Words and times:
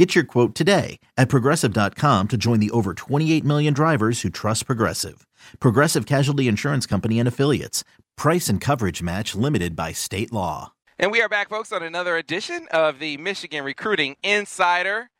Get 0.00 0.14
your 0.14 0.24
quote 0.24 0.54
today 0.54 0.98
at 1.18 1.28
progressive.com 1.28 2.28
to 2.28 2.36
join 2.38 2.58
the 2.58 2.70
over 2.70 2.94
28 2.94 3.44
million 3.44 3.74
drivers 3.74 4.22
who 4.22 4.30
trust 4.30 4.64
Progressive. 4.64 5.26
Progressive 5.60 6.06
Casualty 6.06 6.48
Insurance 6.48 6.86
Company 6.86 7.18
and 7.18 7.28
Affiliates. 7.28 7.84
Price 8.16 8.48
and 8.48 8.62
coverage 8.62 9.02
match 9.02 9.34
limited 9.34 9.76
by 9.76 9.92
state 9.92 10.32
law. 10.32 10.72
And 10.98 11.12
we 11.12 11.20
are 11.20 11.28
back, 11.28 11.50
folks, 11.50 11.70
on 11.70 11.82
another 11.82 12.16
edition 12.16 12.66
of 12.70 12.98
the 12.98 13.18
Michigan 13.18 13.62
Recruiting 13.62 14.16
Insider 14.22 15.10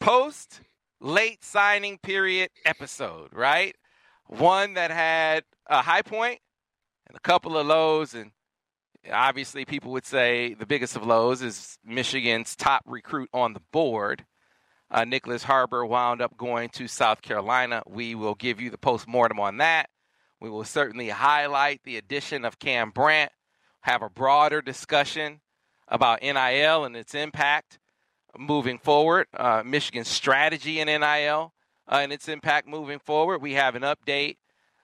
post 0.00 0.62
late 1.00 1.44
signing 1.44 1.98
period 1.98 2.50
episode, 2.64 3.32
right? 3.32 3.76
One 4.26 4.74
that 4.74 4.90
had 4.90 5.44
a 5.68 5.80
high 5.80 6.02
point 6.02 6.40
and 7.06 7.16
a 7.16 7.20
couple 7.20 7.56
of 7.56 7.68
lows. 7.68 8.14
And 8.14 8.32
obviously, 9.12 9.64
people 9.64 9.92
would 9.92 10.06
say 10.06 10.54
the 10.54 10.66
biggest 10.66 10.96
of 10.96 11.06
lows 11.06 11.42
is 11.42 11.78
Michigan's 11.84 12.56
top 12.56 12.82
recruit 12.86 13.28
on 13.32 13.52
the 13.52 13.62
board. 13.72 14.24
Uh, 14.90 15.02
Nyckoles 15.02 15.42
Harbor 15.42 15.84
wound 15.84 16.22
up 16.22 16.36
going 16.36 16.70
to 16.70 16.88
South 16.88 17.20
Carolina. 17.20 17.82
We 17.86 18.14
will 18.14 18.34
give 18.34 18.60
you 18.60 18.70
the 18.70 18.78
postmortem 18.78 19.38
on 19.38 19.58
that. 19.58 19.90
We 20.40 20.48
will 20.48 20.64
certainly 20.64 21.08
highlight 21.08 21.82
the 21.84 21.96
addition 21.96 22.44
of 22.44 22.58
Cam 22.58 22.90
Brandt, 22.90 23.32
have 23.80 24.02
a 24.02 24.08
broader 24.08 24.62
discussion 24.62 25.40
about 25.88 26.22
NIL 26.22 26.84
and 26.84 26.96
its 26.96 27.14
impact 27.14 27.78
moving 28.38 28.78
forward, 28.78 29.26
uh, 29.34 29.62
Michigan's 29.64 30.08
strategy 30.08 30.80
in 30.80 30.86
NIL 30.86 31.52
uh, 31.88 32.00
and 32.02 32.12
its 32.12 32.28
impact 32.28 32.68
moving 32.68 32.98
forward. 32.98 33.42
We 33.42 33.54
have 33.54 33.74
an 33.74 33.82
update 33.82 34.36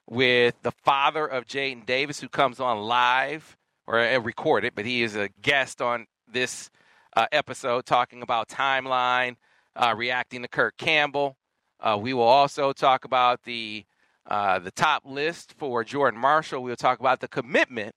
with 0.09 0.55
the 0.63 0.73
father 0.73 1.27
of 1.27 1.47
Jadyn 1.47 1.87
Davis, 1.87 2.21
who 2.21 2.29
comes 2.29 2.61
on 2.61 2.81
live 2.81 3.57
or 3.87 3.99
uh, 3.99 4.19
recorded, 4.19 4.73
but 4.75 4.85
he 4.85 5.03
is 5.03 5.17
a 5.17 5.29
guest 5.43 5.81
on 5.81 6.07
this 6.31 6.71
uh, 7.17 7.27
episode 7.33 7.87
talking 7.87 8.23
about 8.23 8.49
timeline 8.49 9.37
uh, 9.77 9.95
reacting 9.97 10.43
to 10.43 10.49
Kirk 10.49 10.77
Campbell. 10.77 11.37
Uh, 11.81 11.99
we 12.01 12.15
will 12.15 12.23
also 12.23 12.73
talk 12.73 13.05
about 13.05 13.43
the 13.45 13.85
uh, 14.27 14.59
the 14.59 14.71
top 14.71 15.03
list 15.05 15.55
for 15.59 15.85
Jordan 15.85 16.19
Marshall. 16.19 16.63
We'll 16.63 16.77
talk 16.77 16.99
about 16.99 17.21
the 17.21 17.29
commitment 17.29 17.95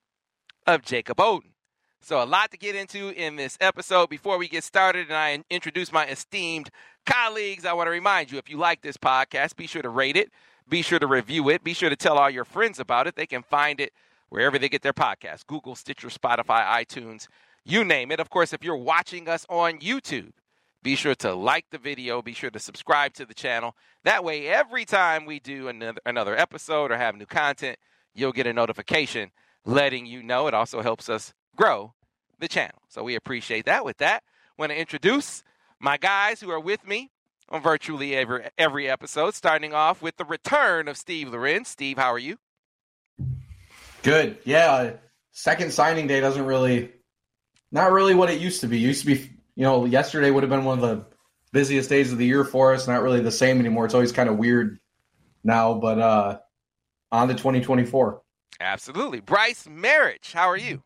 of 0.65 0.81
Jacob 0.81 1.17
Oden. 1.17 1.53
So 2.01 2.21
a 2.21 2.25
lot 2.25 2.51
to 2.51 2.57
get 2.57 2.75
into 2.75 3.09
in 3.09 3.37
this 3.37 3.57
episode. 3.61 4.09
Before 4.09 4.37
we 4.37 4.47
get 4.47 4.63
started 4.63 5.07
and 5.07 5.15
I 5.15 5.43
introduce 5.49 5.91
my 5.91 6.05
esteemed 6.05 6.69
colleagues, 7.05 7.65
I 7.65 7.73
want 7.73 7.87
to 7.87 7.91
remind 7.91 8.31
you 8.31 8.37
if 8.37 8.49
you 8.49 8.57
like 8.57 8.81
this 8.81 8.97
podcast, 8.97 9.55
be 9.55 9.67
sure 9.67 9.81
to 9.81 9.89
rate 9.89 10.17
it, 10.17 10.31
be 10.67 10.81
sure 10.81 10.99
to 10.99 11.07
review 11.07 11.49
it, 11.49 11.63
be 11.63 11.73
sure 11.73 11.89
to 11.89 11.95
tell 11.95 12.17
all 12.17 12.29
your 12.29 12.45
friends 12.45 12.79
about 12.79 13.07
it. 13.07 13.15
They 13.15 13.25
can 13.25 13.41
find 13.41 13.79
it 13.79 13.93
wherever 14.29 14.57
they 14.59 14.69
get 14.69 14.81
their 14.81 14.93
podcasts 14.93 15.45
Google, 15.45 15.75
Stitcher, 15.75 16.09
Spotify, 16.09 16.65
iTunes, 16.65 17.27
you 17.65 17.83
name 17.83 18.11
it. 18.11 18.19
Of 18.19 18.29
course, 18.29 18.53
if 18.53 18.63
you're 18.63 18.77
watching 18.77 19.27
us 19.27 19.45
on 19.49 19.79
YouTube, 19.79 20.31
be 20.83 20.95
sure 20.95 21.15
to 21.15 21.33
like 21.33 21.65
the 21.71 21.77
video. 21.77 22.21
Be 22.21 22.33
sure 22.33 22.49
to 22.49 22.59
subscribe 22.59 23.13
to 23.15 23.25
the 23.25 23.33
channel. 23.33 23.75
That 24.03 24.23
way, 24.23 24.47
every 24.47 24.85
time 24.85 25.25
we 25.25 25.39
do 25.39 25.67
another, 25.67 25.99
another 26.05 26.37
episode 26.37 26.91
or 26.91 26.97
have 26.97 27.15
new 27.15 27.25
content, 27.25 27.77
you'll 28.13 28.31
get 28.31 28.47
a 28.47 28.53
notification 28.53 29.31
letting 29.65 30.05
you 30.05 30.23
know. 30.23 30.47
It 30.47 30.53
also 30.53 30.81
helps 30.81 31.09
us 31.09 31.33
grow 31.55 31.93
the 32.39 32.47
channel. 32.47 32.81
So 32.87 33.03
we 33.03 33.15
appreciate 33.15 33.65
that. 33.65 33.83
With 33.83 33.97
that, 33.97 34.23
I 34.25 34.61
want 34.61 34.71
to 34.71 34.79
introduce 34.79 35.43
my 35.79 35.97
guys 35.97 36.39
who 36.39 36.49
are 36.51 36.59
with 36.59 36.87
me 36.87 37.11
on 37.49 37.61
virtually 37.61 38.15
every, 38.15 38.47
every 38.57 38.89
episode, 38.89 39.33
starting 39.33 39.73
off 39.73 40.01
with 40.01 40.17
the 40.17 40.25
return 40.25 40.87
of 40.87 40.97
Steve 40.97 41.29
Lorenz. 41.29 41.67
Steve, 41.67 41.97
how 41.97 42.11
are 42.11 42.19
you? 42.19 42.37
Good. 44.03 44.37
Yeah. 44.43 44.93
Second 45.31 45.71
signing 45.71 46.07
day 46.07 46.19
doesn't 46.19 46.45
really, 46.45 46.91
not 47.71 47.91
really 47.91 48.15
what 48.15 48.29
it 48.29 48.39
used 48.39 48.61
to 48.61 48.67
be. 48.67 48.77
It 48.77 48.87
used 48.87 49.01
to 49.01 49.07
be 49.07 49.37
you 49.57 49.63
know, 49.63 49.85
yesterday 49.85 50.29
would 50.29 50.43
have 50.43 50.51
been 50.51 50.65
one 50.65 50.77
of 50.77 50.87
the 50.87 51.05
busiest 51.51 51.89
days 51.89 52.11
of 52.11 52.19
the 52.19 52.25
year 52.27 52.43
for 52.43 52.75
us. 52.75 52.87
Not 52.87 53.01
really 53.01 53.21
the 53.21 53.31
same 53.31 53.59
anymore. 53.59 53.85
It's 53.85 53.95
always 53.95 54.11
kind 54.11 54.29
of 54.29 54.37
weird 54.37 54.79
now, 55.43 55.73
but 55.73 55.97
uh, 55.97 56.39
on 57.11 57.27
to 57.29 57.33
2024. 57.33 58.21
Absolutely. 58.59 59.19
Brice 59.19 59.63
Marich, 59.63 60.31
how 60.31 60.47
are 60.47 60.57
you? 60.57 60.83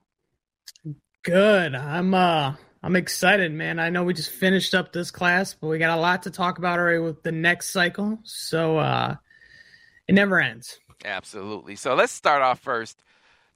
Good. 1.24 1.76
I'm 1.76 2.14
uh 2.14 2.56
I'm 2.82 2.96
excited, 2.96 3.52
man. 3.52 3.78
I 3.78 3.90
know 3.90 4.06
we 4.06 4.14
just 4.14 4.32
finished 4.32 4.74
up 4.74 4.94
this 4.94 5.12
class, 5.12 5.54
but 5.54 5.68
we 5.68 5.78
got 5.78 5.96
a 5.96 6.02
lot 6.02 6.24
to 6.24 6.32
talk 6.32 6.58
about 6.58 6.80
already 6.80 7.00
with 7.00 7.24
the 7.24 7.34
next 7.34 7.72
cycle. 7.72 8.20
So 8.24 8.78
uh 8.78 9.16
it 10.08 10.16
never 10.16 10.40
ends. 10.40 10.80
Absolutely. 11.06 11.76
So 11.76 11.96
let's 11.96 12.12
start 12.12 12.42
off 12.42 12.60
first 12.60 13.04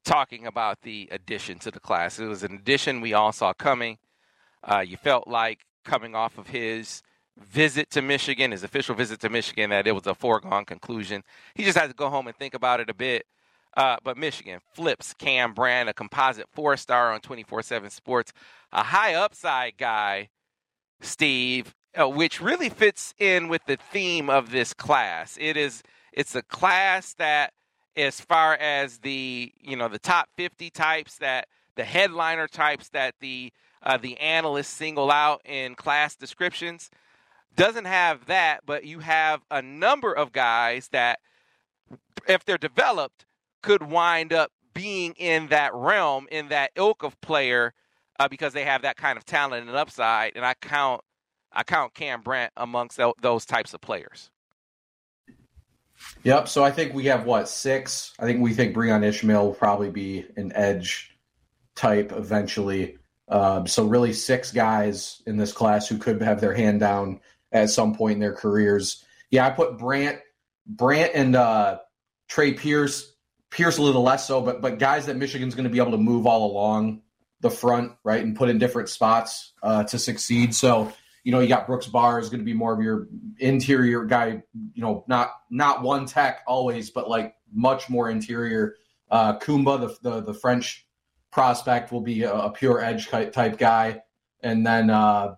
talking 0.04 0.46
about 0.46 0.82
the 0.82 1.08
addition 1.12 1.60
to 1.60 1.72
the 1.72 1.80
class. 1.80 2.20
It 2.20 2.26
was 2.26 2.44
an 2.44 2.54
addition 2.54 3.02
we 3.02 3.14
all 3.14 3.32
saw 3.32 3.54
coming. 3.54 3.98
Uh, 4.64 4.80
you 4.80 4.98
felt 4.98 5.28
like 5.28 5.60
coming 5.84 6.16
off 6.16 6.38
of 6.38 6.48
his 6.48 7.02
visit 7.38 7.90
to 7.92 8.02
Michigan, 8.02 8.52
his 8.52 8.64
official 8.64 8.96
visit 8.96 9.20
to 9.22 9.30
Michigan, 9.30 9.70
that 9.72 9.88
it 9.88 9.92
was 9.92 10.08
a 10.08 10.16
foregone 10.16 10.66
conclusion. 10.66 11.24
He 11.54 11.64
just 11.64 11.78
had 11.78 11.88
to 11.88 11.96
go 11.96 12.10
home 12.10 12.28
and 12.28 12.36
think 12.36 12.54
about 12.54 12.80
it 12.80 12.90
a 12.90 12.94
bit. 12.94 13.26
Uh, 13.76 13.98
but 14.04 14.18
Michigan 14.18 14.60
flips 14.74 15.14
Cam 15.14 15.54
Brandt, 15.54 15.90
a 15.90 15.94
composite 15.94 16.48
four 16.54 16.78
star 16.78 17.12
on 17.12 17.20
24 17.20 17.62
7 17.62 17.90
Sports, 17.90 18.32
a 18.72 18.84
high 18.84 19.16
upside 19.16 19.76
guy, 19.78 20.30
Steve, 21.02 21.76
uh, 22.00 22.08
which 22.08 22.40
really 22.40 22.70
fits 22.70 23.14
in 23.20 23.50
with 23.50 23.66
the 23.66 23.76
theme 23.76 24.30
of 24.30 24.52
this 24.52 24.74
class. 24.74 25.38
It 25.42 25.58
is 25.58 25.84
it's 26.16 26.34
a 26.34 26.42
class 26.42 27.14
that 27.16 27.54
as 27.96 28.20
far 28.20 28.56
as 28.56 28.98
the 29.00 29.54
you 29.62 29.76
know 29.76 29.88
the 29.88 30.00
top 30.00 30.30
50 30.36 30.70
types 30.72 31.18
that 31.20 31.48
the 31.76 31.84
headliner 31.84 32.48
types 32.48 32.90
that 32.90 33.16
the 33.20 33.52
uh, 33.86 33.98
the 33.98 34.18
analysts 34.20 34.70
single 34.70 35.12
out 35.12 35.42
in 35.46 35.76
class 35.76 36.16
descriptions. 36.16 36.90
Doesn't 37.56 37.86
have 37.86 38.26
that, 38.26 38.62
but 38.66 38.84
you 38.84 39.00
have 39.00 39.42
a 39.50 39.62
number 39.62 40.12
of 40.12 40.34
guys 40.34 40.90
that, 40.92 41.20
if 42.28 42.44
they're 42.44 42.58
developed, 42.58 43.26
could 43.62 43.84
wind 43.84 44.34
up 44.34 44.52
being 44.74 45.14
in 45.18 45.48
that 45.48 45.74
realm, 45.74 46.28
in 46.32 46.50
that 46.50 46.72
ilk 46.76 47.04
of 47.04 47.20
player, 47.22 47.74
uh, 48.20 48.28
because 48.28 48.52
they 48.54 48.66
have 48.66 48.82
that 48.82 48.98
kind 48.98 49.18
of 49.18 49.24
talent 49.24 49.68
and 49.68 49.78
upside. 49.78 50.34
And 50.36 50.46
I 50.46 50.56
count, 50.56 51.02
I 51.54 51.64
count 51.64 51.94
Cam 51.94 52.22
Brandt 52.22 52.52
amongst 52.58 53.00
those 53.22 53.46
types 53.46 53.74
of 53.74 53.80
players. 53.80 54.32
Yep. 56.24 56.48
So 56.48 56.64
I 56.64 56.72
think 56.72 56.94
we 56.94 57.06
have 57.06 57.26
what 57.26 57.48
six. 57.48 58.14
I 58.20 58.26
think 58.26 58.42
we 58.42 58.54
think 58.54 58.76
Breeon 58.76 59.06
Ishmail 59.06 59.44
will 59.44 59.54
probably 59.54 59.92
be 59.92 60.26
an 60.36 60.52
edge 60.56 61.16
type 61.76 62.12
eventually. 62.12 62.98
Um, 63.28 63.68
so 63.68 63.86
really, 63.86 64.14
six 64.14 64.52
guys 64.52 65.22
in 65.26 65.38
this 65.38 65.52
class 65.52 65.88
who 65.88 65.98
could 65.98 66.22
have 66.22 66.42
their 66.42 66.54
hand 66.54 66.80
down 66.80 67.22
at 67.52 67.70
some 67.70 67.96
point 67.96 68.14
in 68.14 68.20
their 68.20 68.34
careers. 68.34 69.04
Yeah, 69.32 69.48
I 69.48 69.50
put 69.52 69.78
Brandt, 69.78 70.20
Brandt, 70.66 71.12
and 71.16 71.36
uh, 71.36 71.80
Trey 72.28 72.54
Pierce. 72.54 73.12
Pierce 73.52 73.78
a 73.78 73.82
little 73.82 74.04
less 74.04 74.28
so, 74.28 74.42
but 74.42 74.62
but 74.62 74.80
guys 74.80 75.06
that 75.06 75.16
Michigan's 75.16 75.56
going 75.56 75.64
to 75.64 75.70
be 75.70 75.80
able 75.80 75.92
to 75.92 75.98
move 75.98 76.28
all 76.28 76.52
along 76.52 77.02
the 77.42 77.50
front, 77.50 77.94
right, 78.04 78.24
and 78.24 78.36
put 78.36 78.50
in 78.50 78.58
different 78.58 78.90
spots 78.90 79.54
uh, 79.64 79.84
to 79.86 80.00
succeed. 80.00 80.54
So 80.54 80.92
you 81.26 81.32
know, 81.32 81.40
you 81.40 81.48
got 81.48 81.66
Brooks 81.66 81.88
Bahr 81.88 82.20
is 82.20 82.30
going 82.30 82.40
to 82.40 82.46
be 82.46 82.54
more 82.54 82.72
of 82.72 82.82
your 82.82 83.08
interior 83.40 84.06
guy. 84.06 84.44
You 84.74 84.82
know, 84.82 85.04
not 85.08 85.32
not 85.50 85.82
one 85.82 86.06
tech 86.06 86.44
always, 86.46 86.92
but 86.92 87.10
like 87.10 87.34
much 87.52 87.90
more 87.90 88.12
interior. 88.12 88.76
Uh, 89.10 89.40
Kumba, 89.40 89.80
the, 89.80 90.10
the 90.10 90.22
the 90.22 90.34
French 90.36 90.86
prospect 91.32 91.92
will 91.92 92.02
be 92.02 92.24
a, 92.24 92.32
a 92.32 92.52
pure 92.52 92.80
edge 92.80 93.10
type 93.10 93.58
guy, 93.58 94.04
and 94.42 94.66
then 94.66 94.92
uh, 94.92 95.34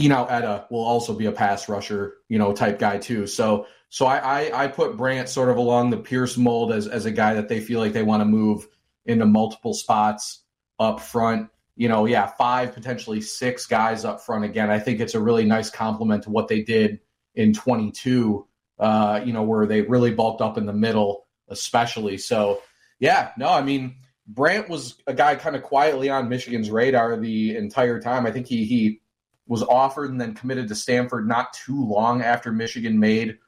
Enow 0.00 0.30
Etta 0.30 0.66
will 0.70 0.84
also 0.84 1.12
be 1.12 1.26
a 1.26 1.32
pass 1.32 1.68
rusher, 1.68 2.14
you 2.28 2.38
know, 2.38 2.54
type 2.54 2.78
guy 2.78 2.96
too. 2.96 3.26
So 3.26 3.66
so 3.90 4.06
I, 4.06 4.16
I, 4.16 4.64
I 4.64 4.68
put 4.68 4.96
Brandt 4.96 5.28
sort 5.28 5.50
of 5.50 5.58
along 5.58 5.90
the 5.90 5.98
Pierce 5.98 6.38
mold 6.38 6.72
as 6.72 6.88
as 6.88 7.04
a 7.04 7.12
guy 7.12 7.34
that 7.34 7.50
they 7.50 7.60
feel 7.60 7.80
like 7.80 7.92
they 7.92 8.02
want 8.02 8.22
to 8.22 8.24
move 8.24 8.66
into 9.04 9.26
multiple 9.26 9.74
spots 9.74 10.40
up 10.78 11.00
front. 11.00 11.50
You 11.76 11.88
know, 11.88 12.04
yeah, 12.04 12.26
five 12.26 12.74
potentially 12.74 13.20
six 13.20 13.66
guys 13.66 14.04
up 14.04 14.20
front 14.20 14.44
again. 14.44 14.70
I 14.70 14.78
think 14.78 15.00
it's 15.00 15.14
a 15.14 15.20
really 15.20 15.44
nice 15.44 15.70
compliment 15.70 16.24
to 16.24 16.30
what 16.30 16.48
they 16.48 16.62
did 16.62 17.00
in 17.34 17.52
22. 17.54 18.46
Uh, 18.78 19.22
you 19.24 19.32
know, 19.32 19.42
where 19.42 19.66
they 19.66 19.82
really 19.82 20.12
bulked 20.12 20.40
up 20.40 20.58
in 20.58 20.66
the 20.66 20.72
middle, 20.72 21.26
especially. 21.48 22.18
So 22.18 22.60
yeah, 22.98 23.30
no, 23.38 23.48
I 23.48 23.62
mean 23.62 23.96
Brandt 24.26 24.68
was 24.68 24.96
a 25.06 25.14
guy 25.14 25.34
kind 25.36 25.56
of 25.56 25.62
quietly 25.62 26.08
on 26.08 26.28
Michigan's 26.28 26.70
radar 26.70 27.16
the 27.16 27.56
entire 27.56 28.00
time. 28.00 28.26
I 28.26 28.30
think 28.32 28.46
he 28.46 28.64
he 28.64 29.00
was 29.46 29.62
offered 29.62 30.10
and 30.10 30.20
then 30.20 30.34
committed 30.34 30.68
to 30.68 30.74
Stanford 30.74 31.28
not 31.28 31.52
too 31.52 31.84
long 31.84 32.22
after 32.22 32.52
Michigan 32.52 32.98
made 32.98 33.38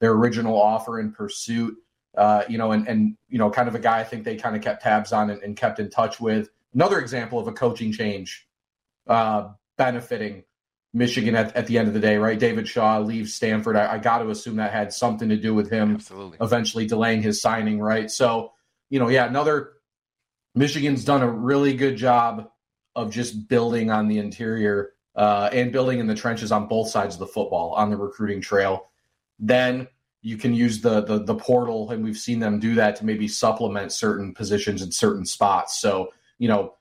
their 0.00 0.12
original 0.12 0.60
offer 0.60 0.98
in 0.98 1.12
pursuit. 1.12 1.76
uh, 2.16 2.42
you 2.48 2.58
know, 2.58 2.72
and 2.72 2.86
and 2.88 3.16
you 3.28 3.38
know, 3.38 3.50
kind 3.50 3.68
of 3.68 3.74
a 3.74 3.78
guy 3.78 4.00
I 4.00 4.04
think 4.04 4.24
they 4.24 4.36
kind 4.36 4.56
of 4.56 4.62
kept 4.62 4.82
tabs 4.82 5.12
on 5.12 5.30
and, 5.30 5.42
and 5.42 5.56
kept 5.56 5.78
in 5.78 5.90
touch 5.90 6.20
with. 6.20 6.48
Another 6.74 6.98
example 6.98 7.38
of 7.38 7.48
a 7.48 7.52
coaching 7.52 7.92
change 7.92 8.46
uh, 9.06 9.50
benefiting 9.76 10.44
Michigan 10.94 11.34
at, 11.34 11.54
at 11.56 11.66
the 11.66 11.78
end 11.78 11.88
of 11.88 11.94
the 11.94 12.00
day, 12.00 12.16
right? 12.16 12.38
David 12.38 12.68
Shaw 12.68 12.98
leaves 12.98 13.34
Stanford. 13.34 13.76
I, 13.76 13.94
I 13.94 13.98
got 13.98 14.18
to 14.18 14.30
assume 14.30 14.56
that 14.56 14.72
had 14.72 14.92
something 14.92 15.28
to 15.28 15.36
do 15.36 15.54
with 15.54 15.70
him 15.70 15.94
Absolutely. 15.94 16.38
eventually 16.40 16.86
delaying 16.86 17.22
his 17.22 17.40
signing, 17.40 17.80
right? 17.80 18.10
So, 18.10 18.52
you 18.90 18.98
know, 18.98 19.08
yeah, 19.08 19.26
another 19.26 19.72
Michigan's 20.54 21.04
done 21.04 21.22
a 21.22 21.30
really 21.30 21.74
good 21.74 21.96
job 21.96 22.50
of 22.94 23.10
just 23.10 23.48
building 23.48 23.90
on 23.90 24.08
the 24.08 24.18
interior 24.18 24.92
uh, 25.16 25.48
and 25.52 25.72
building 25.72 25.98
in 25.98 26.06
the 26.06 26.14
trenches 26.14 26.52
on 26.52 26.68
both 26.68 26.88
sides 26.88 27.14
of 27.14 27.20
the 27.20 27.26
football 27.26 27.72
on 27.72 27.90
the 27.90 27.96
recruiting 27.96 28.40
trail. 28.40 28.90
Then 29.38 29.88
you 30.20 30.36
can 30.36 30.54
use 30.54 30.80
the, 30.80 31.02
the 31.02 31.24
the 31.24 31.34
portal, 31.34 31.90
and 31.90 32.04
we've 32.04 32.16
seen 32.16 32.38
them 32.38 32.60
do 32.60 32.74
that 32.76 32.96
to 32.96 33.04
maybe 33.04 33.26
supplement 33.26 33.92
certain 33.92 34.34
positions 34.34 34.82
in 34.82 34.92
certain 34.92 35.24
spots. 35.24 35.80
So, 35.80 36.12
you 36.42 36.48
know, 36.48 36.74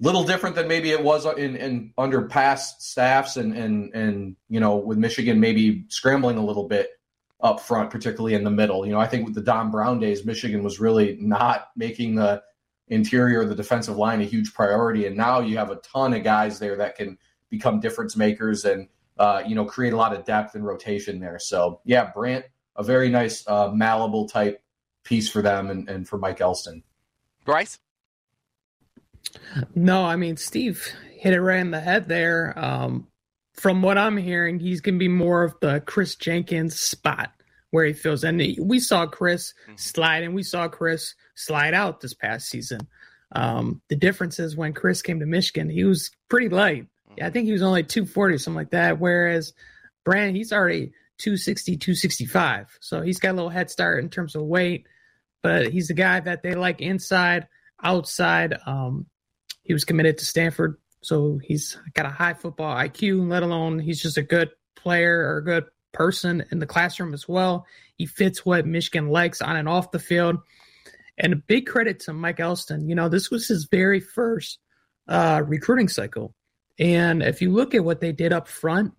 little 0.00 0.24
different 0.24 0.56
than 0.56 0.66
maybe 0.66 0.90
it 0.90 1.04
was 1.04 1.26
in, 1.26 1.56
in 1.56 1.92
under 1.98 2.22
past 2.22 2.80
staffs 2.80 3.36
and 3.36 3.54
and 3.54 3.94
and 3.94 4.36
you 4.48 4.60
know 4.60 4.76
with 4.76 4.96
Michigan 4.96 5.38
maybe 5.40 5.84
scrambling 5.88 6.38
a 6.38 6.44
little 6.44 6.66
bit 6.66 6.88
up 7.38 7.60
front, 7.60 7.90
particularly 7.90 8.34
in 8.34 8.44
the 8.44 8.50
middle. 8.50 8.86
You 8.86 8.92
know, 8.92 8.98
I 8.98 9.06
think 9.06 9.26
with 9.26 9.34
the 9.34 9.42
Don 9.42 9.70
Brown 9.70 10.00
days, 10.00 10.24
Michigan 10.24 10.62
was 10.62 10.80
really 10.80 11.18
not 11.20 11.68
making 11.76 12.14
the 12.14 12.42
interior 12.88 13.44
the 13.44 13.54
defensive 13.54 13.98
line 13.98 14.22
a 14.22 14.24
huge 14.24 14.54
priority, 14.54 15.06
and 15.06 15.18
now 15.18 15.40
you 15.40 15.58
have 15.58 15.70
a 15.70 15.76
ton 15.76 16.14
of 16.14 16.24
guys 16.24 16.58
there 16.58 16.76
that 16.78 16.96
can 16.96 17.18
become 17.50 17.80
difference 17.80 18.16
makers 18.16 18.64
and 18.64 18.88
uh, 19.18 19.42
you 19.46 19.54
know 19.54 19.66
create 19.66 19.92
a 19.92 19.98
lot 19.98 20.16
of 20.16 20.24
depth 20.24 20.54
and 20.54 20.64
rotation 20.64 21.20
there. 21.20 21.38
So 21.38 21.82
yeah, 21.84 22.10
Brandt, 22.10 22.46
a 22.74 22.82
very 22.82 23.10
nice 23.10 23.46
uh, 23.46 23.68
malleable 23.70 24.30
type 24.30 24.62
piece 25.02 25.28
for 25.28 25.42
them 25.42 25.68
and, 25.68 25.90
and 25.90 26.08
for 26.08 26.16
Mike 26.16 26.40
Elston. 26.40 26.82
Brice. 27.44 27.78
No, 29.74 30.04
I 30.04 30.16
mean 30.16 30.36
Steve 30.36 30.86
hit 31.16 31.34
it 31.34 31.40
right 31.40 31.60
in 31.60 31.70
the 31.70 31.80
head 31.80 32.08
there. 32.08 32.58
Um, 32.58 33.08
from 33.54 33.82
what 33.82 33.98
I'm 33.98 34.16
hearing, 34.16 34.58
he's 34.58 34.80
going 34.80 34.96
to 34.96 34.98
be 34.98 35.08
more 35.08 35.44
of 35.44 35.54
the 35.60 35.80
Chris 35.80 36.16
Jenkins 36.16 36.78
spot 36.80 37.32
where 37.70 37.84
he 37.84 37.92
feels. 37.92 38.24
And 38.24 38.40
we 38.58 38.78
saw 38.80 39.06
Chris 39.06 39.52
Mhm. 39.68 39.78
slide, 39.80 40.22
and 40.22 40.34
we 40.34 40.42
saw 40.42 40.68
Chris 40.68 41.14
slide 41.34 41.74
out 41.74 42.00
this 42.00 42.14
past 42.14 42.48
season. 42.48 42.80
Um, 43.32 43.80
the 43.88 43.96
difference 43.96 44.38
is 44.38 44.56
when 44.56 44.72
Chris 44.72 45.02
came 45.02 45.18
to 45.20 45.26
Michigan, 45.26 45.68
he 45.68 45.84
was 45.84 46.10
pretty 46.28 46.48
light. 46.48 46.86
I 47.20 47.30
think 47.30 47.46
he 47.46 47.52
was 47.52 47.62
only 47.62 47.84
240, 47.84 48.38
something 48.38 48.56
like 48.56 48.70
that. 48.70 48.98
Whereas 48.98 49.52
Brandt, 50.04 50.36
he's 50.36 50.52
already 50.52 50.92
260, 51.18 51.76
265. 51.76 52.76
So 52.80 53.02
he's 53.02 53.20
got 53.20 53.32
a 53.32 53.34
little 53.36 53.50
head 53.50 53.70
start 53.70 54.02
in 54.02 54.10
terms 54.10 54.34
of 54.34 54.42
weight, 54.42 54.86
but 55.42 55.68
he's 55.68 55.88
the 55.88 55.94
guy 55.94 56.18
that 56.20 56.42
they 56.42 56.54
like 56.54 56.80
inside, 56.80 57.46
outside. 57.82 58.56
Um, 58.66 59.06
he 59.64 59.72
was 59.72 59.84
committed 59.84 60.18
to 60.18 60.24
Stanford, 60.24 60.78
so 61.02 61.38
he's 61.42 61.76
got 61.94 62.06
a 62.06 62.10
high 62.10 62.34
football 62.34 62.74
IQ, 62.74 63.28
let 63.28 63.42
alone 63.42 63.78
he's 63.78 64.00
just 64.00 64.16
a 64.16 64.22
good 64.22 64.50
player 64.76 65.20
or 65.20 65.38
a 65.38 65.44
good 65.44 65.64
person 65.92 66.44
in 66.50 66.58
the 66.58 66.66
classroom 66.66 67.14
as 67.14 67.28
well. 67.28 67.66
He 67.96 68.06
fits 68.06 68.44
what 68.44 68.66
Michigan 68.66 69.08
likes 69.08 69.40
on 69.40 69.56
and 69.56 69.68
off 69.68 69.90
the 69.90 69.98
field. 69.98 70.38
And 71.16 71.32
a 71.32 71.36
big 71.36 71.66
credit 71.66 72.00
to 72.00 72.12
Mike 72.12 72.40
Elston. 72.40 72.88
You 72.88 72.94
know, 72.94 73.08
this 73.08 73.30
was 73.30 73.46
his 73.46 73.68
very 73.70 74.00
first 74.00 74.58
uh, 75.08 75.42
recruiting 75.46 75.88
cycle. 75.88 76.34
And 76.78 77.22
if 77.22 77.40
you 77.40 77.52
look 77.52 77.74
at 77.74 77.84
what 77.84 78.00
they 78.00 78.10
did 78.10 78.32
up 78.32 78.48
front, 78.48 78.92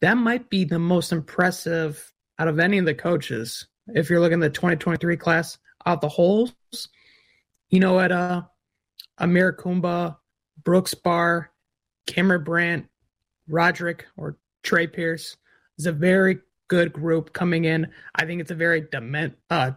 that 0.00 0.16
might 0.16 0.50
be 0.50 0.64
the 0.64 0.78
most 0.78 1.12
impressive 1.12 2.12
out 2.38 2.48
of 2.48 2.58
any 2.58 2.78
of 2.78 2.84
the 2.84 2.94
coaches. 2.94 3.66
If 3.88 4.10
you're 4.10 4.20
looking 4.20 4.42
at 4.42 4.52
the 4.52 4.58
2023 4.58 5.16
class 5.16 5.56
out 5.86 6.00
the 6.00 6.08
holes, 6.08 6.52
you 7.70 7.78
know, 7.78 8.00
at 8.00 8.10
uh, 8.10 8.42
Amir 9.18 9.52
Kumba, 9.52 10.16
Brooks 10.62 10.94
Bahr, 10.94 11.50
Cameron 12.06 12.44
Brandt, 12.44 12.86
Roderick, 13.48 14.06
or 14.16 14.36
Trey 14.62 14.86
Pierce 14.86 15.36
is 15.78 15.86
a 15.86 15.92
very 15.92 16.38
good 16.68 16.92
group 16.92 17.32
coming 17.32 17.64
in. 17.64 17.88
I 18.14 18.24
think 18.26 18.40
it's 18.40 18.50
a 18.50 18.56
very 18.56 18.80
dement, 18.80 19.36
uh, 19.50 19.72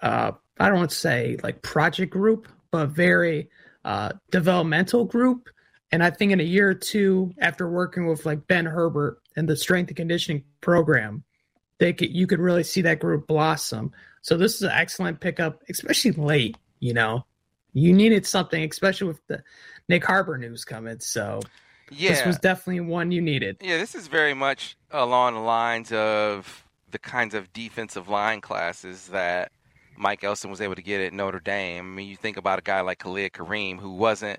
uh, 0.00 0.32
I 0.58 0.68
don't 0.68 0.78
want 0.78 0.90
to 0.90 0.96
say 0.96 1.36
like 1.42 1.62
project 1.62 2.12
group, 2.12 2.48
but 2.70 2.88
very 2.88 3.48
uh, 3.84 4.12
developmental 4.30 5.04
group. 5.04 5.48
And 5.90 6.02
I 6.02 6.10
think 6.10 6.32
in 6.32 6.40
a 6.40 6.44
year 6.44 6.70
or 6.70 6.74
two, 6.74 7.32
after 7.38 7.68
working 7.68 8.06
with 8.06 8.26
like 8.26 8.46
Ben 8.46 8.66
Herbert 8.66 9.22
and 9.36 9.48
the 9.48 9.56
strength 9.56 9.88
and 9.88 9.96
conditioning 9.96 10.44
program, 10.60 11.24
they 11.78 11.92
could 11.92 12.14
you 12.14 12.26
could 12.26 12.40
really 12.40 12.64
see 12.64 12.82
that 12.82 12.98
group 12.98 13.26
blossom. 13.26 13.92
So 14.20 14.36
this 14.36 14.56
is 14.56 14.62
an 14.62 14.72
excellent 14.72 15.20
pickup, 15.20 15.62
especially 15.68 16.12
late. 16.12 16.56
You 16.80 16.94
know, 16.94 17.24
you 17.78 17.92
needed 17.92 18.26
something, 18.26 18.68
especially 18.68 19.08
with 19.08 19.26
the 19.26 19.42
Nick 19.88 20.04
Harbor 20.04 20.36
news 20.38 20.64
coming. 20.64 21.00
So 21.00 21.40
Yeah. 21.90 22.10
this 22.10 22.26
was 22.26 22.38
definitely 22.38 22.80
one 22.80 23.10
you 23.12 23.20
needed. 23.22 23.58
Yeah, 23.60 23.78
this 23.78 23.94
is 23.94 24.08
very 24.08 24.34
much 24.34 24.76
along 24.90 25.34
the 25.34 25.40
lines 25.40 25.92
of 25.92 26.64
the 26.90 26.98
kinds 26.98 27.34
of 27.34 27.52
defensive 27.52 28.08
line 28.08 28.40
classes 28.40 29.08
that 29.08 29.52
Mike 29.96 30.22
Elston 30.24 30.50
was 30.50 30.60
able 30.60 30.74
to 30.74 30.82
get 30.82 31.00
at 31.00 31.12
Notre 31.12 31.40
Dame. 31.40 31.84
I 31.92 31.96
mean, 31.96 32.08
you 32.08 32.16
think 32.16 32.36
about 32.36 32.58
a 32.58 32.62
guy 32.62 32.80
like 32.82 32.98
Khalid 33.00 33.32
Kareem, 33.32 33.78
who 33.80 33.90
wasn't 33.92 34.38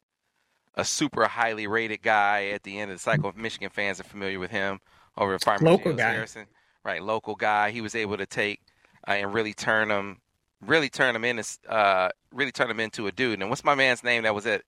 a 0.75 0.85
super 0.85 1.25
highly 1.25 1.67
rated 1.67 2.01
guy 2.01 2.47
at 2.47 2.63
the 2.63 2.79
end 2.79 2.91
of 2.91 2.97
the 2.97 3.01
cycle. 3.01 3.33
Michigan 3.35 3.69
fans 3.69 3.99
are 3.99 4.03
familiar 4.05 4.39
with 4.39 4.51
him 4.51 4.79
over 5.17 5.33
at 5.35 5.43
Farmers 5.43 5.63
Local 5.63 5.93
guy. 5.93 6.11
Harrison, 6.11 6.45
right? 6.85 7.03
Local 7.03 7.35
guy. 7.35 7.71
He 7.71 7.81
was 7.81 7.95
able 7.95 8.17
to 8.17 8.25
take 8.25 8.61
uh, 9.07 9.11
and 9.11 9.33
really 9.33 9.53
turn 9.53 9.89
him, 9.91 10.21
really 10.65 10.89
turn 10.89 11.15
him 11.15 11.23
into, 11.25 11.45
uh, 11.67 12.09
really 12.31 12.51
turn 12.51 12.69
him 12.69 12.79
into 12.79 13.07
a 13.07 13.11
dude. 13.11 13.41
And 13.41 13.49
what's 13.49 13.63
my 13.63 13.75
man's 13.75 14.03
name 14.03 14.23
that 14.23 14.35
was 14.35 14.45
at 14.45 14.63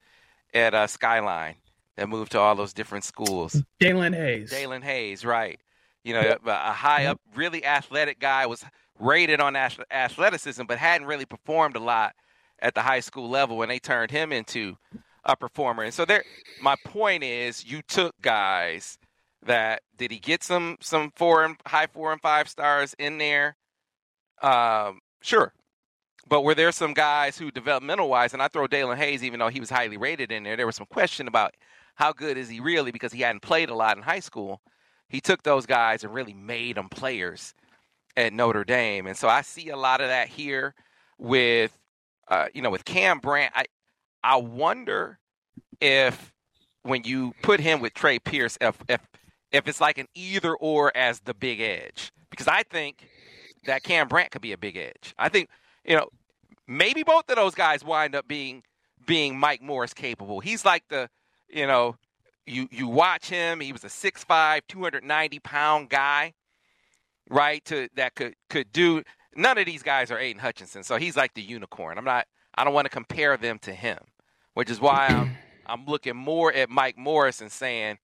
at 0.54 0.74
uh, 0.74 0.88
Skyline 0.88 1.56
that 1.98 2.10
moved 2.10 2.34
to 2.34 2.40
all 2.40 2.56
those 2.56 2.74
different 2.74 3.04
schools? 3.04 3.62
Daelin 3.82 4.16
Hayes. 4.16 4.52
Daelin 4.52 4.84
Hayes, 4.84 5.26
right? 5.26 5.60
You 6.04 6.14
know, 6.14 6.38
a 6.46 6.50
a 6.50 6.74
high 6.74 7.06
up, 7.06 7.20
really 7.36 7.66
athletic 7.66 8.20
guy 8.20 8.46
was 8.46 8.64
rated 9.00 9.42
on 9.42 9.56
athleticism, 9.56 10.64
but 10.68 10.78
hadn't 10.78 11.08
really 11.08 11.26
performed 11.26 11.76
a 11.76 11.80
lot 11.80 12.16
at 12.60 12.76
the 12.76 12.82
high 12.82 13.00
school 13.00 13.30
level, 13.30 13.62
and 13.62 13.72
they 13.72 13.80
turned 13.80 14.12
him 14.12 14.32
into 14.32 14.78
a 15.26 15.36
performer. 15.36 15.84
And 15.84 15.94
so, 15.94 16.06
there, 16.06 16.24
my 16.62 16.76
point 16.86 17.24
is, 17.24 17.66
you 17.66 17.82
took 17.82 18.20
guys 18.22 18.98
that 19.44 19.82
did 19.98 20.12
he 20.12 20.20
get 20.20 20.44
some 20.44 20.78
some 20.82 21.12
four 21.16 21.44
and 21.44 21.56
high 21.66 21.88
four 21.88 22.12
and 22.12 22.22
five 22.22 22.48
stars 22.48 22.96
in 23.00 23.18
there? 23.18 23.56
Um, 24.42 25.00
sure. 25.22 25.54
But 26.32 26.46
were 26.46 26.56
there 26.56 26.72
some 26.72 26.94
guys 26.94 27.38
who 27.38 27.52
developmental 27.52 28.08
wise, 28.08 28.32
and 28.32 28.42
I 28.42 28.48
throw 28.48 28.66
Daelin 28.66 28.96
Hayes, 28.96 29.22
even 29.22 29.38
though 29.38 29.50
he 29.50 29.60
was 29.60 29.70
highly 29.70 29.98
rated 29.98 30.32
in 30.32 30.44
there, 30.44 30.56
there 30.56 30.66
was 30.66 30.78
some 30.78 30.86
question 30.86 31.28
about 31.28 31.56
how 31.96 32.14
good 32.14 32.38
is 32.38 32.48
he 32.48 32.62
really 32.62 32.92
because 32.92 33.12
he 33.12 33.20
hadn't 33.20 33.42
played 33.42 33.70
a 33.70 33.76
lot 33.76 33.98
in 33.98 34.04
high 34.04 34.22
school. 34.22 34.62
He 35.10 35.20
took 35.20 35.44
those 35.44 35.66
guys 35.66 36.06
and 36.06 36.14
really 36.14 36.34
made 36.34 36.78
them 36.78 36.88
players 36.88 37.54
at 38.16 38.32
Notre 38.32 38.64
Dame, 38.64 39.08
and 39.08 39.18
so 39.18 39.28
I 39.28 39.42
see 39.42 39.68
a 39.72 39.76
lot 39.76 40.00
of 40.00 40.08
that 40.08 40.30
here 40.30 40.74
with, 41.18 41.78
uh, 42.30 42.46
you 42.54 42.62
know, 42.62 42.70
with 42.70 42.86
Cam 42.86 43.20
Brandt. 43.20 43.52
I 43.54 43.66
I 44.24 44.38
wonder 44.38 45.20
if 45.82 46.32
when 46.84 47.04
you 47.04 47.34
put 47.44 47.60
him 47.60 47.82
with 47.82 47.94
Trey 47.94 48.20
Pierce, 48.20 48.58
if 48.62 48.78
if 48.88 49.02
if 49.52 49.68
it's 49.68 49.82
like 49.82 49.98
an 49.98 50.08
either 50.16 50.56
or 50.56 50.96
as 50.96 51.20
the 51.20 51.34
big 51.34 51.60
edge, 51.60 52.14
because 52.30 52.48
I 52.48 52.64
think 52.64 53.10
that 53.66 53.84
Cam 53.84 54.08
Brandt 54.08 54.32
could 54.32 54.42
be 54.42 54.54
a 54.54 54.58
big 54.58 54.78
edge. 54.78 55.14
I 55.20 55.28
think 55.28 55.50
you 55.84 55.98
know 55.98 56.08
maybe 56.72 57.04
both 57.04 57.30
of 57.30 57.36
those 57.36 57.56
guys 57.56 57.84
wind 57.84 58.16
up 58.16 58.28
being 58.28 58.64
being 59.06 59.38
Mike 59.38 59.62
Morris 59.62 59.94
capable. 59.94 60.40
He's 60.40 60.66
like 60.66 60.84
the 60.90 61.10
you 61.50 61.68
know 61.68 61.96
you 62.46 62.68
you 62.72 62.88
watch 62.88 63.30
him. 63.30 63.60
He 63.60 63.72
was 63.72 63.84
a 63.84 63.88
6'5", 63.88 64.62
290 64.68 65.40
pound 65.40 65.90
guy, 65.90 66.34
right? 67.30 67.64
To 67.66 67.90
that 67.96 68.16
could 68.16 68.36
could 68.50 68.72
do. 68.72 69.04
None 69.36 69.58
of 69.58 69.66
these 69.66 69.84
guys 69.84 70.12
are 70.12 70.20
Aidan 70.20 70.42
Hutchinson, 70.42 70.84
so 70.84 70.98
he's 70.98 71.16
like 71.16 71.34
the 71.34 71.42
unicorn. 71.42 71.98
I'm 71.98 72.06
not. 72.06 72.28
I 72.56 72.64
don't 72.64 72.74
want 72.74 72.86
to 72.86 72.90
compare 72.90 73.38
them 73.38 73.60
to 73.60 73.74
him, 73.74 73.98
which 74.54 74.70
is 74.70 74.82
why 74.82 75.08
I'm 75.08 75.38
I'm 75.66 75.86
looking 75.86 76.16
more 76.16 76.52
at 76.54 76.70
Mike 76.70 76.98
Morris 76.98 77.42
and 77.42 77.52
saying, 77.52 77.98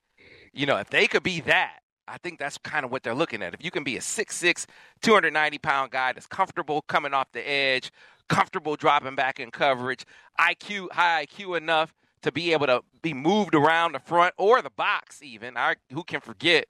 you 0.54 0.66
know, 0.66 0.78
if 0.78 0.90
they 0.90 1.08
could 1.08 1.24
be 1.24 1.42
that, 1.42 1.80
I 2.08 2.18
think 2.18 2.40
that's 2.40 2.58
kind 2.58 2.86
of 2.86 2.92
what 2.92 3.04
they're 3.04 3.16
looking 3.16 3.44
at. 3.44 3.54
If 3.54 3.64
you 3.64 3.72
can 3.72 3.84
be 3.84 3.98
a 3.98 4.00
6'6", 4.00 4.66
290 5.02 5.58
pound 5.58 5.92
guy 5.92 6.14
that's 6.14 6.28
comfortable 6.28 6.82
coming 6.84 7.14
off 7.14 7.32
the 7.34 7.48
edge, 7.48 7.92
comfortable 8.30 8.76
dropping 8.76 9.16
back 9.16 9.40
in 9.40 9.52
coverage, 9.52 10.06
IQ 10.40 10.92
high 10.92 11.26
IQ 11.26 11.58
enough 11.58 11.94
to 12.22 12.32
be 12.32 12.54
able 12.54 12.68
to 12.68 12.82
be 13.02 13.14
moved 13.14 13.56
around 13.56 13.94
the 13.94 14.00
front 14.00 14.34
or 14.38 14.62
the 14.62 14.70
box 14.70 15.22
even. 15.22 15.58
I, 15.58 15.76
who 15.94 16.04
can 16.04 16.22
forget, 16.22 16.66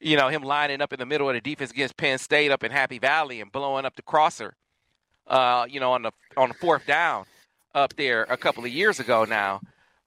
you 0.00 0.16
know, 0.16 0.28
him 0.28 0.42
lining 0.42 0.80
up 0.80 0.92
in 0.92 0.98
the 0.98 1.06
middle 1.06 1.28
of 1.28 1.34
the 1.34 1.40
defense 1.40 1.70
against 1.70 1.96
Penn 1.96 2.18
State 2.18 2.50
up 2.50 2.64
in 2.64 2.70
Happy 2.70 2.98
Valley 2.98 3.40
and 3.40 3.52
blowing 3.52 3.84
up 3.84 3.96
the 3.96 4.02
crosser, 4.02 4.54
uh, 5.26 5.66
you 5.68 5.80
know, 5.80 5.92
on 5.92 6.02
the 6.02 6.12
on 6.36 6.48
the 6.48 6.54
fourth 6.54 6.86
down 6.86 7.24
up 7.74 7.94
there 7.96 8.24
a 8.24 8.36
couple 8.36 8.64
of 8.64 8.70
years 8.70 9.00
ago 9.00 9.24
now. 9.24 9.60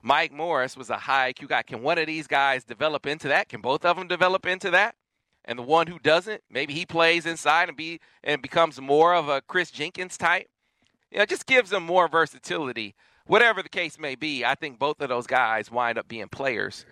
Mike 0.04 0.32
Morris 0.32 0.76
was 0.76 0.90
a 0.90 0.98
high 0.98 1.32
IQ 1.32 1.48
guy. 1.48 1.62
Can 1.62 1.82
one 1.82 1.98
of 1.98 2.06
these 2.06 2.28
guys 2.28 2.62
develop 2.62 3.06
into 3.06 3.26
that? 3.28 3.48
Can 3.48 3.60
both 3.60 3.84
of 3.84 3.96
them 3.96 4.06
develop 4.06 4.46
into 4.46 4.70
that? 4.70 4.94
and 5.44 5.58
the 5.58 5.62
one 5.62 5.86
who 5.86 5.98
doesn't, 5.98 6.42
maybe 6.50 6.72
he 6.72 6.86
plays 6.86 7.26
inside 7.26 7.68
and 7.68 7.76
be 7.76 8.00
and 8.22 8.40
becomes 8.40 8.80
more 8.80 9.14
of 9.14 9.28
a 9.28 9.42
Chris 9.42 9.70
Jenkins 9.70 10.16
type. 10.16 10.48
You 11.10 11.18
know, 11.18 11.26
just 11.26 11.46
gives 11.46 11.70
them 11.70 11.84
more 11.84 12.08
versatility. 12.08 12.94
Whatever 13.26 13.62
the 13.62 13.68
case 13.68 13.98
may 13.98 14.14
be, 14.14 14.44
I 14.44 14.54
think 14.54 14.78
both 14.78 15.00
of 15.00 15.08
those 15.08 15.26
guys 15.26 15.70
wind 15.70 15.98
up 15.98 16.08
being 16.08 16.28
players 16.28 16.84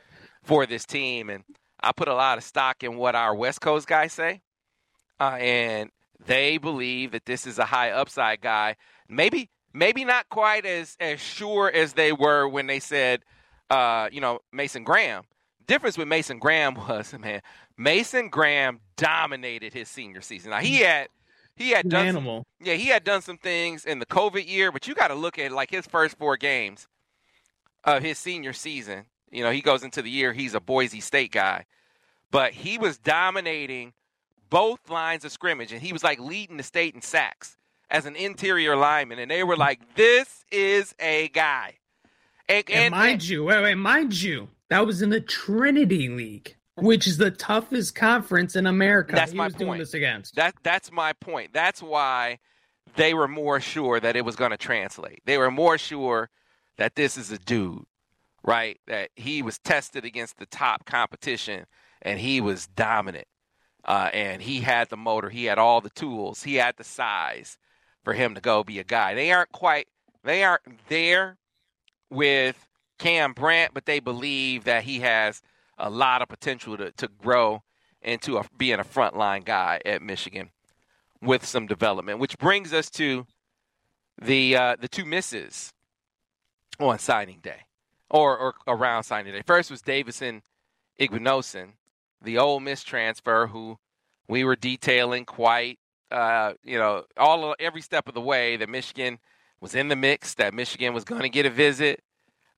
for 0.42 0.66
this 0.66 0.84
team. 0.84 1.28
And 1.30 1.44
I 1.82 1.92
put 1.92 2.08
a 2.08 2.14
lot 2.14 2.38
of 2.38 2.44
stock 2.44 2.82
in 2.84 2.96
what 2.96 3.14
our 3.14 3.34
West 3.34 3.60
Coast 3.60 3.86
guys 3.86 4.12
say. 4.12 4.42
Uh, 5.18 5.36
and 5.38 5.90
they 6.24 6.58
believe 6.58 7.12
that 7.12 7.26
this 7.26 7.46
is 7.46 7.58
a 7.58 7.64
high 7.64 7.90
upside 7.90 8.40
guy. 8.40 8.76
Maybe 9.08 9.50
maybe 9.72 10.04
not 10.04 10.28
quite 10.28 10.66
as 10.66 10.96
as 11.00 11.20
sure 11.20 11.70
as 11.70 11.92
they 11.94 12.12
were 12.12 12.48
when 12.48 12.66
they 12.66 12.80
said 12.80 13.22
uh, 13.72 14.10
you 14.12 14.20
know, 14.20 14.40
Mason 14.52 14.84
Graham. 14.84 15.24
Difference 15.66 15.96
with 15.96 16.06
Mason 16.06 16.38
Graham 16.38 16.74
was, 16.88 17.14
man, 17.18 17.40
Mason 17.78 18.28
Graham 18.28 18.80
dominated 18.96 19.72
his 19.72 19.88
senior 19.88 20.20
season. 20.20 20.50
Now 20.50 20.58
he 20.58 20.80
had 20.80 21.08
he 21.56 21.70
had 21.70 21.88
done 21.88 22.06
animal. 22.06 22.46
Some, 22.58 22.66
yeah, 22.66 22.74
he 22.74 22.88
had 22.88 23.02
done 23.02 23.22
some 23.22 23.38
things 23.38 23.84
in 23.84 23.98
the 23.98 24.06
COVID 24.06 24.46
year, 24.46 24.70
but 24.72 24.86
you 24.86 24.94
got 24.94 25.08
to 25.08 25.14
look 25.14 25.38
at 25.38 25.52
like 25.52 25.70
his 25.70 25.86
first 25.86 26.18
four 26.18 26.36
games 26.36 26.86
of 27.84 28.02
his 28.02 28.18
senior 28.18 28.52
season. 28.52 29.06
You 29.30 29.42
know, 29.42 29.50
he 29.50 29.62
goes 29.62 29.82
into 29.82 30.02
the 30.02 30.10
year 30.10 30.34
he's 30.34 30.54
a 30.54 30.60
Boise 30.60 31.00
State 31.00 31.32
guy, 31.32 31.64
but 32.30 32.52
he 32.52 32.76
was 32.76 32.98
dominating 32.98 33.94
both 34.50 34.90
lines 34.90 35.24
of 35.24 35.32
scrimmage, 35.32 35.72
and 35.72 35.80
he 35.80 35.94
was 35.94 36.04
like 36.04 36.20
leading 36.20 36.58
the 36.58 36.62
state 36.62 36.94
in 36.94 37.00
sacks 37.00 37.56
as 37.92 38.06
an 38.06 38.16
interior 38.16 38.74
lineman, 38.74 39.20
and 39.20 39.30
they 39.30 39.44
were 39.44 39.56
like, 39.56 39.94
"This 39.94 40.44
is 40.50 40.94
a 40.98 41.28
guy." 41.28 41.74
And, 42.48 42.64
and, 42.68 42.84
and 42.84 42.90
mind 42.90 43.12
and, 43.12 43.28
you, 43.28 43.44
wait, 43.44 43.62
wait, 43.62 43.74
mind 43.76 44.20
you, 44.20 44.48
that 44.68 44.84
was 44.84 45.02
in 45.02 45.10
the 45.10 45.20
Trinity 45.20 46.08
League, 46.08 46.56
which 46.74 47.06
is 47.06 47.18
the 47.18 47.30
toughest 47.30 47.94
conference 47.94 48.56
in 48.56 48.66
America. 48.66 49.12
That's 49.14 49.30
he 49.30 49.38
my 49.38 49.44
was 49.44 49.52
point. 49.52 49.66
doing 49.66 49.78
this 49.78 49.94
against. 49.94 50.34
That 50.34 50.54
that's 50.64 50.90
my 50.90 51.12
point. 51.12 51.52
That's 51.52 51.82
why 51.82 52.38
they 52.96 53.14
were 53.14 53.28
more 53.28 53.60
sure 53.60 54.00
that 54.00 54.16
it 54.16 54.24
was 54.24 54.36
going 54.36 54.50
to 54.50 54.56
translate. 54.56 55.20
They 55.24 55.38
were 55.38 55.50
more 55.50 55.78
sure 55.78 56.30
that 56.78 56.94
this 56.94 57.16
is 57.16 57.30
a 57.30 57.38
dude, 57.38 57.84
right? 58.42 58.80
That 58.86 59.10
he 59.14 59.42
was 59.42 59.58
tested 59.58 60.04
against 60.04 60.38
the 60.38 60.46
top 60.46 60.84
competition 60.84 61.66
and 62.00 62.18
he 62.18 62.40
was 62.40 62.66
dominant. 62.66 63.26
Uh, 63.84 64.10
and 64.12 64.40
he 64.40 64.60
had 64.60 64.88
the 64.90 64.96
motor, 64.96 65.28
he 65.28 65.46
had 65.46 65.58
all 65.58 65.80
the 65.80 65.90
tools, 65.90 66.44
he 66.44 66.54
had 66.54 66.76
the 66.76 66.84
size 66.84 67.58
for 68.02 68.14
him 68.14 68.34
to 68.34 68.40
go 68.40 68.64
be 68.64 68.78
a 68.78 68.84
guy. 68.84 69.14
They 69.14 69.32
aren't 69.32 69.52
quite, 69.52 69.88
they 70.24 70.44
aren't 70.44 70.86
there 70.88 71.38
with 72.10 72.66
Cam 72.98 73.32
Brandt, 73.32 73.74
but 73.74 73.86
they 73.86 74.00
believe 74.00 74.64
that 74.64 74.84
he 74.84 75.00
has 75.00 75.42
a 75.78 75.90
lot 75.90 76.22
of 76.22 76.28
potential 76.28 76.76
to, 76.76 76.92
to 76.92 77.08
grow 77.08 77.62
into 78.00 78.36
a, 78.36 78.44
being 78.56 78.80
a 78.80 78.84
frontline 78.84 79.44
guy 79.44 79.80
at 79.84 80.02
Michigan 80.02 80.50
with 81.20 81.44
some 81.46 81.66
development. 81.66 82.18
Which 82.18 82.38
brings 82.38 82.72
us 82.72 82.90
to 82.90 83.26
the 84.20 84.56
uh, 84.56 84.76
the 84.78 84.88
two 84.88 85.04
misses 85.04 85.72
on 86.78 86.98
signing 86.98 87.40
day, 87.40 87.66
or, 88.10 88.38
or 88.38 88.54
around 88.66 89.04
signing 89.04 89.32
day. 89.32 89.42
First 89.46 89.70
was 89.70 89.82
Davison 89.82 90.42
Igbinosun, 91.00 91.72
the 92.22 92.38
Ole 92.38 92.60
Miss 92.60 92.82
transfer 92.82 93.48
who 93.48 93.78
we 94.28 94.44
were 94.44 94.56
detailing 94.56 95.24
quite, 95.24 95.78
uh, 96.12 96.54
you 96.62 96.78
know, 96.78 97.04
all 97.16 97.54
every 97.58 97.80
step 97.80 98.06
of 98.08 98.14
the 98.14 98.20
way 98.20 98.56
that 98.56 98.68
Michigan– 98.68 99.18
was 99.62 99.74
in 99.76 99.88
the 99.88 99.96
mix, 99.96 100.34
that 100.34 100.52
Michigan 100.52 100.92
was 100.92 101.04
going 101.04 101.22
to 101.22 101.28
get 101.28 101.46
a 101.46 101.50
visit, 101.50 102.02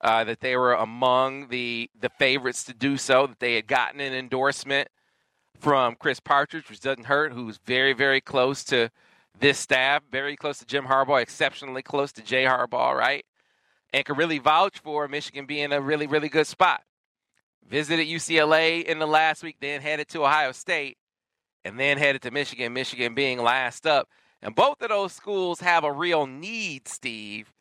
uh, 0.00 0.24
that 0.24 0.40
they 0.40 0.56
were 0.56 0.72
among 0.72 1.48
the 1.48 1.90
the 2.00 2.08
favorites 2.08 2.64
to 2.64 2.74
do 2.74 2.96
so, 2.96 3.26
that 3.26 3.38
they 3.38 3.54
had 3.54 3.66
gotten 3.66 4.00
an 4.00 4.14
endorsement 4.14 4.88
from 5.60 5.94
Chris 5.96 6.18
Partridge, 6.18 6.68
which 6.68 6.80
doesn't 6.80 7.04
hurt, 7.04 7.32
who's 7.32 7.58
very, 7.64 7.92
very 7.92 8.20
close 8.20 8.64
to 8.64 8.90
this 9.38 9.58
staff, 9.58 10.02
very 10.10 10.34
close 10.34 10.58
to 10.58 10.66
Jim 10.66 10.86
Harbaugh, 10.86 11.22
exceptionally 11.22 11.82
close 11.82 12.10
to 12.12 12.22
Jay 12.22 12.44
Harbaugh, 12.44 12.96
right? 12.96 13.24
And 13.92 14.04
could 14.04 14.16
really 14.16 14.38
vouch 14.38 14.78
for 14.78 15.06
Michigan 15.06 15.46
being 15.46 15.72
a 15.72 15.80
really, 15.80 16.06
really 16.06 16.28
good 16.28 16.46
spot. 16.46 16.82
Visited 17.68 18.08
UCLA 18.08 18.82
in 18.82 18.98
the 18.98 19.06
last 19.06 19.42
week, 19.42 19.56
then 19.60 19.80
headed 19.80 20.08
to 20.08 20.24
Ohio 20.24 20.52
State, 20.52 20.96
and 21.64 21.78
then 21.78 21.98
headed 21.98 22.22
to 22.22 22.30
Michigan, 22.30 22.72
Michigan 22.72 23.14
being 23.14 23.42
last 23.42 23.86
up. 23.86 24.08
And 24.42 24.54
both 24.54 24.82
of 24.82 24.90
those 24.90 25.12
schools 25.12 25.60
have 25.60 25.84
a 25.84 25.92
real 25.92 26.26
need, 26.26 26.86
Steve. 26.86 27.52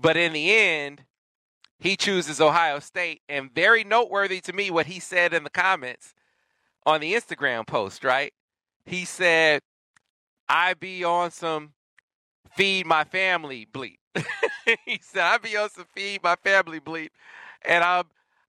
But 0.00 0.16
in 0.16 0.32
the 0.32 0.52
end, 0.52 1.04
he 1.78 1.96
chooses 1.96 2.40
Ohio 2.40 2.80
State. 2.80 3.22
And 3.28 3.54
very 3.54 3.84
noteworthy 3.84 4.40
to 4.42 4.52
me 4.52 4.70
what 4.70 4.86
he 4.86 4.98
said 4.98 5.32
in 5.32 5.44
the 5.44 5.50
comments 5.50 6.14
on 6.84 7.00
the 7.00 7.14
Instagram 7.14 7.66
post, 7.66 8.02
right? 8.02 8.32
He 8.84 9.04
said, 9.04 9.62
I 10.48 10.74
be 10.74 11.04
on 11.04 11.30
some 11.30 11.74
feed 12.56 12.86
my 12.86 13.04
family 13.04 13.66
bleep. 13.72 13.98
he 14.84 15.00
said, 15.00 15.22
I 15.22 15.38
be 15.38 15.56
on 15.56 15.70
some 15.70 15.86
feed 15.94 16.22
my 16.24 16.34
family 16.36 16.80
bleep. 16.80 17.10
And 17.64 17.84
I'm, 17.84 18.04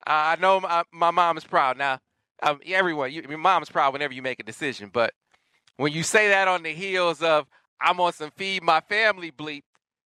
I 0.07 0.35
know 0.37 0.59
my, 0.59 0.83
my 0.91 1.11
mom 1.11 1.37
is 1.37 1.43
proud. 1.43 1.77
Now, 1.77 1.99
um, 2.41 2.59
everyone, 2.65 3.11
you, 3.11 3.23
your 3.27 3.37
mom's 3.37 3.69
proud 3.69 3.93
whenever 3.93 4.13
you 4.13 4.21
make 4.21 4.39
a 4.39 4.43
decision, 4.43 4.89
but 4.91 5.13
when 5.77 5.91
you 5.91 6.03
say 6.03 6.29
that 6.29 6.47
on 6.47 6.63
the 6.63 6.73
heels 6.73 7.21
of 7.21 7.47
I'm 7.79 7.99
on 7.99 8.13
some 8.13 8.31
feed 8.31 8.63
my 8.63 8.81
family 8.81 9.31
bleep, 9.31 9.63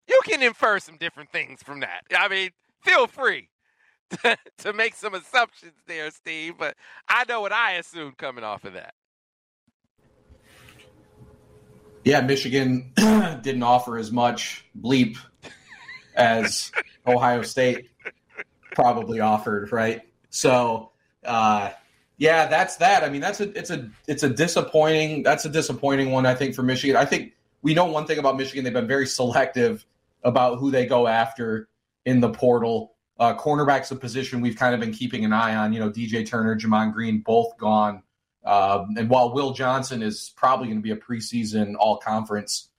you 0.08 0.22
can 0.25 0.42
infer 0.42 0.80
some 0.80 0.98
different 0.98 1.32
things 1.32 1.62
from 1.63 1.82
that. 1.82 2.04
I 2.15 2.27
mean, 2.27 2.51
feel 2.84 3.08
free 3.08 3.50
to, 4.24 4.38
to 4.60 4.74
make 4.74 4.96
some 4.96 5.13
assumptions 5.13 5.74
there, 5.88 6.12
Steve, 6.12 6.56
but 6.58 6.75
I 7.08 7.25
know 7.27 7.42
what 7.42 7.51
I 7.51 7.74
assumed 7.74 8.18
coming 8.18 8.44
off 8.44 8.63
of 8.63 8.74
that. 8.74 8.94
Yeah, 12.04 12.22
Michigan 12.22 12.92
didn't 12.96 13.63
offer 13.63 13.98
as 13.98 14.12
much 14.12 14.63
bleep 14.80 15.18
as 16.15 16.72
Ohio 17.08 17.42
State 17.42 17.89
probably 18.75 19.22
offered, 19.22 19.72
right? 19.72 20.01
So, 20.30 20.92
uh, 21.24 21.72
yeah, 22.18 22.48
that's 22.48 22.78
that. 22.78 23.04
I 23.04 23.10
mean, 23.10 23.22
that's 23.22 23.42
a 23.42 23.58
it's 23.58 23.70
a 23.70 23.90
it's 24.08 24.24
a 24.24 24.30
disappointing 24.30 25.24
that's 25.24 25.46
a 25.46 25.50
disappointing 25.50 26.12
one. 26.12 26.26
I 26.26 26.36
think 26.36 26.56
for 26.56 26.64
Michigan. 26.64 26.96
I 26.96 27.06
think 27.06 27.34
we 27.62 27.74
know 27.74 27.86
one 27.86 28.06
thing 28.06 28.20
about 28.20 28.38
Michigan: 28.38 28.64
they've 28.64 28.74
been 28.74 28.88
very 28.88 29.08
selective 29.08 29.86
about 30.24 30.60
who 30.60 30.72
they 30.72 30.86
go 30.86 31.08
after 31.08 31.68
in 32.06 32.22
the 32.22 32.30
portal. 32.30 32.94
Uh, 33.18 33.34
cornerbacks 33.38 33.92
a 33.92 33.96
position 33.96 34.42
we've 34.42 34.58
kind 34.58 34.74
of 34.74 34.82
been 34.82 34.92
keeping 34.92 35.24
an 35.24 35.32
eye 35.34 35.56
on. 35.56 35.74
You 35.74 35.80
know, 35.80 35.90
DJ 35.90 36.26
Turner, 36.28 36.56
Gemon 36.58 36.94
Green, 36.94 37.20
both 37.20 37.58
gone. 37.58 38.04
Um, 38.46 38.96
and 38.98 39.10
while 39.10 39.34
Will 39.34 39.54
Johnson 39.54 40.04
is 40.04 40.32
probably 40.36 40.68
going 40.68 40.78
to 40.78 40.84
be 40.84 40.92
a 40.92 40.98
preseason 40.98 41.76
All 41.80 41.98
Conference 41.98 42.70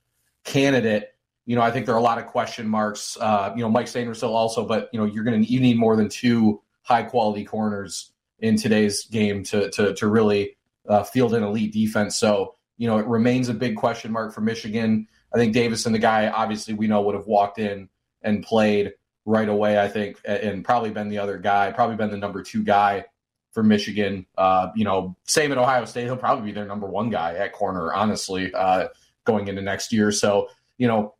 candidate, 0.45 1.15
you 1.45 1.57
know, 1.57 1.63
I 1.63 1.71
think 1.71 1.87
there 1.87 1.95
are 1.95 1.99
a 1.99 2.03
lot 2.03 2.19
of 2.19 2.27
question 2.27 2.69
marks. 2.69 3.17
Uh, 3.19 3.53
you 3.57 3.63
know, 3.63 3.71
Mike 3.71 3.87
Sainristil 3.87 4.31
also, 4.31 4.67
but 4.67 4.89
you 4.93 5.01
know, 5.01 5.07
you're 5.07 5.25
going 5.25 5.43
to 5.43 5.51
you 5.51 5.61
need 5.61 5.77
more 5.77 5.97
than 5.97 6.09
two 6.09 6.61
high 6.83 7.03
quality 7.03 7.45
corners 7.45 8.13
in 8.41 8.57
today's 8.57 9.05
game 9.07 9.43
to 9.45 9.71
to 9.71 9.95
to 9.95 10.07
really 10.07 10.57
uh, 10.89 11.03
field 11.03 11.35
an 11.35 11.43
elite 11.43 11.73
defense. 11.73 12.17
So 12.17 12.55
you 12.77 12.89
know 12.89 12.99
it 12.99 13.07
remains 13.07 13.49
a 13.49 13.55
big 13.55 13.77
question 13.77 14.13
mark 14.13 14.35
for 14.35 14.41
Michigan. 14.41 15.09
I 15.35 15.39
think 15.39 15.53
Davison, 15.53 15.93
the 15.93 15.99
guy, 15.99 16.29
obviously 16.29 16.75
we 16.75 16.87
know 16.87 17.03
would 17.03 17.15
have 17.15 17.27
walked 17.27 17.59
in 17.59 17.89
and 18.23 18.43
played 18.43 18.93
right 19.25 19.49
away. 19.49 19.79
I 19.79 19.89
think 19.89 20.21
and 20.25 20.65
probably 20.65 20.91
been 20.91 21.09
the 21.09 21.19
other 21.19 21.39
guy, 21.39 21.73
probably 21.73 21.97
been 21.97 22.11
the 22.11 22.17
number 22.17 22.43
two 22.43 22.63
guy 22.63 23.05
for 23.53 23.63
Michigan. 23.63 24.27
Uh, 24.37 24.69
you 24.75 24.85
know, 24.85 25.17
same 25.25 25.53
at 25.53 25.59
Ohio 25.59 25.85
State, 25.85 26.05
he'll 26.05 26.17
probably 26.17 26.45
be 26.45 26.53
their 26.53 26.67
number 26.67 26.87
one 26.87 27.11
guy 27.11 27.35
at 27.35 27.53
corner. 27.53 27.93
Honestly, 27.93 28.53
uh, 28.55 28.89
going 29.25 29.49
into 29.49 29.63
next 29.63 29.93
year, 29.93 30.13
so 30.13 30.49
you 30.79 30.87
know, 30.87 31.15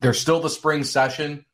there's 0.00 0.18
still 0.18 0.40
the 0.40 0.50
spring 0.50 0.84
session. 0.84 1.44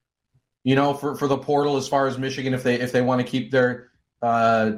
You 0.64 0.76
know, 0.76 0.94
for, 0.94 1.16
for 1.16 1.26
the 1.26 1.36
portal 1.36 1.76
as 1.76 1.88
far 1.88 2.06
as 2.06 2.16
Michigan, 2.16 2.54
if 2.54 2.62
they 2.62 2.76
if 2.76 2.92
they 2.92 3.02
want 3.02 3.20
to 3.20 3.26
keep 3.26 3.50
their 3.50 3.88
uh, 4.22 4.72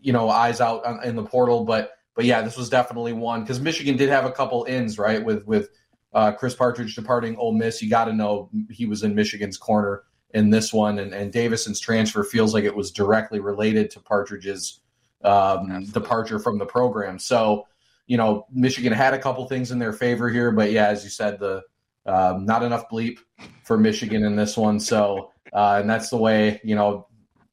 you 0.00 0.12
know, 0.12 0.30
eyes 0.30 0.60
out 0.60 0.84
on, 0.84 1.02
in 1.04 1.16
the 1.16 1.24
portal. 1.24 1.64
But 1.64 1.92
but 2.14 2.24
yeah, 2.24 2.42
this 2.42 2.56
was 2.56 2.68
definitely 2.68 3.12
one 3.12 3.42
because 3.42 3.60
Michigan 3.60 3.96
did 3.96 4.08
have 4.08 4.24
a 4.24 4.32
couple 4.32 4.64
ins 4.64 4.98
right 4.98 5.22
with 5.22 5.44
with 5.46 5.70
uh, 6.12 6.32
Chris 6.32 6.54
Partridge 6.54 6.94
departing 6.94 7.36
Ole 7.36 7.52
Miss. 7.52 7.82
You 7.82 7.90
got 7.90 8.04
to 8.06 8.12
know 8.12 8.50
he 8.70 8.86
was 8.86 9.02
in 9.02 9.14
Michigan's 9.14 9.56
corner 9.56 10.04
in 10.30 10.50
this 10.50 10.72
one, 10.72 10.98
and, 10.98 11.12
and 11.12 11.32
Davison's 11.32 11.80
transfer 11.80 12.24
feels 12.24 12.54
like 12.54 12.64
it 12.64 12.74
was 12.74 12.90
directly 12.90 13.40
related 13.40 13.90
to 13.92 14.00
Partridge's 14.00 14.80
um, 15.22 15.84
departure 15.92 16.38
from 16.38 16.58
the 16.58 16.66
program. 16.66 17.18
So 17.18 17.66
you 18.06 18.16
know, 18.16 18.46
Michigan 18.52 18.92
had 18.92 19.14
a 19.14 19.18
couple 19.18 19.46
things 19.48 19.70
in 19.70 19.78
their 19.78 19.92
favor 19.92 20.28
here, 20.28 20.50
but 20.50 20.70
yeah, 20.70 20.88
as 20.88 21.04
you 21.04 21.10
said, 21.10 21.38
the 21.38 21.62
um, 22.06 22.44
not 22.44 22.62
enough 22.62 22.88
bleep 22.90 23.18
for 23.64 23.78
Michigan 23.78 24.24
in 24.24 24.36
this 24.36 24.58
one. 24.58 24.78
So, 24.78 25.32
uh, 25.54 25.78
and 25.80 25.88
that's 25.88 26.10
the 26.10 26.18
way 26.18 26.60
you 26.62 26.74
know 26.74 27.06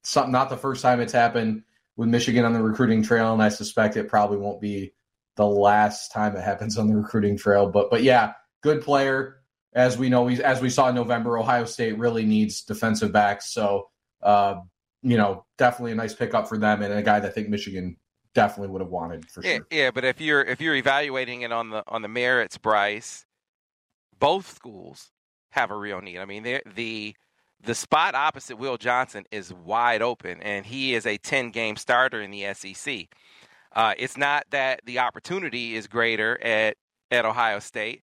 something 0.04 0.32
not 0.32 0.50
the 0.50 0.58
first 0.58 0.82
time 0.82 1.00
it's 1.00 1.14
happened 1.14 1.64
with 1.96 2.10
Michigan 2.10 2.46
on 2.46 2.54
the 2.54 2.62
recruiting 2.62 3.04
trail, 3.04 3.34
and 3.34 3.42
I 3.42 3.50
suspect 3.50 3.98
it 3.98 4.08
probably 4.08 4.38
won't 4.38 4.62
be 4.62 4.94
the 5.36 5.46
last 5.46 6.12
time 6.12 6.36
it 6.36 6.44
happens 6.44 6.78
on 6.78 6.88
the 6.88 6.96
recruiting 6.96 7.38
trail. 7.38 7.70
But 7.70 7.90
but 7.90 8.04
yeah, 8.04 8.34
good 8.62 8.82
player. 8.82 9.38
As 9.74 9.98
we 9.98 10.10
know, 10.10 10.28
as 10.28 10.62
we 10.62 10.70
saw 10.70 10.90
in 10.90 10.96
November, 10.96 11.38
Ohio 11.38 11.66
State 11.66 11.98
really 11.98 12.26
needs 12.26 12.64
defensive 12.64 13.12
backs. 13.12 13.54
So 13.54 13.90
uh, 14.22 14.56
you 15.02 15.18
know, 15.18 15.46
definitely 15.58 15.94
a 15.94 15.96
nice 15.96 16.14
pickup 16.14 16.48
for 16.48 16.58
them, 16.58 16.82
and 16.82 16.94
a 16.94 17.02
guy 17.02 17.20
that 17.20 17.30
I 17.30 17.32
think 17.32 17.50
Michigan 17.50 17.98
definitely 18.34 18.72
would 18.72 18.82
have 18.82 18.90
wanted 18.90 19.30
for 19.30 19.44
yeah, 19.44 19.58
sure. 19.58 19.68
Yeah, 19.72 19.92
but 19.92 20.06
if 20.06 20.22
you're 20.22 20.42
if 20.42 20.62
you're 20.62 20.76
evaluating 20.76 21.42
it 21.42 21.52
on 21.52 21.70
the 21.70 21.84
on 21.88 22.02
the 22.02 22.08
merits, 22.08 22.58
Brice, 22.58 23.26
both 24.20 24.54
schools 24.54 25.12
have 25.52 25.72
a 25.72 25.76
real 25.76 26.02
need. 26.02 26.20
I 26.20 26.26
mean, 26.26 26.44
they 26.44 26.62
the 26.76 27.16
the 27.64 27.76
spot 27.76 28.16
opposite 28.16 28.58
Will 28.58 28.78
Johnson 28.78 29.26
is 29.32 29.54
wide 29.54 30.02
open, 30.02 30.42
and 30.42 30.66
he 30.66 30.94
is 30.94 31.06
a 31.06 31.18
10 31.18 31.52
game 31.52 31.76
starter 31.76 32.22
in 32.22 32.32
the 32.32 32.54
SEC. 32.54 33.08
Uh, 33.74 33.94
it's 33.98 34.18
not 34.18 34.46
that 34.52 34.82
the 34.86 35.00
opportunity 35.00 35.76
is 35.76 35.88
greater 35.88 36.42
at, 36.44 36.78
at 37.10 37.26
Ohio 37.26 37.60
State, 37.60 38.02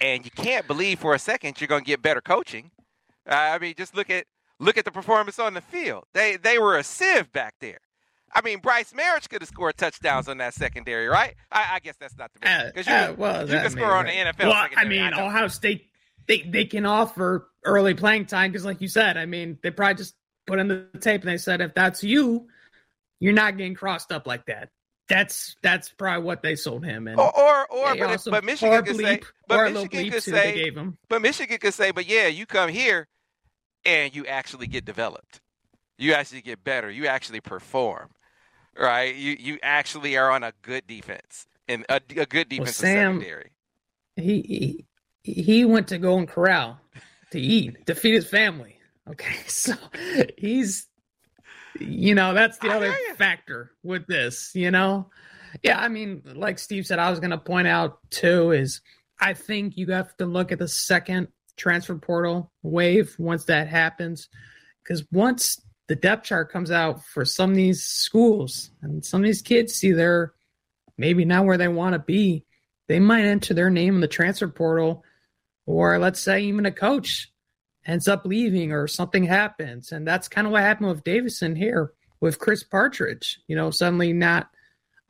and 0.00 0.24
you 0.24 0.30
can't 0.30 0.66
believe 0.66 0.98
for 0.98 1.14
a 1.14 1.18
second 1.18 1.60
you're 1.60 1.68
going 1.68 1.84
to 1.84 1.86
get 1.86 2.02
better 2.02 2.20
coaching. 2.20 2.70
Uh, 3.28 3.34
I 3.34 3.58
mean, 3.58 3.74
just 3.76 3.94
look 3.94 4.10
at 4.10 4.26
look 4.58 4.76
at 4.76 4.84
the 4.84 4.90
performance 4.90 5.38
on 5.38 5.54
the 5.54 5.60
field. 5.60 6.04
They 6.12 6.36
they 6.36 6.58
were 6.58 6.76
a 6.76 6.84
sieve 6.84 7.32
back 7.32 7.54
there. 7.60 7.78
I 8.34 8.42
mean, 8.42 8.58
Brice 8.58 8.92
Marich 8.92 9.28
could 9.28 9.42
have 9.42 9.48
scored 9.48 9.76
touchdowns 9.76 10.28
on 10.28 10.38
that 10.38 10.54
secondary, 10.54 11.06
right? 11.06 11.34
I, 11.52 11.74
I 11.74 11.78
guess 11.78 11.96
that's 11.96 12.18
not 12.18 12.32
the 12.34 12.40
because 12.74 12.88
uh, 12.88 12.90
you, 12.90 12.96
uh, 12.96 13.14
well, 13.16 13.48
you 13.48 13.54
can 13.54 13.70
score 13.70 13.94
on 13.94 14.06
the 14.06 14.12
NFL. 14.12 14.48
Well, 14.48 14.66
I 14.76 14.84
mean, 14.84 15.02
I 15.02 15.24
Ohio 15.24 15.46
State 15.48 15.88
they 16.26 16.42
they 16.42 16.64
can 16.64 16.86
offer 16.86 17.48
early 17.64 17.94
playing 17.94 18.26
time 18.26 18.50
because, 18.50 18.64
like 18.64 18.80
you 18.80 18.88
said, 18.88 19.16
I 19.16 19.26
mean, 19.26 19.58
they 19.62 19.70
probably 19.70 19.94
just 19.94 20.14
put 20.46 20.58
in 20.58 20.68
the 20.68 20.86
tape 21.00 21.22
and 21.22 21.30
they 21.30 21.38
said, 21.38 21.60
if 21.60 21.74
that's 21.74 22.02
you, 22.02 22.48
you're 23.20 23.32
not 23.32 23.56
getting 23.56 23.74
crossed 23.74 24.12
up 24.12 24.26
like 24.26 24.46
that. 24.46 24.70
That's 25.08 25.56
that's 25.62 25.90
probably 25.90 26.24
what 26.24 26.42
they 26.42 26.56
sold 26.56 26.84
him, 26.84 27.08
and 27.08 27.20
or 27.20 27.30
or, 27.38 27.66
or 27.70 27.96
but, 27.96 28.10
if, 28.10 28.24
but 28.24 28.42
Michigan 28.42 28.84
could 28.84 28.96
say, 28.96 29.20
but 29.46 29.72
Michigan 29.72 30.10
could 30.10 30.22
say, 30.22 30.54
gave 30.54 30.76
him. 30.76 30.96
but 31.10 31.20
Michigan 31.20 31.58
could 31.58 31.74
say, 31.74 31.90
but 31.90 32.08
yeah, 32.08 32.26
you 32.28 32.46
come 32.46 32.70
here 32.70 33.06
and 33.84 34.16
you 34.16 34.24
actually 34.24 34.66
get 34.66 34.86
developed, 34.86 35.42
you 35.98 36.14
actually 36.14 36.40
get 36.40 36.64
better, 36.64 36.90
you 36.90 37.06
actually 37.06 37.42
perform, 37.42 38.08
right? 38.78 39.14
You 39.14 39.36
you 39.38 39.58
actually 39.62 40.16
are 40.16 40.30
on 40.30 40.42
a 40.42 40.54
good 40.62 40.86
defense 40.86 41.46
and 41.68 41.84
a, 41.90 42.00
a 42.16 42.24
good 42.24 42.48
defensive 42.48 42.58
well, 42.58 42.92
Sam, 42.94 43.14
secondary. 43.16 43.50
He, 44.16 44.40
he 44.40 44.86
he 45.24 45.64
went 45.64 45.88
to 45.88 45.98
go 45.98 46.10
Golden 46.10 46.26
Corral 46.26 46.78
to 47.32 47.40
eat, 47.40 47.86
to 47.86 47.94
feed 47.94 48.14
his 48.14 48.28
family. 48.28 48.78
Okay, 49.10 49.34
so 49.46 49.74
he's 50.38 50.86
you 51.80 52.14
know, 52.14 52.34
that's 52.34 52.58
the 52.58 52.70
other 52.70 52.94
factor 53.16 53.72
with 53.82 54.06
this, 54.06 54.52
you 54.54 54.70
know? 54.70 55.10
Yeah, 55.62 55.80
I 55.80 55.88
mean, 55.88 56.22
like 56.34 56.58
Steve 56.58 56.86
said, 56.86 56.98
I 56.98 57.10
was 57.10 57.20
going 57.20 57.30
to 57.30 57.38
point 57.38 57.68
out 57.68 57.98
too 58.10 58.52
is 58.52 58.80
I 59.20 59.34
think 59.34 59.76
you 59.76 59.86
have 59.88 60.16
to 60.18 60.26
look 60.26 60.52
at 60.52 60.58
the 60.58 60.68
second 60.68 61.28
transfer 61.56 61.94
portal 61.96 62.50
wave 62.62 63.14
once 63.18 63.44
that 63.44 63.68
happens. 63.68 64.28
Because 64.82 65.04
once 65.12 65.60
the 65.88 65.96
depth 65.96 66.24
chart 66.24 66.52
comes 66.52 66.70
out 66.70 67.04
for 67.04 67.24
some 67.24 67.50
of 67.50 67.56
these 67.56 67.84
schools 67.84 68.70
and 68.82 69.04
some 69.04 69.20
of 69.20 69.24
these 69.24 69.42
kids 69.42 69.74
see 69.74 69.92
they're 69.92 70.32
maybe 70.98 71.24
not 71.24 71.44
where 71.44 71.58
they 71.58 71.68
want 71.68 71.94
to 71.94 71.98
be, 71.98 72.44
they 72.88 73.00
might 73.00 73.24
enter 73.24 73.54
their 73.54 73.70
name 73.70 73.94
in 73.94 74.00
the 74.00 74.08
transfer 74.08 74.48
portal. 74.48 75.04
Or 75.66 75.98
let's 75.98 76.20
say 76.20 76.42
even 76.42 76.66
a 76.66 76.72
coach 76.72 77.32
ends 77.86 78.08
up 78.08 78.24
leaving 78.24 78.72
or 78.72 78.86
something 78.86 79.24
happens. 79.24 79.92
And 79.92 80.06
that's 80.06 80.28
kind 80.28 80.46
of 80.46 80.52
what 80.52 80.62
happened 80.62 80.88
with 80.88 81.04
Davison 81.04 81.56
here 81.56 81.92
with 82.20 82.38
Chris 82.38 82.62
Partridge, 82.62 83.40
you 83.46 83.56
know, 83.56 83.70
suddenly 83.70 84.12
not 84.12 84.48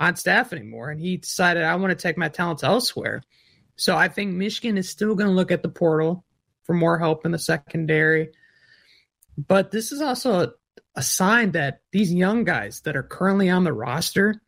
on 0.01 0.17
staff 0.17 0.53
anymore. 0.53 0.91
And 0.91 1.01
he 1.01 1.17
decided, 1.19 1.63
I 1.63 1.77
want 1.77 1.91
to 1.91 2.03
take 2.03 2.19
my 2.19 2.29
talents 2.29 2.65
elsewhere. 2.65 3.23
So 3.77 3.97
I 3.97 4.09
think 4.09 4.33
Michigan 4.33 4.79
is 4.79 4.89
still 4.89 5.15
going 5.15 5.29
to 5.29 5.35
look 5.35 5.53
at 5.53 5.63
the 5.63 5.69
portal 5.69 6.25
for 6.65 6.75
more 6.75 6.99
help 6.99 7.25
in 7.25 7.33
the 7.33 7.39
secondary. 7.39 8.31
But 9.37 9.71
this 9.71 9.93
is 9.93 10.01
also 10.01 10.41
a, 10.41 10.53
a 10.97 11.03
sign 11.03 11.53
that 11.53 11.81
these 11.93 12.13
young 12.13 12.45
guys 12.45 12.81
that 12.83 12.97
are 12.97 13.03
currently 13.03 13.51
on 13.51 13.65
the 13.65 13.73
roster, 13.73 14.41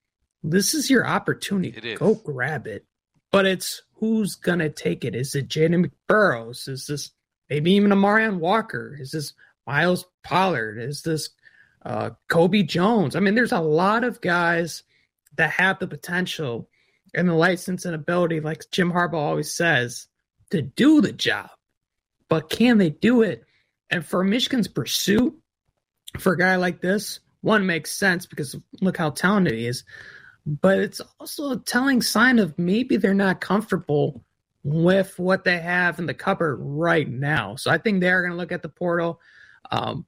this 0.42 0.74
is 0.74 0.90
your 0.90 1.06
opportunity. 1.06 1.94
Go 1.96 2.14
grab 2.14 2.66
it. 2.66 2.84
But 3.32 3.46
it's 3.46 3.82
who's 3.96 4.34
going 4.34 4.58
to 4.58 4.70
take 4.70 5.04
it? 5.04 5.14
Is 5.14 5.34
it 5.34 5.48
Jaden 5.48 5.90
McBurrows? 5.90 6.68
Is 6.68 6.86
this 6.86 7.10
maybe 7.48 7.72
even 7.72 7.92
a 7.92 7.96
Marion 7.96 8.40
Walker? 8.40 8.96
Is 8.98 9.10
this 9.10 9.32
Miles 9.66 10.06
Pollard? 10.22 10.78
Is 10.78 11.02
this 11.02 11.30
uh, 11.84 12.10
Kobe 12.28 12.62
Jones? 12.62 13.16
I 13.16 13.20
mean, 13.20 13.34
there's 13.34 13.52
a 13.52 13.60
lot 13.60 14.04
of 14.04 14.20
guys 14.20 14.82
that 15.36 15.50
have 15.50 15.78
the 15.78 15.86
potential 15.86 16.68
and 17.14 17.28
the 17.28 17.34
license 17.34 17.84
and 17.84 17.94
ability, 17.94 18.40
like 18.40 18.70
Jim 18.70 18.92
Harbaugh 18.92 19.14
always 19.14 19.54
says, 19.54 20.06
to 20.50 20.62
do 20.62 21.00
the 21.00 21.12
job. 21.12 21.50
But 22.28 22.50
can 22.50 22.78
they 22.78 22.90
do 22.90 23.22
it? 23.22 23.44
And 23.90 24.04
for 24.04 24.24
Michigan's 24.24 24.68
pursuit, 24.68 25.34
for 26.18 26.32
a 26.32 26.38
guy 26.38 26.56
like 26.56 26.80
this, 26.80 27.20
one 27.40 27.66
makes 27.66 27.92
sense 27.92 28.26
because 28.26 28.56
look 28.80 28.96
how 28.96 29.10
talented 29.10 29.54
he 29.54 29.66
is. 29.66 29.84
But 30.46 30.78
it's 30.78 31.00
also 31.18 31.50
a 31.50 31.58
telling 31.58 32.00
sign 32.00 32.38
of 32.38 32.56
maybe 32.58 32.96
they're 32.96 33.14
not 33.14 33.40
comfortable 33.40 34.24
with 34.62 35.18
what 35.18 35.44
they 35.44 35.58
have 35.58 35.98
in 35.98 36.06
the 36.06 36.14
cupboard 36.14 36.56
right 36.56 37.08
now. 37.08 37.56
So 37.56 37.70
I 37.70 37.78
think 37.78 38.00
they're 38.00 38.22
going 38.22 38.32
to 38.32 38.36
look 38.36 38.52
at 38.52 38.62
the 38.62 38.68
portal. 38.68 39.20
Um, 39.70 40.06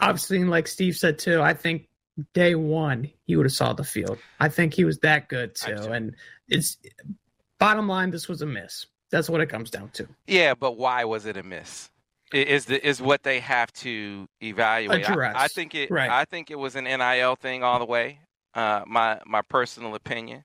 obviously, 0.00 0.42
like 0.44 0.68
Steve 0.68 0.96
said 0.96 1.18
too, 1.18 1.42
I 1.42 1.54
think 1.54 1.88
day 2.32 2.54
one 2.54 3.10
he 3.26 3.36
would 3.36 3.46
have 3.46 3.52
saw 3.52 3.72
the 3.72 3.84
field. 3.84 4.18
I 4.40 4.48
think 4.48 4.74
he 4.74 4.84
was 4.84 4.98
that 5.00 5.28
good 5.28 5.54
too. 5.54 5.74
And 5.74 6.14
it's 6.48 6.78
bottom 7.58 7.88
line, 7.88 8.10
this 8.10 8.28
was 8.28 8.42
a 8.42 8.46
miss. 8.46 8.86
That's 9.10 9.28
what 9.28 9.40
it 9.40 9.46
comes 9.46 9.70
down 9.70 9.90
to. 9.90 10.08
Yeah, 10.26 10.54
but 10.54 10.76
why 10.76 11.04
was 11.04 11.26
it 11.26 11.36
a 11.36 11.42
miss? 11.42 11.90
Is 12.32 12.64
the 12.64 12.84
is 12.84 13.00
what 13.00 13.22
they 13.22 13.38
have 13.38 13.72
to 13.74 14.28
evaluate. 14.42 15.08
I, 15.08 15.44
I, 15.44 15.48
think 15.48 15.76
it. 15.76 15.92
Right. 15.92 16.10
I 16.10 16.24
think 16.24 16.50
it 16.50 16.58
was 16.58 16.74
an 16.74 16.84
NIL 16.84 17.36
thing 17.36 17.62
all 17.62 17.78
the 17.78 17.84
way. 17.84 18.18
Uh, 18.56 18.82
my 18.88 19.20
my 19.26 19.42
personal 19.42 19.94
opinion. 19.94 20.44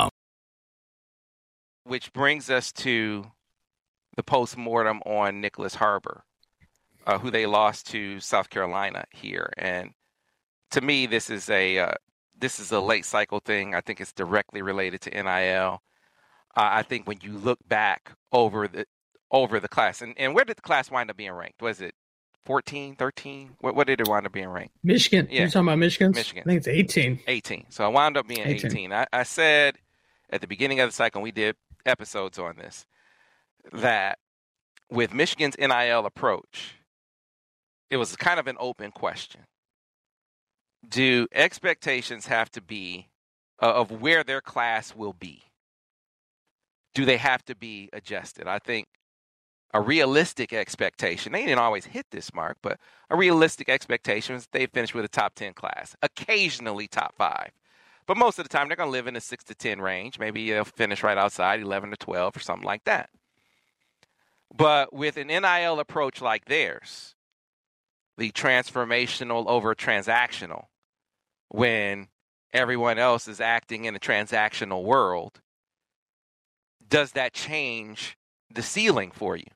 which 1.91 2.13
brings 2.13 2.49
us 2.49 2.71
to 2.71 3.29
the 4.15 4.23
post 4.23 4.55
mortem 4.55 5.01
on 5.05 5.41
Nyckoles 5.41 5.75
Harbor, 5.75 6.23
uh, 7.05 7.19
who 7.19 7.29
they 7.29 7.45
lost 7.45 7.85
to 7.87 8.17
South 8.21 8.49
Carolina 8.49 9.03
here. 9.11 9.51
And 9.57 9.89
to 10.69 10.79
me, 10.79 11.05
this 11.05 11.29
is 11.29 11.49
a 11.49 11.79
uh, 11.79 11.95
this 12.39 12.61
is 12.61 12.71
a 12.71 12.79
late 12.79 13.03
cycle 13.03 13.41
thing. 13.41 13.75
I 13.75 13.81
think 13.81 13.99
it's 13.99 14.13
directly 14.13 14.61
related 14.61 15.01
to 15.01 15.09
NIL. 15.09 15.81
Uh, 16.55 16.69
I 16.79 16.83
think 16.83 17.09
when 17.09 17.17
you 17.21 17.37
look 17.37 17.59
back 17.67 18.13
over 18.31 18.69
the 18.69 18.85
over 19.29 19.59
the 19.59 19.67
class, 19.67 20.01
and, 20.01 20.13
and 20.17 20.33
where 20.33 20.45
did 20.45 20.55
the 20.55 20.61
class 20.61 20.89
wind 20.89 21.09
up 21.09 21.17
being 21.17 21.33
ranked? 21.33 21.61
Was 21.61 21.81
it 21.81 21.93
14, 22.45 22.95
13? 22.95 23.57
What, 23.59 23.75
what 23.75 23.87
did 23.87 23.99
it 23.99 24.07
wind 24.07 24.25
up 24.25 24.31
being 24.31 24.47
ranked? 24.47 24.75
Michigan. 24.81 25.27
Yeah. 25.29 25.41
You're 25.41 25.49
talking 25.49 25.67
about 25.67 25.79
Michigan? 25.79 26.13
Michigan. 26.15 26.43
I 26.45 26.51
think 26.51 26.59
it's 26.59 26.69
18. 26.69 27.19
18. 27.27 27.65
So 27.67 27.83
I 27.83 27.89
wound 27.89 28.15
up 28.15 28.29
being 28.29 28.47
18. 28.47 28.71
18. 28.71 28.93
I, 28.93 29.07
I 29.11 29.23
said 29.23 29.77
at 30.31 30.41
the 30.41 30.47
beginning 30.47 30.79
of 30.79 30.89
the 30.89 30.95
cycle, 30.95 31.21
we 31.21 31.31
did 31.31 31.55
episodes 31.85 32.39
on 32.39 32.55
this 32.57 32.85
that 33.73 34.17
with 34.89 35.13
Michigan's 35.13 35.55
NIL 35.57 36.05
approach, 36.05 36.75
it 37.89 37.97
was 37.97 38.15
kind 38.15 38.39
of 38.39 38.47
an 38.47 38.57
open 38.59 38.91
question. 38.91 39.41
Do 40.87 41.27
expectations 41.33 42.25
have 42.25 42.49
to 42.51 42.61
be 42.61 43.09
uh, 43.61 43.73
of 43.73 44.01
where 44.01 44.23
their 44.23 44.41
class 44.41 44.95
will 44.95 45.13
be? 45.13 45.43
Do 46.93 47.05
they 47.05 47.17
have 47.17 47.43
to 47.45 47.55
be 47.55 47.89
adjusted? 47.93 48.47
I 48.47 48.59
think 48.59 48.87
a 49.73 49.79
realistic 49.79 50.51
expectation, 50.51 51.31
they 51.31 51.45
didn't 51.45 51.59
always 51.59 51.85
hit 51.85 52.05
this 52.11 52.33
mark, 52.33 52.57
but 52.61 52.79
a 53.09 53.15
realistic 53.15 53.69
expectation 53.69 54.35
is 54.35 54.47
they 54.51 54.65
finish 54.65 54.93
with 54.93 55.05
a 55.05 55.09
top 55.09 55.35
10 55.35 55.53
class, 55.53 55.95
occasionally 56.01 56.87
top 56.87 57.15
five. 57.17 57.51
But 58.11 58.17
most 58.17 58.39
of 58.39 58.43
the 58.43 58.49
time, 58.49 58.67
they're 58.67 58.75
going 58.75 58.89
to 58.89 58.91
live 58.91 59.07
in 59.07 59.13
the 59.13 59.21
six 59.21 59.41
to 59.45 59.55
10 59.55 59.79
range. 59.79 60.19
Maybe 60.19 60.51
they'll 60.51 60.65
finish 60.65 61.01
right 61.01 61.17
outside 61.17 61.61
11 61.61 61.91
to 61.91 61.95
12 61.95 62.35
or 62.35 62.39
something 62.41 62.65
like 62.65 62.83
that. 62.83 63.09
But 64.53 64.91
with 64.91 65.15
an 65.15 65.27
NIL 65.27 65.79
approach 65.79 66.19
like 66.19 66.43
theirs, 66.43 67.15
the 68.17 68.33
transformational 68.33 69.47
over 69.47 69.73
transactional, 69.75 70.65
when 71.47 72.09
everyone 72.51 72.99
else 72.99 73.29
is 73.29 73.39
acting 73.39 73.85
in 73.85 73.95
a 73.95 73.99
transactional 73.99 74.83
world, 74.83 75.39
does 76.85 77.13
that 77.13 77.31
change 77.31 78.17
the 78.53 78.61
ceiling 78.61 79.11
for 79.11 79.37
you? 79.37 79.47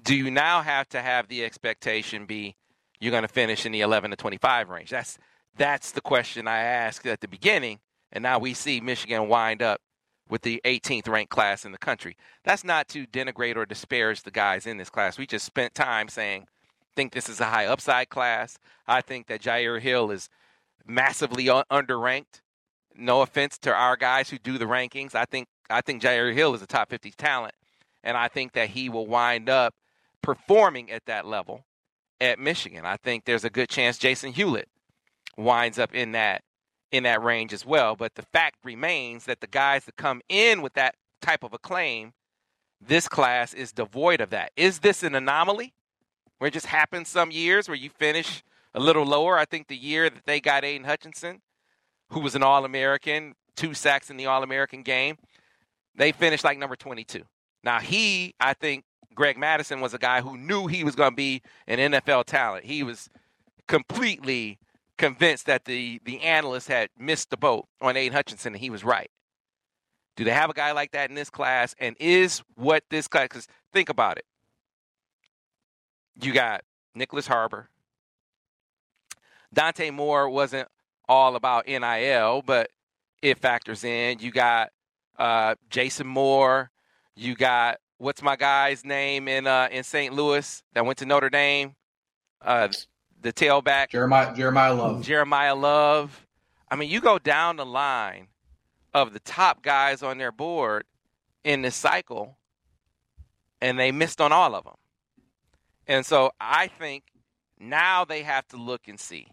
Do 0.00 0.14
you 0.14 0.30
now 0.30 0.62
have 0.62 0.88
to 0.90 1.02
have 1.02 1.26
the 1.26 1.44
expectation 1.44 2.26
be 2.26 2.54
you're 3.00 3.10
going 3.10 3.22
to 3.22 3.28
finish 3.28 3.66
in 3.66 3.72
the 3.72 3.80
11 3.80 4.12
to 4.12 4.16
25 4.16 4.68
range? 4.68 4.90
That's 4.90 5.18
That's 5.56 5.92
the 5.92 6.00
question 6.00 6.46
I 6.46 6.58
asked 6.58 7.06
at 7.06 7.20
the 7.20 7.28
beginning, 7.28 7.80
and 8.12 8.22
now 8.22 8.38
we 8.38 8.52
see 8.54 8.80
Michigan 8.80 9.28
wind 9.28 9.62
up 9.62 9.80
with 10.28 10.42
the 10.42 10.60
18th 10.64 11.08
ranked 11.08 11.30
class 11.30 11.64
in 11.64 11.72
the 11.72 11.78
country. 11.78 12.16
That's 12.44 12.64
not 12.64 12.88
to 12.88 13.06
denigrate 13.06 13.56
or 13.56 13.64
disparage 13.64 14.22
the 14.22 14.30
guys 14.30 14.66
in 14.66 14.76
this 14.76 14.90
class. 14.90 15.18
We 15.18 15.26
just 15.26 15.46
spent 15.46 15.74
time 15.74 16.08
saying, 16.08 16.46
think 16.96 17.12
this 17.12 17.28
is 17.28 17.40
a 17.40 17.44
high 17.44 17.66
upside 17.66 18.08
class. 18.08 18.58
I 18.88 19.02
think 19.02 19.28
that 19.28 19.42
Jyaire 19.42 19.80
Hill 19.80 20.10
is 20.10 20.28
massively 20.84 21.44
underranked. 21.44 22.40
No 22.96 23.20
offense 23.20 23.58
to 23.58 23.72
our 23.72 23.96
guys 23.96 24.30
who 24.30 24.38
do 24.38 24.58
the 24.58 24.64
rankings. 24.64 25.14
I 25.14 25.26
think 25.26 25.46
I 25.68 25.80
think 25.82 26.00
Jyaire 26.02 26.32
Hill 26.32 26.54
is 26.54 26.62
a 26.62 26.66
top 26.66 26.88
50 26.90 27.10
talent, 27.12 27.54
and 28.02 28.16
I 28.16 28.28
think 28.28 28.52
that 28.52 28.70
he 28.70 28.88
will 28.88 29.06
wind 29.06 29.50
up 29.50 29.74
performing 30.22 30.90
at 30.90 31.04
that 31.06 31.26
level 31.26 31.66
at 32.20 32.38
Michigan. 32.38 32.86
I 32.86 32.96
think 32.96 33.24
there's 33.24 33.44
a 33.44 33.50
good 33.50 33.68
chance 33.68 33.98
Jason 33.98 34.32
Hewlett 34.32 34.68
winds 35.36 35.78
up 35.78 35.94
in 35.94 36.12
that 36.12 36.42
in 36.92 37.02
that 37.02 37.22
range 37.22 37.52
as 37.52 37.66
well. 37.66 37.96
But 37.96 38.14
the 38.14 38.22
fact 38.22 38.56
remains 38.64 39.24
that 39.24 39.40
the 39.40 39.46
guys 39.46 39.84
that 39.84 39.96
come 39.96 40.22
in 40.28 40.62
with 40.62 40.74
that 40.74 40.94
type 41.20 41.42
of 41.42 41.52
a 41.52 41.58
claim, 41.58 42.12
this 42.80 43.08
class 43.08 43.52
is 43.54 43.72
devoid 43.72 44.20
of 44.20 44.30
that. 44.30 44.52
Is 44.56 44.80
this 44.80 45.02
an 45.02 45.14
anomaly 45.14 45.74
where 46.38 46.48
it 46.48 46.54
just 46.54 46.66
happens 46.66 47.08
some 47.08 47.30
years 47.30 47.68
where 47.68 47.76
you 47.76 47.90
finish 47.90 48.42
a 48.74 48.80
little 48.80 49.04
lower? 49.04 49.38
I 49.38 49.44
think 49.44 49.68
the 49.68 49.76
year 49.76 50.08
that 50.08 50.26
they 50.26 50.40
got 50.40 50.64
Aidan 50.64 50.86
Hutchinson, 50.86 51.42
who 52.10 52.20
was 52.20 52.34
an 52.34 52.42
All 52.42 52.64
American, 52.64 53.34
two 53.56 53.74
sacks 53.74 54.10
in 54.10 54.16
the 54.16 54.26
All 54.26 54.42
American 54.42 54.82
game, 54.82 55.16
they 55.96 56.12
finished 56.12 56.44
like 56.44 56.58
number 56.58 56.76
22. 56.76 57.22
Now, 57.64 57.80
he, 57.80 58.34
I 58.38 58.54
think, 58.54 58.84
Greg 59.14 59.38
Mattison 59.38 59.80
was 59.80 59.94
a 59.94 59.98
guy 59.98 60.20
who 60.20 60.36
knew 60.36 60.66
he 60.66 60.84
was 60.84 60.94
going 60.94 61.10
to 61.10 61.16
be 61.16 61.42
an 61.66 61.78
NFL 61.92 62.26
talent. 62.26 62.66
He 62.66 62.82
was 62.82 63.08
completely 63.66 64.58
convinced 64.98 65.46
that 65.46 65.64
the 65.64 66.00
the 66.04 66.20
analysts 66.22 66.68
had 66.68 66.88
missed 66.98 67.30
the 67.30 67.36
boat 67.36 67.66
on 67.80 67.96
Aidan 67.96 68.14
Hutchinson, 68.14 68.54
and 68.54 68.60
he 68.60 68.70
was 68.70 68.84
right. 68.84 69.10
Do 70.16 70.24
they 70.24 70.30
have 70.30 70.50
a 70.50 70.54
guy 70.54 70.72
like 70.72 70.92
that 70.92 71.10
in 71.10 71.14
this 71.14 71.30
class? 71.30 71.74
And 71.78 71.94
is 72.00 72.42
what 72.54 72.84
this 72.90 73.06
class? 73.06 73.24
Because 73.24 73.48
think 73.72 73.88
about 73.88 74.16
it. 74.16 74.24
You 76.20 76.32
got 76.32 76.62
Nyckoles 76.96 77.26
Harbor. 77.26 77.68
Dante 79.52 79.90
Moore 79.90 80.30
wasn't 80.30 80.68
all 81.08 81.36
about 81.36 81.66
NIL, 81.66 82.42
but 82.42 82.70
it 83.22 83.38
factors 83.38 83.84
in. 83.84 84.18
You 84.18 84.30
got 84.30 84.70
uh, 85.18 85.54
Jason 85.70 86.06
Moore. 86.06 86.70
You 87.14 87.34
got 87.34 87.78
what's 87.98 88.22
my 88.22 88.36
guy's 88.36 88.84
name 88.84 89.28
in 89.28 89.46
uh, 89.46 89.68
in 89.70 89.84
St. 89.84 90.14
Louis 90.14 90.62
that 90.74 90.84
went 90.84 90.98
to 90.98 91.06
Notre 91.06 91.30
Dame? 91.30 91.74
Uh, 92.42 92.68
the 93.22 93.32
tailback 93.32 93.90
Jeremiah 93.90 94.34
Jeremiah 94.34 94.74
Love. 94.74 95.02
Jeremiah 95.02 95.54
Love. 95.54 96.26
I 96.70 96.76
mean, 96.76 96.90
you 96.90 97.00
go 97.00 97.18
down 97.18 97.56
the 97.56 97.66
line 97.66 98.28
of 98.92 99.12
the 99.12 99.20
top 99.20 99.62
guys 99.62 100.02
on 100.02 100.18
their 100.18 100.32
board 100.32 100.84
in 101.44 101.62
this 101.62 101.76
cycle, 101.76 102.36
and 103.60 103.78
they 103.78 103.92
missed 103.92 104.20
on 104.20 104.32
all 104.32 104.54
of 104.54 104.64
them. 104.64 104.74
And 105.86 106.04
so 106.04 106.32
I 106.40 106.66
think 106.66 107.04
now 107.58 108.04
they 108.04 108.22
have 108.22 108.46
to 108.48 108.56
look 108.56 108.88
and 108.88 108.98
see, 108.98 109.28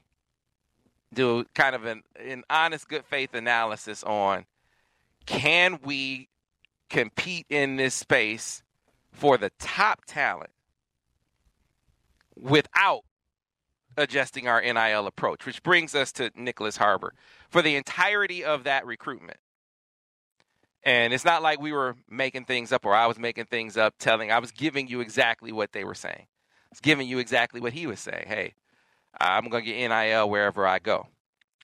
do 1.13 1.45
kind 1.55 1.75
of 1.75 1.85
an, 1.85 2.03
an 2.19 2.43
honest, 2.49 2.87
good 2.87 3.05
faith 3.05 3.33
analysis 3.33 4.03
on 4.03 4.45
can 5.25 5.79
we 5.83 6.29
compete 6.89 7.45
in 7.49 7.75
this 7.77 7.95
space 7.95 8.61
for 9.11 9.37
the 9.37 9.51
top 9.59 10.05
talent 10.05 10.51
without 12.35 13.03
adjusting 13.97 14.47
our 14.47 14.61
NIL 14.61 15.07
approach, 15.07 15.45
which 15.45 15.63
brings 15.63 15.95
us 15.95 16.11
to 16.13 16.29
Nyckoles 16.31 16.77
Harbor. 16.77 17.13
For 17.49 17.61
the 17.61 17.75
entirety 17.75 18.43
of 18.43 18.63
that 18.63 18.85
recruitment, 18.85 19.37
and 20.83 21.13
it's 21.13 21.25
not 21.25 21.41
like 21.41 21.61
we 21.61 21.71
were 21.71 21.95
making 22.09 22.45
things 22.45 22.71
up 22.71 22.85
or 22.85 22.93
I 22.93 23.07
was 23.07 23.17
making 23.17 23.45
things 23.45 23.77
up, 23.77 23.95
telling, 23.99 24.31
I 24.31 24.39
was 24.39 24.51
giving 24.51 24.87
you 24.87 24.99
exactly 24.99 25.51
what 25.51 25.71
they 25.71 25.83
were 25.83 25.95
saying. 25.95 26.25
I 26.25 26.69
was 26.71 26.81
giving 26.81 27.07
you 27.07 27.19
exactly 27.19 27.61
what 27.61 27.73
he 27.73 27.87
was 27.87 27.99
saying. 27.99 28.25
Hey, 28.27 28.53
I'm 29.19 29.49
going 29.49 29.63
to 29.63 29.71
get 29.71 29.87
NIL 29.87 30.29
wherever 30.29 30.67
I 30.67 30.79
go, 30.79 31.07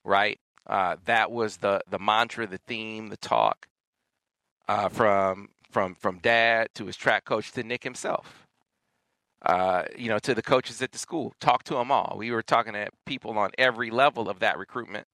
right? 0.04 0.38
Uh, 0.66 0.96
that 1.04 1.30
was 1.30 1.58
the, 1.58 1.82
the 1.90 1.98
mantra, 1.98 2.46
the 2.46 2.58
theme, 2.58 3.08
the 3.08 3.16
talk 3.16 3.66
uh, 4.68 4.88
from, 4.88 5.48
from, 5.70 5.94
from 5.96 6.18
dad 6.18 6.68
to 6.76 6.86
his 6.86 6.96
track 6.96 7.24
coach 7.24 7.52
to 7.52 7.62
Nick 7.62 7.84
himself 7.84 8.46
uh, 9.46 9.84
you 9.96 10.08
know, 10.08 10.18
to 10.18 10.34
the 10.34 10.42
coaches 10.42 10.82
at 10.82 10.92
the 10.92 10.98
school. 10.98 11.34
Talk 11.40 11.64
to 11.64 11.74
them 11.74 11.90
all. 11.90 12.14
We 12.18 12.30
were 12.30 12.42
talking 12.42 12.74
to 12.74 12.88
people 13.06 13.38
on 13.38 13.50
every 13.56 13.90
level 13.90 14.28
of 14.28 14.40
that 14.40 14.58
recruitment. 14.58 15.06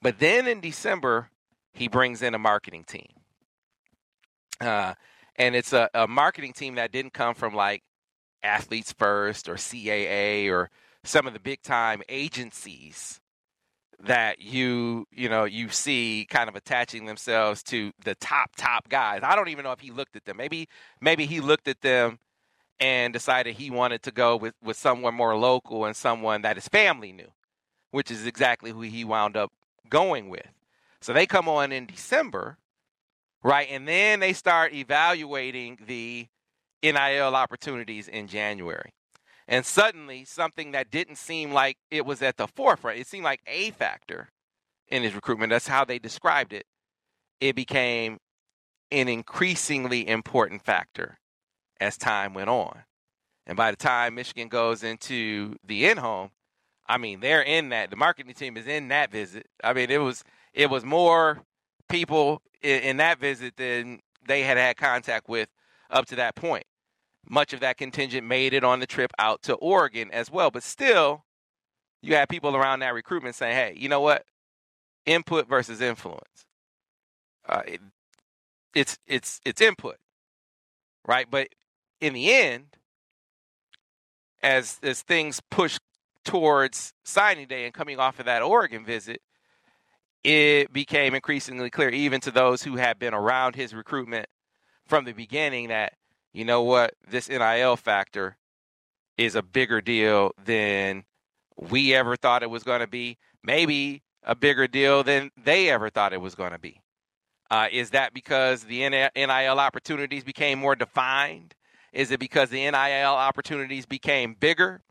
But 0.00 0.18
then 0.18 0.46
in 0.46 0.60
December, 0.60 1.30
he 1.72 1.88
brings 1.88 2.22
in 2.22 2.34
a 2.34 2.38
marketing 2.38 2.84
team. 2.84 3.08
Uh, 4.60 4.94
and 5.36 5.54
it's 5.54 5.72
a, 5.72 5.88
a 5.94 6.06
marketing 6.06 6.52
team 6.52 6.76
that 6.76 6.92
didn't 6.92 7.12
come 7.12 7.34
from 7.34 7.54
like 7.54 7.82
Athletes 8.42 8.92
First 8.92 9.48
or 9.48 9.54
CAA 9.54 10.50
or 10.50 10.70
some 11.04 11.26
of 11.26 11.32
the 11.32 11.40
big 11.40 11.62
time 11.62 12.02
agencies 12.08 13.20
that 14.02 14.40
you 14.40 15.06
you 15.12 15.28
know 15.28 15.44
you 15.44 15.68
see 15.68 16.26
kind 16.30 16.48
of 16.48 16.56
attaching 16.56 17.04
themselves 17.04 17.62
to 17.62 17.92
the 18.04 18.14
top 18.14 18.50
top 18.56 18.88
guys. 18.88 19.20
I 19.22 19.34
don't 19.34 19.48
even 19.48 19.64
know 19.64 19.72
if 19.72 19.80
he 19.80 19.90
looked 19.90 20.16
at 20.16 20.24
them. 20.24 20.38
Maybe 20.38 20.68
maybe 21.00 21.26
he 21.26 21.40
looked 21.40 21.68
at 21.68 21.82
them 21.82 22.18
and 22.80 23.12
decided 23.12 23.56
he 23.56 23.70
wanted 23.70 24.02
to 24.02 24.10
go 24.10 24.36
with, 24.36 24.54
with 24.62 24.76
someone 24.76 25.14
more 25.14 25.36
local 25.36 25.84
and 25.84 25.94
someone 25.94 26.42
that 26.42 26.56
his 26.56 26.66
family 26.66 27.12
knew, 27.12 27.30
which 27.90 28.10
is 28.10 28.26
exactly 28.26 28.70
who 28.70 28.80
he 28.80 29.04
wound 29.04 29.36
up 29.36 29.52
going 29.88 30.30
with. 30.30 30.48
So 31.02 31.12
they 31.12 31.26
come 31.26 31.48
on 31.48 31.72
in 31.72 31.86
December, 31.86 32.56
right? 33.42 33.68
And 33.70 33.86
then 33.86 34.20
they 34.20 34.32
start 34.32 34.72
evaluating 34.72 35.78
the 35.86 36.26
NIL 36.82 37.36
opportunities 37.36 38.08
in 38.08 38.26
January. 38.26 38.92
And 39.46 39.66
suddenly, 39.66 40.24
something 40.24 40.72
that 40.72 40.90
didn't 40.90 41.16
seem 41.16 41.52
like 41.52 41.76
it 41.90 42.06
was 42.06 42.22
at 42.22 42.36
the 42.36 42.46
forefront, 42.46 42.98
it 42.98 43.06
seemed 43.06 43.24
like 43.24 43.40
a 43.46 43.72
factor 43.72 44.30
in 44.88 45.02
his 45.02 45.14
recruitment. 45.14 45.50
That's 45.50 45.66
how 45.66 45.84
they 45.84 45.98
described 45.98 46.52
it. 46.52 46.64
It 47.40 47.56
became 47.56 48.18
an 48.92 49.08
increasingly 49.08 50.08
important 50.08 50.62
factor 50.62 51.18
as 51.80 51.96
time 51.96 52.34
went 52.34 52.50
on. 52.50 52.84
And 53.46 53.56
by 53.56 53.70
the 53.70 53.76
time 53.76 54.14
Michigan 54.14 54.48
goes 54.48 54.84
into 54.84 55.56
the 55.66 55.86
in 55.86 55.96
home, 55.96 56.30
I 56.86 56.98
mean 56.98 57.20
they're 57.20 57.42
in 57.42 57.70
that. 57.70 57.90
The 57.90 57.96
marketing 57.96 58.34
team 58.34 58.56
is 58.56 58.66
in 58.66 58.88
that 58.88 59.10
visit. 59.10 59.46
I 59.64 59.72
mean 59.72 59.90
it 59.90 59.98
was 59.98 60.22
it 60.52 60.70
was 60.70 60.84
more 60.84 61.42
people 61.88 62.42
in, 62.62 62.80
in 62.82 62.96
that 62.98 63.18
visit 63.18 63.56
than 63.56 64.00
they 64.26 64.42
had 64.42 64.56
had 64.56 64.76
contact 64.76 65.28
with 65.28 65.48
up 65.90 66.06
to 66.06 66.16
that 66.16 66.34
point. 66.36 66.64
Much 67.28 67.52
of 67.52 67.60
that 67.60 67.76
contingent 67.76 68.26
made 68.26 68.54
it 68.54 68.64
on 68.64 68.80
the 68.80 68.86
trip 68.86 69.12
out 69.18 69.42
to 69.42 69.54
Oregon 69.54 70.10
as 70.10 70.30
well, 70.30 70.50
but 70.50 70.62
still, 70.62 71.24
you 72.02 72.14
had 72.14 72.28
people 72.28 72.56
around 72.56 72.80
that 72.80 72.94
recruitment 72.94 73.34
saying, 73.34 73.54
"Hey, 73.54 73.74
you 73.76 73.88
know 73.88 74.00
what? 74.00 74.24
Input 75.06 75.48
versus 75.48 75.80
influence. 75.80 76.46
Uh, 77.48 77.62
it, 77.66 77.80
it's 78.74 78.98
it's 79.06 79.40
it's 79.44 79.60
input, 79.60 79.96
right? 81.06 81.26
But 81.30 81.48
in 82.00 82.12
the 82.14 82.32
end, 82.32 82.66
as 84.42 84.78
as 84.82 85.02
things 85.02 85.40
push 85.50 85.78
towards 86.24 86.92
signing 87.04 87.46
day 87.46 87.64
and 87.64 87.74
coming 87.74 87.98
off 87.98 88.18
of 88.18 88.26
that 88.26 88.42
Oregon 88.42 88.84
visit, 88.84 89.20
it 90.24 90.72
became 90.72 91.14
increasingly 91.14 91.70
clear, 91.70 91.90
even 91.90 92.20
to 92.20 92.30
those 92.30 92.62
who 92.62 92.76
had 92.76 92.98
been 92.98 93.14
around 93.14 93.54
his 93.54 93.74
recruitment 93.74 94.26
from 94.86 95.04
the 95.04 95.12
beginning, 95.12 95.68
that 95.68 95.94
you 96.32 96.44
know 96.44 96.62
what, 96.62 96.94
this 97.08 97.28
NIL 97.28 97.76
factor 97.76 98.36
is 99.16 99.34
a 99.34 99.42
bigger 99.42 99.80
deal 99.80 100.32
than 100.42 101.04
we 101.56 101.94
ever 101.94 102.16
thought 102.16 102.42
it 102.42 102.50
was 102.50 102.62
going 102.62 102.80
to 102.80 102.86
be. 102.86 103.18
Maybe 103.42 104.02
a 104.22 104.34
bigger 104.34 104.66
deal 104.66 105.02
than 105.02 105.30
they 105.42 105.70
ever 105.70 105.90
thought 105.90 106.12
it 106.12 106.20
was 106.20 106.34
going 106.34 106.52
to 106.52 106.58
be. 106.58 106.80
Uh, 107.50 107.66
is 107.72 107.90
that 107.90 108.14
because 108.14 108.64
the 108.64 108.88
NIL 108.88 109.58
opportunities 109.58 110.22
became 110.22 110.58
more 110.58 110.76
defined? 110.76 111.54
Is 111.92 112.10
it 112.10 112.20
because 112.20 112.50
the 112.50 112.58
NIL 112.70 112.74
opportunities 112.74 113.86
became 113.86 114.34
bigger? 114.34 114.82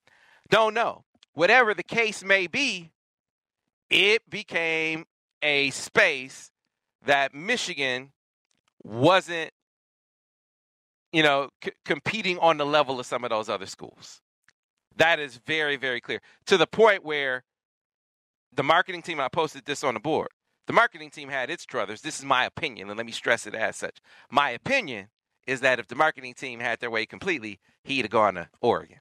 Don't 0.49 0.73
know. 0.73 1.03
Whatever 1.33 1.73
the 1.73 1.83
case 1.83 2.23
may 2.23 2.47
be, 2.47 2.91
it 3.89 4.29
became 4.29 5.05
a 5.41 5.69
space 5.69 6.51
that 7.05 7.33
Michigan 7.33 8.11
wasn't, 8.83 9.51
you 11.13 11.23
know, 11.23 11.49
c- 11.63 11.71
competing 11.85 12.37
on 12.39 12.57
the 12.57 12.65
level 12.65 12.99
of 12.99 13.05
some 13.05 13.23
of 13.23 13.29
those 13.29 13.49
other 13.49 13.65
schools. 13.65 14.21
That 14.95 15.19
is 15.19 15.37
very, 15.37 15.77
very 15.77 16.01
clear 16.01 16.21
to 16.47 16.57
the 16.57 16.67
point 16.67 17.05
where 17.05 17.45
the 18.51 18.63
marketing 18.63 19.01
team, 19.01 19.19
I 19.19 19.29
posted 19.29 19.65
this 19.65 19.83
on 19.83 19.93
the 19.93 19.99
board. 19.99 20.29
The 20.67 20.73
marketing 20.73 21.09
team 21.09 21.29
had 21.29 21.49
its 21.49 21.65
druthers. 21.65 22.01
This 22.01 22.19
is 22.19 22.25
my 22.25 22.45
opinion, 22.45 22.89
and 22.89 22.97
let 22.97 23.05
me 23.05 23.11
stress 23.11 23.47
it 23.47 23.55
as 23.55 23.77
such. 23.77 23.99
My 24.29 24.51
opinion 24.51 25.07
is 25.49 25.61
that 25.61 25.79
if 25.79 25.87
the 25.87 25.95
marketing 25.95 26.35
team 26.35 26.59
had 26.59 26.79
their 26.79 26.91
way 26.91 27.05
completely, 27.05 27.59
he'd 27.83 28.03
have 28.03 28.11
gone 28.11 28.35
to 28.35 28.47
Oregon. 28.61 28.99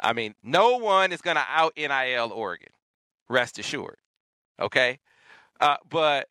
I 0.00 0.12
mean, 0.12 0.34
no 0.42 0.76
one 0.76 1.12
is 1.12 1.20
going 1.20 1.36
to 1.36 1.44
out 1.48 1.72
NIL 1.76 2.32
Oregon. 2.32 2.70
Rest 3.28 3.58
assured. 3.58 3.98
Okay, 4.60 4.98
uh, 5.60 5.76
but 5.88 6.28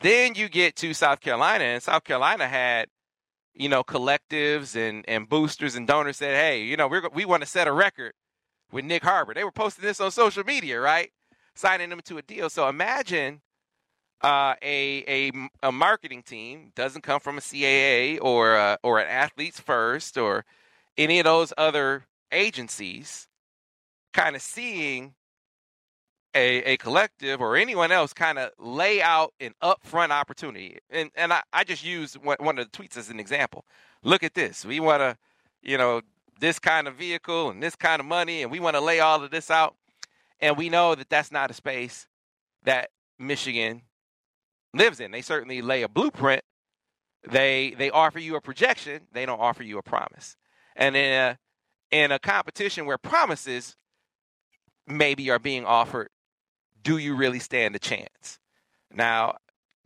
then 0.00 0.34
you 0.34 0.48
get 0.48 0.76
to 0.76 0.94
South 0.94 1.20
Carolina, 1.20 1.64
and 1.64 1.82
South 1.82 2.04
Carolina 2.04 2.48
had 2.48 2.88
you 3.54 3.68
know 3.68 3.84
collectives 3.84 4.74
and 4.74 5.04
and 5.06 5.28
boosters 5.28 5.74
and 5.74 5.86
donors 5.86 6.16
said, 6.16 6.34
hey, 6.34 6.62
you 6.62 6.76
know 6.76 6.88
we're, 6.88 7.08
we 7.12 7.24
want 7.24 7.42
to 7.42 7.48
set 7.48 7.68
a 7.68 7.72
record 7.72 8.14
with 8.72 8.84
Nick 8.84 9.04
Harbor. 9.04 9.34
They 9.34 9.44
were 9.44 9.52
posting 9.52 9.84
this 9.84 10.00
on 10.00 10.10
social 10.10 10.44
media, 10.44 10.80
right? 10.80 11.10
Signing 11.54 11.92
him 11.92 12.00
to 12.04 12.18
a 12.18 12.22
deal. 12.22 12.48
So 12.48 12.68
imagine 12.68 13.42
uh, 14.22 14.54
a, 14.62 15.04
a 15.08 15.32
a 15.64 15.72
marketing 15.72 16.22
team 16.22 16.72
doesn't 16.76 17.02
come 17.02 17.20
from 17.20 17.38
a 17.38 17.40
CAA 17.40 18.18
or 18.20 18.54
a, 18.54 18.78
or 18.82 19.00
an 19.00 19.08
Athletes 19.08 19.60
First 19.60 20.16
or 20.16 20.44
any 20.96 21.18
of 21.18 21.24
those 21.24 21.52
other 21.58 22.04
agencies, 22.30 23.28
kind 24.12 24.36
of 24.36 24.42
seeing 24.42 25.14
a, 26.34 26.72
a 26.72 26.76
collective 26.76 27.40
or 27.40 27.56
anyone 27.56 27.92
else 27.92 28.12
kind 28.12 28.38
of 28.38 28.50
lay 28.58 29.02
out 29.02 29.34
an 29.40 29.54
upfront 29.62 30.10
opportunity. 30.10 30.78
And 30.90 31.10
and 31.16 31.32
I, 31.32 31.42
I 31.52 31.64
just 31.64 31.84
used 31.84 32.16
one, 32.16 32.36
one 32.40 32.58
of 32.58 32.70
the 32.70 32.78
tweets 32.78 32.96
as 32.96 33.10
an 33.10 33.20
example. 33.20 33.64
Look 34.04 34.22
at 34.22 34.34
this. 34.34 34.64
We 34.64 34.80
want 34.80 35.00
to, 35.00 35.16
you 35.62 35.78
know, 35.78 36.00
this 36.40 36.58
kind 36.58 36.88
of 36.88 36.94
vehicle 36.94 37.50
and 37.50 37.62
this 37.62 37.76
kind 37.76 38.00
of 38.00 38.06
money, 38.06 38.42
and 38.42 38.50
we 38.50 38.60
want 38.60 38.76
to 38.76 38.80
lay 38.80 39.00
all 39.00 39.22
of 39.22 39.30
this 39.30 39.50
out. 39.50 39.74
And 40.40 40.56
we 40.56 40.68
know 40.68 40.94
that 40.94 41.08
that's 41.08 41.30
not 41.30 41.50
a 41.50 41.54
space 41.54 42.08
that 42.64 42.90
Michigan 43.18 43.82
lives 44.74 45.00
in. 45.00 45.10
They 45.10 45.22
certainly 45.22 45.62
lay 45.62 45.82
a 45.82 45.88
blueprint. 45.88 46.42
They 47.28 47.74
they 47.78 47.90
offer 47.90 48.18
you 48.18 48.36
a 48.36 48.40
projection. 48.40 49.02
They 49.12 49.26
don't 49.26 49.40
offer 49.40 49.62
you 49.62 49.78
a 49.78 49.82
promise. 49.82 50.36
And 50.74 50.96
in 50.96 51.12
a, 51.12 51.38
in 51.90 52.12
a 52.12 52.18
competition 52.18 52.86
where 52.86 52.98
promises 52.98 53.76
maybe 54.86 55.30
are 55.30 55.38
being 55.38 55.64
offered, 55.64 56.08
do 56.82 56.98
you 56.98 57.14
really 57.14 57.38
stand 57.38 57.76
a 57.76 57.78
chance? 57.78 58.38
Now, 58.92 59.36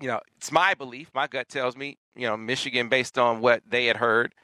you 0.00 0.08
know, 0.08 0.20
it's 0.36 0.52
my 0.52 0.74
belief. 0.74 1.10
My 1.14 1.26
gut 1.26 1.48
tells 1.48 1.76
me, 1.76 1.98
you 2.14 2.26
know, 2.26 2.36
Michigan, 2.36 2.88
based 2.88 3.18
on 3.18 3.40
what 3.40 3.62
they 3.68 3.86
had 3.86 3.96
heard 3.96 4.34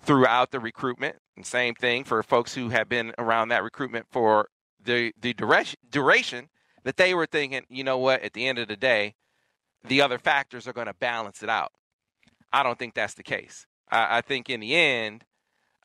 throughout 0.00 0.50
the 0.50 0.60
recruitment, 0.60 1.16
and 1.36 1.44
same 1.46 1.74
thing 1.74 2.04
for 2.04 2.22
folks 2.22 2.54
who 2.54 2.70
have 2.70 2.88
been 2.88 3.12
around 3.18 3.48
that 3.48 3.62
recruitment 3.62 4.06
for 4.10 4.48
the 4.82 5.12
the 5.20 5.32
duration, 5.34 5.78
duration 5.90 6.48
that 6.84 6.96
they 6.96 7.14
were 7.14 7.26
thinking, 7.26 7.62
you 7.68 7.84
know 7.84 7.98
what, 7.98 8.22
at 8.22 8.32
the 8.32 8.46
end 8.46 8.58
of 8.58 8.68
the 8.68 8.76
day, 8.76 9.14
the 9.84 10.00
other 10.00 10.18
factors 10.18 10.66
are 10.66 10.72
going 10.72 10.86
to 10.86 10.94
balance 10.94 11.42
it 11.42 11.48
out. 11.48 11.72
I 12.52 12.62
don't 12.62 12.78
think 12.78 12.94
that's 12.94 13.14
the 13.14 13.22
case. 13.22 13.66
I, 13.90 14.18
I 14.18 14.20
think 14.20 14.50
in 14.50 14.60
the 14.60 14.74
end, 14.74 15.24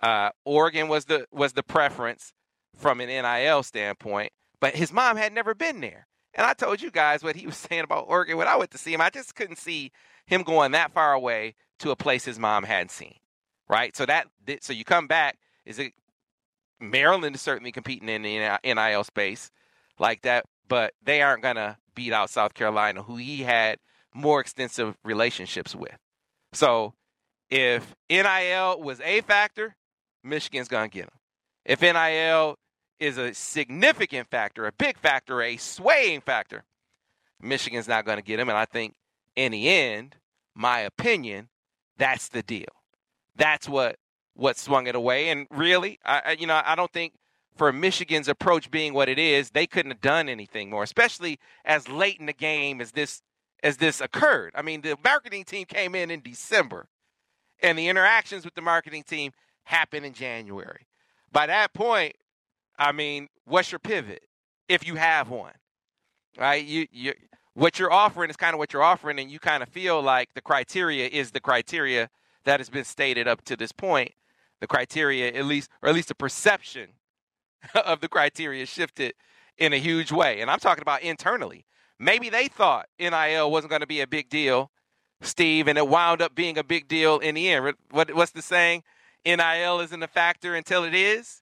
uh, 0.02 0.30
Oregon 0.46 0.88
was 0.88 1.06
the 1.06 1.26
was 1.32 1.54
the 1.54 1.64
preference 1.64 2.34
from 2.76 3.02
an 3.02 3.08
NIL 3.08 3.64
standpoint, 3.64 4.32
but 4.60 4.76
his 4.76 4.92
mom 4.92 5.18
had 5.18 5.34
never 5.34 5.56
been 5.56 5.82
there. 5.82 6.08
And 6.34 6.46
I 6.46 6.54
told 6.54 6.82
you 6.82 6.92
guys 6.92 7.24
what 7.24 7.36
he 7.36 7.48
was 7.48 7.58
saying 7.70 7.84
about 7.84 8.06
Oregon 8.08 8.38
when 8.38 8.48
I 8.48 8.56
went 8.56 8.72
to 8.72 8.78
see 8.78 8.94
him. 8.94 9.02
I 9.02 9.10
just 9.10 9.36
couldn't 9.36 9.58
see 9.58 9.92
him 10.26 10.44
going 10.44 10.72
that 10.74 10.94
far 10.94 11.14
away 11.14 11.56
to 11.80 11.92
a 11.92 11.96
place 11.96 12.26
his 12.26 12.40
mom 12.40 12.64
hadn't 12.64 12.92
seen. 12.92 13.16
Right? 13.70 13.96
So 13.96 14.06
that 14.06 14.28
so 14.62 14.74
you 14.74 14.86
come 14.86 15.08
back 15.08 15.38
is 15.66 15.80
it 15.80 15.94
Maryland 16.80 17.36
is 17.36 17.42
certainly 17.42 17.72
competing 17.72 18.08
in 18.08 18.22
the 18.22 18.60
NIL 18.64 19.04
space 19.04 19.52
like 20.00 20.22
that, 20.22 20.46
but 20.68 20.94
they 21.04 21.22
aren't 21.22 21.42
going 21.42 21.56
to 21.56 21.78
beat 21.98 22.14
out 22.14 22.30
South 22.30 22.54
Carolina 22.54 23.02
who 23.02 23.16
he 23.16 23.42
had 23.42 23.80
more 24.14 24.40
extensive 24.40 24.96
relationships 25.04 25.76
with. 25.76 25.98
So 26.54 26.94
if 27.50 27.96
NIL 28.08 28.80
was 28.80 29.02
a 29.02 29.22
factor, 29.22 29.76
Michigan's 30.24 30.68
going 30.68 30.90
to 30.90 30.94
get 30.94 31.06
him. 31.06 31.20
If 31.66 31.82
NIL 31.82 32.56
is 33.00 33.18
a 33.18 33.34
significant 33.34 34.30
factor, 34.30 34.68
a 34.68 34.72
big 34.72 34.98
factor, 35.00 35.42
a 35.42 35.58
swaying 35.58 36.22
factor, 36.22 36.64
Michigan's 37.42 37.88
not 37.88 38.06
going 38.06 38.18
to 38.18 38.24
get 38.24 38.40
him. 38.40 38.48
And 38.48 38.58
I 38.58 38.66
think 38.66 38.94
in 39.36 39.52
the 39.52 39.68
end, 39.68 40.16
my 40.56 40.80
opinion, 40.80 41.50
that's 41.98 42.30
the 42.30 42.44
deal. 42.44 42.66
That's 43.36 43.68
what 43.68 43.98
what 44.36 44.56
swung 44.56 44.86
it 44.86 44.94
away. 44.94 45.30
And 45.30 45.48
really, 45.50 46.00
I 46.06 46.38
you 46.40 46.46
know 46.46 46.62
I 46.64 46.76
don't 46.76 46.92
think 46.94 47.14
for 47.58 47.74
Michigan's 47.74 48.28
approach 48.28 48.70
being 48.72 48.94
what 48.94 49.10
it 49.10 49.20
is, 49.20 49.50
they 49.50 49.68
couldn't 49.68 49.92
have 49.92 50.02
done 50.02 50.30
anything 50.30 50.70
more, 50.70 50.84
especially 50.84 51.40
as 51.66 51.88
late 51.90 52.20
in 52.20 52.26
the 52.26 52.34
game 52.34 52.82
as 52.82 52.92
this 52.92 53.22
as 53.64 53.78
this 53.78 54.02
occurred. 54.02 54.54
I 54.56 54.62
mean, 54.62 54.82
the 54.82 54.96
marketing 55.04 55.44
team 55.44 55.66
came 55.66 55.96
in 55.96 56.12
in 56.12 56.22
December, 56.22 56.88
and 57.62 57.78
the 57.78 57.88
interactions 57.88 58.46
with 58.46 58.54
the 58.54 58.62
marketing 58.62 59.04
team 59.04 59.32
happened 59.64 60.06
in 60.06 60.14
January. 60.14 60.88
By 61.32 61.48
that 61.48 61.74
point, 61.74 62.16
I 62.78 62.92
mean, 62.92 63.28
what's 63.46 63.72
your 63.72 63.80
pivot 63.80 64.22
if 64.70 64.86
you 64.86 64.96
have 64.96 65.30
one? 65.30 65.54
Right? 66.38 66.64
You 66.64 66.88
you 66.92 67.14
what 67.54 67.80
you're 67.80 67.92
offering 67.92 68.30
is 68.30 68.38
kind 68.38 68.54
of 68.54 68.60
what 68.60 68.72
you're 68.72 68.84
offering 68.84 69.18
and 69.20 69.32
you 69.32 69.40
kind 69.40 69.64
of 69.64 69.70
feel 69.70 70.02
like 70.02 70.30
the 70.36 70.42
criteria 70.42 71.08
is 71.08 71.32
the 71.32 71.40
criteria 71.40 72.10
that 72.46 72.60
has 72.60 72.70
been 72.70 72.84
stated 72.84 73.28
up 73.28 73.44
to 73.46 73.58
this 73.58 73.72
point. 73.72 74.12
The 74.62 74.68
criteria 74.68 75.34
at 75.34 75.46
least 75.46 75.70
or 75.82 75.90
at 75.90 75.96
least 75.96 76.10
the 76.10 76.16
perception 76.16 76.90
of 77.86 78.02
the 78.02 78.08
criteria 78.08 78.66
shifted 78.66 79.14
in 79.58 79.74
a 79.74 79.78
huge 79.78 80.12
way. 80.12 80.42
And 80.42 80.50
I'm 80.50 80.60
talking 80.60 80.82
about 80.82 81.02
internally. 81.02 81.66
Maybe 82.00 82.30
they 82.30 82.48
thought 82.48 82.88
NIL 83.00 83.50
wasn't 83.50 83.72
going 83.72 83.82
to 83.82 83.88
be 83.88 84.02
a 84.02 84.08
big 84.08 84.30
deal, 84.30 84.72
Steve, 85.22 85.68
and 85.68 85.78
it 85.78 85.88
wound 85.88 86.22
up 86.22 86.36
being 86.36 86.58
a 86.58 86.64
big 86.64 86.88
deal 86.88 87.18
in 87.18 87.36
the 87.36 87.50
end. 87.50 87.76
What, 87.90 88.14
what's 88.14 88.32
the 88.32 88.42
saying? 88.42 88.84
NIL 89.26 89.80
isn't 89.80 90.04
a 90.04 90.08
factor 90.08 90.56
until 90.56 90.84
it 90.84 90.94
is. 90.94 91.42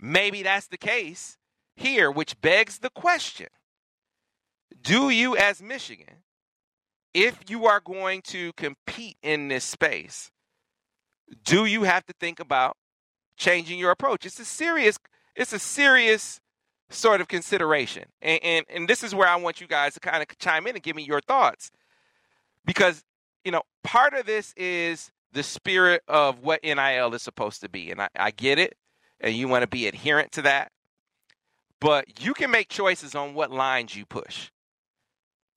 Maybe 0.00 0.42
that's 0.42 0.66
the 0.66 0.78
case 0.78 1.36
here, 1.76 2.10
which 2.10 2.40
begs 2.40 2.78
the 2.78 2.90
question 2.90 3.48
Do 4.80 5.10
you, 5.10 5.36
as 5.36 5.62
Michigan, 5.62 6.24
if 7.14 7.38
you 7.48 7.66
are 7.66 7.80
going 7.80 8.22
to 8.22 8.52
compete 8.54 9.18
in 9.22 9.48
this 9.48 9.64
space, 9.64 10.30
do 11.44 11.66
you 11.66 11.82
have 11.82 12.04
to 12.06 12.14
think 12.18 12.40
about 12.40 12.76
changing 13.42 13.78
your 13.78 13.90
approach? 13.90 14.24
It's 14.24 14.38
a 14.38 14.44
serious, 14.44 14.98
it's 15.34 15.52
a 15.52 15.58
serious 15.58 16.40
sort 16.90 17.20
of 17.20 17.28
consideration. 17.28 18.04
And, 18.20 18.40
and, 18.42 18.66
and 18.68 18.88
this 18.88 19.02
is 19.02 19.14
where 19.14 19.28
I 19.28 19.36
want 19.36 19.60
you 19.60 19.66
guys 19.66 19.94
to 19.94 20.00
kind 20.00 20.22
of 20.22 20.38
chime 20.38 20.66
in 20.66 20.76
and 20.76 20.82
give 20.82 20.96
me 20.96 21.02
your 21.02 21.20
thoughts. 21.20 21.70
Because, 22.64 23.02
you 23.44 23.50
know, 23.50 23.62
part 23.82 24.14
of 24.14 24.26
this 24.26 24.54
is 24.56 25.10
the 25.32 25.42
spirit 25.42 26.02
of 26.06 26.40
what 26.40 26.62
NIL 26.62 27.14
is 27.14 27.22
supposed 27.22 27.60
to 27.62 27.68
be. 27.68 27.90
And 27.90 28.00
I, 28.00 28.08
I 28.16 28.30
get 28.30 28.58
it 28.58 28.76
and 29.20 29.34
you 29.34 29.48
want 29.48 29.62
to 29.62 29.68
be 29.68 29.86
adherent 29.86 30.32
to 30.32 30.42
that. 30.42 30.70
But 31.80 32.24
you 32.24 32.34
can 32.34 32.50
make 32.50 32.68
choices 32.68 33.14
on 33.14 33.34
what 33.34 33.50
lines 33.50 33.96
you 33.96 34.06
push. 34.06 34.50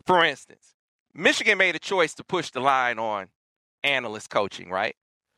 For 0.07 0.23
instance, 0.23 0.73
Michigan 1.13 1.57
made 1.57 1.75
a 1.75 1.79
choice 1.79 2.15
to 2.15 2.23
push 2.23 2.49
the 2.49 2.59
line 2.59 2.97
on 2.97 3.27
analyst 3.83 4.31
coaching, 4.31 4.69
right? 4.69 4.95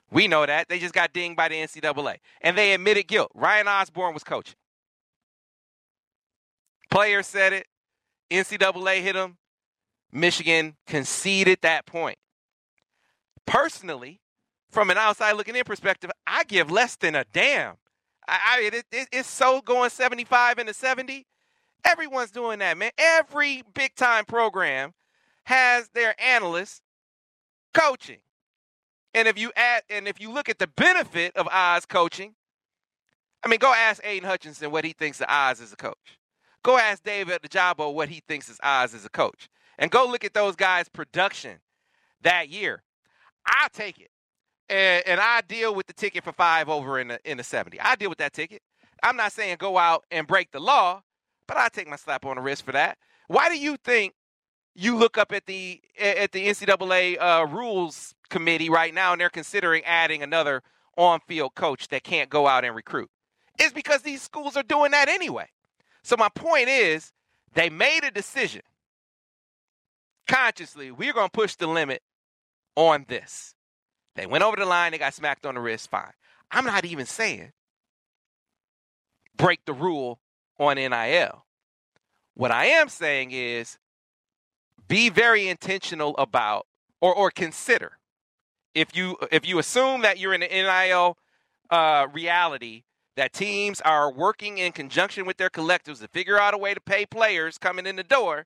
We 0.09 0.27
know 0.27 0.45
that. 0.45 0.69
They 0.69 0.79
just 0.79 0.93
got 0.93 1.13
dinged 1.13 1.35
by 1.35 1.49
the 1.49 1.55
NCAA. 1.55 2.17
And 2.41 2.57
they 2.57 2.73
admitted 2.73 3.07
guilt. 3.07 3.31
Ryan 3.33 3.67
Osborn 3.67 4.13
was 4.13 4.23
coaching. 4.23 4.55
Players 6.89 7.27
said 7.27 7.53
it. 7.53 7.67
NCAA 8.31 9.01
hit 9.01 9.13
them. 9.13 9.37
Michigan 10.11 10.75
conceded 10.85 11.59
that 11.61 11.85
point. 11.85 12.17
Personally, 13.45 14.21
from 14.69 14.89
an 14.89 14.97
outside 14.97 15.33
looking 15.33 15.55
in 15.55 15.63
perspective, 15.63 16.11
I 16.25 16.43
give 16.45 16.71
less 16.71 16.95
than 16.95 17.15
a 17.15 17.25
damn 17.33 17.75
I, 18.27 18.39
I 18.45 18.61
it, 18.63 18.85
it, 18.91 19.07
it's 19.11 19.29
so 19.29 19.61
going 19.61 19.89
75 19.89 20.59
into 20.59 20.73
70. 20.73 21.25
Everyone's 21.85 22.31
doing 22.31 22.59
that, 22.59 22.77
man. 22.77 22.91
Every 22.97 23.63
big 23.73 23.95
time 23.95 24.25
program 24.25 24.93
has 25.45 25.89
their 25.89 26.13
analysts 26.21 26.81
coaching. 27.73 28.17
And 29.17 29.27
if 29.27 29.39
you 29.39 29.51
add 29.55 29.81
and 29.89 30.07
if 30.07 30.21
you 30.21 30.31
look 30.31 30.47
at 30.47 30.59
the 30.59 30.67
benefit 30.67 31.35
of 31.35 31.47
Oz 31.47 31.87
coaching, 31.87 32.35
I 33.43 33.47
mean, 33.47 33.57
go 33.57 33.73
ask 33.73 33.99
Aidan 34.05 34.29
Hutchinson 34.29 34.69
what 34.69 34.85
he 34.85 34.93
thinks 34.93 35.19
of 35.19 35.25
Oz 35.27 35.59
as 35.59 35.73
a 35.73 35.75
coach. 35.75 36.19
Go 36.61 36.77
ask 36.77 37.01
David 37.01 37.41
Ojabo 37.41 37.91
what 37.95 38.09
he 38.09 38.21
thinks 38.27 38.47
of 38.47 38.59
Oz 38.61 38.93
as 38.93 39.05
a 39.05 39.09
coach. 39.09 39.49
And 39.79 39.89
go 39.89 40.05
look 40.05 40.23
at 40.23 40.35
those 40.35 40.55
guys' 40.55 40.87
production 40.87 41.57
that 42.21 42.49
year. 42.49 42.83
I'll 43.47 43.69
take 43.69 43.99
it 43.99 44.11
and, 44.69 45.03
and 45.07 45.19
I 45.19 45.41
deal 45.41 45.73
with 45.73 45.87
the 45.87 45.93
ticket 45.93 46.23
for 46.23 46.31
five 46.31 46.69
over 46.69 46.99
in 46.99 47.07
the 47.07 47.19
in 47.25 47.37
the 47.37 47.43
70. 47.43 47.79
I 47.79 47.95
deal 47.95 48.09
with 48.09 48.19
that 48.19 48.33
ticket. 48.33 48.61
I'm 49.01 49.15
not 49.15 49.31
saying 49.31 49.57
go 49.57 49.79
out 49.79 50.05
and 50.11 50.27
break 50.27 50.51
the 50.51 50.59
law, 50.59 51.01
but 51.47 51.57
I 51.57 51.69
take 51.69 51.87
my 51.87 51.95
slap 51.95 52.23
on 52.23 52.35
the 52.35 52.41
wrist 52.43 52.63
for 52.63 52.71
that. 52.73 52.99
Why 53.29 53.49
do 53.49 53.57
you 53.57 53.77
think 53.83 54.13
you 54.77 54.95
look 54.95 55.17
up 55.17 55.31
at 55.31 55.45
the 55.45 55.81
at 55.99 56.31
the 56.31 56.47
NCAA 56.47 57.19
uh, 57.19 57.47
rules 57.47 58.15
committee 58.29 58.69
right 58.69 58.93
now 58.93 59.11
and 59.11 59.19
they're 59.19 59.29
considering 59.29 59.83
adding 59.85 60.21
another 60.21 60.61
on-field 60.95 61.55
coach 61.55 61.87
that 61.89 62.03
can't 62.03 62.29
go 62.29 62.47
out 62.47 62.63
and 62.63 62.75
recruit? 62.75 63.09
It's 63.59 63.73
because 63.73 64.03
these 64.03 64.21
schools 64.21 64.55
are 64.55 64.63
doing 64.63 64.91
that 64.91 65.09
anyway. 65.09 65.49
So 66.03 66.15
my 66.15 66.29
point 66.29 66.69
is, 66.69 67.11
they 67.53 67.69
made 67.69 68.03
a 68.03 68.11
decision 68.11 68.61
consciously. 70.27 70.91
We're 70.91 71.13
going 71.13 71.27
to 71.27 71.31
push 71.31 71.55
the 71.55 71.67
limit 71.67 72.01
on 72.75 73.05
this. 73.07 73.55
They 74.15 74.25
went 74.25 74.43
over 74.43 74.55
the 74.55 74.65
line, 74.65 74.91
they 74.91 74.97
got 74.97 75.13
smacked 75.13 75.45
on 75.45 75.55
the 75.55 75.61
wrist, 75.61 75.89
fine. 75.89 76.11
I'm 76.51 76.65
not 76.65 76.85
even 76.85 77.05
saying 77.05 77.51
break 79.37 79.65
the 79.65 79.73
rule 79.73 80.19
on 80.59 80.75
NIL. 80.75 81.45
What 82.33 82.51
I 82.51 82.65
am 82.65 82.89
saying 82.89 83.31
is 83.31 83.77
be 84.87 85.09
very 85.09 85.47
intentional 85.47 86.15
about 86.17 86.65
or 87.01 87.13
or 87.13 87.31
consider 87.31 87.97
if 88.73 88.95
you 88.95 89.17
if 89.31 89.47
you 89.47 89.59
assume 89.59 90.01
that 90.01 90.19
you're 90.19 90.33
in 90.33 90.43
an 90.43 90.49
NIL 90.49 91.17
uh, 91.69 92.07
reality 92.13 92.83
that 93.17 93.33
teams 93.33 93.81
are 93.81 94.11
working 94.11 94.59
in 94.59 94.71
conjunction 94.71 95.25
with 95.25 95.37
their 95.37 95.49
collectives 95.49 95.99
to 95.99 96.07
figure 96.07 96.39
out 96.39 96.53
a 96.53 96.57
way 96.57 96.73
to 96.73 96.79
pay 96.79 97.05
players 97.05 97.57
coming 97.57 97.87
in 97.87 97.95
the 97.95 98.03
door. 98.03 98.45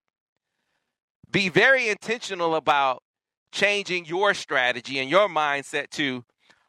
Be 1.30 1.50
very 1.50 1.90
intentional 1.90 2.56
about 2.56 3.04
changing 3.52 4.06
your 4.06 4.34
strategy 4.34 4.98
and 5.00 5.10
your 5.10 5.28
mindset 5.28 5.90
to, 5.92 6.24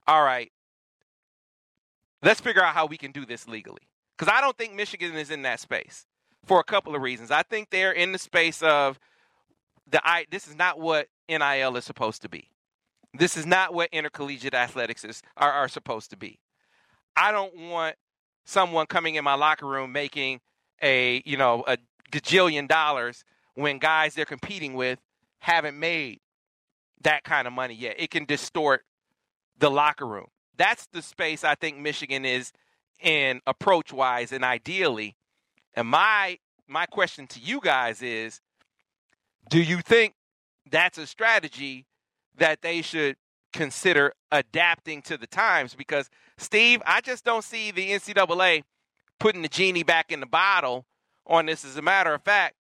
all 0.09 0.25
right, 0.25 0.51
let's 2.23 2.41
figure 2.41 2.63
out 2.63 2.75
how 2.75 2.87
we 2.87 2.97
can 2.97 3.13
do 3.13 3.25
this 3.25 3.47
legally. 3.47 3.83
Because 4.19 4.33
I 4.37 4.41
don't 4.41 4.59
think 4.59 4.75
Michigan 4.75 5.15
is 5.15 5.31
in 5.31 5.43
that 5.43 5.61
space 5.61 6.07
for 6.45 6.59
a 6.59 6.65
couple 6.65 6.97
of 6.97 7.03
reasons. 7.03 7.31
I 7.31 7.45
think 7.45 7.71
they're 7.71 7.93
in 7.93 8.11
the 8.11 8.19
space 8.19 8.63
of 8.63 8.99
the 9.93 10.01
I. 10.05 10.27
This 10.31 10.49
is 10.49 10.57
not 10.57 10.81
what 10.81 11.07
NIL 11.29 11.77
is 11.77 11.85
supposed 11.85 12.23
to 12.23 12.29
be. 12.29 12.49
This 13.15 13.37
is 13.37 13.47
not 13.47 13.75
what 13.75 13.91
intercollegiate 13.93 14.55
athletics 14.55 15.05
is 15.05 15.23
are, 15.37 15.53
are 15.53 15.69
supposed 15.69 16.11
to 16.11 16.17
be. 16.17 16.41
I 17.17 17.31
don't 17.31 17.55
want 17.69 17.97
someone 18.45 18.87
coming 18.87 19.15
in 19.15 19.25
my 19.25 19.35
locker 19.35 19.67
room 19.67 19.93
making 19.93 20.41
a 20.83 21.23
you 21.25 21.37
know 21.37 21.63
a 21.67 21.79
gajillion 22.11 22.67
dollars 22.67 23.25
when 23.55 23.79
guys 23.79 24.15
they're 24.15 24.25
competing 24.25 24.75
with 24.75 24.99
haven't 25.39 25.79
made 25.79 26.21
that 27.03 27.25
kind 27.25 27.47
of 27.47 27.53
money 27.53 27.75
yet. 27.75 27.97
It 27.99 28.11
can 28.11 28.25
distort 28.25 28.83
the 29.59 29.71
locker 29.71 30.07
room. 30.07 30.29
That's 30.57 30.87
the 30.93 31.03
space 31.03 31.45
I 31.45 31.55
think 31.55 31.79
Michigan 31.79 32.25
is 32.25 32.53
in 33.01 33.41
approach 33.47 33.93
wise 33.93 34.33
and 34.33 34.45
ideally. 34.45 35.17
And 35.75 35.89
my 35.89 36.39
my 36.67 36.87
question 36.87 37.27
to 37.29 37.41
you 37.41 37.61
guys 37.61 38.03
is 38.03 38.41
do 39.49 39.61
you 39.61 39.81
think 39.81 40.15
that's 40.71 40.99
a 40.99 41.07
strategy 41.07 41.87
that 42.37 42.63
they 42.63 42.83
should 42.83 43.17
consider 43.53 44.15
adapting 44.31 45.03
to 45.03 45.17
the 45.17 45.27
times? 45.27 45.75
Because 45.75 46.09
Steve, 46.39 46.83
I 46.87 47.01
just 47.01 47.25
don't 47.25 47.45
see 47.45 47.71
the 47.71 47.91
NCAA 47.91 48.65
putting 49.19 49.43
the 49.43 49.49
genie 49.49 49.83
back 49.83 50.11
in 50.11 50.21
the 50.21 50.27
bottle 50.27 50.87
on 51.27 51.47
this. 51.47 51.65
As 51.65 51.77
a 51.77 51.83
matter 51.83 52.15
of 52.15 52.23
fact, 52.23 52.55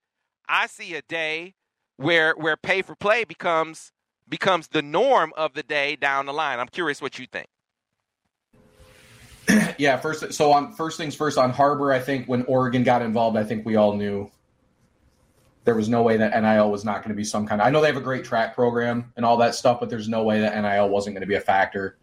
I 0.49 0.67
see 0.67 0.95
a 0.95 1.03
day 1.03 1.55
where 1.97 2.35
where 2.35 2.57
pay 2.57 2.83
for 2.83 2.95
play 2.95 3.25
becomes 3.25 3.93
becomes 4.29 4.69
the 4.69 4.83
norm 4.83 5.33
of 5.37 5.55
the 5.55 5.63
day 5.63 5.97
down 5.97 6.27
the 6.27 6.33
line. 6.33 6.59
I'm 6.59 6.69
curious 6.69 7.01
what 7.03 7.19
you 7.19 7.27
think. 7.27 7.49
yeah, 9.79 9.97
first 9.97 10.33
so 10.33 10.53
on 10.53 10.73
first 10.73 10.99
things 10.99 11.15
first 11.15 11.39
on 11.39 11.51
Harbor, 11.51 11.93
I 11.93 11.99
think 11.99 12.27
when 12.27 12.45
Oregon 12.45 12.83
got 12.83 13.03
involved, 13.03 13.37
I 13.37 13.45
think 13.45 13.67
we 13.67 13.77
all 13.77 13.95
knew 13.95 14.31
there 15.65 15.75
was 15.75 15.89
no 15.89 16.03
way 16.03 16.17
that 16.17 16.41
NIL 16.41 16.71
was 16.71 16.85
not 16.85 17.03
going 17.03 17.11
to 17.11 17.15
be 17.15 17.25
some 17.25 17.47
kind 17.47 17.61
of 17.61 17.67
I 17.67 17.71
know 17.71 17.81
they 17.81 17.87
have 17.87 17.97
a 17.97 18.01
great 18.01 18.25
track 18.25 18.55
program 18.55 19.13
and 19.17 19.25
all 19.25 19.37
that 19.39 19.55
stuff, 19.55 19.81
but 19.81 19.91
there's 19.91 20.09
no 20.09 20.23
way 20.25 20.41
that 20.41 20.61
NIL 20.61 20.89
wasn't 20.89 21.15
going 21.15 21.23
to 21.23 21.29
be 21.29 21.37
a 21.37 21.41
factor. 21.41 21.99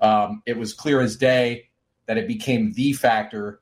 Um, 0.00 0.42
it 0.46 0.56
was 0.56 0.72
clear 0.72 1.00
as 1.00 1.16
day 1.16 1.70
that 2.06 2.18
it 2.18 2.26
became 2.26 2.72
the 2.72 2.92
factor 2.92 3.60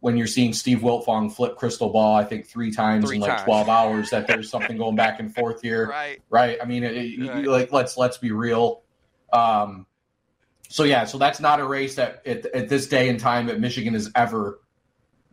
when 0.00 0.16
you're 0.16 0.28
seeing 0.28 0.52
Steve 0.52 0.78
Wiltfong 0.78 1.32
flip 1.32 1.56
crystal 1.56 1.90
ball, 1.90 2.14
I 2.14 2.24
think 2.24 2.46
three 2.46 2.70
times 2.70 3.06
three 3.06 3.16
in 3.16 3.22
like 3.22 3.30
times. 3.30 3.44
12 3.44 3.68
hours, 3.68 4.10
that 4.10 4.28
there's 4.28 4.48
something 4.48 4.76
going 4.76 4.94
back 4.94 5.18
and 5.18 5.34
forth 5.34 5.60
here. 5.60 5.86
Right. 5.98 6.22
Right. 6.30 6.58
I 6.62 6.64
mean, 6.66 6.84
it, 6.84 7.28
right. 7.28 7.46
like 7.46 7.72
let's 7.72 7.96
let's 7.96 8.18
be 8.18 8.30
real. 8.30 8.82
Um, 9.32 9.86
so 10.68 10.84
yeah, 10.84 11.04
so 11.04 11.18
that's 11.18 11.40
not 11.40 11.60
a 11.60 11.64
race 11.64 11.96
that 11.96 12.24
at, 12.26 12.46
at, 12.46 12.68
this 12.68 12.86
day 12.86 13.08
and 13.08 13.18
time 13.18 13.46
that 13.46 13.58
Michigan 13.58 13.94
is 13.94 14.10
ever 14.14 14.60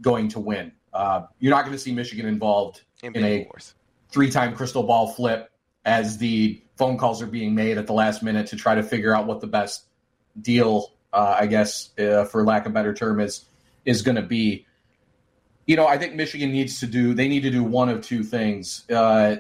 going 0.02 0.30
to 0.30 0.40
win. 0.40 0.72
Uh, 0.94 1.24
you're 1.40 1.52
not 1.52 1.66
going 1.66 1.76
to 1.76 1.82
see 1.82 1.92
Michigan 1.92 2.26
involved 2.26 2.84
in, 3.14 3.24
a 3.24 3.48
three-time 4.10 4.56
crystal 4.56 4.84
ball 4.84 5.08
flip 5.08 5.52
as 5.84 6.18
the 6.18 6.62
phone 6.78 6.98
calls 6.98 7.22
are 7.22 7.28
being 7.28 7.56
made 7.56 7.78
at 7.78 7.88
the 7.88 7.94
last 7.94 8.24
minute 8.24 8.48
to 8.48 8.56
try 8.56 8.76
to 8.76 8.84
figure 8.84 9.16
out 9.16 9.28
what 9.28 9.42
the 9.42 9.48
best 9.48 9.86
deal, 10.40 10.94
uh, 11.14 11.38
I 11.40 11.46
guess, 11.48 11.92
uh, 12.00 12.26
for 12.26 12.44
lack 12.44 12.66
of 12.66 12.72
a 12.72 12.74
better 12.74 12.94
term, 12.94 13.20
is 13.20 13.46
is 13.86 14.02
going 14.02 14.16
to 14.16 14.24
be. 14.24 14.66
You 15.68 15.76
know, 15.76 15.88
I 15.88 15.98
think 15.98 16.14
Michigan 16.14 16.52
needs 16.52 16.80
to 16.82 16.88
do. 16.88 17.14
They 17.14 17.28
need 17.28 17.42
to 17.42 17.52
do 17.52 17.64
one 17.64 17.90
of 17.90 18.02
two 18.02 18.24
things. 18.24 18.90
Uh, 18.90 19.38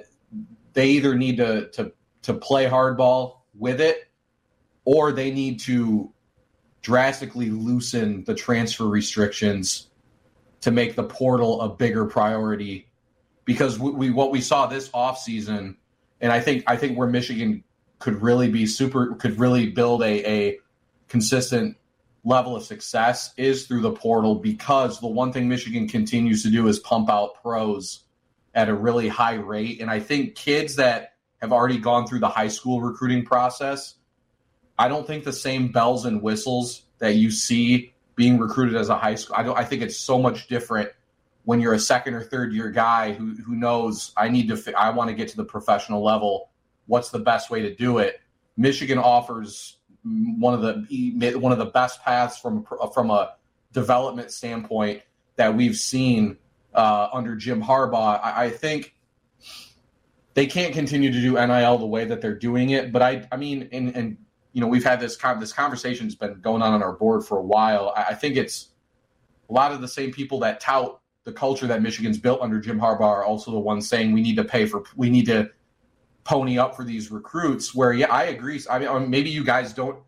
they 0.73 0.89
either 0.89 1.15
need 1.15 1.37
to 1.37 1.69
to 1.71 1.91
to 2.23 2.33
play 2.33 2.65
hardball 2.65 3.37
with 3.57 3.81
it, 3.81 4.09
or 4.83 5.11
they 5.11 5.31
need 5.31 5.59
to 5.61 6.11
drastically 6.81 7.49
loosen 7.49 8.23
the 8.25 8.35
transfer 8.35 8.85
restrictions 8.85 9.87
to 10.61 10.71
make 10.71 10.95
the 10.95 11.03
portal 11.03 11.61
a 11.61 11.69
bigger 11.69 12.05
priority. 12.05 12.87
Because 13.45 13.77
we, 13.79 13.91
we 13.91 14.09
what 14.09 14.31
we 14.31 14.41
saw 14.41 14.65
this 14.65 14.89
offseason, 14.89 15.75
and 16.19 16.31
I 16.31 16.39
think 16.39 16.63
I 16.67 16.77
think 16.77 16.97
where 16.97 17.07
Michigan 17.07 17.63
could 17.99 18.21
really 18.21 18.49
be 18.49 18.65
super 18.65 19.15
could 19.15 19.39
really 19.39 19.69
build 19.69 20.01
a, 20.01 20.27
a 20.27 20.59
consistent 21.07 21.77
level 22.23 22.55
of 22.55 22.63
success 22.63 23.33
is 23.37 23.67
through 23.67 23.81
the 23.81 23.91
portal 23.91 24.35
because 24.35 24.99
the 24.99 25.07
one 25.07 25.31
thing 25.31 25.47
Michigan 25.47 25.87
continues 25.87 26.41
to 26.43 26.49
do 26.49 26.67
is 26.67 26.79
pump 26.79 27.09
out 27.09 27.41
pros 27.41 28.03
at 28.55 28.67
a 28.67 28.73
really 28.73 29.07
high 29.07 29.35
rate. 29.35 29.79
And 29.79 29.91
I 29.91 29.99
think 29.99 30.35
kids 30.35 30.77
that 30.77 31.13
have 31.39 31.53
already 31.53 31.77
gone 31.77 32.07
through 32.07 32.19
the 32.19 32.29
high 32.29 32.47
school 32.47 32.81
recruiting 32.81 33.23
process, 33.23 33.95
I 34.79 34.87
don't 34.87 35.05
think 35.05 35.23
the 35.23 35.33
same 35.33 35.71
bells 35.71 36.05
and 36.05 36.21
whistles 36.21 36.83
that 36.97 37.15
you 37.15 37.29
see 37.29 37.93
being 38.15 38.39
recruited 38.39 38.75
as 38.75 38.89
a 38.89 38.97
high 38.97 39.15
school. 39.15 39.35
I 39.37 39.43
don't 39.43 39.57
I 39.57 39.63
think 39.63 39.83
it's 39.83 39.97
so 39.97 40.17
much 40.17 40.47
different 40.47 40.89
when 41.45 41.61
you're 41.61 41.73
a 41.73 41.79
second 41.79 42.15
or 42.15 42.21
third 42.21 42.53
year 42.53 42.69
guy 42.69 43.13
who 43.13 43.35
who 43.35 43.55
knows 43.55 44.11
I 44.17 44.29
need 44.29 44.49
to 44.49 44.73
I 44.77 44.89
want 44.89 45.09
to 45.09 45.15
get 45.15 45.29
to 45.29 45.37
the 45.37 45.45
professional 45.45 46.03
level. 46.03 46.49
What's 46.87 47.09
the 47.09 47.19
best 47.19 47.49
way 47.49 47.61
to 47.61 47.73
do 47.73 47.99
it? 47.99 48.19
Michigan 48.57 48.97
offers 48.97 49.77
one 50.03 50.53
of 50.53 50.61
the 50.61 51.37
one 51.37 51.51
of 51.51 51.57
the 51.57 51.65
best 51.65 52.03
paths 52.03 52.37
from 52.37 52.65
from 52.93 53.09
a 53.09 53.35
development 53.71 54.31
standpoint 54.31 55.01
that 55.35 55.55
we've 55.55 55.75
seen 55.75 56.37
uh, 56.73 57.09
under 57.13 57.35
Jim 57.35 57.61
Harbaugh. 57.61 58.19
I, 58.23 58.45
I, 58.45 58.49
think 58.49 58.95
they 60.33 60.45
can't 60.45 60.73
continue 60.73 61.11
to 61.11 61.21
do 61.21 61.33
NIL 61.33 61.77
the 61.77 61.85
way 61.85 62.05
that 62.05 62.21
they're 62.21 62.37
doing 62.37 62.69
it. 62.69 62.91
But 62.91 63.01
I, 63.01 63.27
I 63.31 63.37
mean, 63.37 63.67
and, 63.71 63.95
and 63.95 64.17
you 64.53 64.61
know, 64.61 64.67
we've 64.67 64.83
had 64.83 64.99
this 64.99 65.17
this 65.39 65.53
conversation's 65.53 66.15
been 66.15 66.39
going 66.39 66.61
on 66.61 66.73
on 66.73 66.83
our 66.83 66.93
board 66.93 67.25
for 67.25 67.37
a 67.37 67.43
while. 67.43 67.93
I, 67.95 68.03
I 68.09 68.13
think 68.13 68.37
it's 68.37 68.69
a 69.49 69.53
lot 69.53 69.71
of 69.71 69.81
the 69.81 69.87
same 69.87 70.11
people 70.11 70.39
that 70.39 70.59
tout 70.59 71.01
the 71.25 71.33
culture 71.33 71.67
that 71.67 71.81
Michigan's 71.81 72.17
built 72.17 72.41
under 72.41 72.59
Jim 72.59 72.79
Harbaugh 72.79 73.01
are 73.01 73.25
also 73.25 73.51
the 73.51 73.59
ones 73.59 73.89
saying 73.89 74.13
we 74.13 74.21
need 74.21 74.37
to 74.37 74.43
pay 74.43 74.65
for 74.65 74.83
we 74.95 75.09
need 75.09 75.25
to 75.25 75.49
pony 76.23 76.57
up 76.57 76.75
for 76.75 76.85
these 76.85 77.11
recruits. 77.11 77.75
Where 77.75 77.91
yeah, 77.91 78.11
I 78.11 78.25
agree. 78.25 78.61
I 78.69 78.79
mean, 78.79 78.87
um, 78.87 79.09
maybe 79.09 79.29
you 79.29 79.43
guys 79.43 79.73
don't 79.73 79.99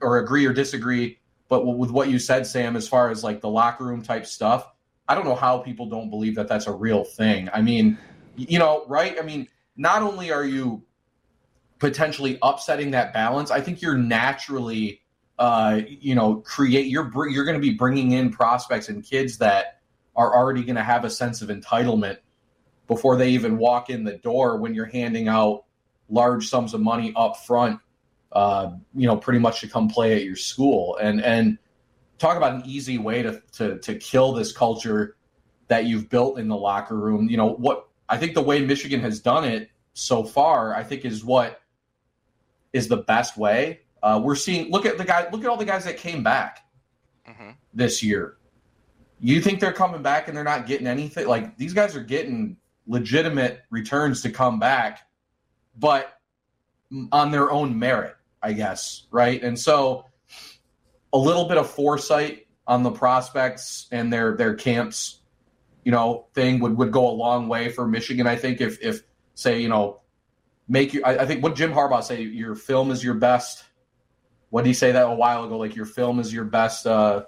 or 0.00 0.18
agree 0.18 0.46
or 0.46 0.52
disagree, 0.52 1.18
but 1.48 1.64
with 1.66 1.90
what 1.90 2.08
you 2.08 2.18
said, 2.18 2.46
Sam, 2.46 2.76
as 2.76 2.88
far 2.88 3.10
as 3.10 3.24
like 3.24 3.40
the 3.40 3.48
locker 3.48 3.84
room 3.84 4.02
type 4.02 4.26
stuff, 4.26 4.68
I 5.08 5.14
don't 5.14 5.24
know 5.24 5.34
how 5.34 5.58
people 5.58 5.86
don't 5.86 6.08
believe 6.08 6.36
that 6.36 6.48
that's 6.48 6.66
a 6.66 6.72
real 6.72 7.02
thing. 7.02 7.48
I 7.52 7.62
mean, 7.62 7.98
you 8.36 8.58
know, 8.58 8.84
right? 8.86 9.16
I 9.18 9.22
mean, 9.22 9.48
not 9.76 10.02
only 10.02 10.30
are 10.30 10.44
you 10.44 10.84
potentially 11.80 12.38
upsetting 12.42 12.92
that 12.92 13.12
balance, 13.12 13.50
I 13.50 13.60
think 13.60 13.82
you're 13.82 13.98
naturally, 13.98 15.00
uh, 15.38 15.80
you 15.88 16.14
know, 16.14 16.36
create 16.36 16.86
you're 16.86 17.10
you're 17.28 17.44
going 17.44 17.56
to 17.56 17.60
be 17.60 17.74
bringing 17.74 18.12
in 18.12 18.30
prospects 18.30 18.88
and 18.88 19.02
kids 19.02 19.38
that 19.38 19.79
are 20.16 20.34
already 20.34 20.62
going 20.62 20.76
to 20.76 20.82
have 20.82 21.04
a 21.04 21.10
sense 21.10 21.42
of 21.42 21.48
entitlement 21.48 22.18
before 22.86 23.16
they 23.16 23.30
even 23.30 23.56
walk 23.58 23.90
in 23.90 24.04
the 24.04 24.18
door 24.18 24.56
when 24.56 24.74
you're 24.74 24.86
handing 24.86 25.28
out 25.28 25.64
large 26.08 26.48
sums 26.48 26.74
of 26.74 26.80
money 26.80 27.12
up 27.14 27.36
front 27.36 27.80
uh, 28.32 28.72
you 28.94 29.06
know 29.06 29.16
pretty 29.16 29.38
much 29.38 29.60
to 29.60 29.68
come 29.68 29.88
play 29.88 30.14
at 30.14 30.24
your 30.24 30.36
school. 30.36 30.96
And 31.00 31.22
and 31.22 31.58
talk 32.18 32.36
about 32.36 32.54
an 32.54 32.62
easy 32.64 32.98
way 32.98 33.22
to 33.22 33.42
to 33.52 33.78
to 33.78 33.94
kill 33.96 34.32
this 34.32 34.52
culture 34.52 35.16
that 35.68 35.86
you've 35.86 36.08
built 36.08 36.38
in 36.38 36.48
the 36.48 36.56
locker 36.56 36.96
room. 36.96 37.28
You 37.28 37.36
know 37.36 37.54
what 37.54 37.88
i 38.08 38.16
think 38.16 38.34
the 38.34 38.42
way 38.42 38.60
michigan 38.60 39.00
has 39.00 39.20
done 39.20 39.44
it 39.44 39.70
so 39.92 40.24
far 40.24 40.74
i 40.74 40.82
think 40.82 41.04
is 41.04 41.24
what 41.24 41.60
is 42.72 42.88
the 42.88 42.98
best 42.98 43.36
way. 43.36 43.80
Uh, 44.02 44.20
we're 44.22 44.34
seeing 44.34 44.70
look 44.70 44.86
at 44.86 44.96
the 44.96 45.04
guy 45.04 45.28
look 45.30 45.42
at 45.42 45.46
all 45.46 45.58
the 45.58 45.64
guys 45.64 45.84
that 45.84 45.98
came 45.98 46.22
back 46.22 46.64
mm-hmm. 47.28 47.50
this 47.74 48.02
year 48.02 48.38
you 49.20 49.40
think 49.40 49.60
they're 49.60 49.72
coming 49.72 50.02
back 50.02 50.28
and 50.28 50.36
they're 50.36 50.44
not 50.44 50.66
getting 50.66 50.86
anything 50.86 51.26
like 51.26 51.56
these 51.56 51.74
guys 51.74 51.94
are 51.94 52.02
getting 52.02 52.56
legitimate 52.86 53.62
returns 53.70 54.22
to 54.22 54.30
come 54.30 54.58
back, 54.58 55.06
but 55.78 56.12
on 57.12 57.30
their 57.30 57.50
own 57.50 57.78
merit, 57.78 58.16
I 58.42 58.52
guess, 58.52 59.06
right? 59.10 59.42
And 59.42 59.58
so 59.58 60.06
a 61.12 61.18
little 61.18 61.46
bit 61.46 61.56
of 61.56 61.70
foresight 61.70 62.46
on 62.66 62.82
the 62.82 62.90
prospects 62.90 63.86
and 63.92 64.12
their 64.12 64.36
their 64.36 64.54
camps, 64.54 65.20
you 65.84 65.92
know, 65.92 66.26
thing 66.34 66.60
would, 66.60 66.76
would 66.76 66.92
go 66.92 67.08
a 67.08 67.12
long 67.12 67.48
way 67.48 67.68
for 67.68 67.86
Michigan. 67.86 68.26
I 68.26 68.36
think 68.36 68.60
if 68.60 68.80
if 68.82 69.02
say, 69.34 69.60
you 69.60 69.68
know, 69.68 70.00
make 70.68 70.94
you 70.94 71.02
I, 71.04 71.22
I 71.22 71.26
think 71.26 71.42
what 71.42 71.54
Jim 71.54 71.72
Harbaugh 71.72 72.02
say, 72.02 72.22
your 72.22 72.54
film 72.54 72.90
is 72.90 73.04
your 73.04 73.14
best. 73.14 73.64
What 74.48 74.62
did 74.62 74.68
he 74.68 74.74
say 74.74 74.92
that 74.92 75.02
a 75.02 75.14
while 75.14 75.44
ago? 75.44 75.58
Like 75.58 75.76
your 75.76 75.86
film 75.86 76.20
is 76.20 76.32
your 76.32 76.44
best 76.44 76.86
uh 76.86 77.24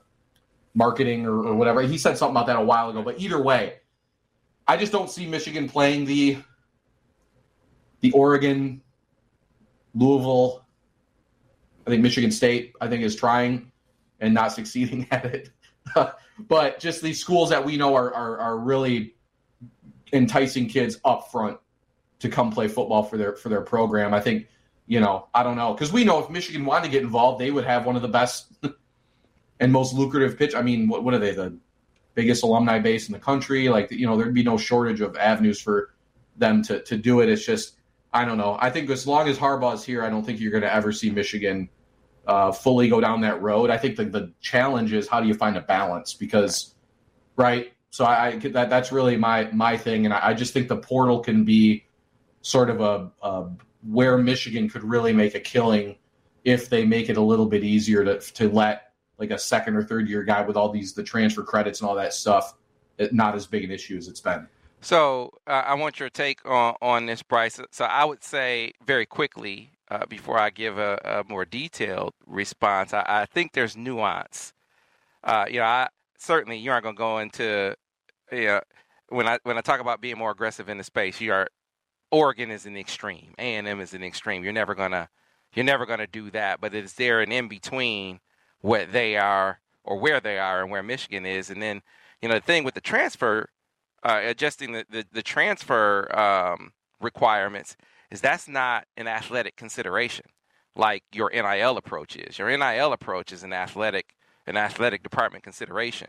marketing 0.75 1.27
or, 1.27 1.47
or 1.47 1.55
whatever. 1.55 1.83
He 1.83 1.99
said 1.99 2.17
something 2.17 2.35
about 2.35 2.47
that 2.47 2.57
a 2.57 2.65
while 2.65 2.91
ago. 2.91 3.03
But 3.03 3.21
either 3.21 3.41
way, 3.41 3.77
I 4.67 4.77
just 4.77 4.93
don't 4.93 5.11
see 5.11 5.27
Michigan 5.27 5.69
playing 5.69 6.05
the 6.05 6.39
the 8.01 8.11
Oregon, 8.13 8.83
Louisville. 9.95 10.65
I 11.87 11.91
think 11.91 12.03
Michigan 12.03 12.31
State. 12.31 12.75
I 12.81 12.89
think 12.89 13.03
is 13.03 13.17
trying 13.17 13.71
and 14.21 14.33
not 14.33 14.53
succeeding 14.53 15.07
at 15.11 15.25
it. 15.27 15.51
but 16.49 16.79
just 16.79 17.03
these 17.03 17.21
schools 17.21 17.51
that 17.51 17.65
we 17.65 17.77
know 17.77 17.95
are, 17.95 18.13
are 18.15 18.39
are 18.39 18.59
really 18.59 19.15
enticing 20.13 20.69
kids 20.69 20.99
up 21.05 21.31
front 21.31 21.59
to 22.21 22.29
come 22.29 22.51
play 22.51 22.69
football 22.69 23.03
for 23.03 23.17
their 23.17 23.35
for 23.35 23.49
their 23.49 23.61
program. 23.61 24.15
I 24.15 24.21
think 24.21 24.47
you 24.87 25.01
know 25.01 25.29
I 25.35 25.43
don't 25.43 25.57
know 25.57 25.75
because 25.75 25.93
we 25.93 26.05
know 26.05 26.21
if 26.21 26.31
Michigan 26.31 26.65
wanted 26.65 26.85
to 26.85 26.91
get 26.91 27.03
involved, 27.03 27.41
they 27.41 27.51
would 27.51 27.65
have 27.65 27.85
one 27.85 27.97
of 27.97 28.03
the 28.03 28.09
best 28.09 28.53
and 29.63 29.73
most 29.73 29.95
lucrative 29.95 30.37
pitch. 30.37 30.57
I 30.57 30.61
mean, 30.61 30.89
what 30.89 31.05
what 31.05 31.15
are 31.15 31.19
they 31.19 31.33
the 31.33 31.57
biggest 32.15 32.43
alumni 32.43 32.81
base 32.81 33.07
in 33.07 33.13
the 33.13 33.19
country? 33.19 33.69
Like 33.69 33.91
you 33.93 34.07
know, 34.07 34.17
there'd 34.17 34.35
be 34.35 34.43
no 34.43 34.59
shortage 34.59 35.01
of 35.01 35.17
avenues 35.17 35.61
for 35.61 35.95
them 36.37 36.63
to 36.65 36.83
to 36.83 36.97
do 36.97 37.21
it. 37.21 37.29
It's 37.29 37.47
just 37.47 37.77
I 38.13 38.25
don't 38.25 38.39
know. 38.39 38.59
I 38.61 38.71
think 38.71 38.91
as 38.91 39.07
long 39.07 39.29
as 39.29 39.39
Harbaugh's 39.39 39.85
here, 39.85 40.03
I 40.03 40.11
don't 40.11 40.27
think 40.27 40.41
you're 40.41 40.51
going 40.51 40.65
to 40.65 40.75
ever 40.75 40.93
see 40.93 41.11
Michigan 41.11 41.69
uh, 42.27 42.51
fully 42.51 42.89
go 42.89 43.01
down 43.01 43.21
that 43.21 43.41
road. 43.41 43.71
I 43.71 43.79
think 43.79 43.97
the, 43.97 44.05
the 44.05 44.33
challenge 44.41 44.93
is 44.93 45.09
how 45.09 45.21
do 45.21 45.29
you 45.29 45.35
find 45.35 45.57
a 45.57 45.61
balance 45.63 46.13
because, 46.13 46.75
right? 47.37 47.73
So 47.91 48.05
I, 48.05 48.27
I 48.27 48.37
that 48.37 48.69
that's 48.69 48.91
really 48.91 49.17
my 49.17 49.49
my 49.53 49.77
thing, 49.77 50.07
and 50.07 50.13
I, 50.13 50.31
I, 50.31 50.35
just 50.35 50.53
think 50.53 50.67
the 50.67 50.77
portal 50.77 51.21
can 51.21 51.45
be 51.45 51.85
sort 52.41 52.69
of 52.69 52.81
a, 52.81 53.13
a 53.23 53.49
where 53.87 54.19
Michigan 54.19 54.69
could 54.69 54.83
really 54.83 55.13
make 55.13 55.37
a 55.37 55.41
killing 55.41 55.97
if 56.45 56.69
they 56.69 56.85
make 56.85 57.09
it 57.09 57.17
a 57.17 57.21
little 57.21 57.47
bit 57.47 57.63
easier 57.63 58.05
to 58.05 58.19
to 58.19 58.49
let 58.49 58.92
like 59.23 59.31
a 59.31 59.39
second 59.39 59.77
or 59.77 59.85
third 59.85 60.09
year 60.09 60.25
guy 60.25 60.43
with 60.43 60.57
all 60.57 60.69
these 60.69 60.93
the 60.93 61.03
transfer 61.03 61.45
credits 61.45 61.81
and 61.81 61.89
all 61.89 61.95
that 61.95 62.13
stuff, 62.13 62.55
it, 62.99 63.15
not 63.15 63.37
as 63.37 63.47
big 63.47 63.63
an 63.63 63.71
issue 63.71 63.97
as 63.97 64.09
it's 64.09 64.21
been. 64.21 64.49
So 64.81 65.31
uh, 65.47 65.63
I 65.65 65.75
want 65.75 66.01
your 66.01 66.11
take 66.11 66.45
on, 66.45 66.75
on 66.83 67.07
this, 67.07 67.23
Brice. 67.23 67.61
So 67.71 67.85
I 67.85 68.05
would 68.05 68.25
say 68.25 68.73
very 68.85 69.07
quickly 69.07 69.71
uh, 69.89 70.07
before 70.07 70.41
I 70.41 70.51
give 70.51 70.77
a, 70.77 71.01
a 71.05 71.33
more 71.33 71.45
detailed 71.45 72.15
response, 72.27 72.93
I, 72.93 73.05
I 73.07 73.27
think 73.27 73.53
there's 73.53 73.77
nuance. 73.77 74.53
Uh, 75.23 75.45
you 75.49 75.61
know, 75.61 75.67
I 75.67 75.89
certainly 76.19 76.59
you 76.59 76.73
aren't 76.73 76.83
going 76.83 76.97
to 76.97 76.99
go 76.99 77.19
into 77.19 77.77
you 78.33 78.47
know, 78.47 78.61
when 79.11 79.29
I 79.29 79.39
when 79.45 79.57
I 79.57 79.61
talk 79.61 79.79
about 79.79 80.01
being 80.01 80.19
more 80.19 80.33
aggressive 80.33 80.69
in 80.69 80.79
the 80.79 80.85
space. 80.85 81.21
You 81.21 81.33
are 81.33 81.49
Oregon 82.11 82.51
is 82.51 82.67
an 82.67 82.77
extreme, 82.77 83.35
A 83.39 83.55
and 83.55 83.69
M 83.69 83.81
is 83.81 83.95
an 83.95 84.03
extreme. 84.03 84.43
You're 84.43 84.53
never 84.53 84.75
gonna 84.75 85.09
you're 85.55 85.65
never 85.65 85.87
gonna 85.87 86.09
do 86.09 86.31
that. 86.33 86.61
But 86.61 86.75
is 86.75 86.95
there 86.95 87.21
an 87.21 87.31
in 87.31 87.47
between 87.47 88.19
what 88.63 88.93
they 88.93 89.17
are 89.17 89.61
or 89.85 89.99
where 89.99 90.21
they 90.21 90.39
are 90.39 90.63
and 90.63 90.71
where 90.71 90.83
Michigan 90.83 91.27
is? 91.27 91.51
And 91.51 91.63
then 91.63 91.83
you 92.23 92.29
know 92.29 92.37
the 92.37 92.41
thing 92.41 92.65
with 92.65 92.75
the 92.75 92.81
transfer, 92.81 93.51
uh, 94.03 94.21
adjusting 94.25 94.73
the 94.73 94.87
the, 94.89 95.05
the 95.13 95.23
transfer 95.23 96.09
um, 96.19 96.73
requirements 97.01 97.77
is 98.11 98.21
that's 98.21 98.49
not 98.49 98.87
an 98.97 99.07
athletic 99.07 99.57
consideration 99.57 100.27
like 100.75 101.03
your 101.13 101.31
NIL 101.31 101.77
approach 101.77 102.17
is. 102.17 102.39
Your 102.39 102.57
NIL 102.57 102.93
approach 102.93 103.33
is 103.33 103.43
an 103.43 103.53
athletic 103.53 104.15
an 104.47 104.57
athletic 104.57 105.03
department 105.03 105.45
consideration. 105.45 106.09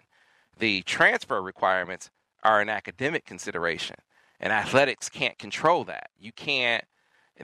The 0.58 0.82
transfer 0.84 1.41
requirements 1.41 2.10
are 2.43 2.62
an 2.62 2.70
academic 2.70 3.26
consideration, 3.26 3.95
and 4.39 4.51
athletics 4.51 5.10
can't 5.10 5.38
control 5.38 5.84
that. 5.86 6.10
You 6.20 6.32
can't 6.32 6.86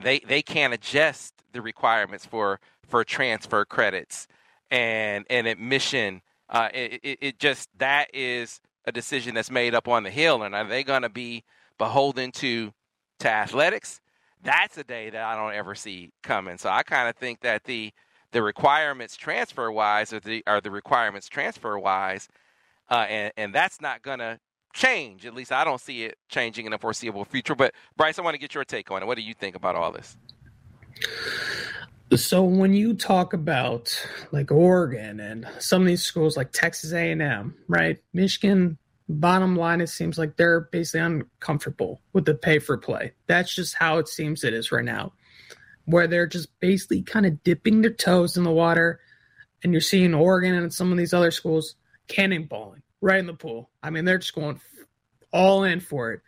they 0.00 0.20
they 0.20 0.42
can't 0.42 0.74
adjust 0.74 1.34
the 1.52 1.62
requirements 1.62 2.24
for 2.24 2.60
for 2.86 3.04
transfer 3.04 3.64
credits 3.64 4.26
and 4.70 5.24
and 5.30 5.46
admission. 5.46 6.22
Uh, 6.48 6.68
it, 6.74 7.00
it, 7.02 7.18
it 7.20 7.38
just 7.38 7.68
that 7.78 8.08
is 8.12 8.60
a 8.86 8.92
decision 8.92 9.34
that's 9.34 9.50
made 9.50 9.74
up 9.74 9.88
on 9.88 10.02
the 10.02 10.10
hill, 10.10 10.42
and 10.42 10.54
are 10.54 10.66
they 10.66 10.82
going 10.82 11.02
to 11.02 11.08
be 11.08 11.44
beholden 11.78 12.32
to 12.32 12.72
to 13.20 13.28
athletics? 13.28 14.00
that's 14.42 14.78
a 14.78 14.84
day 14.84 15.10
that 15.10 15.22
I 15.22 15.34
don't 15.34 15.54
ever 15.54 15.74
see 15.74 16.12
coming. 16.22 16.58
So 16.58 16.68
I 16.68 16.82
kind 16.82 17.08
of 17.08 17.16
think 17.16 17.40
that 17.40 17.64
the 17.64 17.92
the 18.32 18.42
requirements 18.42 19.16
transfer 19.16 19.70
wise 19.72 20.12
are 20.12 20.20
the 20.20 20.42
are 20.46 20.60
the 20.60 20.70
requirements 20.70 21.28
transfer 21.28 21.78
wise, 21.78 22.28
uh, 22.88 23.06
and 23.08 23.32
and 23.36 23.54
that's 23.54 23.80
not 23.80 24.02
gonna 24.02 24.38
change. 24.72 25.26
At 25.26 25.34
least 25.34 25.52
I 25.52 25.64
don't 25.64 25.80
see 25.80 26.04
it 26.04 26.16
changing 26.28 26.66
in 26.66 26.72
the 26.72 26.78
foreseeable 26.78 27.24
future. 27.24 27.54
But 27.54 27.74
Brice, 27.96 28.18
I 28.18 28.22
want 28.22 28.34
to 28.34 28.40
get 28.40 28.54
your 28.54 28.64
take 28.64 28.90
on 28.90 29.02
it. 29.02 29.06
What 29.06 29.16
do 29.16 29.22
you 29.22 29.34
think 29.34 29.56
about 29.56 29.74
all 29.74 29.92
this? 29.92 30.16
So 32.16 32.42
when 32.42 32.74
you 32.74 32.94
talk 32.94 33.32
about 33.34 33.96
like 34.32 34.50
Oregon 34.50 35.20
and 35.20 35.46
some 35.60 35.82
of 35.82 35.86
these 35.86 36.02
schools 36.02 36.36
like 36.36 36.50
Texas 36.50 36.92
A&M, 36.92 37.54
right? 37.68 37.98
Michigan 38.12 38.78
bottom 39.08 39.54
line, 39.56 39.80
it 39.80 39.88
seems 39.88 40.18
like 40.18 40.36
they're 40.36 40.60
basically 40.60 41.00
uncomfortable 41.00 42.00
with 42.12 42.24
the 42.24 42.34
pay 42.34 42.58
for 42.58 42.76
play. 42.76 43.12
That's 43.26 43.54
just 43.54 43.76
how 43.76 43.98
it 43.98 44.08
seems 44.08 44.42
it 44.42 44.54
is 44.54 44.72
right 44.72 44.84
now, 44.84 45.12
where 45.84 46.08
they're 46.08 46.26
just 46.26 46.48
basically 46.58 47.02
kind 47.02 47.26
of 47.26 47.42
dipping 47.44 47.80
their 47.80 47.92
toes 47.92 48.36
in 48.36 48.42
the 48.42 48.50
water. 48.50 49.00
And 49.62 49.72
you're 49.72 49.80
seeing 49.80 50.12
Oregon 50.12 50.54
and 50.54 50.74
some 50.74 50.90
of 50.90 50.98
these 50.98 51.14
other 51.14 51.30
schools 51.30 51.76
cannonballing 52.08 52.82
right 53.00 53.20
in 53.20 53.26
the 53.26 53.34
pool. 53.34 53.70
I 53.82 53.90
mean, 53.90 54.04
they're 54.04 54.18
just 54.18 54.34
going 54.34 54.60
all 55.32 55.62
in 55.62 55.78
for 55.78 56.12
it. 56.12 56.20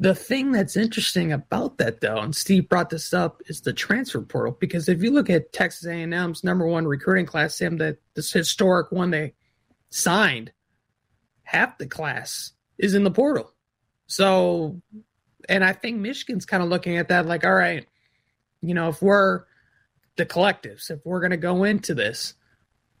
The 0.00 0.14
thing 0.14 0.50
that's 0.50 0.78
interesting 0.78 1.30
about 1.30 1.76
that, 1.76 2.00
though, 2.00 2.16
and 2.16 2.34
Steve 2.34 2.70
brought 2.70 2.88
this 2.88 3.12
up, 3.12 3.42
is 3.46 3.60
the 3.60 3.74
transfer 3.74 4.22
portal. 4.22 4.56
Because 4.58 4.88
if 4.88 5.02
you 5.02 5.10
look 5.10 5.28
at 5.28 5.52
Texas 5.52 5.86
A&M's 5.86 6.42
number 6.42 6.66
one 6.66 6.86
recruiting 6.86 7.26
class, 7.26 7.58
Sam, 7.58 7.76
that 7.76 7.98
this 8.14 8.32
historic 8.32 8.90
one 8.90 9.10
they 9.10 9.34
signed, 9.90 10.52
half 11.42 11.76
the 11.76 11.86
class 11.86 12.52
is 12.78 12.94
in 12.94 13.04
the 13.04 13.10
portal. 13.10 13.52
So, 14.06 14.80
and 15.50 15.62
I 15.62 15.74
think 15.74 15.98
Michigan's 15.98 16.46
kind 16.46 16.62
of 16.62 16.70
looking 16.70 16.96
at 16.96 17.08
that 17.08 17.26
like, 17.26 17.44
all 17.44 17.54
right, 17.54 17.86
you 18.62 18.72
know, 18.72 18.88
if 18.88 19.02
we're 19.02 19.44
the 20.16 20.24
collectives, 20.24 20.90
if 20.90 21.00
we're 21.04 21.20
going 21.20 21.30
to 21.32 21.36
go 21.36 21.64
into 21.64 21.94
this, 21.94 22.32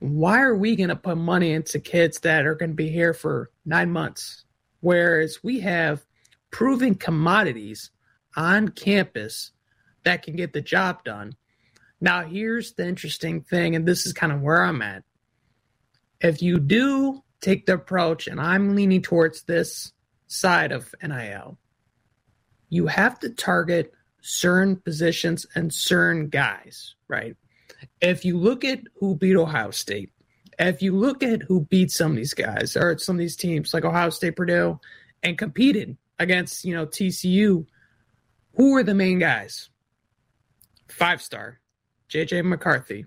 why 0.00 0.42
are 0.42 0.54
we 0.54 0.76
going 0.76 0.90
to 0.90 0.96
put 0.96 1.16
money 1.16 1.52
into 1.52 1.78
kids 1.78 2.20
that 2.20 2.44
are 2.44 2.54
going 2.54 2.72
to 2.72 2.76
be 2.76 2.90
here 2.90 3.14
for 3.14 3.50
nine 3.64 3.90
months? 3.90 4.44
Whereas 4.80 5.42
we 5.42 5.60
have 5.60 6.04
proven 6.50 6.94
commodities 6.94 7.90
on 8.36 8.68
campus 8.68 9.52
that 10.04 10.22
can 10.22 10.36
get 10.36 10.52
the 10.52 10.60
job 10.60 11.04
done. 11.04 11.34
Now, 12.00 12.22
here's 12.24 12.72
the 12.72 12.86
interesting 12.86 13.42
thing, 13.42 13.76
and 13.76 13.86
this 13.86 14.06
is 14.06 14.12
kind 14.12 14.32
of 14.32 14.40
where 14.40 14.62
I'm 14.62 14.80
at. 14.82 15.04
If 16.20 16.42
you 16.42 16.58
do 16.58 17.22
take 17.40 17.66
the 17.66 17.74
approach, 17.74 18.26
and 18.26 18.40
I'm 18.40 18.74
leaning 18.74 19.02
towards 19.02 19.42
this 19.42 19.92
side 20.30 20.72
of 20.72 20.94
NIL. 21.02 21.58
You 22.68 22.86
have 22.86 23.18
to 23.20 23.30
target 23.30 23.92
certain 24.22 24.76
positions 24.76 25.46
and 25.54 25.72
certain 25.72 26.28
guys, 26.28 26.94
right? 27.08 27.36
If 28.00 28.24
you 28.24 28.38
look 28.38 28.64
at 28.64 28.80
who 28.98 29.16
beat 29.16 29.36
Ohio 29.36 29.70
State, 29.70 30.12
if 30.58 30.82
you 30.82 30.94
look 30.94 31.22
at 31.22 31.42
who 31.42 31.62
beat 31.62 31.90
some 31.90 32.12
of 32.12 32.16
these 32.16 32.34
guys 32.34 32.76
or 32.76 32.96
some 32.98 33.16
of 33.16 33.20
these 33.20 33.36
teams 33.36 33.74
like 33.74 33.84
Ohio 33.84 34.10
State, 34.10 34.36
Purdue, 34.36 34.78
and 35.22 35.36
competed 35.36 35.96
against, 36.20 36.64
you 36.64 36.74
know, 36.74 36.86
TCU, 36.86 37.66
who 38.54 38.72
were 38.72 38.84
the 38.84 38.94
main 38.94 39.18
guys? 39.18 39.70
Five 40.88 41.22
star, 41.22 41.60
JJ 42.08 42.44
McCarthy. 42.44 43.06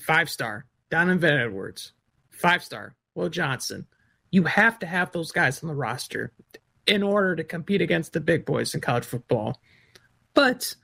Five 0.00 0.30
star, 0.30 0.64
Donovan 0.90 1.38
Edwards. 1.38 1.92
Five 2.30 2.64
star, 2.64 2.94
Will 3.14 3.28
Johnson. 3.28 3.86
You 4.30 4.44
have 4.44 4.78
to 4.78 4.86
have 4.86 5.10
those 5.10 5.32
guys 5.32 5.62
on 5.62 5.68
the 5.68 5.74
roster 5.74 6.32
in 6.86 7.02
order 7.02 7.36
to 7.36 7.44
compete 7.44 7.82
against 7.82 8.12
the 8.12 8.20
big 8.20 8.46
boys 8.46 8.74
in 8.74 8.80
college 8.80 9.04
football. 9.04 9.60
But 10.32 10.74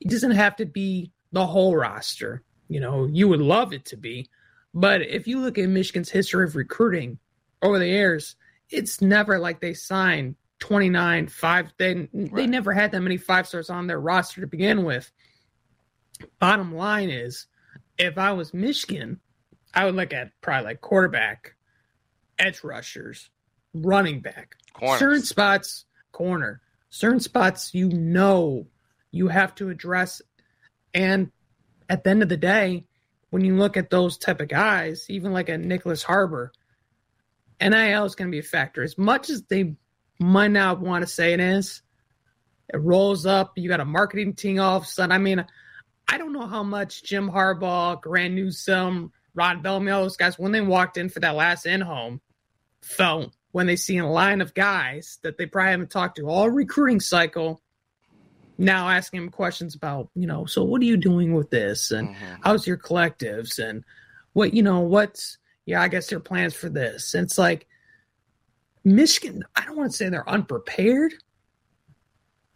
it 0.00 0.10
doesn't 0.10 0.32
have 0.32 0.56
to 0.56 0.66
be 0.66 1.12
the 1.30 1.46
whole 1.46 1.76
roster. 1.76 2.42
You 2.68 2.80
know, 2.80 3.06
you 3.06 3.28
would 3.28 3.40
love 3.40 3.72
it 3.72 3.84
to 3.86 3.96
be. 3.96 4.30
But 4.72 5.02
if 5.02 5.28
you 5.28 5.40
look 5.40 5.58
at 5.58 5.68
Michigan's 5.68 6.10
history 6.10 6.44
of 6.44 6.56
recruiting 6.56 7.18
over 7.62 7.78
the 7.78 7.86
years, 7.86 8.36
it's 8.70 9.00
never 9.00 9.38
like 9.38 9.60
they 9.60 9.74
signed 9.74 10.36
29, 10.60 11.28
5. 11.28 11.72
They, 11.78 11.94
right. 11.94 12.34
they 12.34 12.46
never 12.46 12.72
had 12.72 12.92
that 12.92 13.00
many 13.00 13.16
five 13.16 13.46
stars 13.46 13.70
on 13.70 13.86
their 13.86 14.00
roster 14.00 14.40
to 14.40 14.46
begin 14.46 14.84
with. 14.84 15.10
Bottom 16.38 16.74
line 16.74 17.10
is, 17.10 17.46
if 17.98 18.18
I 18.18 18.32
was 18.32 18.54
Michigan, 18.54 19.20
I 19.74 19.84
would 19.84 19.94
look 19.94 20.12
at 20.12 20.30
probably 20.40 20.66
like 20.66 20.80
quarterback, 20.80 21.54
edge 22.38 22.62
rushers, 22.62 23.30
running 23.74 24.20
back, 24.20 24.54
Corners. 24.72 24.98
certain 24.98 25.22
spots, 25.22 25.84
corner, 26.12 26.60
certain 26.90 27.20
spots 27.20 27.74
you 27.74 27.88
know 27.88 28.66
you 29.10 29.28
have 29.28 29.54
to 29.56 29.70
address. 29.70 30.22
And 30.92 31.30
at 31.88 32.04
the 32.04 32.10
end 32.10 32.22
of 32.22 32.28
the 32.28 32.36
day, 32.36 32.86
when 33.30 33.44
you 33.44 33.56
look 33.56 33.76
at 33.76 33.90
those 33.90 34.16
type 34.16 34.40
of 34.40 34.48
guys, 34.48 35.06
even 35.08 35.32
like 35.32 35.48
a 35.48 35.52
Nyckoles 35.52 36.04
Harbor, 36.04 36.52
NIL 37.60 38.04
is 38.04 38.14
going 38.14 38.28
to 38.28 38.34
be 38.34 38.38
a 38.40 38.42
factor. 38.42 38.82
As 38.82 38.96
much 38.96 39.30
as 39.30 39.42
they 39.42 39.74
might 40.18 40.50
not 40.50 40.80
want 40.80 41.02
to 41.02 41.06
say 41.06 41.32
it 41.32 41.40
is, 41.40 41.82
it 42.72 42.78
rolls 42.78 43.26
up. 43.26 43.52
You 43.56 43.68
got 43.68 43.80
a 43.80 43.84
marketing 43.84 44.34
team 44.34 44.60
all 44.60 44.76
of 44.76 44.84
a 44.84 44.86
sudden. 44.86 45.12
I 45.12 45.18
mean, 45.18 45.44
I 46.08 46.18
don't 46.18 46.32
know 46.32 46.46
how 46.46 46.62
much 46.62 47.02
Jim 47.02 47.30
Harbaugh, 47.30 48.00
Grant 48.00 48.34
Newsome, 48.34 49.12
Ron 49.34 49.62
Bellamy, 49.62 49.90
all 49.90 50.02
those 50.02 50.16
guys, 50.16 50.38
when 50.38 50.52
they 50.52 50.60
walked 50.60 50.96
in 50.96 51.08
for 51.08 51.20
that 51.20 51.34
last 51.34 51.66
in 51.66 51.80
home, 51.80 52.20
felt 52.82 53.34
when 53.52 53.66
they 53.66 53.76
see 53.76 53.98
a 53.98 54.06
line 54.06 54.40
of 54.40 54.54
guys 54.54 55.18
that 55.22 55.38
they 55.38 55.46
probably 55.46 55.70
haven't 55.70 55.90
talked 55.90 56.16
to 56.16 56.28
all 56.28 56.50
recruiting 56.50 57.00
cycle 57.00 57.60
now 58.58 58.88
asking 58.88 59.20
them 59.20 59.30
questions 59.30 59.74
about 59.74 60.08
you 60.14 60.26
know 60.26 60.44
so 60.44 60.62
what 60.62 60.80
are 60.80 60.84
you 60.84 60.96
doing 60.96 61.34
with 61.34 61.50
this 61.50 61.90
and 61.90 62.08
mm-hmm. 62.08 62.34
how's 62.42 62.66
your 62.66 62.76
collectives 62.76 63.58
and 63.58 63.84
what 64.32 64.54
you 64.54 64.62
know 64.62 64.80
what's 64.80 65.38
yeah 65.66 65.80
i 65.82 65.88
guess 65.88 66.08
their 66.08 66.20
plans 66.20 66.54
for 66.54 66.68
this 66.68 67.14
and 67.14 67.24
it's 67.24 67.38
like 67.38 67.66
michigan 68.84 69.42
i 69.56 69.64
don't 69.64 69.76
want 69.76 69.90
to 69.90 69.96
say 69.96 70.08
they're 70.08 70.28
unprepared 70.28 71.14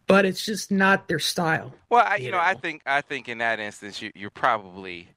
but 0.07 0.25
it's 0.25 0.43
just 0.43 0.71
not 0.71 1.07
their 1.07 1.19
style 1.19 1.73
well 1.89 2.03
I, 2.05 2.17
you, 2.17 2.25
you 2.25 2.31
know, 2.31 2.37
know, 2.37 2.43
i 2.43 2.53
think 2.53 2.81
i 2.85 3.01
think 3.01 3.29
in 3.29 3.39
that 3.39 3.59
instance 3.59 4.01
you, 4.01 4.11
you're 4.15 4.29
probably 4.29 5.07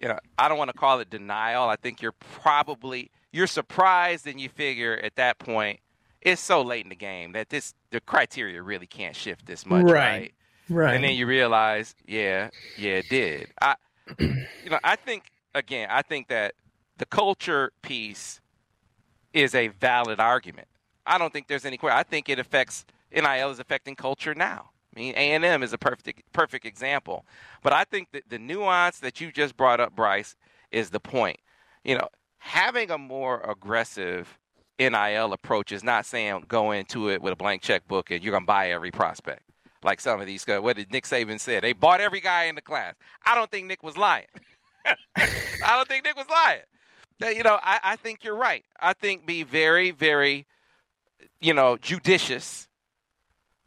you 0.00 0.08
know 0.08 0.18
i 0.38 0.48
don't 0.48 0.58
want 0.58 0.70
to 0.70 0.76
call 0.76 1.00
it 1.00 1.10
denial 1.10 1.68
i 1.68 1.76
think 1.76 2.02
you're 2.02 2.12
probably 2.12 3.10
you're 3.32 3.46
surprised 3.46 4.26
and 4.26 4.40
you 4.40 4.48
figure 4.48 4.98
at 5.02 5.16
that 5.16 5.38
point 5.38 5.80
it's 6.24 6.40
so 6.40 6.62
late 6.62 6.84
in 6.84 6.88
the 6.88 6.96
game 6.96 7.32
that 7.32 7.50
this 7.50 7.74
the 7.90 8.00
criteria 8.00 8.60
really 8.62 8.86
can't 8.86 9.14
shift 9.14 9.46
this 9.46 9.66
much, 9.66 9.84
right? 9.84 9.92
Right. 9.92 10.34
right. 10.70 10.94
And 10.94 11.04
then 11.04 11.14
you 11.14 11.26
realize, 11.26 11.94
yeah, 12.06 12.50
yeah, 12.78 12.94
it 12.94 13.08
did. 13.08 13.52
I, 13.60 13.76
you 14.18 14.70
know, 14.70 14.80
I 14.82 14.96
think 14.96 15.24
again, 15.54 15.88
I 15.90 16.02
think 16.02 16.28
that 16.28 16.54
the 16.96 17.06
culture 17.06 17.72
piece 17.82 18.40
is 19.34 19.54
a 19.54 19.68
valid 19.68 20.20
argument. 20.20 20.68
I 21.04 21.18
don't 21.18 21.32
think 21.32 21.48
there's 21.48 21.66
any 21.66 21.76
question. 21.76 21.98
I 21.98 22.04
think 22.04 22.30
it 22.30 22.38
affects 22.38 22.86
NIL 23.12 23.50
is 23.50 23.58
affecting 23.58 23.94
culture 23.94 24.34
now. 24.34 24.70
I 24.96 25.00
mean, 25.00 25.14
A 25.16 25.32
and 25.32 25.44
M 25.44 25.62
is 25.62 25.72
a 25.72 25.78
perfect 25.78 26.22
perfect 26.32 26.64
example. 26.64 27.26
But 27.62 27.72
I 27.72 27.84
think 27.84 28.12
that 28.12 28.30
the 28.30 28.38
nuance 28.38 29.00
that 29.00 29.20
you 29.20 29.32
just 29.32 29.56
brought 29.56 29.80
up, 29.80 29.94
Brice, 29.94 30.36
is 30.70 30.90
the 30.90 31.00
point. 31.00 31.38
You 31.82 31.98
know, 31.98 32.08
having 32.38 32.90
a 32.90 32.96
more 32.96 33.40
aggressive 33.40 34.38
NIL 34.78 35.32
approach 35.32 35.72
is 35.72 35.84
not 35.84 36.06
saying 36.06 36.44
go 36.48 36.70
into 36.70 37.10
it 37.10 37.20
with 37.20 37.32
a 37.32 37.36
blank 37.36 37.62
checkbook 37.62 38.10
and 38.10 38.22
you're 38.22 38.32
going 38.32 38.44
to 38.44 38.46
buy 38.46 38.70
every 38.70 38.90
prospect. 38.90 39.42
Like 39.82 40.00
some 40.00 40.20
of 40.20 40.26
these 40.26 40.44
guys, 40.44 40.60
what 40.60 40.76
did 40.76 40.90
Nick 40.90 41.04
Saban 41.04 41.38
say? 41.38 41.60
They 41.60 41.74
bought 41.74 42.00
every 42.00 42.20
guy 42.20 42.44
in 42.44 42.54
the 42.54 42.62
class. 42.62 42.94
I 43.26 43.34
don't 43.34 43.50
think 43.50 43.66
Nick 43.66 43.82
was 43.82 43.98
lying. 43.98 44.26
I 45.16 45.76
don't 45.76 45.86
think 45.86 46.04
Nick 46.04 46.16
was 46.16 46.28
lying. 46.28 46.62
You 47.20 47.42
know, 47.42 47.58
I, 47.62 47.80
I 47.82 47.96
think 47.96 48.24
you're 48.24 48.36
right. 48.36 48.64
I 48.80 48.92
think 48.92 49.26
be 49.26 49.42
very, 49.42 49.90
very, 49.90 50.46
you 51.40 51.54
know, 51.54 51.76
judicious 51.76 52.68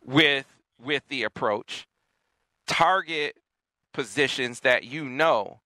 with 0.04 0.46
with 0.80 1.04
the 1.10 1.24
approach. 1.24 1.88
Target 2.68 3.38
positions 3.94 4.60
that 4.60 4.84
you 4.84 5.06
know 5.06 5.62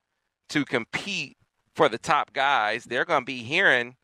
to 0.49 0.63
compete 0.63 1.37
for 1.75 1.89
the 1.89 1.97
top 1.97 2.33
guys. 2.33 2.85
They're 2.85 3.05
going 3.05 3.21
to 3.21 3.25
be 3.25 3.43
hearing 3.43 3.95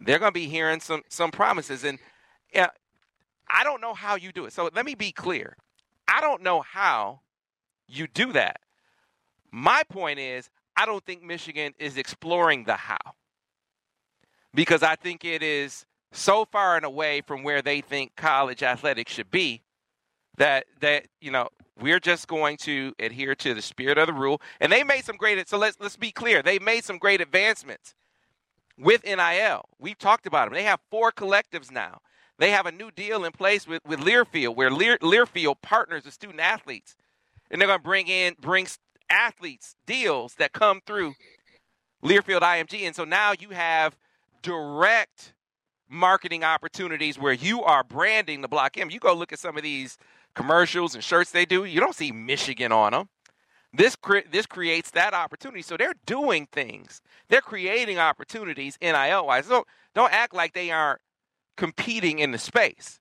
they're 0.00 0.18
going 0.18 0.32
to 0.32 0.38
be 0.38 0.48
hearing 0.48 0.80
some 0.80 1.02
some 1.08 1.30
promises 1.30 1.84
and 1.84 1.98
yeah, 2.52 2.68
I 3.48 3.64
don't 3.64 3.80
know 3.80 3.94
how 3.94 4.16
you 4.16 4.32
do 4.32 4.44
it. 4.44 4.52
So 4.52 4.68
let 4.74 4.84
me 4.84 4.94
be 4.94 5.12
clear. 5.12 5.56
I 6.08 6.20
don't 6.20 6.42
know 6.42 6.60
how 6.60 7.20
you 7.88 8.06
do 8.06 8.32
that. 8.32 8.60
My 9.50 9.82
point 9.88 10.18
is 10.18 10.50
I 10.76 10.86
don't 10.86 11.04
think 11.04 11.22
Michigan 11.22 11.74
is 11.78 11.96
exploring 11.96 12.64
the 12.64 12.74
how. 12.74 12.98
Because 14.54 14.82
I 14.82 14.96
think 14.96 15.24
it 15.24 15.42
is 15.42 15.86
so 16.12 16.44
far 16.44 16.76
and 16.76 16.84
away 16.84 17.22
from 17.26 17.42
where 17.42 17.62
they 17.62 17.80
think 17.80 18.16
college 18.16 18.62
athletics 18.62 19.12
should 19.12 19.30
be 19.30 19.62
that 20.38 20.64
that 20.80 21.06
you 21.20 21.30
know 21.30 21.48
we're 21.80 22.00
just 22.00 22.28
going 22.28 22.56
to 22.56 22.94
adhere 22.98 23.34
to 23.34 23.54
the 23.54 23.60
spirit 23.60 23.98
of 23.98 24.06
the 24.06 24.12
rule 24.12 24.40
and 24.60 24.70
they 24.70 24.82
made 24.82 25.04
some 25.04 25.16
great 25.16 25.46
so 25.48 25.58
let's 25.58 25.76
let's 25.80 25.96
be 25.96 26.10
clear 26.10 26.42
they 26.42 26.58
made 26.58 26.84
some 26.84 26.96
great 26.96 27.20
advancements 27.20 27.94
with 28.78 29.04
NIL. 29.04 29.68
We've 29.78 29.98
talked 29.98 30.26
about 30.26 30.46
them. 30.46 30.54
They 30.54 30.64
have 30.64 30.80
four 30.90 31.12
collectives 31.12 31.70
now. 31.70 32.00
They 32.38 32.50
have 32.50 32.66
a 32.66 32.72
new 32.72 32.90
deal 32.90 33.24
in 33.24 33.32
place 33.32 33.66
with, 33.66 33.82
with 33.86 34.00
Learfield, 34.00 34.56
where 34.56 34.70
Lear, 34.70 34.98
Learfield 34.98 35.62
partners 35.62 36.04
with 36.04 36.12
student 36.12 36.40
athletes, 36.40 36.94
and 37.50 37.60
they're 37.60 37.68
going 37.68 37.78
to 37.78 37.84
bring 37.84 38.08
in 38.08 38.34
bring 38.40 38.66
athletes 39.10 39.76
deals 39.86 40.34
that 40.34 40.52
come 40.52 40.80
through 40.86 41.14
Learfield 42.02 42.40
IMG, 42.40 42.82
and 42.82 42.94
so 42.94 43.04
now 43.04 43.32
you 43.38 43.50
have 43.50 43.96
direct 44.42 45.34
marketing 45.88 46.44
opportunities 46.44 47.18
where 47.18 47.32
you 47.32 47.62
are 47.62 47.84
branding 47.84 48.40
the 48.40 48.48
Block 48.48 48.76
M. 48.76 48.90
You 48.90 49.00
go 49.00 49.14
look 49.14 49.32
at 49.32 49.38
some 49.38 49.56
of 49.56 49.62
these 49.62 49.96
commercials 50.34 50.94
and 50.94 51.02
shirts 51.02 51.30
they 51.30 51.44
do. 51.44 51.64
You 51.64 51.80
don't 51.80 51.94
see 51.94 52.12
Michigan 52.12 52.72
on 52.72 52.92
them. 52.92 53.08
This 53.72 53.96
cre- 53.96 54.28
this 54.30 54.46
creates 54.46 54.90
that 54.92 55.14
opportunity. 55.14 55.62
So 55.62 55.76
they're 55.76 55.94
doing 56.06 56.46
things. 56.52 57.00
They're 57.28 57.40
creating 57.40 57.98
opportunities 57.98 58.78
NIL 58.80 59.26
wise. 59.26 59.46
So 59.46 59.66
don't 59.94 60.12
act 60.12 60.34
like 60.34 60.54
they 60.54 60.70
aren't 60.70 61.00
competing 61.56 62.18
in 62.18 62.30
the 62.30 62.38
space. 62.38 63.00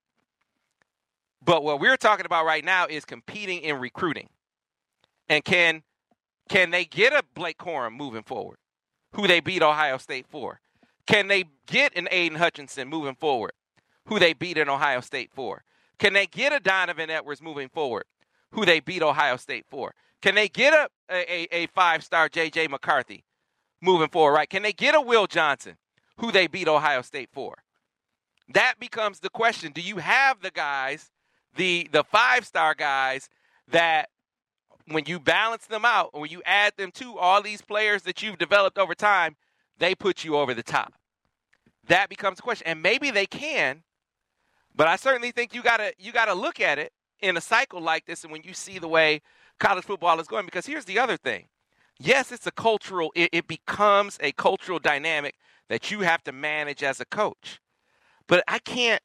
But 1.43 1.64
what 1.64 1.80
we're 1.80 1.97
talking 1.97 2.26
about 2.26 2.45
right 2.45 2.66
now 2.66 2.88
is 2.88 3.06
competing 3.06 3.62
in 3.62 3.80
recruiting. 3.80 4.28
And 5.30 5.43
can 5.43 5.84
can 6.49 6.71
they 6.71 6.85
get 6.85 7.13
a 7.13 7.23
Blake 7.33 7.57
Corum 7.57 7.93
moving 7.95 8.23
forward, 8.23 8.57
who 9.13 9.27
they 9.27 9.39
beat 9.39 9.63
Ohio 9.63 9.97
State 9.97 10.27
for? 10.27 10.59
Can 11.07 11.27
they 11.27 11.45
get 11.67 11.95
an 11.95 12.07
Aidan 12.11 12.37
Hutchinson 12.37 12.87
moving 12.87 13.15
forward, 13.15 13.53
who 14.07 14.19
they 14.19 14.33
beat 14.33 14.57
in 14.57 14.69
Ohio 14.69 15.01
State 15.01 15.31
for? 15.33 15.63
Can 15.99 16.13
they 16.13 16.25
get 16.25 16.53
a 16.53 16.59
Donovan 16.59 17.09
Edwards 17.09 17.41
moving 17.41 17.69
forward, 17.69 18.05
who 18.51 18.65
they 18.65 18.79
beat 18.79 19.01
Ohio 19.01 19.37
State 19.37 19.65
for? 19.69 19.93
Can 20.21 20.35
they 20.35 20.47
get 20.47 20.73
a, 20.73 20.89
a, 21.09 21.47
a 21.55 21.67
five 21.67 22.03
star 22.03 22.29
JJ 22.29 22.69
McCarthy 22.69 23.23
moving 23.81 24.09
forward, 24.09 24.33
right? 24.33 24.49
Can 24.49 24.63
they 24.63 24.73
get 24.73 24.95
a 24.95 25.01
Will 25.01 25.27
Johnson, 25.27 25.77
who 26.17 26.31
they 26.31 26.47
beat 26.47 26.67
Ohio 26.67 27.01
State 27.01 27.29
for? 27.31 27.63
That 28.53 28.75
becomes 28.79 29.19
the 29.19 29.29
question. 29.29 29.71
Do 29.71 29.81
you 29.81 29.97
have 29.97 30.41
the 30.41 30.51
guys, 30.51 31.11
the 31.55 31.87
the 31.91 32.03
five 32.03 32.45
star 32.45 32.75
guys 32.75 33.29
that 33.69 34.09
when 34.88 35.05
you 35.05 35.19
balance 35.19 35.65
them 35.65 35.86
out, 35.86 36.17
when 36.17 36.29
you 36.29 36.41
add 36.45 36.73
them 36.77 36.91
to 36.91 37.17
all 37.17 37.41
these 37.41 37.61
players 37.61 38.03
that 38.03 38.21
you've 38.21 38.38
developed 38.38 38.77
over 38.77 38.93
time, 38.93 39.36
they 39.77 39.95
put 39.95 40.23
you 40.23 40.36
over 40.38 40.53
the 40.53 40.63
top. 40.63 40.93
That 41.88 42.09
becomes 42.09 42.39
a 42.39 42.41
question. 42.41 42.67
And 42.67 42.81
maybe 42.81 43.11
they 43.11 43.25
can, 43.25 43.83
but 44.75 44.88
I 44.88 44.95
certainly 44.95 45.31
think 45.31 45.53
you 45.53 45.61
gotta 45.61 45.93
you 45.97 46.11
gotta 46.11 46.33
look 46.33 46.59
at 46.59 46.79
it 46.79 46.91
in 47.21 47.38
a 47.38 47.41
cycle 47.41 47.81
like 47.81 48.05
this 48.05 48.23
and 48.23 48.31
when 48.31 48.43
you 48.43 48.53
see 48.53 48.79
the 48.79 48.88
way 48.88 49.21
college 49.59 49.86
football 49.86 50.19
is 50.19 50.27
going. 50.27 50.45
Because 50.45 50.65
here's 50.65 50.86
the 50.86 50.99
other 50.99 51.17
thing 51.17 51.47
yes, 51.99 52.31
it's 52.31 52.47
a 52.47 52.51
cultural, 52.51 53.11
it, 53.15 53.29
it 53.31 53.47
becomes 53.47 54.17
a 54.21 54.31
cultural 54.33 54.79
dynamic 54.79 55.36
that 55.69 55.91
you 55.91 56.01
have 56.01 56.23
to 56.23 56.31
manage 56.31 56.83
as 56.83 56.99
a 56.99 57.05
coach. 57.05 57.59
But 58.27 58.43
I 58.47 58.59
can't, 58.59 59.01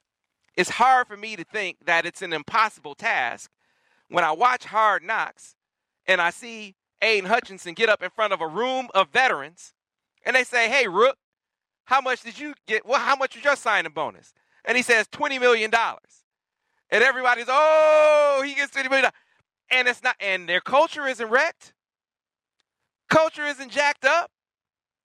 it's 0.56 0.70
hard 0.70 1.06
for 1.06 1.16
me 1.16 1.36
to 1.36 1.44
think 1.44 1.78
that 1.86 2.04
it's 2.06 2.22
an 2.22 2.32
impossible 2.32 2.94
task 2.94 3.50
when 4.08 4.24
I 4.24 4.32
watch 4.32 4.64
Hard 4.64 5.02
Knocks 5.02 5.54
and 6.06 6.20
I 6.20 6.30
see 6.30 6.74
Aidan 7.02 7.28
Hutchinson 7.28 7.74
get 7.74 7.88
up 7.88 8.02
in 8.02 8.10
front 8.10 8.32
of 8.32 8.40
a 8.40 8.48
room 8.48 8.88
of 8.94 9.08
veterans 9.10 9.74
and 10.24 10.36
they 10.36 10.44
say, 10.44 10.68
Hey, 10.68 10.86
Rook, 10.88 11.16
how 11.84 12.00
much 12.00 12.22
did 12.22 12.38
you 12.38 12.54
get? 12.66 12.86
Well, 12.86 13.00
how 13.00 13.16
much 13.16 13.34
was 13.34 13.44
your 13.44 13.56
signing 13.56 13.92
bonus? 13.92 14.34
And 14.64 14.76
he 14.76 14.82
says 14.82 15.08
$20 15.08 15.40
million. 15.40 15.70
And 16.92 17.04
everybody's, 17.04 17.46
oh, 17.48 18.42
he 18.44 18.54
gets 18.54 18.76
$20 18.76 18.90
million 18.90 19.10
and 19.70 19.88
it's 19.88 20.02
not 20.02 20.16
and 20.20 20.48
their 20.48 20.60
culture 20.60 21.06
isn't 21.06 21.28
wrecked 21.28 21.72
culture 23.08 23.46
isn't 23.46 23.70
jacked 23.70 24.04
up 24.04 24.30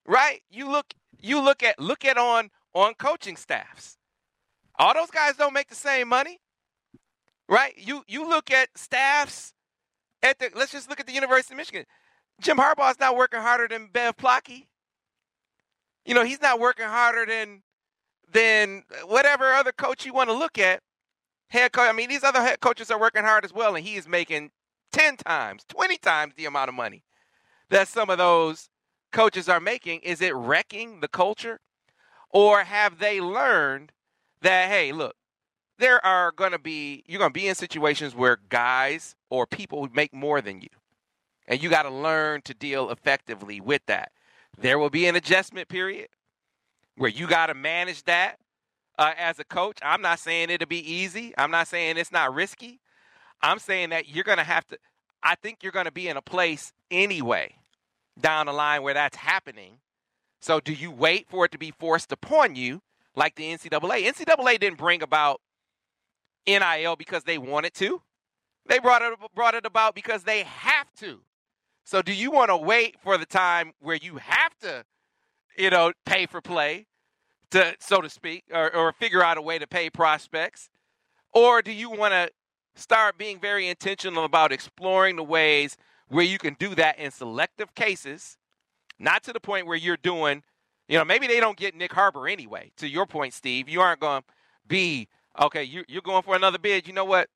right 0.06 0.42
you 0.50 0.68
look 0.68 0.94
you 1.20 1.40
look 1.40 1.62
at 1.62 1.78
look 1.78 2.04
at 2.04 2.18
on 2.18 2.50
on 2.74 2.94
coaching 2.94 3.36
staffs 3.36 3.96
all 4.78 4.94
those 4.94 5.10
guys 5.10 5.36
don't 5.36 5.54
make 5.54 5.68
the 5.68 5.74
same 5.74 6.08
money 6.08 6.38
right 7.48 7.74
you 7.76 8.02
you 8.06 8.28
look 8.28 8.50
at 8.50 8.68
staffs 8.76 9.52
at 10.26 10.38
the 10.38 10.50
let's 10.54 10.72
just 10.72 10.88
look 10.88 11.00
at 11.00 11.06
the 11.06 11.12
university 11.12 11.54
of 11.54 11.58
michigan 11.58 11.84
jim 12.40 12.56
harbaugh's 12.56 13.00
not 13.00 13.16
working 13.16 13.40
harder 13.40 13.66
than 13.68 13.88
bev 13.92 14.16
plocki 14.16 14.66
you 16.04 16.14
know 16.14 16.24
he's 16.24 16.40
not 16.40 16.60
working 16.60 16.86
harder 16.86 17.24
than 17.26 17.62
than 18.32 18.82
whatever 19.06 19.52
other 19.52 19.72
coach 19.72 20.04
you 20.04 20.12
want 20.12 20.28
to 20.28 20.36
look 20.36 20.58
at 20.58 20.82
head 21.48 21.72
coach. 21.72 21.88
I 21.88 21.92
mean, 21.92 22.08
these 22.08 22.24
other 22.24 22.40
head 22.40 22.60
coaches 22.60 22.90
are 22.90 23.00
working 23.00 23.22
hard 23.24 23.44
as 23.44 23.52
well, 23.52 23.74
and 23.74 23.84
he 23.84 23.96
is 23.96 24.08
making 24.08 24.50
10 24.92 25.16
times, 25.18 25.64
20 25.68 25.96
times 25.98 26.34
the 26.36 26.46
amount 26.46 26.68
of 26.68 26.74
money 26.74 27.02
that 27.70 27.88
some 27.88 28.10
of 28.10 28.18
those 28.18 28.68
coaches 29.12 29.48
are 29.48 29.60
making. 29.60 30.00
Is 30.00 30.20
it 30.20 30.34
wrecking 30.34 31.00
the 31.00 31.08
culture? 31.08 31.60
Or 32.30 32.64
have 32.64 32.98
they 32.98 33.20
learned 33.20 33.92
that, 34.42 34.68
hey, 34.68 34.92
look, 34.92 35.14
there 35.78 36.04
are 36.04 36.32
going 36.32 36.52
to 36.52 36.58
be, 36.58 37.04
you're 37.06 37.18
going 37.18 37.30
to 37.30 37.38
be 37.38 37.48
in 37.48 37.54
situations 37.54 38.14
where 38.14 38.38
guys 38.48 39.14
or 39.30 39.46
people 39.46 39.88
make 39.92 40.14
more 40.14 40.40
than 40.40 40.60
you. 40.60 40.68
And 41.46 41.62
you 41.62 41.70
got 41.70 41.82
to 41.82 41.90
learn 41.90 42.42
to 42.42 42.54
deal 42.54 42.90
effectively 42.90 43.60
with 43.60 43.82
that. 43.86 44.12
There 44.58 44.78
will 44.78 44.90
be 44.90 45.06
an 45.06 45.16
adjustment 45.16 45.68
period 45.68 46.08
where 46.96 47.10
you 47.10 47.26
got 47.26 47.46
to 47.46 47.54
manage 47.54 48.02
that 48.04 48.38
uh, 48.98 49.12
as 49.16 49.38
a 49.38 49.44
coach. 49.44 49.78
I'm 49.82 50.02
not 50.02 50.18
saying 50.18 50.50
it'll 50.50 50.66
be 50.66 50.92
easy. 50.92 51.34
I'm 51.36 51.50
not 51.50 51.68
saying 51.68 51.98
it's 51.98 52.12
not 52.12 52.34
risky. 52.34 52.80
I'm 53.42 53.58
saying 53.58 53.90
that 53.90 54.08
you're 54.08 54.24
going 54.24 54.38
to 54.38 54.44
have 54.44 54.66
to, 54.68 54.78
I 55.22 55.34
think 55.34 55.58
you're 55.62 55.72
going 55.72 55.84
to 55.84 55.92
be 55.92 56.08
in 56.08 56.16
a 56.16 56.22
place 56.22 56.72
anyway 56.90 57.54
down 58.18 58.46
the 58.46 58.52
line 58.52 58.82
where 58.82 58.94
that's 58.94 59.16
happening. 59.16 59.78
So 60.40 60.58
do 60.58 60.72
you 60.72 60.90
wait 60.90 61.28
for 61.28 61.44
it 61.44 61.52
to 61.52 61.58
be 61.58 61.70
forced 61.70 62.12
upon 62.12 62.56
you 62.56 62.80
like 63.14 63.34
the 63.34 63.44
NCAA. 63.44 64.04
NCAA 64.04 64.60
didn't 64.60 64.78
bring 64.78 65.02
about 65.02 65.40
NIL 66.46 66.96
because 66.96 67.24
they 67.24 67.38
wanted 67.38 67.74
to. 67.74 68.02
They 68.66 68.78
brought 68.78 69.02
it 69.02 69.14
brought 69.34 69.54
it 69.54 69.64
about 69.64 69.94
because 69.94 70.24
they 70.24 70.42
have 70.42 70.92
to. 70.98 71.20
So 71.84 72.02
do 72.02 72.12
you 72.12 72.30
want 72.30 72.50
to 72.50 72.56
wait 72.56 72.96
for 73.00 73.16
the 73.16 73.26
time 73.26 73.72
where 73.80 73.96
you 73.96 74.16
have 74.16 74.58
to, 74.60 74.84
you 75.56 75.70
know, 75.70 75.92
pay 76.04 76.26
for 76.26 76.40
play 76.40 76.86
to 77.50 77.76
so 77.78 78.00
to 78.00 78.10
speak 78.10 78.44
or, 78.52 78.74
or 78.74 78.92
figure 78.92 79.22
out 79.22 79.38
a 79.38 79.42
way 79.42 79.58
to 79.58 79.66
pay 79.66 79.88
prospects? 79.88 80.68
Or 81.32 81.62
do 81.62 81.72
you 81.72 81.90
want 81.90 82.12
to 82.12 82.30
start 82.74 83.18
being 83.18 83.38
very 83.38 83.68
intentional 83.68 84.24
about 84.24 84.52
exploring 84.52 85.16
the 85.16 85.22
ways 85.22 85.76
where 86.08 86.24
you 86.24 86.38
can 86.38 86.54
do 86.58 86.74
that 86.74 86.98
in 86.98 87.10
selective 87.10 87.74
cases, 87.74 88.36
not 88.98 89.22
to 89.24 89.32
the 89.32 89.40
point 89.40 89.66
where 89.66 89.76
you're 89.76 89.96
doing, 89.96 90.42
you 90.88 90.96
know, 90.96 91.04
maybe 91.04 91.26
they 91.26 91.40
don't 91.40 91.56
get 91.56 91.74
Nick 91.74 91.92
Harbor 91.92 92.28
anyway. 92.28 92.70
To 92.76 92.88
your 92.88 93.06
point, 93.06 93.34
Steve, 93.34 93.68
you 93.68 93.80
aren't 93.80 94.00
going 94.00 94.22
to 94.22 94.28
be, 94.68 95.08
okay, 95.40 95.64
you, 95.64 95.84
you're 95.88 96.02
going 96.02 96.22
for 96.22 96.36
another 96.36 96.58
bid. 96.58 96.86
You 96.86 96.92
know 96.92 97.04
what? 97.04 97.28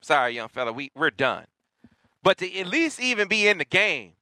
Sorry, 0.00 0.34
young 0.34 0.48
fella, 0.48 0.72
we, 0.72 0.90
we're 0.94 1.10
done. 1.10 1.46
But 2.22 2.38
to 2.38 2.58
at 2.58 2.66
least 2.66 3.00
even 3.00 3.28
be 3.28 3.48
in 3.48 3.58
the 3.58 3.64
game 3.64 4.12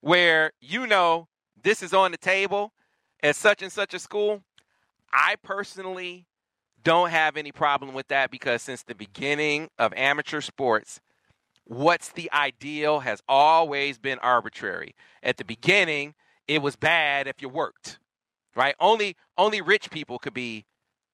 where 0.00 0.52
you 0.60 0.86
know 0.86 1.28
this 1.62 1.82
is 1.82 1.94
on 1.94 2.10
the 2.10 2.18
table 2.18 2.72
at 3.22 3.36
such 3.36 3.62
and 3.62 3.70
such 3.70 3.94
a 3.94 3.98
school, 3.98 4.42
I 5.12 5.36
personally 5.42 6.26
don't 6.82 7.10
have 7.10 7.36
any 7.36 7.52
problem 7.52 7.94
with 7.94 8.08
that 8.08 8.30
because 8.30 8.62
since 8.62 8.82
the 8.82 8.94
beginning 8.94 9.68
of 9.78 9.92
amateur 9.94 10.40
sports, 10.40 11.00
what's 11.64 12.10
the 12.10 12.30
ideal 12.32 13.00
has 13.00 13.22
always 13.28 13.98
been 13.98 14.18
arbitrary. 14.18 14.94
At 15.22 15.36
the 15.36 15.44
beginning, 15.44 16.14
it 16.48 16.60
was 16.60 16.76
bad 16.76 17.28
if 17.28 17.40
you 17.40 17.48
worked, 17.48 17.98
right? 18.56 18.74
Only 18.80 19.16
only 19.38 19.60
rich 19.60 19.90
people 19.90 20.18
could 20.18 20.34
be, 20.34 20.64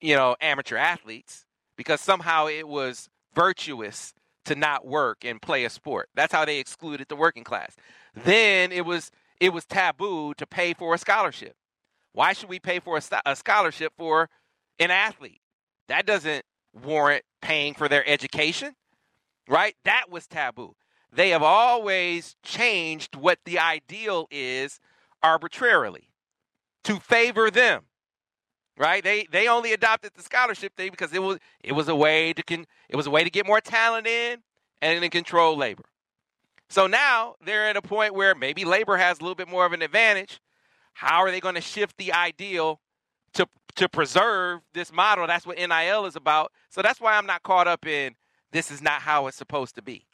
you 0.00 0.14
know, 0.14 0.36
amateur 0.40 0.76
athletes 0.76 1.44
because 1.76 2.00
somehow 2.00 2.46
it 2.46 2.66
was 2.66 3.08
virtuous 3.34 4.14
to 4.44 4.54
not 4.54 4.86
work 4.86 5.24
and 5.24 5.40
play 5.42 5.64
a 5.64 5.70
sport. 5.70 6.08
That's 6.14 6.32
how 6.32 6.44
they 6.44 6.58
excluded 6.58 7.08
the 7.08 7.16
working 7.16 7.44
class. 7.44 7.76
Then 8.14 8.72
it 8.72 8.84
was 8.84 9.10
it 9.40 9.52
was 9.52 9.64
taboo 9.64 10.34
to 10.34 10.46
pay 10.46 10.74
for 10.74 10.94
a 10.94 10.98
scholarship. 10.98 11.54
Why 12.12 12.32
should 12.32 12.48
we 12.48 12.58
pay 12.58 12.80
for 12.80 12.98
a, 12.98 13.02
a 13.26 13.36
scholarship 13.36 13.92
for 13.96 14.28
an 14.80 14.90
athlete? 14.90 15.40
That 15.88 16.06
doesn't 16.06 16.44
warrant 16.72 17.24
paying 17.40 17.74
for 17.74 17.88
their 17.88 18.06
education, 18.08 18.74
right? 19.48 19.76
That 19.84 20.10
was 20.10 20.26
taboo. 20.26 20.74
They 21.12 21.30
have 21.30 21.42
always 21.42 22.36
changed 22.42 23.14
what 23.14 23.38
the 23.44 23.58
ideal 23.58 24.26
is 24.30 24.80
arbitrarily 25.22 26.10
to 26.84 26.98
favor 27.00 27.50
them. 27.50 27.84
Right? 28.78 29.02
They 29.02 29.26
they 29.30 29.48
only 29.48 29.72
adopted 29.72 30.12
the 30.14 30.22
scholarship 30.22 30.76
thing 30.76 30.90
because 30.90 31.12
it 31.12 31.22
was 31.22 31.38
it 31.64 31.72
was 31.72 31.88
a 31.88 31.96
way 31.96 32.32
to 32.32 32.42
can 32.42 32.66
it 32.88 32.96
was 32.96 33.06
a 33.06 33.10
way 33.10 33.24
to 33.24 33.30
get 33.30 33.46
more 33.46 33.60
talent 33.60 34.06
in 34.06 34.38
and 34.80 35.02
to 35.02 35.08
control 35.08 35.56
labor. 35.56 35.84
So 36.68 36.86
now 36.86 37.34
they're 37.44 37.66
at 37.66 37.76
a 37.76 37.82
point 37.82 38.14
where 38.14 38.34
maybe 38.34 38.64
labor 38.64 38.96
has 38.96 39.18
a 39.18 39.22
little 39.22 39.34
bit 39.34 39.48
more 39.48 39.66
of 39.66 39.72
an 39.72 39.82
advantage. 39.82 40.40
How 40.92 41.18
are 41.18 41.30
they 41.30 41.40
going 41.40 41.54
to 41.54 41.60
shift 41.60 41.96
the 41.96 42.12
ideal 42.12 42.80
to 43.34 43.46
to 43.76 43.88
preserve 43.88 44.60
this 44.74 44.92
model. 44.92 45.26
That's 45.26 45.46
what 45.46 45.56
NIL 45.56 46.06
is 46.06 46.16
about. 46.16 46.52
So 46.68 46.82
that's 46.82 47.00
why 47.00 47.16
I'm 47.16 47.26
not 47.26 47.42
caught 47.42 47.68
up 47.68 47.86
in 47.86 48.14
this 48.52 48.70
is 48.70 48.82
not 48.82 49.02
how 49.02 49.26
it's 49.26 49.36
supposed 49.36 49.74
to 49.76 49.82
be. 49.82 50.06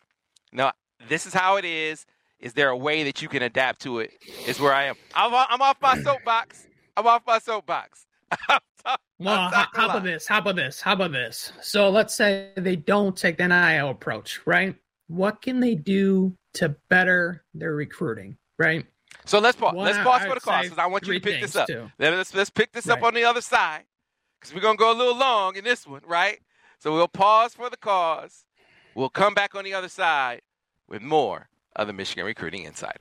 No, 0.53 0.71
this 1.09 1.27
is 1.27 1.33
how 1.33 1.57
it 1.57 1.65
is. 1.65 2.05
Is 2.41 2.53
there 2.53 2.69
a 2.69 2.77
way 2.77 3.05
that 3.05 3.23
you 3.23 3.29
can 3.29 3.43
adapt 3.43 3.81
to 3.83 4.01
it? 4.01 4.11
Is 4.47 4.61
where 4.61 4.75
I 4.75 4.85
am. 4.85 4.97
I'm, 5.15 5.33
I'm 5.33 5.62
off 5.62 5.79
my 5.81 6.01
soapbox. 6.03 6.67
I'm 6.97 7.07
off 7.07 7.23
my 7.27 7.39
soapbox. 7.39 8.07
Well, 9.18 9.51
how, 9.51 9.66
how 9.72 9.89
about 9.89 10.05
this? 10.05 10.26
How 10.26 10.39
about 10.39 10.57
this? 10.57 10.80
How 10.80 10.93
about 10.93 11.12
this? 11.12 11.53
So 11.61 11.91
let's 11.91 12.14
say 12.14 12.51
they 12.57 12.76
don't 12.76 13.16
take 13.16 13.39
the 13.39 13.49
NIL 13.49 13.91
approach, 13.91 14.41
right? 14.47 14.74
What 15.09 15.43
can 15.43 15.61
they 15.61 15.74
do 15.74 16.37
to 16.55 16.70
better 16.89 17.45
their 17.55 17.74
recruiting, 17.74 18.37
right? 18.59 18.87
So 19.24 19.39
let's 19.39 19.57
pause. 19.57 19.74
let's 19.74 19.99
pause 19.99 20.22
for 20.22 20.35
the 20.35 20.41
cause 20.41 20.64
because 20.64 20.78
I 20.78 20.87
want 20.87 21.07
you 21.07 21.14
to 21.14 21.20
pick 21.20 21.41
this 21.41 21.57
up. 21.57 21.68
Let's 21.99 22.35
let's 22.35 22.51
pick 22.51 22.72
this 22.72 22.87
right. 22.87 22.99
up 22.99 23.05
on 23.05 23.14
the 23.14 23.24
other 23.24 23.41
side 23.41 23.85
because 24.41 24.55
we're 24.55 24.61
gonna 24.61 24.76
go 24.76 24.93
a 24.93 24.97
little 24.97 25.16
long 25.16 25.57
in 25.57 25.64
this 25.64 25.87
one, 25.87 26.03
right? 26.07 26.41
So 26.78 26.93
we'll 26.93 27.09
pause 27.09 27.55
for 27.55 27.70
the 27.70 27.76
cause. 27.76 28.45
We'll 28.95 29.09
come 29.09 29.35
back 29.35 29.55
on 29.55 29.64
the 29.64 29.74
other 29.74 29.89
side 29.89 30.43
with 30.89 31.03
more 31.03 31.49
of 31.76 31.87
the 31.87 31.93
Michigan 31.93 32.26
Recruiting 32.26 32.64
Insider. 32.64 33.01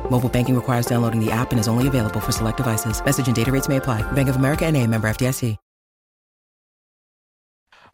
Mobile 0.11 0.29
banking 0.29 0.55
requires 0.55 0.85
downloading 0.85 1.19
the 1.23 1.31
app 1.31 1.49
and 1.49 1.59
is 1.59 1.67
only 1.67 1.87
available 1.87 2.19
for 2.19 2.31
select 2.31 2.57
devices. 2.57 3.03
Message 3.03 3.25
and 3.25 3.35
data 3.35 3.51
rates 3.51 3.67
may 3.67 3.77
apply. 3.77 4.03
Bank 4.11 4.29
of 4.29 4.35
America 4.35 4.67
and 4.67 4.77
a 4.77 4.85
member 4.85 5.09
FDIC. 5.09 5.57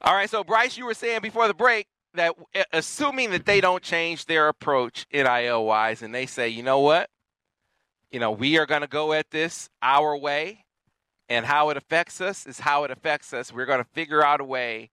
All 0.01 0.13
right, 0.13 0.30
so 0.30 0.43
Brice, 0.43 0.78
you 0.78 0.86
were 0.86 0.93
saying 0.93 1.22
before 1.22 1.47
the 1.47 1.53
break 1.53 1.88
that 2.13 2.34
uh, 2.53 2.63
assuming 2.74 3.32
that 3.32 3.45
they 3.45 3.61
don't 3.61 3.82
change 3.82 4.26
their 4.26 4.47
approach 4.47 5.05
NIL-wise 5.13 6.01
and 6.01 6.13
they 6.13 6.26
say, 6.28 6.49
you 6.49 6.61
know 6.61 6.80
what? 6.80 7.09
you 8.11 8.20
know, 8.20 8.32
we 8.32 8.57
are 8.57 8.65
going 8.65 8.82
to 8.82 8.88
go 8.88 9.13
at 9.13 9.32
this 9.32 9.70
our 9.82 10.15
way, 10.18 10.65
and 11.30 11.45
how 11.45 11.70
it 11.70 11.78
affects 11.78 12.22
us 12.22 12.45
is 12.45 12.59
how 12.59 12.84
it 12.86 12.91
affects 12.91 13.34
us. 13.34 13.51
We're 13.51 13.65
going 13.65 13.84
to 13.84 13.89
figure 13.91 14.24
out 14.24 14.39
a 14.39 14.45
way 14.45 14.91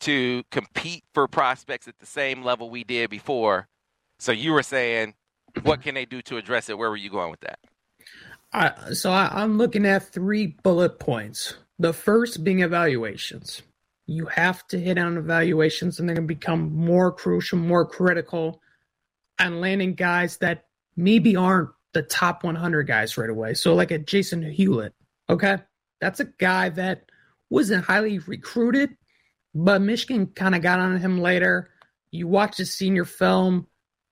to 0.00 0.44
compete 0.50 1.04
for 1.12 1.26
prospects 1.26 1.88
at 1.88 1.98
the 1.98 2.06
same 2.06 2.44
level 2.44 2.70
we 2.70 2.84
did 2.84 3.10
before. 3.10 3.68
So 4.18 4.30
you 4.30 4.52
were 4.52 4.62
saying, 4.62 5.14
what 5.62 5.82
can 5.82 5.94
they 5.94 6.04
do 6.04 6.22
to 6.22 6.36
address 6.36 6.68
it? 6.68 6.78
Where 6.78 6.90
were 6.90 6.96
you 6.96 7.10
going 7.10 7.30
with 7.30 7.40
that? 7.40 7.58
Uh, 8.52 8.94
so 8.94 9.10
I, 9.10 9.30
I'm 9.32 9.58
looking 9.58 9.86
at 9.86 10.12
three 10.12 10.56
bullet 10.62 10.98
points. 10.98 11.54
The 11.78 11.92
first 11.92 12.44
being 12.44 12.60
evaluations. 12.60 13.62
You 14.06 14.26
have 14.26 14.66
to 14.68 14.78
hit 14.78 14.98
on 14.98 15.16
evaluations, 15.16 15.98
and 15.98 16.08
they're 16.08 16.16
going 16.16 16.28
to 16.28 16.34
become 16.34 16.74
more 16.74 17.10
crucial, 17.10 17.58
more 17.58 17.86
critical, 17.86 18.60
and 19.38 19.60
landing 19.60 19.94
guys 19.94 20.36
that 20.38 20.66
maybe 20.96 21.36
aren't 21.36 21.70
the 21.94 22.02
top 22.02 22.44
100 22.44 22.82
guys 22.84 23.16
right 23.16 23.30
away. 23.30 23.54
So 23.54 23.74
like 23.74 23.90
a 23.90 23.98
Jason 23.98 24.42
Hewlett, 24.42 24.92
okay, 25.30 25.58
that's 26.00 26.20
a 26.20 26.26
guy 26.26 26.68
that 26.70 27.06
wasn't 27.50 27.84
highly 27.84 28.18
recruited, 28.18 28.96
but 29.54 29.80
Michigan 29.80 30.26
kind 30.26 30.54
of 30.54 30.62
got 30.62 30.80
on 30.80 30.98
him 30.98 31.20
later. 31.20 31.70
You 32.10 32.28
watch 32.28 32.58
his 32.58 32.74
senior 32.74 33.04
film, 33.04 33.66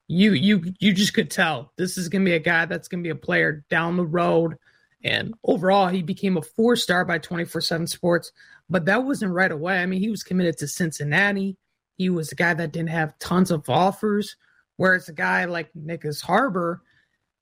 you 0.09 0.33
you 0.33 0.73
you 0.79 0.93
just 0.93 1.15
could 1.15 1.31
tell 1.31 1.73
this 1.77 1.97
is 1.97 2.09
gonna 2.09 2.25
be 2.25 2.35
a 2.35 2.39
guy 2.39 2.67
that's 2.67 2.89
gonna 2.89 3.03
be 3.03 3.11
a 3.11 3.15
player 3.15 3.65
down 3.71 3.97
the 3.97 4.07
road. 4.07 4.57
And 5.05 5.35
overall, 5.43 5.89
he 5.89 6.03
became 6.03 6.37
a 6.37 6.43
four 6.43 6.77
star 6.77 7.05
by 7.05 7.19
24 7.19 7.61
7 7.61 7.87
Sports, 7.87 8.33
but 8.71 8.85
that 8.85 9.05
wasn't 9.05 9.33
right 9.33 9.51
away. 9.51 9.79
I 9.79 9.87
mean, 9.87 10.01
he 10.01 10.11
was 10.11 10.23
committed 10.23 10.59
to 10.59 10.69
Cincinnati. 10.69 11.57
He 11.97 12.09
was 12.09 12.31
a 12.31 12.37
guy 12.37 12.55
that 12.55 12.73
didn't 12.73 12.91
have 12.91 13.19
tons 13.19 13.51
of 13.51 13.69
offers, 13.69 14.37
whereas 14.77 15.09
a 15.09 15.13
guy 15.13 15.45
like 15.47 15.71
Nyckoles 15.75 16.23
Harbor, 16.23 16.83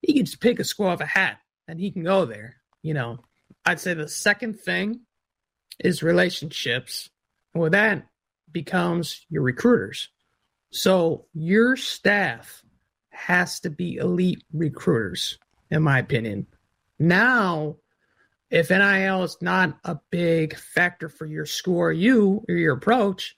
he 0.01 0.15
can 0.15 0.25
just 0.25 0.41
pick 0.41 0.59
a 0.59 0.65
squirrel 0.65 0.93
off 0.93 1.01
a 1.01 1.07
hat 1.07 1.39
and 1.69 1.79
he 1.79 1.91
can 1.91 2.03
go 2.03 2.25
there. 2.25 2.57
You 2.83 2.95
know, 2.95 3.19
I'd 3.65 3.81
say 3.81 3.95
the 3.95 4.09
second 4.09 4.59
thing 4.61 5.01
is 5.79 6.03
relationships. 6.03 7.11
Well, 7.55 7.71
that 7.71 8.07
becomes 8.51 9.25
your 9.29 9.43
recruiters. 9.43 10.09
So 10.71 11.27
your 11.35 11.77
staff 11.77 12.63
has 13.11 13.61
to 13.61 13.71
be 13.71 13.97
elite 13.97 14.43
recruiters, 14.53 15.39
in 15.71 15.83
my 15.83 15.99
opinion. 15.99 16.47
Now, 16.99 17.77
if 18.51 18.71
NIL 18.71 19.23
is 19.25 19.37
not 19.41 19.79
a 19.85 19.99
big 20.11 20.57
factor 20.57 21.09
for 21.09 21.27
your 21.27 21.47
score, 21.47 21.93
you 21.93 22.45
or 22.49 22.55
your 22.55 22.75
approach, 22.75 23.37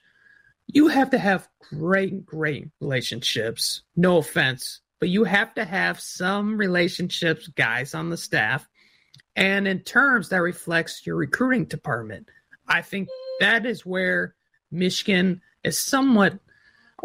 you 0.67 0.87
have 0.87 1.11
to 1.11 1.17
have 1.17 1.49
great, 1.69 2.25
great 2.25 2.69
relationships. 2.79 3.83
No 3.95 4.17
offense, 4.17 4.81
but 4.99 5.09
you 5.09 5.23
have 5.23 5.53
to 5.55 5.65
have 5.65 5.99
some 5.99 6.57
relationships, 6.57 7.47
guys 7.47 7.93
on 7.93 8.09
the 8.09 8.17
staff, 8.17 8.67
and 9.35 9.67
in 9.67 9.79
terms 9.81 10.29
that 10.29 10.41
reflects 10.41 11.05
your 11.05 11.15
recruiting 11.15 11.65
department. 11.65 12.29
I 12.67 12.81
think 12.81 13.09
that 13.39 13.65
is 13.65 13.85
where 13.85 14.35
Michigan 14.71 15.41
is 15.63 15.83
somewhat, 15.83 16.39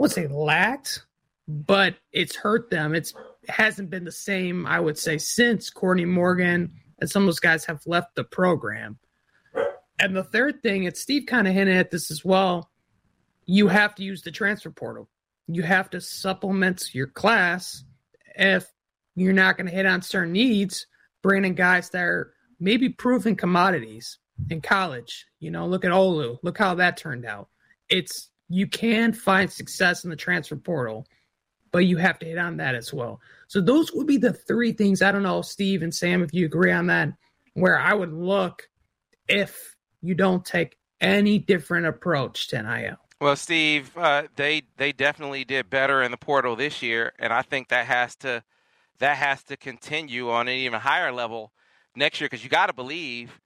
would 0.01 0.11
say, 0.11 0.26
lacked, 0.26 1.05
but 1.46 1.96
it's 2.12 2.36
hurt 2.36 2.70
them. 2.70 2.94
It's 2.94 3.12
it 3.42 3.51
hasn't 3.51 3.90
been 3.90 4.05
the 4.05 4.12
same, 4.12 4.66
I 4.66 4.80
would 4.80 4.99
say, 4.99 5.18
since 5.18 5.70
Courtney 5.70 6.05
Morgan 6.05 6.72
and 7.01 7.11
some 7.11 7.22
of 7.22 7.26
those 7.26 7.40
guys 7.40 7.64
have 7.64 7.80
left 7.86 8.14
the 8.14 8.24
program. 8.24 8.99
And 10.01 10.14
the 10.14 10.24
third 10.24 10.62
thing, 10.62 10.86
and 10.86 10.96
Steve 10.96 11.26
kind 11.26 11.49
of 11.49 11.55
hinted 11.55 11.76
at 11.76 11.90
this 11.90 12.11
as 12.11 12.24
well, 12.24 12.70
you 13.46 13.68
have 13.68 13.94
to 13.96 14.05
use 14.05 14.22
the 14.22 14.30
transfer 14.30 14.70
portal. 14.70 15.09
You 15.49 15.62
have 15.62 15.90
to 15.90 16.01
supplement 16.01 16.94
your 16.94 17.07
class 17.07 17.82
if 18.36 18.70
you're 19.16 19.32
not 19.32 19.57
going 19.57 19.66
to 19.66 19.74
hit 19.74 19.86
on 19.86 20.03
certain 20.03 20.32
needs, 20.32 20.86
bringing 21.22 21.51
in 21.51 21.55
guys 21.55 21.90
that 21.90 22.03
are 22.03 22.34
maybe 22.61 22.88
proven 22.90 23.34
commodities 23.34 24.18
in 24.51 24.61
college. 24.61 25.26
You 25.40 25.51
know, 25.51 25.66
look 25.66 25.84
at 25.84 25.90
Olu. 25.90 26.38
Look 26.42 26.59
how 26.59 26.74
that 26.76 26.96
turned 26.96 27.24
out. 27.24 27.49
It's 27.88 28.30
you 28.49 28.66
can 28.66 29.12
find 29.12 29.51
success 29.53 30.05
in 30.05 30.11
the 30.11 30.16
transfer 30.16 30.57
portal, 30.57 31.07
but 31.70 31.80
you 31.80 31.96
have 31.99 32.18
to 32.20 32.26
hit 32.26 32.38
on 32.38 32.57
that 32.59 32.74
as 32.74 32.92
well. 32.92 33.20
So 33.46 33.61
those 33.61 33.92
would 33.92 34.07
be 34.07 34.16
the 34.16 34.32
three 34.32 34.72
things. 34.72 35.03
I 35.03 35.12
don't 35.12 35.22
know, 35.22 35.42
Steve 35.42 35.82
and 35.82 35.94
Sam, 35.94 36.22
if 36.22 36.32
you 36.32 36.46
agree 36.46 36.72
on 36.72 36.86
that, 36.86 37.11
where 37.55 37.78
I 37.78 37.92
would 37.92 38.12
look 38.12 38.68
if 39.28 39.76
you 40.01 40.14
don't 40.14 40.44
take 40.44 40.76
any 41.01 41.38
different 41.38 41.86
approach 41.86 42.49
to 42.49 42.62
NIL. 42.62 42.96
Well, 43.20 43.36
Steve, 43.36 43.90
uh, 43.96 44.24
they 44.36 44.62
they 44.76 44.92
definitely 44.92 45.44
did 45.44 45.68
better 45.68 46.03
in 46.03 46.12
the 46.12 46.16
portal 46.16 46.55
this 46.55 46.82
year, 46.82 47.12
and 47.18 47.32
I 47.32 47.42
think 47.42 47.68
that 47.68 47.86
has 47.86 48.14
to 48.16 48.44
that 49.01 49.16
has 49.16 49.42
to 49.44 49.57
continue 49.57 50.30
on 50.30 50.46
an 50.46 50.55
even 50.55 50.80
higher 50.80 51.12
level 51.12 51.53
next 51.96 52.20
year 52.20 52.28
because 52.28 52.44
you 52.44 52.51
got 52.51 52.66
to 52.66 52.72
believe 52.72 53.40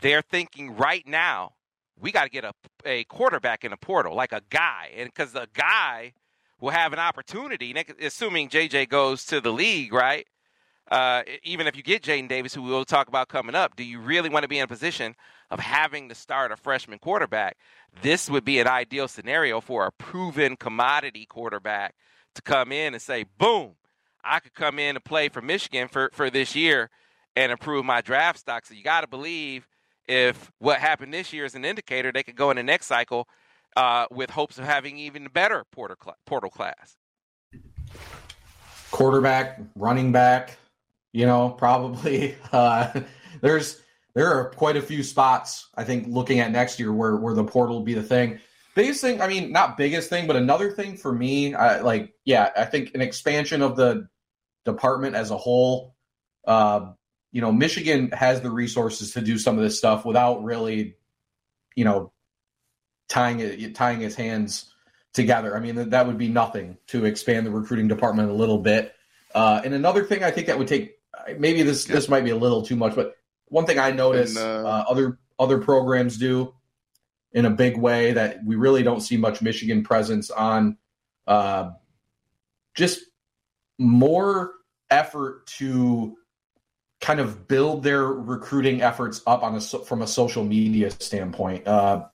they're 0.00 0.22
thinking 0.22 0.76
right 0.76 1.06
now 1.06 1.52
we 2.00 2.12
got 2.12 2.24
to 2.24 2.30
get 2.30 2.44
a, 2.44 2.52
a 2.84 3.04
quarterback 3.04 3.64
in 3.64 3.70
the 3.70 3.76
portal, 3.76 4.14
like 4.14 4.32
a 4.32 4.42
guy, 4.50 4.90
and 4.96 5.08
because 5.08 5.32
the 5.32 5.48
guy 5.54 6.12
will 6.60 6.70
have 6.70 6.92
an 6.92 6.98
opportunity, 6.98 7.74
assuming 8.00 8.48
JJ 8.48 8.88
goes 8.88 9.24
to 9.26 9.40
the 9.40 9.52
league, 9.52 9.92
right? 9.92 10.26
Uh, 10.90 11.22
even 11.44 11.66
if 11.66 11.76
you 11.76 11.82
get 11.82 12.02
Jadyn 12.02 12.28
Davis, 12.28 12.54
who 12.54 12.62
we'll 12.62 12.84
talk 12.84 13.08
about 13.08 13.28
coming 13.28 13.54
up, 13.54 13.76
do 13.76 13.84
you 13.84 14.00
really 14.00 14.30
want 14.30 14.44
to 14.44 14.48
be 14.48 14.58
in 14.58 14.64
a 14.64 14.68
position 14.68 15.14
of 15.50 15.60
having 15.60 16.08
to 16.08 16.14
start 16.14 16.50
a 16.50 16.56
freshman 16.56 16.98
quarterback? 16.98 17.58
This 18.02 18.30
would 18.30 18.44
be 18.44 18.58
an 18.58 18.66
ideal 18.66 19.06
scenario 19.06 19.60
for 19.60 19.86
a 19.86 19.92
proven 19.92 20.56
commodity 20.56 21.26
quarterback 21.26 21.94
to 22.34 22.42
come 22.42 22.72
in 22.72 22.94
and 22.94 23.02
say, 23.02 23.26
boom, 23.36 23.74
I 24.24 24.40
could 24.40 24.54
come 24.54 24.78
in 24.78 24.96
and 24.96 25.04
play 25.04 25.28
for 25.28 25.42
Michigan 25.42 25.88
for, 25.88 26.10
for 26.14 26.30
this 26.30 26.56
year 26.56 26.90
and 27.36 27.52
improve 27.52 27.84
my 27.84 28.00
draft 28.00 28.38
stock. 28.38 28.64
So 28.64 28.74
you 28.74 28.82
got 28.82 29.02
to 29.02 29.06
believe 29.06 29.68
if 30.08 30.50
what 30.58 30.78
happened 30.78 31.12
this 31.12 31.32
year 31.32 31.44
is 31.44 31.54
an 31.54 31.64
indicator, 31.64 32.10
they 32.10 32.22
could 32.22 32.36
go 32.36 32.50
in 32.50 32.56
the 32.56 32.62
next 32.62 32.86
cycle 32.86 33.28
uh, 33.76 34.06
with 34.10 34.30
hopes 34.30 34.58
of 34.58 34.64
having 34.64 34.98
even 34.98 35.28
better 35.32 35.64
portal, 35.70 35.96
cl- 36.02 36.16
portal 36.26 36.50
class. 36.50 36.96
Quarterback, 38.90 39.60
running 39.76 40.10
back, 40.10 40.56
you 41.12 41.26
know, 41.26 41.50
probably 41.50 42.36
uh, 42.52 43.00
there's 43.40 43.80
there 44.14 44.32
are 44.32 44.50
quite 44.50 44.76
a 44.76 44.82
few 44.82 45.02
spots 45.02 45.68
I 45.76 45.84
think 45.84 46.06
looking 46.08 46.40
at 46.40 46.50
next 46.50 46.80
year 46.80 46.92
where 46.92 47.16
where 47.16 47.34
the 47.34 47.44
portal 47.44 47.76
will 47.76 47.84
be 47.84 47.94
the 47.94 48.02
thing. 48.02 48.40
Biggest 48.74 49.00
thing, 49.00 49.20
I 49.20 49.26
mean, 49.26 49.50
not 49.52 49.76
biggest 49.76 50.08
thing, 50.08 50.26
but 50.26 50.36
another 50.36 50.70
thing 50.70 50.96
for 50.96 51.12
me, 51.12 51.52
I, 51.52 51.80
like, 51.80 52.14
yeah, 52.24 52.50
I 52.56 52.64
think 52.64 52.94
an 52.94 53.00
expansion 53.00 53.60
of 53.60 53.74
the 53.74 54.08
department 54.64 55.16
as 55.16 55.32
a 55.32 55.36
whole. 55.36 55.96
Uh, 56.46 56.92
you 57.32 57.40
know, 57.40 57.52
Michigan 57.52 58.10
has 58.12 58.40
the 58.40 58.50
resources 58.50 59.12
to 59.12 59.20
do 59.20 59.38
some 59.38 59.56
of 59.58 59.64
this 59.64 59.78
stuff 59.78 60.04
without 60.04 60.42
really, 60.42 60.96
you 61.74 61.84
know, 61.84 62.12
tying 63.08 63.40
it 63.40 63.74
tying 63.74 64.02
its 64.02 64.14
hands 64.14 64.72
together. 65.12 65.56
I 65.56 65.60
mean, 65.60 65.90
that 65.90 66.06
would 66.06 66.18
be 66.18 66.28
nothing 66.28 66.78
to 66.88 67.04
expand 67.04 67.46
the 67.46 67.50
recruiting 67.50 67.88
department 67.88 68.30
a 68.30 68.34
little 68.34 68.58
bit. 68.58 68.94
Uh, 69.34 69.60
and 69.64 69.74
another 69.74 70.04
thing 70.04 70.22
I 70.22 70.30
think 70.30 70.46
that 70.46 70.58
would 70.58 70.68
take 70.68 70.98
maybe 71.38 71.62
this 71.62 71.84
this 71.84 72.08
might 72.08 72.24
be 72.24 72.30
a 72.30 72.36
little 72.36 72.62
too 72.62 72.76
much, 72.76 72.94
but 72.94 73.16
one 73.46 73.66
thing 73.66 73.78
I 73.78 73.90
notice 73.90 74.36
and, 74.36 74.44
uh, 74.44 74.68
uh, 74.68 74.84
other 74.88 75.18
other 75.38 75.58
programs 75.58 76.18
do 76.18 76.54
in 77.32 77.44
a 77.44 77.50
big 77.50 77.76
way 77.76 78.12
that 78.12 78.44
we 78.44 78.56
really 78.56 78.82
don't 78.82 79.00
see 79.00 79.16
much 79.16 79.42
Michigan 79.42 79.84
presence 79.84 80.30
on, 80.30 80.78
uh, 81.26 81.70
just 82.74 83.00
more 83.78 84.52
effort 84.90 85.46
to 85.46 86.16
kind 87.00 87.20
of 87.20 87.46
build 87.46 87.82
their 87.82 88.04
recruiting 88.04 88.82
efforts 88.82 89.22
up 89.26 89.42
on 89.42 89.54
a 89.54 89.60
from 89.60 90.02
a 90.02 90.06
social 90.06 90.44
media 90.44 90.90
standpoint. 90.90 91.66
Uh, 91.66 92.06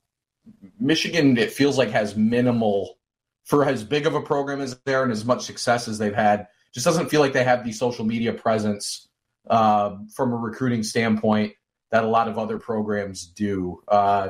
Michigan, 0.79 1.39
it 1.39 1.53
feels 1.53 1.79
like 1.79 1.91
has 1.91 2.17
minimal 2.17 2.99
for 3.45 3.65
as 3.65 3.85
big 3.85 4.07
of 4.07 4.15
a 4.15 4.21
program 4.21 4.61
as 4.61 4.79
there 4.85 5.03
and 5.03 5.13
as 5.13 5.25
much 5.25 5.45
success 5.45 5.89
as 5.89 5.99
they've 5.99 6.15
had. 6.15 6.49
Just 6.73 6.85
doesn't 6.85 7.09
feel 7.09 7.21
like 7.21 7.33
they 7.33 7.45
have 7.45 7.65
the 7.65 7.73
social 7.73 8.05
media 8.05 8.33
presence 8.33 9.09
uh, 9.49 9.97
from 10.15 10.33
a 10.33 10.37
recruiting 10.37 10.83
standpoint 10.83 11.55
that 11.91 12.05
a 12.05 12.09
lot 12.09 12.29
of 12.29 12.39
other 12.39 12.59
programs 12.59 13.27
do. 13.27 13.83
Uh, 13.87 14.29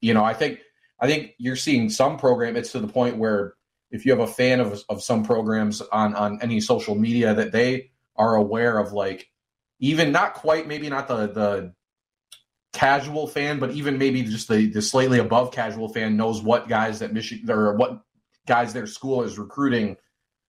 you 0.00 0.12
know, 0.12 0.24
I 0.24 0.34
think 0.34 0.60
I 1.00 1.06
think 1.06 1.34
you're 1.38 1.56
seeing 1.56 1.88
some 1.88 2.18
program. 2.18 2.56
It's 2.56 2.72
to 2.72 2.80
the 2.80 2.88
point 2.88 3.16
where 3.16 3.54
if 3.90 4.04
you 4.04 4.12
have 4.12 4.20
a 4.20 4.26
fan 4.26 4.60
of 4.60 4.82
of 4.88 5.02
some 5.02 5.24
programs 5.24 5.80
on 5.80 6.14
on 6.14 6.40
any 6.42 6.60
social 6.60 6.94
media 6.94 7.34
that 7.34 7.52
they 7.52 7.90
are 8.16 8.34
aware 8.34 8.78
of, 8.78 8.92
like 8.92 9.28
even 9.78 10.12
not 10.12 10.34
quite 10.34 10.66
maybe 10.66 10.88
not 10.88 11.08
the 11.08 11.26
the 11.28 11.74
casual 12.72 13.26
fan, 13.26 13.58
but 13.58 13.70
even 13.70 13.98
maybe 13.98 14.22
just 14.22 14.48
the, 14.48 14.66
the 14.66 14.82
slightly 14.82 15.18
above 15.18 15.52
casual 15.52 15.88
fan 15.88 16.16
knows 16.16 16.42
what 16.42 16.68
guys 16.68 16.98
that 16.98 17.12
Michigan 17.12 17.50
or 17.50 17.74
what 17.74 18.02
guys 18.46 18.72
their 18.72 18.86
school 18.86 19.22
is 19.22 19.38
recruiting. 19.38 19.96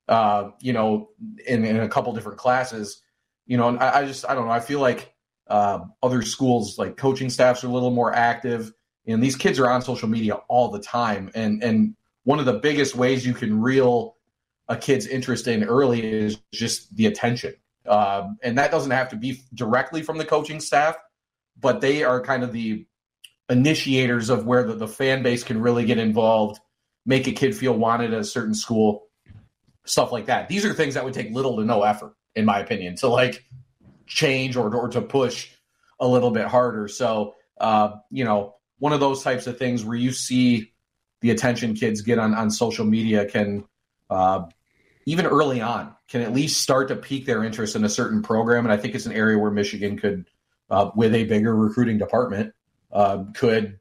Uh, 0.08 0.52
you 0.60 0.72
know, 0.72 1.10
in, 1.48 1.66
in 1.66 1.80
a 1.80 1.90
couple 1.90 2.14
different 2.14 2.38
classes 2.38 3.02
you 3.46 3.58
know, 3.58 3.70
and 3.70 3.80
I, 3.80 4.00
I 4.00 4.06
just 4.06 4.28
I 4.28 4.36
don't 4.36 4.46
know. 4.46 4.52
I 4.52 4.60
feel 4.60 4.80
like 4.80 5.14
uh, 5.48 5.80
other 6.02 6.22
schools 6.22 6.78
like 6.78 6.98
coaching 6.98 7.30
staffs 7.30 7.64
are 7.64 7.68
a 7.68 7.72
little 7.72 7.92
more 7.92 8.14
active, 8.14 8.74
and 9.08 9.22
these 9.24 9.36
kids 9.36 9.60
are 9.60 9.70
on 9.70 9.82
social 9.82 10.10
media 10.10 10.36
all 10.48 10.70
the 10.70 10.80
time. 10.80 11.32
And 11.36 11.64
and 11.64 11.96
one 12.24 12.40
of 12.40 12.46
the 12.46 12.60
biggest 12.60 12.96
ways 12.96 13.26
you 13.26 13.34
can 13.34 13.62
reel 13.62 14.16
a 14.68 14.76
kid's 14.76 15.06
interest 15.06 15.48
in 15.48 15.64
early 15.64 16.04
is 16.04 16.40
just 16.52 16.96
the 16.96 17.06
attention, 17.06 17.54
um, 17.88 18.38
and 18.42 18.58
that 18.58 18.72
doesn't 18.72 18.92
have 18.92 19.10
to 19.10 19.16
be 19.16 19.42
directly 19.54 20.02
from 20.02 20.18
the 20.18 20.26
coaching 20.26 20.60
staff, 20.60 20.96
but 21.60 21.82
they 21.82 22.04
are 22.04 22.22
kind 22.22 22.44
of 22.44 22.52
the 22.52 22.86
initiators 23.50 24.30
of 24.30 24.46
where 24.46 24.64
the, 24.64 24.74
the 24.74 24.88
fan 24.88 25.24
base 25.24 25.44
can 25.44 25.62
really 25.62 25.86
get 25.86 25.98
involved, 25.98 26.60
make 27.06 27.28
a 27.28 27.32
kid 27.32 27.56
feel 27.56 27.74
wanted 27.74 28.14
at 28.14 28.20
a 28.20 28.24
certain 28.24 28.56
school, 28.56 29.04
stuff 29.86 30.12
like 30.12 30.26
that. 30.26 30.50
These 30.50 30.66
are 30.66 30.74
things 30.74 30.96
that 30.96 31.06
would 31.06 31.14
take 31.14 31.32
little 31.32 31.58
to 31.58 31.66
no 31.66 31.84
effort 31.84 32.16
in 32.36 32.46
my 32.46 32.60
opinion, 32.60 32.96
to 32.98 33.08
like 33.08 33.46
change 34.06 34.56
or 34.56 34.74
or 34.76 34.90
to 34.90 35.02
push 35.02 35.50
a 36.00 36.08
little 36.08 36.32
bit 36.32 36.46
harder. 36.46 36.88
So 36.88 37.36
uh, 37.60 37.98
you 38.12 38.26
know, 38.26 38.56
one 38.80 38.94
of 38.94 39.00
those 39.00 39.24
types 39.24 39.48
of 39.48 39.58
things 39.58 39.84
where 39.84 39.98
you 39.98 40.12
see 40.12 40.74
the 41.22 41.32
attention 41.32 41.74
kids 41.74 42.02
get 42.02 42.20
on 42.20 42.34
on 42.34 42.52
social 42.52 42.86
media 42.86 43.26
can 43.26 43.64
uh, 44.10 44.44
even 45.06 45.26
early 45.26 45.62
on 45.62 45.95
can 46.08 46.22
at 46.22 46.34
least 46.34 46.62
start 46.62 46.88
to 46.90 46.96
pique 46.96 47.26
their 47.26 47.44
interest 47.44 47.76
in 47.76 47.84
a 47.84 47.90
certain 47.90 48.22
program. 48.22 48.66
And 48.66 48.72
I 48.72 48.78
think 48.78 48.96
it's 48.96 49.06
an 49.06 49.14
area 49.14 49.38
where 49.38 49.52
Michigan 49.52 49.98
could, 49.98 50.30
uh, 50.70 50.92
with 50.96 51.16
a 51.16 51.24
bigger 51.26 51.56
recruiting 51.56 51.98
department, 51.98 52.54
uh, 52.92 53.26
could 53.34 53.80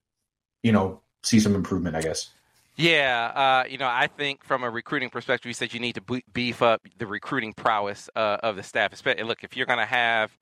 you 0.63 0.73
know 0.73 1.01
see 1.23 1.41
some 1.41 1.55
improvement. 1.55 1.97
I 1.97 2.03
guess. 2.03 2.31
Yeah, 2.77 3.65
uh, 3.67 3.69
you 3.69 3.79
know, 3.79 3.87
I 3.87 4.09
think 4.09 4.43
from 4.43 4.65
a 4.65 4.71
recruiting 4.71 5.09
perspective, 5.09 5.47
you 5.47 5.55
said 5.55 5.73
you 5.73 5.79
need 5.79 5.95
to 5.95 6.23
beef 6.33 6.61
up 6.61 6.83
the 6.99 7.07
recruiting 7.07 7.53
prowess 7.53 8.11
uh, 8.17 8.39
of 8.43 8.57
the 8.57 8.65
staff. 8.65 8.93
Look, 9.07 9.45
if 9.45 9.57
you're 9.57 9.67
going 9.67 9.79
to 9.79 9.85
have 9.85 10.37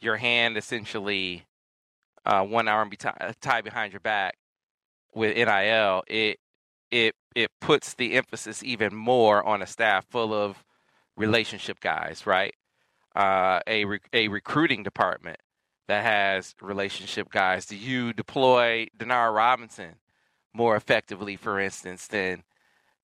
your 0.00 0.16
hand 0.16 0.56
essentially 0.56 1.44
uh, 2.24 2.42
one 2.42 2.66
arm 2.66 2.88
be 2.88 2.96
t- 2.96 3.08
tied 3.40 3.62
behind 3.62 3.92
your 3.92 4.00
back 4.00 4.36
with 5.14 5.36
NIL, 5.36 6.02
it 6.08 6.38
it 6.90 7.14
it 7.36 7.50
puts 7.60 7.94
the 7.94 8.14
emphasis 8.14 8.64
even 8.64 8.94
more 8.94 9.44
on 9.44 9.62
a 9.62 9.66
staff 9.66 10.04
full 10.10 10.34
of 10.34 10.64
relationship 11.16 11.80
guys, 11.80 12.26
right? 12.26 12.54
Uh, 13.14 13.60
a 13.66 13.84
re- 13.84 14.00
a 14.12 14.28
recruiting 14.28 14.82
department 14.82 15.38
that 15.88 16.02
has 16.04 16.54
relationship 16.60 17.30
guys. 17.30 17.66
Do 17.66 17.76
you 17.76 18.12
deploy 18.12 18.88
Denard 18.98 19.34
Robinson? 19.34 19.96
more 20.56 20.74
effectively, 20.76 21.36
for 21.36 21.60
instance, 21.60 22.06
than 22.08 22.42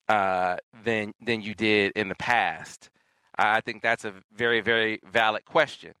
uh, 0.09 0.57
than 0.83 1.13
than 1.21 1.41
you 1.41 1.53
did 1.53 1.93
in 1.95 2.09
the 2.09 2.15
past? 2.15 2.89
I 3.37 3.61
think 3.61 3.81
that's 3.81 4.05
a 4.05 4.13
very 4.33 4.61
very 4.61 4.99
valid 5.09 5.45
question. 5.45 5.93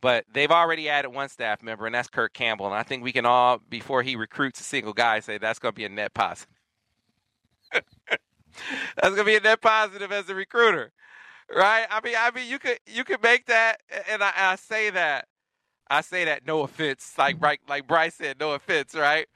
But 0.00 0.24
they've 0.32 0.50
already 0.50 0.88
added 0.90 1.10
one 1.10 1.30
staff 1.30 1.62
member, 1.62 1.86
and 1.86 1.94
that's 1.94 2.08
Kirk 2.08 2.34
Campbell. 2.34 2.66
And 2.66 2.74
I 2.74 2.82
think 2.82 3.02
we 3.02 3.12
can 3.12 3.24
all, 3.24 3.58
before 3.70 4.02
he 4.02 4.16
recruits 4.16 4.60
a 4.60 4.62
single 4.62 4.92
guy, 4.92 5.20
say 5.20 5.38
that's 5.38 5.58
going 5.58 5.72
to 5.72 5.76
be 5.76 5.86
a 5.86 5.88
net 5.88 6.12
positive. 6.12 6.54
That's 9.02 9.10
gonna 9.16 9.24
be 9.24 9.34
a 9.34 9.40
net 9.40 9.60
positive 9.60 10.12
as 10.12 10.28
a 10.28 10.34
recruiter, 10.34 10.92
right? 11.54 11.86
I 11.90 12.00
mean, 12.02 12.14
I 12.18 12.30
mean, 12.30 12.48
you 12.48 12.58
could 12.58 12.78
you 12.86 13.04
could 13.04 13.22
make 13.22 13.46
that, 13.46 13.80
and 14.10 14.22
I, 14.22 14.32
I 14.36 14.56
say 14.56 14.90
that, 14.90 15.26
I 15.90 16.00
say 16.00 16.24
that 16.24 16.46
no 16.46 16.62
offense, 16.62 17.12
like 17.18 17.36
right, 17.40 17.60
like 17.68 17.86
Brice 17.86 18.14
said, 18.14 18.38
no 18.38 18.52
offense, 18.52 18.94
right? 18.94 19.26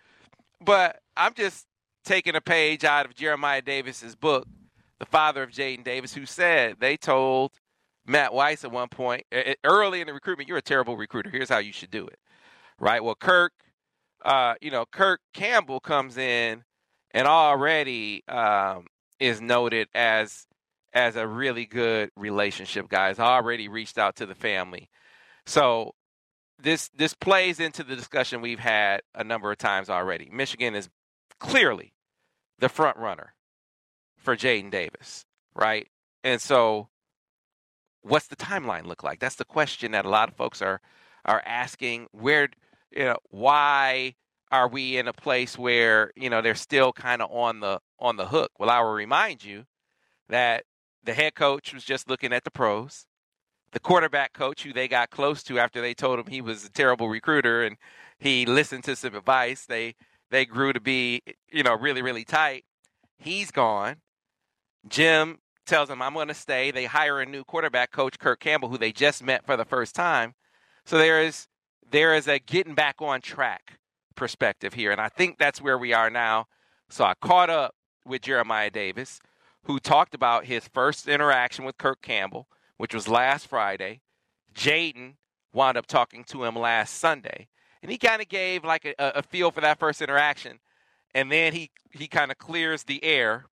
But 0.60 1.00
I'm 1.16 1.34
just 1.34 1.66
taking 2.04 2.34
a 2.36 2.40
page 2.40 2.84
out 2.84 3.06
of 3.06 3.14
Jeremiah 3.14 3.62
Davis's 3.62 4.16
book, 4.16 4.46
the 4.98 5.06
father 5.06 5.42
of 5.42 5.50
Jadyn 5.50 5.84
Davis, 5.84 6.14
who 6.14 6.26
said 6.26 6.76
they 6.80 6.96
told 6.96 7.52
Matt 8.06 8.32
Weiss 8.32 8.64
at 8.64 8.72
one 8.72 8.88
point 8.88 9.24
early 9.64 10.00
in 10.00 10.06
the 10.06 10.14
recruitment, 10.14 10.48
you're 10.48 10.58
a 10.58 10.62
terrible 10.62 10.96
recruiter. 10.96 11.30
Here's 11.30 11.50
how 11.50 11.58
you 11.58 11.72
should 11.72 11.90
do 11.90 12.06
it, 12.06 12.18
right? 12.80 13.04
Well, 13.04 13.14
Kirk, 13.14 13.52
uh, 14.24 14.54
you 14.60 14.70
know, 14.70 14.86
Kirk 14.90 15.20
Campbell 15.34 15.80
comes 15.80 16.16
in 16.16 16.64
and 17.12 17.28
already 17.28 18.24
um, 18.28 18.86
is 19.20 19.40
noted 19.40 19.88
as 19.94 20.46
as 20.92 21.16
a 21.16 21.26
really 21.26 21.66
good 21.66 22.10
relationship 22.16 22.88
guy. 22.88 23.08
Has 23.08 23.20
already 23.20 23.68
reached 23.68 23.98
out 23.98 24.16
to 24.16 24.26
the 24.26 24.34
family, 24.34 24.88
so 25.46 25.94
this 26.58 26.88
this 26.94 27.14
plays 27.14 27.60
into 27.60 27.82
the 27.84 27.96
discussion 27.96 28.40
we've 28.40 28.58
had 28.58 29.02
a 29.14 29.24
number 29.24 29.50
of 29.50 29.58
times 29.58 29.88
already. 29.88 30.28
Michigan 30.32 30.74
is 30.74 30.88
clearly 31.38 31.94
the 32.58 32.68
front 32.68 32.96
runner 32.96 33.34
for 34.16 34.36
Jadyn 34.36 34.70
Davis, 34.70 35.24
right? 35.54 35.88
And 36.24 36.40
so, 36.40 36.88
what's 38.02 38.26
the 38.26 38.36
timeline 38.36 38.86
look 38.86 39.02
like? 39.02 39.20
That's 39.20 39.36
the 39.36 39.44
question 39.44 39.92
that 39.92 40.04
a 40.04 40.10
lot 40.10 40.28
of 40.28 40.36
folks 40.36 40.60
are 40.60 40.80
are 41.24 41.42
asking. 41.46 42.08
Where, 42.12 42.48
you 42.90 43.04
know, 43.04 43.16
why 43.30 44.16
are 44.50 44.68
we 44.68 44.96
in 44.96 45.06
a 45.06 45.12
place 45.12 45.56
where 45.56 46.10
you 46.16 46.28
know 46.28 46.42
they're 46.42 46.54
still 46.54 46.92
kind 46.92 47.22
of 47.22 47.30
on 47.30 47.60
the 47.60 47.80
on 48.00 48.16
the 48.16 48.26
hook? 48.26 48.50
Well, 48.58 48.70
I 48.70 48.80
will 48.80 48.92
remind 48.92 49.44
you 49.44 49.64
that 50.28 50.64
the 51.04 51.14
head 51.14 51.34
coach 51.34 51.72
was 51.72 51.84
just 51.84 52.08
looking 52.08 52.32
at 52.32 52.44
the 52.44 52.50
pros. 52.50 53.06
The 53.72 53.80
quarterback 53.80 54.32
coach, 54.32 54.62
who 54.62 54.72
they 54.72 54.88
got 54.88 55.10
close 55.10 55.42
to 55.44 55.58
after 55.58 55.80
they 55.80 55.94
told 55.94 56.18
him 56.18 56.26
he 56.26 56.40
was 56.40 56.64
a 56.64 56.70
terrible 56.70 57.08
recruiter 57.08 57.62
and 57.62 57.76
he 58.18 58.46
listened 58.46 58.84
to 58.84 58.96
some 58.96 59.14
advice, 59.14 59.66
they 59.66 59.94
they 60.30 60.44
grew 60.44 60.72
to 60.72 60.80
be 60.80 61.22
you 61.50 61.62
know 61.62 61.74
really 61.74 62.02
really 62.02 62.24
tight. 62.24 62.64
He's 63.18 63.50
gone. 63.50 63.96
Jim 64.88 65.38
tells 65.66 65.90
him, 65.90 66.00
"I'm 66.00 66.14
going 66.14 66.28
to 66.28 66.34
stay." 66.34 66.70
They 66.70 66.86
hire 66.86 67.20
a 67.20 67.26
new 67.26 67.44
quarterback 67.44 67.90
coach, 67.90 68.18
Kirk 68.18 68.40
Campbell, 68.40 68.68
who 68.68 68.78
they 68.78 68.92
just 68.92 69.22
met 69.22 69.44
for 69.44 69.56
the 69.56 69.64
first 69.64 69.94
time. 69.94 70.34
So 70.84 70.96
there 70.96 71.20
is 71.20 71.46
there 71.90 72.14
is 72.14 72.26
a 72.26 72.38
getting 72.38 72.74
back 72.74 72.96
on 73.00 73.20
track 73.20 73.78
perspective 74.18 74.74
here. 74.74 74.90
And 74.90 75.00
I 75.00 75.08
think 75.08 75.38
that's 75.38 75.62
where 75.62 75.78
we 75.78 75.92
are 75.92 76.10
now. 76.10 76.46
So 76.90 77.04
I 77.04 77.14
caught 77.20 77.48
up 77.50 77.74
with 78.04 78.22
Jeremiah 78.22 78.70
Davis, 78.70 79.20
who 79.64 79.78
talked 79.78 80.14
about 80.14 80.46
his 80.46 80.66
first 80.68 81.08
interaction 81.08 81.64
with 81.64 81.78
Kirk 81.78 82.02
Campbell, 82.02 82.48
which 82.76 82.94
was 82.94 83.08
last 83.08 83.46
Friday. 83.46 84.00
Jadyn 84.54 85.14
wound 85.52 85.76
up 85.76 85.86
talking 85.86 86.24
to 86.24 86.44
him 86.44 86.56
last 86.56 86.94
Sunday. 86.94 87.48
And 87.82 87.90
he 87.90 87.98
kind 87.98 88.20
of 88.20 88.28
gave 88.28 88.64
like 88.64 88.84
a, 88.84 88.94
a, 88.98 89.22
feel 89.22 89.50
for 89.50 89.60
that 89.60 89.78
first 89.78 90.02
interaction. 90.02 90.58
And 91.14 91.30
then 91.30 91.52
he, 91.52 91.70
he 91.92 92.08
kind 92.08 92.30
of 92.30 92.38
clears 92.38 92.84
the 92.84 93.02
air. 93.04 93.46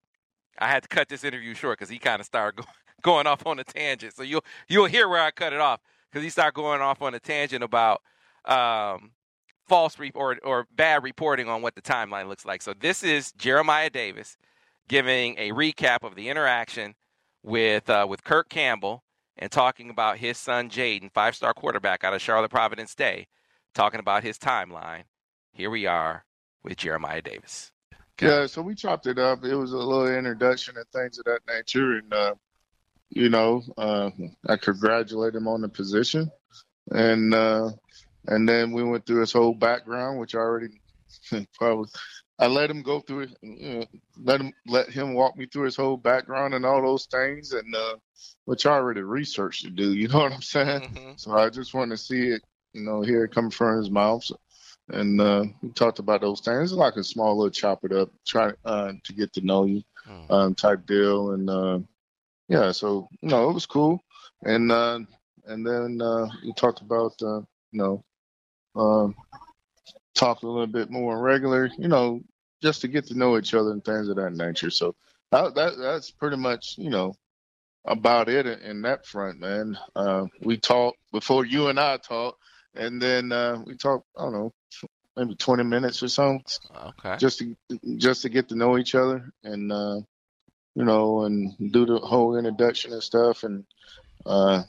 I 0.59 0.67
had 0.67 0.83
to 0.83 0.89
cut 0.89 1.09
this 1.09 1.23
interview 1.23 1.53
short 1.53 1.79
because 1.79 1.89
he 1.89 1.99
kind 1.99 2.19
of 2.19 2.25
started 2.25 2.57
go, 2.57 2.63
going 3.01 3.27
off 3.27 3.45
on 3.45 3.59
a 3.59 3.63
tangent. 3.63 4.15
So 4.15 4.23
you'll 4.23 4.43
you'll 4.67 4.85
hear 4.85 5.07
where 5.07 5.21
I 5.21 5.31
cut 5.31 5.53
it 5.53 5.59
off 5.59 5.79
because 6.09 6.23
he 6.23 6.29
started 6.29 6.55
going 6.55 6.81
off 6.81 7.01
on 7.01 7.13
a 7.13 7.19
tangent 7.19 7.63
about 7.63 8.01
um, 8.45 9.11
false 9.67 9.97
or, 10.13 10.37
or 10.43 10.67
bad 10.75 11.03
reporting 11.03 11.49
on 11.49 11.61
what 11.61 11.75
the 11.75 11.81
timeline 11.81 12.27
looks 12.27 12.45
like. 12.45 12.61
So 12.61 12.73
this 12.73 13.03
is 13.03 13.31
Jeremiah 13.33 13.89
Davis 13.89 14.37
giving 14.87 15.37
a 15.37 15.51
recap 15.51 16.03
of 16.03 16.15
the 16.15 16.29
interaction 16.29 16.95
with 17.43 17.89
uh, 17.89 18.05
with 18.09 18.23
Kirk 18.23 18.49
Campbell 18.49 19.03
and 19.37 19.51
talking 19.51 19.89
about 19.89 20.17
his 20.17 20.37
son 20.37 20.69
Jadyn, 20.69 21.11
five 21.13 21.35
star 21.35 21.53
quarterback 21.53 22.03
out 22.03 22.13
of 22.13 22.21
Charlotte 22.21 22.51
Providence 22.51 22.95
Day, 22.95 23.27
talking 23.73 23.99
about 23.99 24.23
his 24.23 24.37
timeline. 24.37 25.03
Here 25.51 25.69
we 25.69 25.85
are 25.85 26.25
with 26.63 26.77
Jeremiah 26.77 27.21
Davis. 27.21 27.71
Yeah, 28.21 28.45
so 28.45 28.61
we 28.61 28.75
chopped 28.75 29.07
it 29.07 29.19
up. 29.19 29.43
It 29.43 29.55
was 29.55 29.73
a 29.73 29.77
little 29.77 30.07
introduction 30.07 30.77
and 30.77 30.87
things 30.87 31.19
of 31.19 31.25
that 31.25 31.41
nature, 31.47 31.97
and 31.97 32.13
uh, 32.13 32.35
you 33.09 33.29
know, 33.29 33.61
uh, 33.77 34.09
I 34.47 34.55
congratulate 34.55 35.35
him 35.35 35.47
on 35.47 35.61
the 35.61 35.69
position, 35.69 36.31
and 36.91 37.33
uh, 37.33 37.71
and 38.27 38.47
then 38.47 38.71
we 38.71 38.83
went 38.83 39.05
through 39.05 39.19
his 39.19 39.33
whole 39.33 39.53
background, 39.53 40.19
which 40.19 40.33
I 40.33 40.39
already 40.39 40.81
probably 41.53 41.89
I 42.37 42.47
let 42.47 42.69
him 42.69 42.81
go 42.81 42.99
through 42.99 43.21
it, 43.21 43.37
you 43.41 43.79
know, 43.79 43.85
let 44.21 44.41
him 44.41 44.51
let 44.67 44.89
him 44.89 45.13
walk 45.13 45.37
me 45.37 45.45
through 45.45 45.65
his 45.65 45.75
whole 45.75 45.95
background 45.95 46.53
and 46.53 46.65
all 46.65 46.81
those 46.81 47.05
things, 47.05 47.53
and 47.53 47.73
uh, 47.73 47.95
which 48.43 48.65
I 48.65 48.71
already 48.71 49.01
researched 49.01 49.63
to 49.63 49.69
do. 49.69 49.93
You 49.95 50.07
know 50.09 50.19
what 50.19 50.33
I'm 50.33 50.41
saying? 50.41 50.81
Mm-hmm. 50.81 51.11
So 51.15 51.37
I 51.37 51.49
just 51.49 51.73
want 51.73 51.91
to 51.91 51.97
see 51.97 52.27
it, 52.27 52.43
you 52.73 52.81
know, 52.83 53.01
hear 53.01 53.23
it 53.23 53.33
come 53.33 53.49
from 53.49 53.77
his 53.77 53.89
mouth. 53.89 54.23
So, 54.23 54.37
and 54.89 55.19
uh, 55.19 55.45
we 55.61 55.69
talked 55.69 55.99
about 55.99 56.21
those 56.21 56.41
things. 56.41 56.71
It's 56.71 56.77
like 56.77 56.97
a 56.97 57.03
small 57.03 57.37
little 57.37 57.49
chop 57.49 57.85
it 57.85 57.93
up, 57.93 58.09
try 58.25 58.51
uh, 58.65 58.93
to 59.03 59.13
get 59.13 59.31
to 59.33 59.41
know 59.41 59.65
you, 59.65 59.83
mm. 60.07 60.31
um, 60.31 60.55
type 60.55 60.85
deal, 60.85 61.31
and 61.31 61.49
uh, 61.49 61.79
yeah. 62.49 62.71
So 62.71 63.07
you 63.21 63.29
know, 63.29 63.49
it 63.49 63.53
was 63.53 63.65
cool, 63.65 64.03
and 64.43 64.71
uh, 64.71 64.99
and 65.45 65.65
then 65.65 66.01
uh, 66.01 66.27
we 66.43 66.53
talked 66.53 66.81
about 66.81 67.13
uh, 67.21 67.39
you 67.71 67.79
know 67.79 68.03
um, 68.75 69.15
talk 70.15 70.41
a 70.41 70.47
little 70.47 70.67
bit 70.67 70.89
more 70.89 71.19
regular, 71.19 71.69
you 71.77 71.87
know, 71.87 72.21
just 72.63 72.81
to 72.81 72.87
get 72.87 73.07
to 73.07 73.17
know 73.17 73.37
each 73.37 73.53
other 73.53 73.71
and 73.71 73.83
things 73.83 74.07
of 74.09 74.15
that 74.15 74.33
nature. 74.33 74.71
So 74.71 74.95
that, 75.31 75.55
that 75.55 75.77
that's 75.77 76.09
pretty 76.11 76.37
much, 76.37 76.75
you 76.77 76.89
know, 76.89 77.15
about 77.85 78.29
it 78.29 78.47
in 78.47 78.81
that 78.81 79.05
front, 79.05 79.39
man. 79.39 79.77
Uh, 79.95 80.25
we 80.41 80.57
talked 80.57 80.97
before 81.11 81.45
you 81.45 81.67
and 81.67 81.79
I 81.79 81.97
talked, 81.97 82.39
and 82.73 83.01
then 83.01 83.31
uh, 83.31 83.61
we 83.65 83.75
talked. 83.75 84.05
I 84.17 84.23
don't 84.23 84.33
know, 84.33 84.53
maybe 85.15 85.35
twenty 85.35 85.63
minutes 85.63 86.01
or 86.01 86.07
something. 86.07 86.43
Okay. 86.75 87.17
Just 87.17 87.39
to 87.39 87.55
just 87.97 88.23
to 88.23 88.29
get 88.29 88.49
to 88.49 88.55
know 88.55 88.77
each 88.77 88.95
other, 88.95 89.31
and 89.43 89.71
uh, 89.71 89.99
you 90.75 90.83
know, 90.83 91.25
and 91.25 91.55
do 91.71 91.85
the 91.85 91.99
whole 91.99 92.37
introduction 92.37 92.93
and 92.93 93.03
stuff, 93.03 93.43
and 93.43 93.65
uh, 94.25 94.63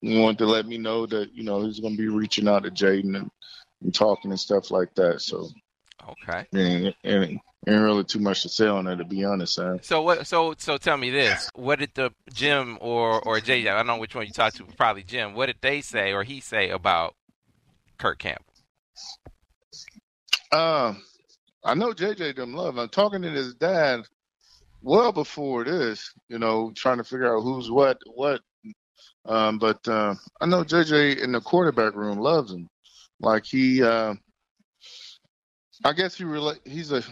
he 0.00 0.18
wanted 0.18 0.38
to 0.38 0.46
let 0.46 0.66
me 0.66 0.78
know 0.78 1.06
that 1.06 1.34
you 1.34 1.42
know 1.42 1.64
he's 1.64 1.80
going 1.80 1.96
to 1.96 2.02
be 2.02 2.08
reaching 2.08 2.48
out 2.48 2.62
to 2.62 2.70
Jadyn 2.70 3.16
and, 3.16 3.30
and, 3.82 3.94
talking 3.94 4.30
and 4.30 4.40
stuff 4.40 4.70
like 4.70 4.94
that. 4.94 5.20
So 5.20 5.48
okay, 6.08 6.46
and, 6.52 6.94
and 7.04 7.24
ain't 7.24 7.82
really 7.82 8.04
too 8.04 8.18
much 8.18 8.42
to 8.42 8.48
say 8.48 8.66
on 8.66 8.86
that 8.86 8.98
to 8.98 9.04
be 9.04 9.24
honest. 9.24 9.54
Sam. 9.54 9.78
So 9.82 10.02
what? 10.02 10.26
So 10.26 10.54
so 10.58 10.76
tell 10.76 10.96
me 10.96 11.10
this: 11.10 11.50
What 11.54 11.78
did 11.78 11.94
the 11.94 12.12
Jim 12.32 12.78
or 12.80 13.20
or 13.22 13.40
Jay? 13.40 13.68
I 13.68 13.76
don't 13.76 13.86
know 13.86 13.98
which 13.98 14.14
one 14.14 14.26
you 14.26 14.32
talked 14.32 14.56
to. 14.56 14.64
Probably 14.76 15.02
Jim. 15.02 15.34
What 15.34 15.46
did 15.46 15.58
they 15.60 15.80
say 15.80 16.12
or 16.12 16.22
he 16.22 16.40
say 16.40 16.70
about 16.70 17.14
Kirk 17.98 18.18
Campbell? 18.18 18.44
Um, 20.52 21.02
I 21.64 21.74
know 21.74 21.92
JJ 21.92 22.36
them 22.36 22.54
love. 22.54 22.76
I'm 22.76 22.88
talking 22.88 23.22
to 23.22 23.30
his 23.30 23.54
dad 23.54 24.00
well 24.82 25.12
before 25.12 25.64
this. 25.64 26.12
You 26.28 26.38
know, 26.38 26.72
trying 26.74 26.98
to 26.98 27.04
figure 27.04 27.36
out 27.36 27.42
who's 27.42 27.70
what 27.70 27.98
what 28.06 28.40
um, 29.26 29.58
but 29.58 29.86
uh, 29.86 30.14
I 30.40 30.46
know 30.46 30.64
JJ 30.64 31.22
in 31.22 31.32
the 31.32 31.40
quarterback 31.40 31.94
room 31.94 32.18
loves 32.18 32.52
him. 32.52 32.68
Like 33.20 33.44
he, 33.44 33.82
uh, 33.82 34.14
I 35.84 35.92
guess 35.92 36.16
he 36.16 36.24
relate. 36.24 36.60
He's 36.64 36.92
a 36.92 37.02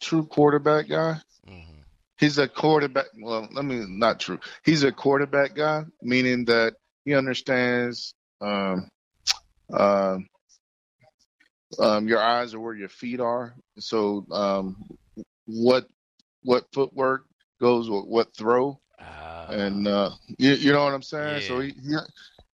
true 0.00 0.24
quarterback 0.24 0.88
guy. 0.88 1.16
Mm-hmm. 1.48 1.80
He's 2.18 2.38
a 2.38 2.48
quarterback. 2.48 3.06
Well, 3.20 3.48
let 3.52 3.64
me 3.64 3.84
not 3.88 4.20
true. 4.20 4.38
He's 4.64 4.84
a 4.84 4.92
quarterback 4.92 5.54
guy, 5.54 5.84
meaning 6.02 6.44
that 6.46 6.74
he 7.04 7.14
understands. 7.14 8.14
Um, 8.40 8.88
uh, 9.72 10.18
um, 11.78 12.08
your 12.08 12.20
eyes 12.20 12.54
are 12.54 12.60
where 12.60 12.74
your 12.74 12.88
feet 12.88 13.20
are. 13.20 13.54
So, 13.78 14.24
um, 14.30 14.76
what 15.46 15.86
what 16.42 16.66
footwork 16.72 17.26
goes 17.60 17.90
with 17.90 18.06
what 18.06 18.34
throw 18.36 18.80
and 19.48 19.86
uh, 19.86 20.10
you, 20.38 20.52
you, 20.52 20.72
know 20.72 20.84
what 20.84 20.94
I'm 20.94 21.02
saying. 21.02 21.42
Yeah. 21.42 21.48
So 21.48 21.60
he, 21.60 21.74
he, 21.82 21.96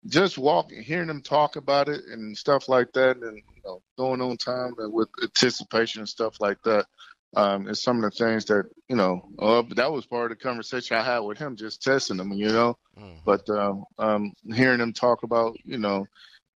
just 0.07 0.37
walking, 0.37 0.81
hearing 0.81 1.07
them 1.07 1.21
talk 1.21 1.55
about 1.55 1.89
it 1.89 2.01
and 2.11 2.37
stuff 2.37 2.67
like 2.67 2.91
that, 2.93 3.17
and 3.17 3.37
you 3.37 3.61
know, 3.63 3.81
going 3.97 4.21
on 4.21 4.37
time 4.37 4.73
and 4.77 4.91
with 4.91 5.09
anticipation 5.21 6.01
and 6.01 6.09
stuff 6.09 6.39
like 6.39 6.61
that. 6.63 6.85
Um, 7.33 7.69
is 7.69 7.81
some 7.81 8.03
of 8.03 8.11
the 8.11 8.17
things 8.17 8.43
that 8.45 8.65
you 8.89 8.97
know. 8.97 9.21
Uh, 9.39 9.63
that 9.75 9.91
was 9.91 10.05
part 10.05 10.31
of 10.31 10.37
the 10.37 10.43
conversation 10.43 10.97
I 10.97 11.03
had 11.03 11.19
with 11.19 11.37
him, 11.37 11.55
just 11.55 11.81
testing 11.81 12.17
them, 12.17 12.33
you 12.33 12.49
know. 12.49 12.77
Mm. 12.99 13.19
But 13.23 13.49
um, 13.49 13.85
um, 13.97 14.33
hearing 14.53 14.81
him 14.81 14.91
talk 14.91 15.23
about, 15.23 15.55
you 15.63 15.77
know, 15.77 16.07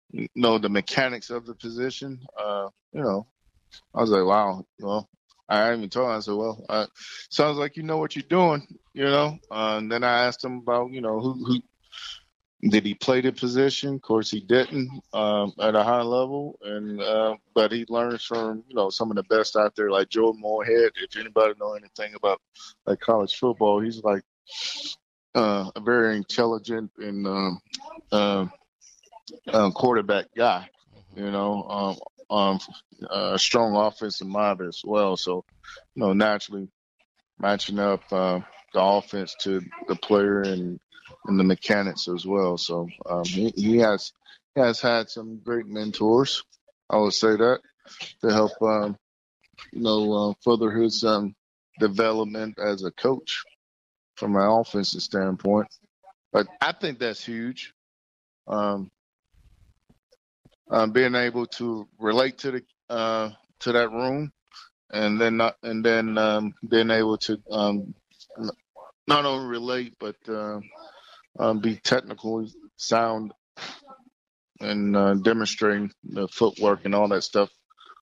you 0.09 0.27
know 0.33 0.57
the 0.57 0.69
mechanics 0.69 1.29
of 1.29 1.45
the 1.45 1.53
position, 1.53 2.21
uh, 2.39 2.69
you 2.91 3.01
know, 3.01 3.27
I 3.93 4.01
was 4.01 4.09
like, 4.09 4.25
wow, 4.25 4.65
well, 4.79 5.09
I 5.49 5.73
even 5.73 5.89
told 5.89 6.09
him, 6.09 6.15
I 6.15 6.19
said, 6.21 6.35
well, 6.35 6.65
uh, 6.69 6.87
sounds 7.29 7.57
like 7.57 7.77
you 7.77 7.83
know 7.83 7.97
what 7.97 8.15
you're 8.15 8.23
doing, 8.23 8.65
you 8.93 9.03
know. 9.03 9.37
Uh, 9.51 9.77
and 9.77 9.91
then 9.91 10.03
I 10.03 10.25
asked 10.25 10.43
him 10.43 10.57
about, 10.57 10.91
you 10.91 11.01
know, 11.01 11.19
who, 11.19 11.33
who 11.33 11.61
did 12.69 12.85
he 12.85 12.93
play 12.93 13.21
the 13.21 13.31
position? 13.31 13.95
Of 13.95 14.01
course, 14.01 14.31
he 14.31 14.39
didn't 14.39 14.89
um, 15.13 15.53
at 15.59 15.75
a 15.75 15.83
high 15.83 16.01
level, 16.01 16.57
and 16.61 17.01
uh, 17.01 17.35
but 17.53 17.71
he 17.71 17.85
learns 17.89 18.23
from 18.23 18.63
you 18.67 18.75
know 18.75 18.89
some 18.89 19.11
of 19.11 19.17
the 19.17 19.23
best 19.23 19.55
out 19.55 19.75
there, 19.75 19.89
like 19.89 20.09
Joe 20.09 20.33
Moorhead. 20.33 20.91
If 20.95 21.17
anybody 21.17 21.53
know 21.59 21.73
anything 21.73 22.13
about 22.15 22.41
like 22.85 22.99
college 22.99 23.35
football, 23.35 23.81
he's 23.81 24.01
like 24.03 24.23
uh, 25.35 25.71
a 25.75 25.79
very 25.81 26.15
intelligent 26.15 26.91
and 26.97 27.27
um, 27.27 27.59
uh, 28.11 28.45
uh, 29.51 29.71
quarterback 29.71 30.27
guy. 30.35 30.67
You 31.15 31.31
know, 31.31 31.63
um, 31.63 31.97
um, 32.29 32.59
a 33.09 33.37
strong 33.37 33.75
offensive 33.75 34.27
mind 34.27 34.61
as 34.61 34.81
well. 34.83 35.17
So, 35.17 35.45
you 35.95 36.01
know, 36.01 36.13
naturally 36.13 36.69
matching 37.39 37.79
up 37.79 38.01
uh, 38.11 38.39
the 38.73 38.81
offense 38.81 39.35
to 39.41 39.61
the 39.87 39.95
player 39.95 40.41
and 40.41 40.79
and 41.25 41.39
the 41.39 41.43
mechanics 41.43 42.07
as 42.07 42.25
well. 42.25 42.57
So 42.57 42.87
um, 43.05 43.23
he, 43.25 43.53
he 43.55 43.77
has 43.77 44.11
has 44.55 44.79
had 44.79 45.09
some 45.09 45.39
great 45.39 45.67
mentors. 45.67 46.43
I 46.89 46.97
would 46.97 47.13
say 47.13 47.35
that 47.35 47.59
to 48.21 48.31
help 48.31 48.51
um, 48.61 48.97
you 49.71 49.81
know 49.81 50.13
uh, 50.13 50.33
further 50.43 50.71
his 50.71 51.03
um, 51.03 51.35
development 51.79 52.59
as 52.59 52.83
a 52.83 52.91
coach 52.91 53.43
from 54.15 54.35
an 54.35 54.43
offensive 54.43 55.01
standpoint. 55.01 55.67
But 56.31 56.47
I 56.61 56.71
think 56.71 56.99
that's 56.99 57.23
huge. 57.23 57.73
Um, 58.47 58.91
um, 60.69 60.91
being 60.91 61.15
able 61.15 61.45
to 61.45 61.87
relate 61.99 62.39
to 62.39 62.51
the 62.51 62.63
uh, 62.89 63.29
to 63.59 63.71
that 63.71 63.91
room, 63.91 64.31
and 64.91 65.19
then 65.19 65.37
not, 65.37 65.57
and 65.63 65.83
then 65.83 66.17
um, 66.17 66.53
being 66.67 66.89
able 66.89 67.17
to 67.19 67.41
um, 67.51 67.93
not 69.07 69.25
only 69.25 69.47
relate 69.47 69.95
but 69.99 70.15
uh, 70.27 70.59
um, 71.39 71.59
be 71.59 71.75
technically 71.77 72.51
sound 72.77 73.33
and 74.59 74.95
uh, 74.95 75.13
demonstrating 75.15 75.91
the 76.03 76.27
footwork 76.27 76.85
and 76.85 76.95
all 76.95 77.07
that 77.09 77.23
stuff 77.23 77.49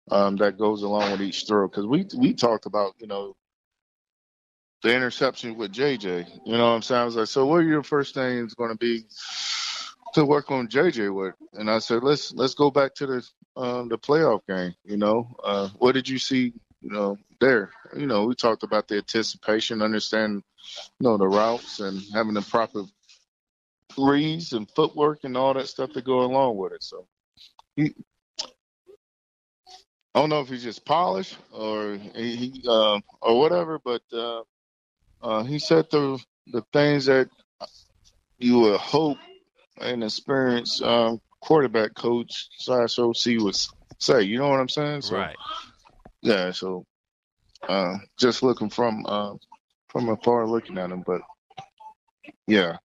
um, 0.10 0.36
that 0.38 0.58
goes 0.58 0.84
along 0.84 1.12
with 1.12 1.22
each 1.22 1.46
throw. 1.48 1.68
Because 1.68 1.86
we 1.86 2.06
we 2.18 2.34
talked 2.34 2.66
about 2.66 2.94
you 3.00 3.08
know 3.08 3.36
the 4.84 4.96
interception 4.96 5.58
with 5.58 5.74
JJ. 5.74 6.28
You 6.46 6.54
know 6.54 6.70
what 6.70 6.76
I'm 6.76 6.82
saying? 6.82 7.02
I 7.02 7.06
was 7.06 7.16
like, 7.16 7.28
so 7.28 7.46
what 7.46 7.58
are 7.58 7.64
your 7.64 7.84
first 7.84 8.14
things 8.14 8.54
going 8.54 8.72
to 8.72 8.78
be 8.78 9.06
to 10.14 10.26
work 10.26 10.52
on 10.52 10.68
JJ 10.68 11.14
with? 11.14 11.36
And 11.54 11.70
I 11.70 11.80
said, 11.80 12.04
let's 12.04 12.34
let's 12.34 12.56
go 12.56 12.72
back 12.72 12.96
to 12.96 13.06
the 13.06 13.28
um, 13.56 13.90
the 13.90 13.98
playoff 13.98 14.42
game. 14.48 14.74
You 14.84 14.98
know, 14.98 15.36
uh, 15.44 15.70
what 15.78 15.94
did 15.94 16.08
you 16.08 16.20
see? 16.20 16.54
You 16.82 16.90
know, 16.90 17.18
there. 17.40 17.72
You 17.96 18.08
know, 18.08 18.26
we 18.26 18.36
talked 18.36 18.64
about 18.64 18.88
the 18.88 18.98
anticipation, 18.98 19.84
understanding, 19.84 20.44
you 21.00 21.08
know, 21.08 21.18
the 21.18 21.28
routes 21.28 21.80
and 21.80 22.02
having 22.14 22.34
the 22.34 22.42
proper 22.42 22.84
reads 23.98 24.54
and 24.54 24.70
footwork 24.76 25.20
and 25.24 25.38
all 25.38 25.54
that 25.54 25.68
stuff 25.68 25.94
that 25.94 26.06
go 26.06 26.22
along 26.22 26.58
with 26.58 26.74
it. 26.74 26.84
So 26.84 27.08
he, 27.76 27.94
I 30.14 30.20
don't 30.20 30.30
know 30.30 30.42
if 30.42 30.50
he's 30.50 30.64
just 30.64 30.86
polished 30.86 31.38
or 31.54 31.98
he, 32.16 32.64
uh, 32.68 33.00
or 33.22 33.40
whatever, 33.40 33.80
but 33.84 34.02
uh, 34.14 34.42
uh, 35.22 35.44
he 35.44 35.60
said 35.60 35.88
the 35.92 36.20
the 36.48 36.64
things 36.74 37.06
that 37.06 37.30
you 38.40 38.60
would 38.60 38.80
hope 38.80 39.18
an 39.80 40.04
experienced 40.04 40.82
um, 40.82 41.22
quarterback 41.42 41.94
coach 41.96 42.50
slash 42.58 43.00
OC 43.00 43.40
would 43.40 43.56
say. 44.00 44.24
You 44.24 44.40
know 44.40 44.50
what 44.50 44.60
I'm 44.60 44.70
saying? 44.70 45.02
So, 45.04 45.16
right. 45.16 45.36
Yeah. 46.22 46.52
So 46.52 46.86
uh, 47.68 47.98
just 48.20 48.44
looking 48.44 48.70
from 48.70 49.06
uh, 49.08 49.34
from 49.90 50.10
afar, 50.10 50.48
looking 50.48 50.78
at 50.78 50.92
him, 50.92 51.04
but 51.06 51.22
yeah, 52.48 52.78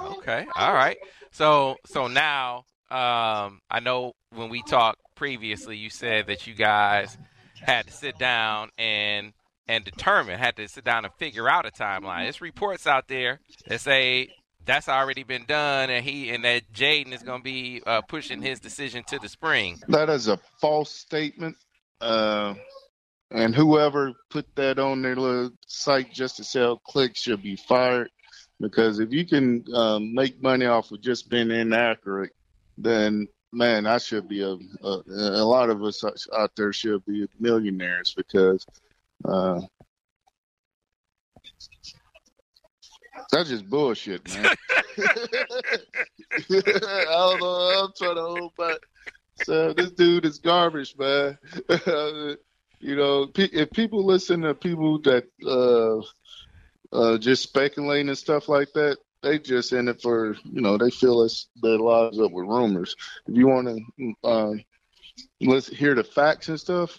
Okay. 0.00 0.46
All 0.56 0.72
right. 0.72 0.96
So 1.30 1.76
so 1.86 2.06
now 2.08 2.64
um, 2.90 3.60
I 3.70 3.80
know 3.80 4.12
when 4.34 4.50
we 4.50 4.62
talked 4.62 5.00
previously, 5.14 5.76
you 5.76 5.88
said 5.88 6.26
that 6.26 6.46
you 6.46 6.54
guys 6.54 7.16
had 7.54 7.86
to 7.86 7.92
sit 7.92 8.18
down 8.18 8.68
and 8.76 9.32
and 9.66 9.84
determine, 9.84 10.38
had 10.38 10.56
to 10.56 10.68
sit 10.68 10.84
down 10.84 11.04
and 11.04 11.14
figure 11.14 11.48
out 11.48 11.64
a 11.64 11.70
timeline. 11.70 12.24
There's 12.24 12.40
reports 12.42 12.86
out 12.86 13.08
there 13.08 13.40
that 13.66 13.80
say 13.80 14.28
that's 14.66 14.88
already 14.88 15.22
been 15.22 15.44
done, 15.46 15.88
and 15.88 16.04
he 16.04 16.30
and 16.30 16.44
that 16.44 16.70
Jadyn 16.72 17.14
is 17.14 17.22
going 17.22 17.40
to 17.40 17.44
be 17.44 17.82
uh, 17.86 18.02
pushing 18.02 18.42
his 18.42 18.60
decision 18.60 19.04
to 19.04 19.18
the 19.18 19.28
spring. 19.28 19.80
That 19.88 20.10
is 20.10 20.28
a 20.28 20.38
false 20.60 20.90
statement. 20.90 21.56
Uh, 22.00 22.54
and 23.30 23.54
whoever 23.54 24.12
put 24.28 24.54
that 24.56 24.78
on 24.78 25.00
their 25.00 25.16
little 25.16 25.50
site 25.66 26.12
just 26.12 26.36
to 26.36 26.44
sell 26.44 26.76
clicks 26.76 27.22
should 27.22 27.42
be 27.42 27.56
fired 27.56 28.10
because 28.62 29.00
if 29.00 29.12
you 29.12 29.26
can 29.26 29.64
um, 29.74 30.14
make 30.14 30.40
money 30.40 30.66
off 30.66 30.92
of 30.92 31.00
just 31.02 31.28
being 31.28 31.50
inaccurate, 31.50 32.30
then 32.78 33.26
man, 33.52 33.86
I 33.86 33.98
should 33.98 34.28
be 34.28 34.42
a, 34.42 34.56
a, 34.86 35.02
a 35.08 35.44
lot 35.44 35.68
of 35.68 35.82
us 35.82 36.04
out 36.32 36.52
there 36.56 36.72
should 36.72 37.04
be 37.04 37.26
millionaires 37.40 38.14
because 38.16 38.64
uh, 39.24 39.60
that's 43.32 43.50
just 43.50 43.68
bullshit, 43.68 44.32
man. 44.32 44.54
I 44.98 45.04
don't 47.08 47.40
know. 47.40 47.84
I'm 47.84 47.90
trying 47.98 48.14
to 48.14 48.22
hold 48.22 48.52
back. 48.56 48.78
So 49.44 49.72
this 49.72 49.90
dude 49.90 50.24
is 50.24 50.38
garbage, 50.38 50.94
man. 50.96 51.36
you 52.80 52.96
know, 52.96 53.28
if 53.34 53.70
people 53.72 54.04
listen 54.04 54.42
to 54.42 54.54
people 54.54 55.00
that 55.00 55.24
uh, 55.44 56.06
uh, 56.92 57.18
just 57.18 57.42
speculating 57.42 58.08
and 58.08 58.18
stuff 58.18 58.48
like 58.48 58.72
that, 58.74 58.98
they 59.22 59.38
just 59.38 59.72
in 59.72 59.88
it 59.88 60.02
for 60.02 60.34
you 60.44 60.60
know 60.60 60.76
they 60.76 60.90
fill 60.90 61.22
us 61.22 61.46
their 61.62 61.78
lives 61.78 62.18
up 62.18 62.32
with 62.32 62.46
rumors. 62.46 62.96
If 63.26 63.36
you 63.36 63.48
want 63.48 63.68
to 63.68 64.14
uh, 64.24 64.52
let's 65.40 65.68
hear 65.68 65.94
the 65.94 66.04
facts 66.04 66.48
and 66.48 66.58
stuff, 66.58 66.98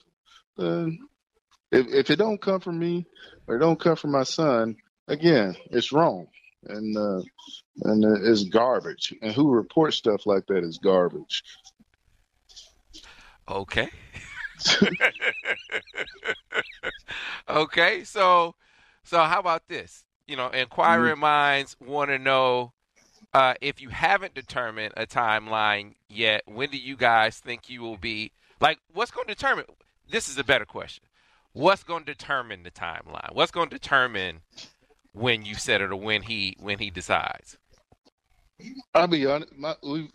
then 0.57 0.99
if 1.71 1.87
if 1.87 2.09
it 2.09 2.17
don't 2.17 2.41
come 2.41 2.59
from 2.59 2.79
me 2.79 3.05
or 3.47 3.57
it 3.57 3.59
don't 3.59 3.79
come 3.79 3.95
from 3.95 4.11
my 4.11 4.23
son, 4.23 4.75
again, 5.07 5.55
it's 5.71 5.91
wrong 5.91 6.27
and 6.67 6.97
uh, 6.97 7.21
and 7.83 8.25
it's 8.25 8.43
garbage. 8.45 9.13
And 9.21 9.33
who 9.33 9.51
reports 9.51 9.97
stuff 9.97 10.25
like 10.25 10.45
that 10.47 10.63
is 10.63 10.77
garbage. 10.77 11.43
Okay. 13.49 13.89
okay, 17.49 18.03
so 18.03 18.55
so 19.03 19.19
how 19.23 19.39
about 19.39 19.67
this? 19.67 20.05
You 20.27 20.37
know, 20.37 20.49
inquiring 20.49 21.13
mm-hmm. 21.13 21.21
minds 21.21 21.75
want 21.79 22.09
to 22.09 22.17
know 22.17 22.73
uh, 23.33 23.55
if 23.61 23.81
you 23.81 23.89
haven't 23.89 24.33
determined 24.33 24.93
a 24.95 25.05
timeline 25.05 25.95
yet. 26.09 26.43
When 26.45 26.69
do 26.69 26.77
you 26.77 26.95
guys 26.95 27.37
think 27.37 27.69
you 27.69 27.81
will 27.81 27.97
be? 27.97 28.31
Like, 28.59 28.79
what's 28.93 29.11
going 29.11 29.27
to 29.27 29.33
determine? 29.33 29.65
This 30.09 30.29
is 30.29 30.37
a 30.37 30.43
better 30.43 30.65
question. 30.65 31.03
What's 31.53 31.83
going 31.83 32.05
to 32.05 32.13
determine 32.13 32.63
the 32.63 32.71
timeline? 32.71 33.33
What's 33.33 33.51
going 33.51 33.69
to 33.69 33.77
determine 33.77 34.41
when 35.11 35.43
you 35.43 35.55
set 35.55 35.81
it 35.81 35.91
or 35.91 35.95
when 35.95 36.23
he 36.23 36.55
when 36.59 36.79
he 36.79 36.89
decides? 36.89 37.57
I'll 38.93 39.07
be 39.07 39.25
honest. 39.25 39.55
My, 39.57 39.75
we 39.83 40.09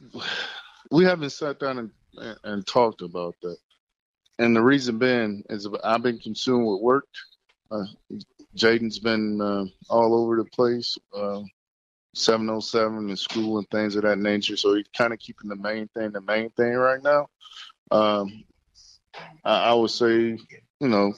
we 0.91 1.05
haven't 1.05 1.31
sat 1.31 1.61
down 1.61 1.79
and, 1.79 1.91
and, 2.17 2.39
and 2.45 2.67
talked 2.67 3.03
about 3.03 3.37
that, 3.43 3.57
and 4.39 4.57
the 4.57 4.63
reason 4.63 4.99
being 4.99 5.45
is 5.51 5.69
I've 5.85 6.03
been 6.03 6.19
consumed 6.19 6.67
with 6.67 6.81
work. 6.81 7.07
Uh, 7.71 7.85
Jadyn's 8.59 8.99
been 8.99 9.41
uh, 9.41 9.65
all 9.89 10.15
over 10.15 10.37
the 10.37 10.45
place, 10.45 10.99
uh, 11.15 11.43
707 12.15 13.09
and 13.09 13.19
school 13.19 13.59
and 13.59 13.71
things 13.71 13.95
of 13.97 14.03
that 14.03 14.19
nature. 14.19 14.57
So 14.57 14.75
he's 14.75 14.87
kind 14.97 15.13
of 15.13 15.19
keeping 15.19 15.49
the 15.49 15.57
main 15.57 15.89
thing 15.89 16.11
the 16.11 16.21
main 16.21 16.51
thing 16.51 16.73
right 16.75 17.03
now. 17.03 17.29
Um, 17.91 18.45
I, 19.45 19.71
I, 19.71 19.75
would 19.75 19.91
say, 19.91 20.39
you 20.81 20.89
know, 20.89 21.15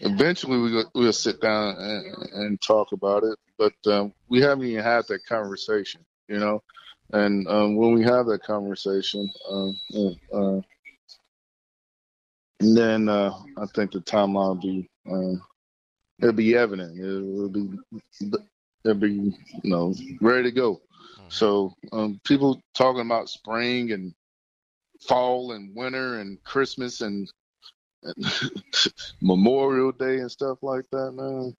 eventually 0.00 0.58
we, 0.58 0.84
we'll 0.94 1.12
sit 1.12 1.40
down 1.40 1.76
and, 1.78 2.32
and 2.32 2.60
talk 2.60 2.92
about 2.92 3.24
it, 3.24 3.38
but 3.58 3.92
um, 3.92 4.12
we 4.28 4.40
haven't 4.40 4.66
even 4.66 4.82
had 4.82 5.06
that 5.08 5.24
conversation, 5.26 6.04
you 6.28 6.38
know. 6.38 6.62
And 7.12 7.46
um, 7.48 7.76
when 7.76 7.94
we 7.94 8.02
have 8.04 8.26
that 8.26 8.42
conversation, 8.42 9.30
um, 9.48 9.80
uh, 10.34 10.60
then 12.60 13.08
uh, 13.08 13.32
I 13.56 13.66
think 13.74 13.92
the 13.92 14.00
timeline 14.00 14.48
will 14.48 14.54
be 14.56 14.90
um, 15.10 15.42
it'll 16.20 16.32
be 16.32 16.56
evident. 16.56 16.98
It'll 16.98 17.48
be 17.48 17.70
it'll 18.84 18.96
be 18.96 19.12
you 19.12 19.34
know 19.64 19.94
ready 20.20 20.44
to 20.44 20.52
go. 20.52 20.74
Mm-hmm. 20.74 21.24
So 21.28 21.74
um, 21.92 22.20
people 22.24 22.62
talking 22.74 23.02
about 23.02 23.28
spring 23.28 23.92
and 23.92 24.14
fall 25.06 25.52
and 25.52 25.74
winter 25.76 26.20
and 26.20 26.42
Christmas 26.44 27.00
and, 27.00 27.30
and 28.02 28.26
Memorial 29.20 29.92
Day 29.92 30.18
and 30.18 30.30
stuff 30.30 30.58
like 30.62 30.84
that, 30.90 31.12
man. 31.12 31.56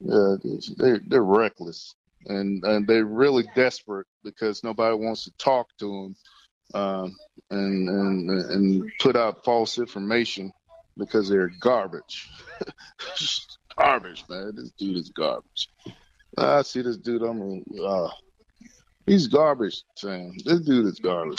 Yeah, 0.00 0.36
they're 0.76 1.00
they're 1.06 1.22
reckless 1.24 1.94
and 2.26 2.62
and 2.64 2.86
they're 2.86 3.04
really 3.04 3.44
desperate 3.54 4.06
because 4.22 4.62
nobody 4.64 4.96
wants 4.96 5.24
to 5.24 5.32
talk 5.38 5.68
to 5.78 6.14
them 6.72 6.80
um, 6.80 7.16
and 7.50 7.88
and 7.88 8.30
and 8.30 8.92
put 9.00 9.16
out 9.16 9.44
false 9.44 9.78
information 9.78 10.52
because 10.96 11.28
they're 11.28 11.52
garbage. 11.60 12.28
garbage, 13.78 14.24
man. 14.28 14.52
This 14.56 14.70
dude 14.72 14.96
is 14.96 15.10
garbage. 15.10 15.68
I 16.36 16.62
see 16.62 16.82
this 16.82 16.96
dude. 16.96 17.22
I'm 17.22 17.62
uh, 17.82 18.08
He's 19.06 19.26
garbage, 19.26 19.82
Sam. 19.96 20.32
This 20.44 20.60
dude 20.60 20.86
is 20.86 20.98
garbage. 20.98 21.38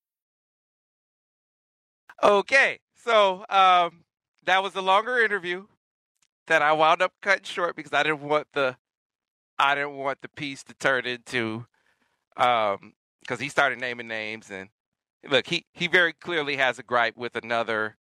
Okay, 2.23 2.79
so 2.95 3.45
um, 3.49 4.03
that 4.45 4.61
was 4.61 4.75
a 4.75 4.81
longer 4.81 5.19
interview 5.19 5.65
that 6.47 6.61
I 6.61 6.73
wound 6.73 7.01
up 7.01 7.13
cutting 7.21 7.45
short 7.45 7.75
because 7.75 7.93
I 7.93 8.03
didn't 8.03 8.21
want 8.21 8.47
the 8.53 8.75
I 9.57 9.75
didn't 9.75 9.97
want 9.97 10.21
the 10.21 10.29
piece 10.29 10.63
to 10.65 10.73
turn 10.73 11.05
into 11.05 11.65
um 12.37 12.93
because 13.21 13.39
he 13.39 13.49
started 13.49 13.79
naming 13.79 14.07
names 14.07 14.49
and 14.51 14.69
look 15.29 15.47
he 15.47 15.65
he 15.73 15.87
very 15.87 16.13
clearly 16.13 16.57
has 16.57 16.79
a 16.79 16.83
gripe 16.83 17.17
with 17.17 17.35
another 17.35 17.97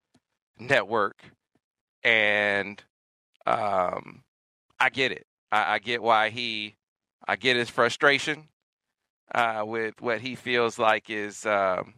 network 0.59 1.23
and 2.05 2.83
um 3.47 4.23
I 4.81 4.91
get 4.91 5.13
it. 5.13 5.27
I, 5.53 5.75
I 5.75 5.79
get 5.79 6.03
why 6.03 6.31
he 6.31 6.77
I 7.27 7.37
get 7.37 7.57
his 7.57 7.71
frustration 7.71 8.49
uh 9.35 9.65
with 9.67 10.01
what 10.01 10.21
he 10.21 10.35
feels 10.35 10.79
like 10.79 11.11
is 11.11 11.45
um 11.47 11.95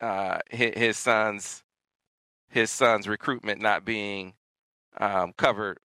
uh, 0.00 0.38
his, 0.50 0.96
son's 0.96 1.62
his 2.48 2.70
son's 2.70 3.06
recruitment 3.06 3.60
not 3.60 3.84
being 3.84 4.34
um, 4.98 5.32
covered 5.36 5.78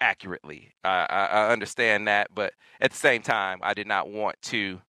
accurately. 0.00 0.72
I, 0.82 1.06
I, 1.08 1.24
I, 1.26 1.52
understand 1.52 2.08
that, 2.08 2.28
but 2.34 2.54
at 2.80 2.90
the 2.90 2.96
same 2.96 3.22
time, 3.22 3.60
I 3.62 3.74
did 3.74 3.86
not 3.86 4.10
want 4.10 4.40
to 4.42 4.80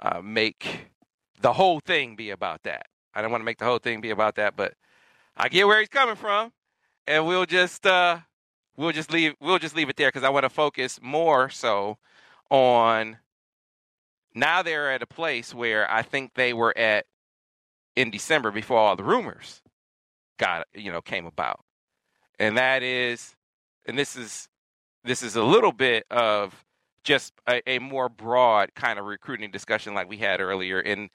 uh, 0.00 0.20
make 0.22 0.90
the 1.40 1.52
whole 1.52 1.80
thing 1.80 2.16
be 2.16 2.30
about 2.30 2.62
that. 2.64 2.86
I 3.14 3.22
don't 3.22 3.30
want 3.30 3.42
to 3.42 3.46
make 3.46 3.58
the 3.58 3.66
whole 3.66 3.78
thing 3.78 4.00
be 4.00 4.10
about 4.10 4.36
that, 4.36 4.56
but 4.56 4.74
I 5.36 5.48
get 5.48 5.66
where 5.66 5.78
he's 5.78 5.88
coming 5.88 6.16
from, 6.16 6.52
and 7.06 7.26
we'll 7.26 7.46
just 7.46 7.86
uh, 7.86 8.18
we'll 8.76 8.92
just 8.92 9.12
leave 9.12 9.34
we'll 9.40 9.58
just 9.58 9.76
leave 9.76 9.88
it 9.88 9.96
there 9.96 10.08
because 10.08 10.24
I 10.24 10.30
want 10.30 10.44
to 10.44 10.50
focus 10.50 10.98
more 11.02 11.50
so 11.50 11.98
on 12.50 13.18
now 14.34 14.62
they're 14.62 14.90
at 14.90 15.02
a 15.02 15.06
place 15.06 15.52
where 15.52 15.90
I 15.90 16.02
think 16.02 16.34
they 16.34 16.52
were 16.52 16.76
at 16.78 17.06
in 17.98 18.10
December 18.10 18.52
before 18.52 18.78
all 18.78 18.94
the 18.94 19.02
rumors 19.02 19.60
got 20.38 20.68
you 20.72 20.92
know 20.92 21.02
came 21.02 21.26
about, 21.26 21.64
and 22.38 22.56
that 22.56 22.84
is, 22.84 23.34
and 23.88 23.98
this 23.98 24.14
is 24.14 24.48
this 25.02 25.20
is 25.20 25.34
a 25.34 25.42
little 25.42 25.72
bit 25.72 26.06
of 26.08 26.64
just 27.02 27.32
a, 27.48 27.60
a 27.68 27.80
more 27.80 28.08
broad 28.08 28.72
kind 28.76 29.00
of 29.00 29.04
recruiting 29.04 29.50
discussion 29.50 29.94
like 29.94 30.08
we 30.08 30.16
had 30.16 30.40
earlier 30.40 30.80
in 30.80 31.10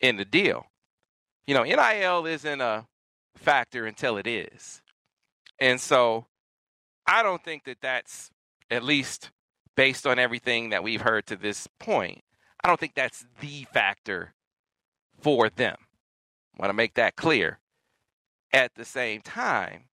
in 0.00 0.16
the 0.16 0.24
deal. 0.24 0.66
You 1.48 1.54
know, 1.54 1.64
NIL 1.64 2.26
isn't 2.26 2.60
a 2.60 2.86
factor 3.34 3.84
until 3.84 4.16
it 4.16 4.28
is, 4.28 4.80
and 5.58 5.80
so 5.80 6.26
I 7.04 7.24
don't 7.24 7.42
think 7.42 7.64
that 7.64 7.78
that's 7.82 8.30
at 8.70 8.84
least 8.84 9.32
based 9.74 10.06
on 10.06 10.20
everything 10.20 10.70
that 10.70 10.84
we've 10.84 11.00
heard 11.00 11.26
to 11.26 11.36
this 11.36 11.66
point. 11.80 12.22
I 12.62 12.68
don't 12.68 12.78
think 12.78 12.94
that's 12.94 13.26
the 13.40 13.64
factor 13.72 14.34
for 15.20 15.48
them 15.48 15.78
want 16.58 16.70
to 16.70 16.74
make 16.74 16.94
that 16.94 17.16
clear. 17.16 17.58
At 18.52 18.74
the 18.74 18.84
same 18.84 19.20
time, 19.20 19.84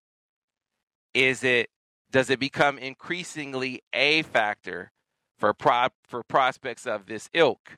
is 1.14 1.44
it 1.44 1.70
does 2.12 2.30
it 2.30 2.40
become 2.40 2.78
increasingly 2.78 3.84
a 3.92 4.22
factor 4.22 4.92
for 5.38 5.54
pro, 5.54 5.88
for 6.08 6.24
prospects 6.24 6.88
of 6.88 7.08
this 7.08 7.30
ilk? 7.34 7.78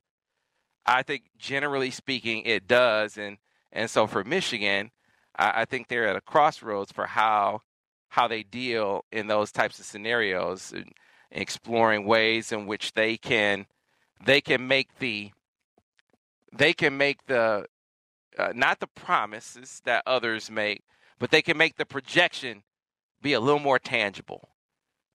I 0.85 1.01
think 1.01 1.23
generally 1.37 1.91
speaking, 1.91 2.43
it 2.45 2.67
does, 2.67 3.17
and 3.17 3.37
and 3.71 3.89
so 3.89 4.07
for 4.07 4.23
Michigan, 4.23 4.91
I, 5.37 5.61
I 5.61 5.65
think 5.65 5.87
they're 5.87 6.07
at 6.07 6.15
a 6.15 6.21
crossroads 6.21 6.91
for 6.91 7.07
how 7.07 7.61
how 8.09 8.27
they 8.27 8.43
deal 8.43 9.05
in 9.11 9.27
those 9.27 9.51
types 9.51 9.79
of 9.79 9.85
scenarios, 9.85 10.73
exploring 11.31 12.05
ways 12.05 12.51
in 12.51 12.67
which 12.67 12.93
they 12.93 13.17
can 13.17 13.65
they 14.23 14.41
can 14.41 14.67
make 14.67 14.99
the 14.99 15.31
they 16.53 16.73
can 16.73 16.97
make 16.97 17.25
the 17.25 17.65
uh, 18.37 18.53
not 18.55 18.79
the 18.79 18.87
promises 18.87 19.81
that 19.85 20.03
others 20.05 20.49
make, 20.51 20.83
but 21.19 21.31
they 21.31 21.41
can 21.41 21.57
make 21.57 21.77
the 21.77 21.85
projection 21.85 22.63
be 23.21 23.33
a 23.33 23.39
little 23.39 23.59
more 23.59 23.79
tangible. 23.79 24.49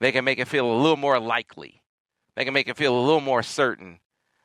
They 0.00 0.12
can 0.12 0.24
make 0.24 0.38
it 0.38 0.48
feel 0.48 0.70
a 0.70 0.74
little 0.76 0.96
more 0.96 1.20
likely. 1.20 1.82
They 2.34 2.44
can 2.44 2.54
make 2.54 2.68
it 2.68 2.76
feel 2.76 2.96
a 2.96 3.00
little 3.00 3.20
more 3.20 3.42
certain. 3.42 4.00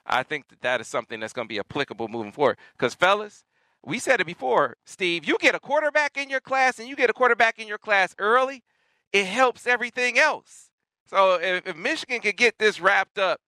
I 0.06 0.24
think 0.24 0.50
that 0.50 0.62
that 0.62 0.82
is 0.82 0.88
something 0.88 1.20
that's 1.20 1.34
going 1.34 1.48
to 1.48 1.54
be 1.54 1.60
applicable 1.60 2.08
moving 2.08 2.32
forward. 2.32 2.58
Because, 2.74 2.94
fellas, 2.94 3.44
we 3.84 4.00
said 4.00 4.22
it 4.22 4.28
before, 4.28 4.78
Steve, 4.86 5.26
you 5.26 5.38
get 5.40 5.56
a 5.56 5.60
quarterback 5.60 6.18
in 6.18 6.30
your 6.30 6.40
class 6.40 6.80
and 6.80 6.88
you 6.88 6.96
get 6.96 7.10
a 7.10 7.14
quarterback 7.14 7.60
in 7.60 7.68
your 7.68 7.78
class 7.78 8.16
early, 8.20 8.64
it 9.12 9.26
helps 9.26 9.66
everything 9.66 10.20
else. 10.20 10.70
So 11.10 11.36
if, 11.36 11.66
if 11.66 11.76
Michigan 11.76 12.20
could 12.20 12.38
get 12.38 12.60
this 12.60 12.80
wrapped 12.80 13.18
up 13.18 13.40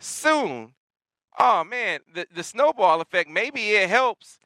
soon, 0.00 0.74
oh 1.38 1.64
man, 1.64 2.00
the, 2.12 2.26
the 2.34 2.42
snowball 2.42 3.00
effect, 3.00 3.30
maybe 3.30 3.70
it 3.70 3.88
helps 3.88 4.38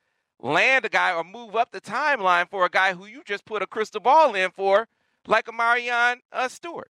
land 0.43 0.85
a 0.85 0.89
guy 0.89 1.15
or 1.15 1.25
move 1.25 1.57
up 1.57 1.71
the 1.71 1.81
timeline 1.81 2.51
for 2.51 2.67
a 2.67 2.69
guy 2.69 2.93
who 2.93 3.07
you 3.07 3.23
just 3.25 3.45
put 3.45 3.63
a 3.63 3.67
crystal 3.67 4.01
ball 4.01 4.35
in 4.35 4.51
for, 4.51 4.89
like 5.27 5.49
a 5.49 5.53
Marion 5.53 6.21
uh, 6.33 6.49
Stewart. 6.49 6.91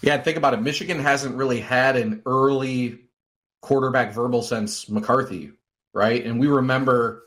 Yeah, 0.00 0.16
think 0.18 0.36
about 0.36 0.54
it. 0.54 0.62
Michigan 0.62 0.98
hasn't 0.98 1.36
really 1.36 1.60
had 1.60 1.96
an 1.96 2.22
early 2.24 3.00
quarterback 3.60 4.12
verbal 4.12 4.42
since 4.42 4.88
McCarthy, 4.88 5.52
right? 5.92 6.24
And 6.24 6.40
we 6.40 6.46
remember 6.46 7.22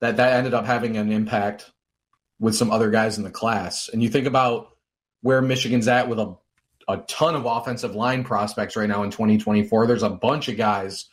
that 0.00 0.16
that 0.16 0.34
ended 0.34 0.54
up 0.54 0.66
having 0.66 0.96
an 0.96 1.12
impact 1.12 1.70
with 2.38 2.54
some 2.54 2.70
other 2.70 2.90
guys 2.90 3.18
in 3.18 3.24
the 3.24 3.30
class. 3.30 3.88
And 3.90 4.02
you 4.02 4.08
think 4.08 4.26
about 4.26 4.76
where 5.22 5.40
Michigan's 5.42 5.88
at 5.88 6.08
with 6.08 6.18
a 6.18 6.36
a 6.88 6.98
ton 7.06 7.36
of 7.36 7.44
offensive 7.46 7.94
line 7.94 8.24
prospects 8.24 8.74
right 8.74 8.88
now 8.88 9.04
in 9.04 9.10
2024. 9.10 9.86
There's 9.86 10.02
a 10.02 10.10
bunch 10.10 10.48
of 10.48 10.56
guys 10.56 11.09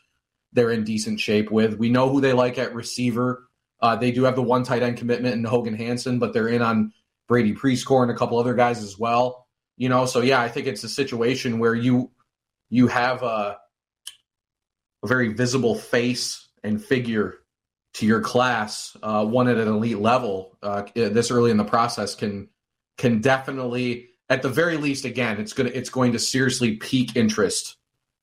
they're 0.54 0.72
in 0.72 0.84
decent 0.84 1.20
shape 1.20 1.52
with. 1.52 1.78
We 1.78 1.89
know 1.89 2.10
who 2.10 2.22
they 2.22 2.34
like 2.34 2.58
at 2.58 2.74
receiver. 2.74 3.48
Uh, 3.82 3.95
they 3.95 4.12
do 4.12 4.24
have 4.24 4.36
the 4.36 4.43
one 4.43 4.64
tight 4.64 4.84
end 4.84 4.98
commitment 4.98 5.36
in 5.36 5.43
Hogan 5.43 5.76
Hansen, 5.76 6.20
but 6.20 6.34
they're 6.34 6.48
in 6.48 6.62
on 6.62 6.93
Brady 7.28 7.54
Prieskorn 7.54 8.03
and 8.03 8.11
a 8.11 8.15
couple 8.15 8.40
other 8.40 8.53
guys 8.56 8.82
as 8.82 8.98
well. 8.98 9.48
You 9.76 9.90
know, 9.90 10.06
so 10.06 10.22
yeah, 10.22 10.41
I 10.41 10.49
think 10.49 10.65
it's 10.65 10.84
a 10.84 10.90
situation 10.90 11.60
where 11.60 11.76
you 11.76 12.11
you 12.69 12.88
have 12.88 13.22
a, 13.24 13.57
a 15.03 15.07
very 15.07 15.34
visible 15.34 15.76
face 15.76 16.48
and 16.64 16.84
figure 16.84 17.40
to 17.94 18.06
your 18.06 18.22
class, 18.22 18.95
uh, 19.02 19.26
one 19.26 19.48
at 19.48 19.57
an 19.57 19.68
elite 19.68 19.99
level 19.99 20.57
uh, 20.61 20.84
this 20.94 21.32
early 21.32 21.52
in 21.52 21.57
the 21.57 21.64
process 21.64 22.15
can 22.15 22.49
can 22.98 23.22
definitely, 23.22 24.10
at 24.30 24.41
the 24.41 24.49
very 24.49 24.78
least, 24.78 25.06
again, 25.06 25.40
it's 25.40 25.53
gonna 25.53 25.72
it's 25.74 25.90
going 25.90 26.11
to 26.14 26.19
seriously 26.19 26.76
pique 26.76 27.15
interest 27.15 27.78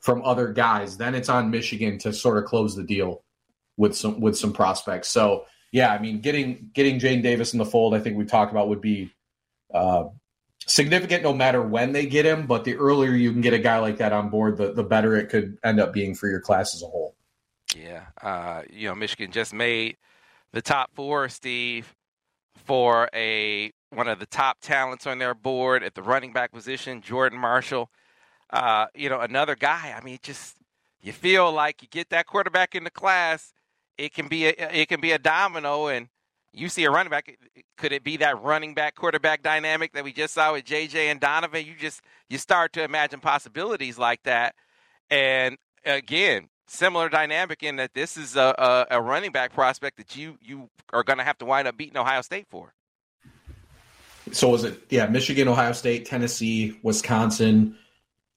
from 0.04 0.22
other 0.22 0.52
guys, 0.52 0.98
then 0.98 1.14
it's 1.14 1.30
on 1.30 1.50
Michigan 1.50 1.98
to 1.98 2.12
sort 2.12 2.36
of 2.36 2.44
close 2.44 2.76
the 2.76 2.84
deal 2.84 3.24
with 3.78 3.96
some 3.96 4.20
with 4.20 4.36
some 4.36 4.52
prospects. 4.52 5.08
So 5.08 5.46
yeah, 5.72 5.90
I 5.90 5.98
mean, 5.98 6.20
getting 6.20 6.68
getting 6.74 7.00
Jadyn 7.00 7.22
Davis 7.22 7.54
in 7.54 7.58
the 7.58 7.64
fold, 7.64 7.94
I 7.94 8.00
think 8.00 8.18
we 8.18 8.26
talked 8.26 8.52
about 8.52 8.68
would 8.68 8.82
be 8.82 9.10
uh, 9.72 10.04
significant 10.66 11.22
no 11.22 11.32
matter 11.32 11.62
when 11.62 11.92
they 11.92 12.04
get 12.04 12.26
him. 12.26 12.46
But 12.46 12.64
the 12.64 12.76
earlier 12.76 13.12
you 13.12 13.32
can 13.32 13.40
get 13.40 13.54
a 13.54 13.58
guy 13.58 13.78
like 13.78 13.96
that 13.96 14.12
on 14.12 14.28
board, 14.28 14.58
the 14.58 14.74
the 14.74 14.84
better 14.84 15.16
it 15.16 15.30
could 15.30 15.56
end 15.64 15.80
up 15.80 15.94
being 15.94 16.14
for 16.14 16.28
your 16.28 16.40
class 16.40 16.74
as 16.74 16.82
a 16.82 16.86
whole. 16.86 17.16
Yeah, 17.74 18.04
uh, 18.20 18.62
you 18.70 18.88
know, 18.88 18.94
Michigan 18.94 19.32
just 19.32 19.54
made 19.54 19.96
the 20.52 20.60
top 20.60 20.90
four, 20.94 21.30
Steve, 21.30 21.94
for 22.54 23.08
a 23.14 23.72
one 23.88 24.06
of 24.06 24.18
the 24.18 24.26
top 24.26 24.58
talents 24.60 25.06
on 25.06 25.18
their 25.18 25.34
board 25.34 25.82
at 25.82 25.94
the 25.94 26.02
running 26.02 26.34
back 26.34 26.52
position, 26.52 27.00
Jordan 27.00 27.38
Marshall 27.38 27.88
uh, 28.54 28.86
you 28.94 29.08
know, 29.08 29.20
another 29.20 29.56
guy. 29.56 29.92
I 29.98 30.02
mean, 30.02 30.18
just 30.22 30.56
you 31.02 31.12
feel 31.12 31.50
like 31.52 31.82
you 31.82 31.88
get 31.88 32.10
that 32.10 32.26
quarterback 32.26 32.76
in 32.76 32.84
the 32.84 32.90
class, 32.90 33.52
it 33.98 34.14
can 34.14 34.28
be 34.28 34.46
a, 34.46 34.54
it 34.72 34.88
can 34.88 35.00
be 35.00 35.10
a 35.10 35.18
domino, 35.18 35.88
and 35.88 36.08
you 36.52 36.68
see 36.68 36.84
a 36.84 36.90
running 36.90 37.10
back. 37.10 37.36
Could 37.76 37.90
it 37.90 38.04
be 38.04 38.16
that 38.18 38.40
running 38.40 38.72
back 38.72 38.94
quarterback 38.94 39.42
dynamic 39.42 39.92
that 39.94 40.04
we 40.04 40.12
just 40.12 40.34
saw 40.34 40.52
with 40.52 40.64
JJ 40.64 41.10
and 41.10 41.18
Donovan? 41.20 41.66
You 41.66 41.74
just 41.76 42.00
you 42.30 42.38
start 42.38 42.72
to 42.74 42.84
imagine 42.84 43.18
possibilities 43.18 43.98
like 43.98 44.22
that, 44.22 44.54
and 45.10 45.58
again, 45.84 46.48
similar 46.68 47.08
dynamic 47.08 47.64
in 47.64 47.74
that 47.76 47.92
this 47.92 48.16
is 48.16 48.36
a, 48.36 48.54
a, 48.56 48.98
a 48.98 49.02
running 49.02 49.32
back 49.32 49.52
prospect 49.52 49.96
that 49.96 50.14
you 50.14 50.38
you 50.40 50.70
are 50.92 51.02
going 51.02 51.18
to 51.18 51.24
have 51.24 51.38
to 51.38 51.44
wind 51.44 51.66
up 51.66 51.76
beating 51.76 51.96
Ohio 51.96 52.22
State 52.22 52.46
for. 52.48 52.72
So 54.30 54.48
was 54.48 54.62
it 54.62 54.80
yeah 54.90 55.06
Michigan, 55.06 55.48
Ohio 55.48 55.72
State, 55.72 56.06
Tennessee, 56.06 56.78
Wisconsin. 56.84 57.76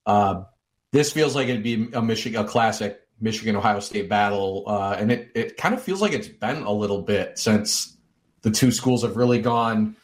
Uh, 0.08 0.42
this 0.90 1.12
feels 1.12 1.36
like 1.36 1.48
it'd 1.48 1.62
be 1.62 1.90
a 1.92 2.02
Michigan, 2.02 2.44
a 2.44 2.48
classic 2.48 3.00
Michigan 3.20 3.54
Ohio 3.54 3.78
State 3.78 4.08
battle, 4.08 4.64
uh, 4.66 4.96
and 4.98 5.12
it 5.12 5.30
it 5.34 5.56
kind 5.56 5.74
of 5.74 5.82
feels 5.82 6.00
like 6.00 6.12
it's 6.12 6.28
been 6.28 6.62
a 6.62 6.72
little 6.72 7.02
bit 7.02 7.38
since 7.38 7.96
the 8.42 8.50
two 8.50 8.72
schools 8.72 9.02
have 9.02 9.16
really 9.16 9.40
gone 9.40 9.96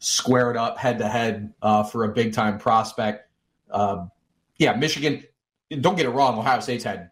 squared 0.00 0.56
up 0.56 0.76
head 0.76 0.98
to 0.98 1.08
head 1.08 1.54
for 1.90 2.04
a 2.04 2.08
big 2.08 2.34
time 2.34 2.58
prospect. 2.58 3.30
Uh, 3.70 4.06
yeah, 4.58 4.74
Michigan. 4.74 5.22
Don't 5.80 5.96
get 5.96 6.06
it 6.06 6.10
wrong. 6.10 6.38
Ohio 6.38 6.60
State's 6.60 6.84
had 6.84 7.10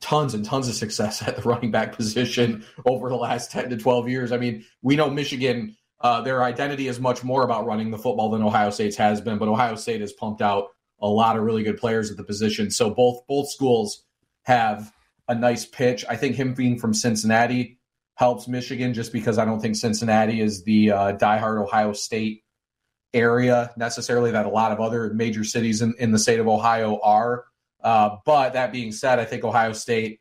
tons 0.00 0.34
and 0.34 0.44
tons 0.44 0.68
of 0.68 0.74
success 0.74 1.22
at 1.26 1.36
the 1.36 1.42
running 1.42 1.70
back 1.70 1.96
position 1.96 2.64
over 2.86 3.08
the 3.08 3.16
last 3.16 3.50
10 3.50 3.70
to 3.70 3.76
12 3.76 4.08
years. 4.08 4.32
I 4.32 4.36
mean, 4.36 4.64
we 4.82 4.96
know 4.96 5.08
Michigan, 5.08 5.76
uh, 6.00 6.20
their 6.22 6.42
identity 6.42 6.88
is 6.88 7.00
much 7.00 7.22
more 7.22 7.44
about 7.44 7.66
running 7.66 7.90
the 7.90 7.98
football 7.98 8.30
than 8.30 8.42
Ohio 8.42 8.70
State's 8.70 8.96
has 8.96 9.20
been, 9.20 9.38
but 9.38 9.48
Ohio 9.48 9.76
State 9.76 10.00
has 10.00 10.12
pumped 10.12 10.42
out 10.42 10.68
a 11.02 11.08
lot 11.08 11.36
of 11.36 11.42
really 11.42 11.64
good 11.64 11.76
players 11.76 12.10
at 12.10 12.16
the 12.16 12.24
position. 12.24 12.70
So 12.70 12.90
both 12.90 13.26
both 13.26 13.50
schools 13.50 14.04
have 14.44 14.92
a 15.28 15.34
nice 15.34 15.66
pitch. 15.66 16.04
I 16.08 16.16
think 16.16 16.36
him 16.36 16.54
being 16.54 16.78
from 16.78 16.94
Cincinnati 16.94 17.78
helps 18.14 18.46
Michigan 18.48 18.94
just 18.94 19.12
because 19.12 19.38
I 19.38 19.44
don't 19.44 19.60
think 19.60 19.76
Cincinnati 19.76 20.40
is 20.40 20.64
the 20.64 20.92
uh, 20.92 21.12
diehard 21.16 21.62
Ohio 21.62 21.92
State 21.92 22.44
area 23.14 23.72
necessarily 23.76 24.30
that 24.30 24.46
a 24.46 24.50
lot 24.50 24.72
of 24.72 24.80
other 24.80 25.12
major 25.12 25.44
cities 25.44 25.82
in, 25.82 25.94
in 25.98 26.12
the 26.12 26.18
state 26.18 26.40
of 26.40 26.48
Ohio 26.48 26.98
are. 27.02 27.44
Uh, 27.82 28.16
but 28.24 28.52
that 28.52 28.72
being 28.72 28.92
said, 28.92 29.18
I 29.18 29.24
think 29.24 29.44
Ohio 29.44 29.72
State, 29.72 30.20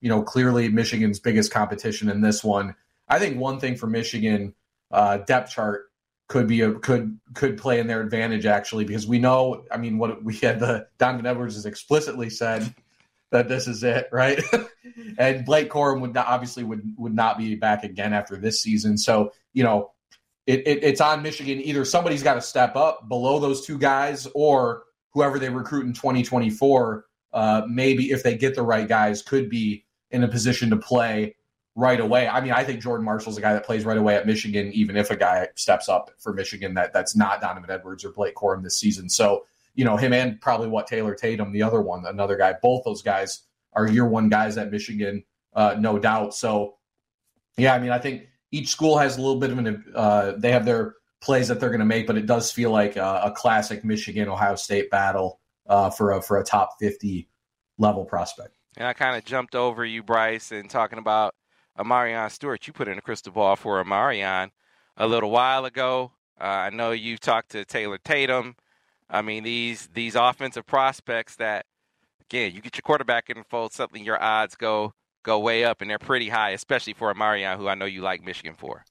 you 0.00 0.08
know, 0.08 0.22
clearly 0.22 0.68
Michigan's 0.68 1.18
biggest 1.18 1.52
competition 1.52 2.08
in 2.08 2.20
this 2.20 2.42
one. 2.44 2.74
I 3.08 3.18
think 3.18 3.38
one 3.38 3.58
thing 3.58 3.76
for 3.76 3.86
Michigan 3.88 4.54
uh, 4.90 5.18
depth 5.18 5.50
chart 5.50 5.89
could 6.30 6.46
be 6.46 6.60
a 6.60 6.72
could 6.74 7.18
could 7.34 7.58
play 7.58 7.80
in 7.80 7.88
their 7.88 8.00
advantage 8.00 8.46
actually 8.46 8.84
because 8.84 9.04
we 9.04 9.18
know. 9.18 9.64
I 9.70 9.76
mean, 9.76 9.98
what 9.98 10.22
we 10.22 10.36
had 10.36 10.60
the 10.60 10.86
Donovan 10.96 11.26
Edwards 11.26 11.56
has 11.56 11.66
explicitly 11.66 12.30
said 12.30 12.72
that 13.32 13.48
this 13.48 13.66
is 13.66 13.82
it, 13.82 14.06
right? 14.12 14.40
and 15.18 15.44
Blake 15.44 15.70
Corum 15.70 16.00
would 16.00 16.14
not, 16.14 16.28
obviously 16.28 16.62
would 16.62 16.82
would 16.96 17.14
not 17.14 17.36
be 17.36 17.56
back 17.56 17.82
again 17.82 18.12
after 18.12 18.36
this 18.36 18.62
season. 18.62 18.96
So 18.96 19.32
you 19.52 19.64
know, 19.64 19.90
it, 20.46 20.60
it, 20.68 20.84
it's 20.84 21.00
on 21.00 21.20
Michigan. 21.20 21.60
Either 21.62 21.84
somebody's 21.84 22.22
got 22.22 22.34
to 22.34 22.42
step 22.42 22.76
up 22.76 23.08
below 23.08 23.40
those 23.40 23.66
two 23.66 23.76
guys, 23.76 24.28
or 24.32 24.84
whoever 25.12 25.40
they 25.40 25.48
recruit 25.48 25.84
in 25.84 25.92
2024, 25.94 27.06
uh, 27.32 27.62
maybe 27.68 28.12
if 28.12 28.22
they 28.22 28.36
get 28.36 28.54
the 28.54 28.62
right 28.62 28.86
guys, 28.86 29.20
could 29.20 29.50
be 29.50 29.84
in 30.12 30.22
a 30.22 30.28
position 30.28 30.70
to 30.70 30.76
play 30.76 31.34
right 31.80 32.00
away. 32.00 32.28
I 32.28 32.40
mean, 32.40 32.52
I 32.52 32.62
think 32.62 32.82
Jordan 32.82 33.04
Marshall's 33.04 33.38
a 33.38 33.40
guy 33.40 33.54
that 33.54 33.64
plays 33.64 33.84
right 33.84 33.96
away 33.96 34.14
at 34.14 34.26
Michigan, 34.26 34.70
even 34.72 34.96
if 34.96 35.10
a 35.10 35.16
guy 35.16 35.48
steps 35.56 35.88
up 35.88 36.10
for 36.18 36.32
Michigan 36.32 36.74
that 36.74 36.92
that's 36.92 37.16
not 37.16 37.40
Donovan 37.40 37.70
Edwards 37.70 38.04
or 38.04 38.12
Blake 38.12 38.34
Corum 38.34 38.62
this 38.62 38.78
season. 38.78 39.08
So, 39.08 39.46
you 39.74 39.84
know, 39.84 39.96
him 39.96 40.12
and 40.12 40.40
probably 40.40 40.68
what 40.68 40.86
Taylor 40.86 41.14
Tatum, 41.14 41.52
the 41.52 41.62
other 41.62 41.80
one, 41.80 42.04
another 42.06 42.36
guy, 42.36 42.54
both 42.60 42.84
those 42.84 43.02
guys 43.02 43.42
are 43.72 43.88
year 43.88 44.06
one 44.06 44.28
guys 44.28 44.58
at 44.58 44.70
Michigan, 44.70 45.24
uh, 45.54 45.76
no 45.78 45.98
doubt. 45.98 46.34
So, 46.34 46.76
yeah, 47.56 47.74
I 47.74 47.78
mean, 47.78 47.90
I 47.90 47.98
think 47.98 48.28
each 48.50 48.68
school 48.68 48.98
has 48.98 49.16
a 49.16 49.20
little 49.20 49.40
bit 49.40 49.50
of 49.50 49.58
an, 49.58 49.84
uh, 49.94 50.32
they 50.36 50.52
have 50.52 50.64
their 50.64 50.96
plays 51.20 51.48
that 51.48 51.60
they're 51.60 51.70
going 51.70 51.80
to 51.80 51.86
make, 51.86 52.06
but 52.06 52.16
it 52.16 52.26
does 52.26 52.50
feel 52.50 52.70
like 52.70 52.96
a, 52.96 53.22
a 53.24 53.30
classic 53.30 53.84
Michigan 53.84 54.28
Ohio 54.28 54.56
State 54.56 54.90
battle 54.90 55.40
uh, 55.68 55.88
for 55.90 56.12
a 56.12 56.22
for 56.22 56.38
a 56.38 56.44
top 56.44 56.76
fifty 56.80 57.28
level 57.78 58.04
prospect. 58.04 58.54
And 58.76 58.86
I 58.86 58.92
kind 58.92 59.16
of 59.16 59.24
jumped 59.24 59.54
over 59.54 59.84
you, 59.84 60.02
Brice, 60.02 60.52
and 60.52 60.70
talking 60.70 60.98
about 60.98 61.34
Amarion 61.82 62.30
Stewart. 62.30 62.66
You 62.66 62.72
put 62.72 62.88
in 62.88 62.98
a 62.98 63.02
crystal 63.02 63.32
ball 63.32 63.56
for 63.56 63.82
Amarion 63.82 64.50
a 64.96 65.06
little 65.06 65.30
while 65.30 65.64
ago. 65.64 66.12
Uh, 66.40 66.44
I 66.44 66.70
know 66.70 66.90
you 66.92 67.18
talked 67.18 67.50
to 67.50 67.64
Taylor 67.64 67.98
Tatum. 67.98 68.56
I 69.08 69.22
mean 69.22 69.42
these 69.42 69.88
these 69.92 70.14
offensive 70.14 70.66
prospects 70.66 71.36
that 71.36 71.66
again 72.20 72.54
you 72.54 72.60
get 72.60 72.76
your 72.76 72.82
quarterback 72.82 73.28
in 73.28 73.38
the 73.38 73.44
fold, 73.44 73.72
something 73.72 74.04
your 74.04 74.22
odds 74.22 74.54
go 74.54 74.92
go 75.22 75.38
way 75.38 75.64
up, 75.64 75.80
and 75.80 75.90
they're 75.90 75.98
pretty 75.98 76.28
high, 76.28 76.50
especially 76.50 76.94
for 76.94 77.12
Amarion, 77.12 77.56
who 77.56 77.68
I 77.68 77.74
know 77.74 77.84
you 77.84 78.02
like 78.02 78.24
Michigan 78.24 78.54
for. 78.56 78.84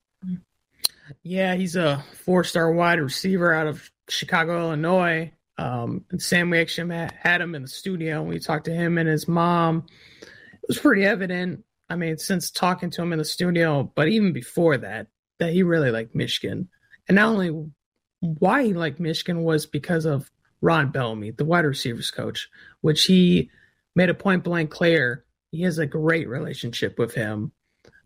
Yeah, 1.23 1.55
he's 1.55 1.75
a 1.75 2.03
four 2.23 2.43
star 2.43 2.71
wide 2.71 2.99
receiver 2.99 3.53
out 3.53 3.67
of 3.67 3.89
Chicago, 4.09 4.59
Illinois. 4.59 5.31
Um, 5.57 6.05
and 6.09 6.21
Sam, 6.21 6.49
we 6.49 6.59
actually 6.59 6.95
had 7.19 7.41
him 7.41 7.53
in 7.53 7.63
the 7.63 7.67
studio 7.67 8.21
and 8.21 8.29
we 8.29 8.39
talked 8.39 8.65
to 8.65 8.73
him 8.73 8.97
and 8.97 9.09
his 9.09 9.27
mom. 9.27 9.85
It 10.21 10.67
was 10.67 10.79
pretty 10.79 11.03
evident. 11.03 11.65
I 11.89 11.95
mean, 11.95 12.17
since 12.17 12.51
talking 12.51 12.89
to 12.91 13.01
him 13.01 13.13
in 13.13 13.19
the 13.19 13.25
studio, 13.25 13.91
but 13.95 14.07
even 14.07 14.31
before 14.31 14.77
that, 14.77 15.07
that 15.39 15.53
he 15.53 15.63
really 15.63 15.91
liked 15.91 16.13
Michigan. 16.13 16.69
And 17.07 17.15
not 17.15 17.29
only 17.29 17.71
why 18.19 18.63
he 18.63 18.73
liked 18.73 18.99
Michigan 18.99 19.43
was 19.43 19.65
because 19.65 20.05
of 20.05 20.29
Ron 20.61 20.91
Bellamy, 20.91 21.31
the 21.31 21.45
wide 21.45 21.65
receivers 21.65 22.11
coach, 22.11 22.49
which 22.81 23.05
he 23.05 23.49
made 23.95 24.09
a 24.09 24.13
point 24.13 24.43
blank 24.43 24.69
clear. 24.69 25.25
He 25.51 25.63
has 25.63 25.79
a 25.79 25.85
great 25.85 26.27
relationship 26.27 26.99
with 26.99 27.13
him. 27.13 27.51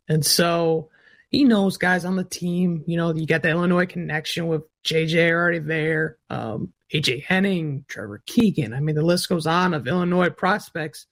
And 0.07 0.25
so 0.25 0.89
he 1.29 1.43
knows 1.43 1.77
guys 1.77 2.05
on 2.05 2.15
the 2.15 2.23
team. 2.23 2.83
You 2.87 2.95
know, 2.95 3.13
you 3.13 3.25
got 3.25 3.41
the 3.41 3.49
Illinois 3.49 3.87
connection 3.87 4.47
with 4.47 4.61
JJ 4.85 5.31
already 5.31 5.59
there, 5.59 6.17
um, 6.29 6.71
AJ 6.93 7.23
Henning, 7.23 7.85
Trevor 7.87 8.21
Keegan. 8.25 8.73
I 8.73 8.79
mean, 8.79 8.95
the 8.95 9.01
list 9.01 9.29
goes 9.29 9.47
on 9.47 9.73
of 9.73 9.87
Illinois 9.87 10.29
prospects 10.29 11.07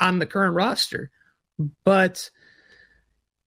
on 0.00 0.18
the 0.18 0.26
current 0.26 0.54
roster. 0.54 1.10
But 1.84 2.30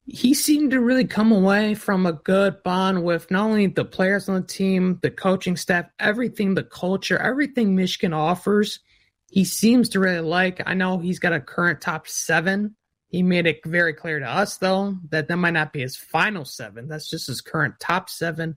he 0.05 0.33
seemed 0.33 0.71
to 0.71 0.81
really 0.81 1.05
come 1.05 1.31
away 1.31 1.75
from 1.75 2.05
a 2.05 2.13
good 2.13 2.61
bond 2.63 3.03
with 3.03 3.31
not 3.31 3.45
only 3.45 3.67
the 3.67 3.85
players 3.85 4.27
on 4.27 4.41
the 4.41 4.47
team, 4.47 4.99
the 5.01 5.11
coaching 5.11 5.55
staff, 5.55 5.85
everything, 5.99 6.55
the 6.55 6.63
culture, 6.63 7.17
everything 7.17 7.75
Michigan 7.75 8.13
offers. 8.13 8.79
He 9.29 9.45
seems 9.45 9.89
to 9.89 9.99
really 9.99 10.19
like. 10.19 10.61
I 10.65 10.73
know 10.73 10.97
he's 10.97 11.19
got 11.19 11.33
a 11.33 11.39
current 11.39 11.79
top 11.79 12.07
seven 12.07 12.75
he 13.11 13.23
made 13.23 13.45
it 13.45 13.59
very 13.65 13.93
clear 13.93 14.19
to 14.19 14.25
us, 14.25 14.55
though, 14.55 14.95
that 15.09 15.27
that 15.27 15.35
might 15.35 15.51
not 15.51 15.73
be 15.73 15.81
his 15.81 15.97
final 15.97 16.45
seven. 16.45 16.87
That's 16.87 17.09
just 17.09 17.27
his 17.27 17.41
current 17.41 17.75
top 17.77 18.09
seven. 18.09 18.55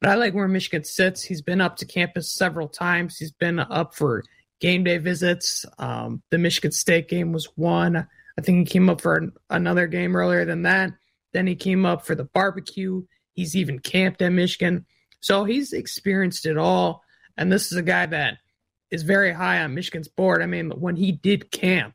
But 0.00 0.10
I 0.10 0.14
like 0.16 0.34
where 0.34 0.48
Michigan 0.48 0.82
sits. 0.82 1.22
He's 1.22 1.40
been 1.40 1.60
up 1.60 1.76
to 1.76 1.86
campus 1.86 2.32
several 2.32 2.68
times. 2.68 3.16
He's 3.16 3.30
been 3.30 3.60
up 3.60 3.94
for 3.94 4.24
game 4.60 4.82
day 4.82 4.98
visits. 4.98 5.64
Um, 5.78 6.20
the 6.30 6.38
Michigan 6.38 6.72
State 6.72 7.08
game 7.08 7.32
was 7.32 7.46
one. 7.54 8.08
I 8.38 8.42
think 8.42 8.68
he 8.68 8.72
came 8.72 8.90
up 8.90 9.00
for 9.00 9.16
an, 9.16 9.32
another 9.50 9.86
game 9.86 10.16
earlier 10.16 10.44
than 10.44 10.62
that. 10.62 10.92
Then 11.32 11.46
he 11.46 11.54
came 11.54 11.86
up 11.86 12.04
for 12.04 12.14
the 12.14 12.24
barbecue. 12.24 13.02
He's 13.32 13.56
even 13.56 13.78
camped 13.78 14.22
at 14.22 14.32
Michigan. 14.32 14.86
So 15.20 15.44
he's 15.44 15.72
experienced 15.72 16.46
it 16.46 16.56
all. 16.56 17.02
And 17.36 17.50
this 17.50 17.72
is 17.72 17.78
a 17.78 17.82
guy 17.82 18.06
that 18.06 18.38
is 18.90 19.02
very 19.02 19.32
high 19.32 19.62
on 19.62 19.74
Michigan's 19.74 20.08
board. 20.08 20.42
I 20.42 20.46
mean, 20.46 20.70
when 20.70 20.96
he 20.96 21.12
did 21.12 21.50
camp, 21.50 21.94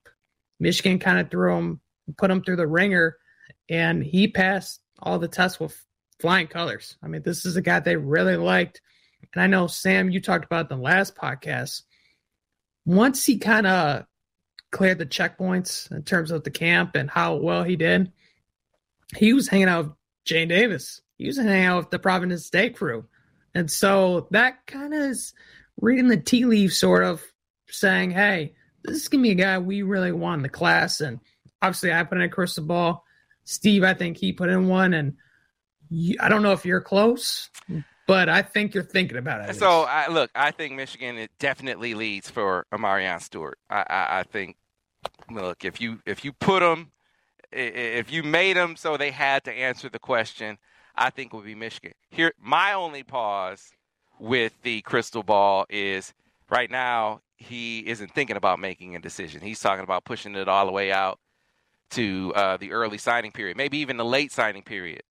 Michigan 0.60 1.00
kind 1.00 1.20
of 1.20 1.32
threw 1.32 1.56
him, 1.56 1.82
put 2.18 2.30
him 2.30 2.44
through 2.44 2.58
the 2.58 2.68
ringer, 2.68 3.18
and 3.70 4.04
he 4.04 4.28
passed 4.28 4.82
all 5.00 5.18
the 5.18 5.28
tests 5.28 5.60
with 5.60 5.76
flying 6.20 6.48
colors. 6.48 6.98
I 7.02 7.08
mean, 7.08 7.24
this 7.24 7.46
is 7.46 7.56
a 7.56 7.62
guy 7.62 7.80
they 7.80 7.96
really 7.96 8.38
liked. 8.38 8.82
And 9.34 9.42
I 9.42 9.48
know, 9.48 9.68
Sam, 9.68 10.10
you 10.10 10.22
talked 10.22 10.46
about 10.46 10.70
in 10.70 10.78
the 10.78 10.84
last 10.84 11.16
podcast. 11.16 11.82
Once 12.86 13.26
he 13.26 13.38
kind 13.38 13.66
of 13.66 14.06
cleared 14.72 14.98
the 14.98 15.06
checkpoints 15.06 15.92
in 15.92 16.04
terms 16.04 16.32
of 16.32 16.44
the 16.44 16.52
camp 16.52 16.96
and 16.96 17.10
how 17.10 17.36
well 17.36 17.64
he 17.64 17.76
did, 17.76 18.12
he 19.16 19.34
was 19.34 19.48
hanging 19.48 19.68
out 19.68 19.86
with 19.86 19.94
Jadyn 20.26 20.50
Davis. 20.50 21.02
He 21.18 21.28
was 21.28 21.38
hanging 21.38 21.66
out 21.66 21.78
with 21.78 21.90
the 21.92 22.00
Providence 22.00 22.46
State 22.46 22.78
crew. 22.78 23.06
And 23.54 23.70
so 23.70 24.28
that 24.32 24.66
kind 24.66 24.94
of 24.94 25.02
is 25.02 25.34
reading 25.80 26.08
the 26.08 26.18
tea 26.18 26.46
leaves, 26.46 26.78
sort 26.78 27.04
of 27.04 27.22
saying, 27.68 28.12
hey, 28.12 28.54
this 28.84 28.96
is 28.96 29.08
gonna 29.08 29.24
be 29.24 29.32
a 29.32 29.36
guy 29.36 29.58
we 29.60 29.82
really 29.82 30.12
want 30.12 30.40
in 30.40 30.44
the 30.44 30.50
class. 30.50 31.02
And 31.02 31.20
obviously, 31.62 31.94
I 31.94 32.04
put 32.04 32.18
in 32.18 32.24
a 32.24 32.30
crystal 32.30 32.64
ball. 32.64 33.04
Steve, 33.44 33.84
I 33.84 33.94
think 33.94 34.18
he 34.18 34.34
put 34.34 34.50
in 34.50 34.68
one, 34.68 34.94
and 34.94 35.16
you, 35.90 36.16
I 36.20 36.30
don't 36.30 36.44
know 36.44 36.54
if 36.54 36.66
you're 36.66 36.82
close, 36.82 37.50
but 38.08 38.30
I 38.30 38.42
think 38.44 38.74
you're 38.74 38.84
thinking 38.84 39.18
about 39.18 39.50
it. 39.50 39.56
So, 39.56 39.82
I, 39.82 40.08
look, 40.08 40.30
I 40.34 40.52
think 40.52 40.76
Michigan 40.76 41.18
it 41.18 41.32
definitely 41.40 41.94
leads 41.94 42.30
for 42.30 42.66
Amarion 42.72 43.22
Stewart. 43.22 43.58
I, 43.70 43.82
I, 43.82 44.20
I 44.20 44.24
think, 44.24 44.58
look, 45.30 45.66
if 45.66 45.82
you 45.82 46.00
if 46.06 46.24
you 46.26 46.34
put 46.34 46.62
them, 46.62 46.92
if 47.52 48.12
you 48.12 48.24
made 48.24 48.58
them 48.58 48.76
so 48.76 48.98
they 48.98 49.12
had 49.12 49.44
to 49.46 49.52
answer 49.52 49.90
the 49.90 50.00
question, 50.00 50.58
I 50.96 51.10
think 51.10 51.34
would 51.34 51.46
be 51.46 51.56
Michigan. 51.56 51.94
Here, 52.10 52.34
my 52.40 52.74
only 52.74 53.04
pause 53.04 53.72
with 54.20 54.54
the 54.64 54.82
crystal 54.82 55.24
ball 55.24 55.66
is 55.70 56.14
right 56.50 56.70
now 56.70 57.22
he 57.38 57.80
isn't 57.88 58.14
thinking 58.14 58.38
about 58.38 58.60
making 58.60 58.96
a 58.96 59.00
decision. 59.00 59.42
He's 59.42 59.60
talking 59.60 59.84
about 59.84 60.06
pushing 60.06 60.36
it 60.36 60.48
all 60.48 60.66
the 60.66 60.72
way 60.72 60.92
out 60.92 61.20
to 61.92 62.32
uh, 62.36 62.58
the 62.58 62.72
early 62.72 62.98
signing 62.98 63.32
period, 63.32 63.58
maybe 63.58 63.80
even 63.80 63.98
the 63.98 64.06
late 64.06 64.32
signing 64.32 64.62
period 64.62 65.02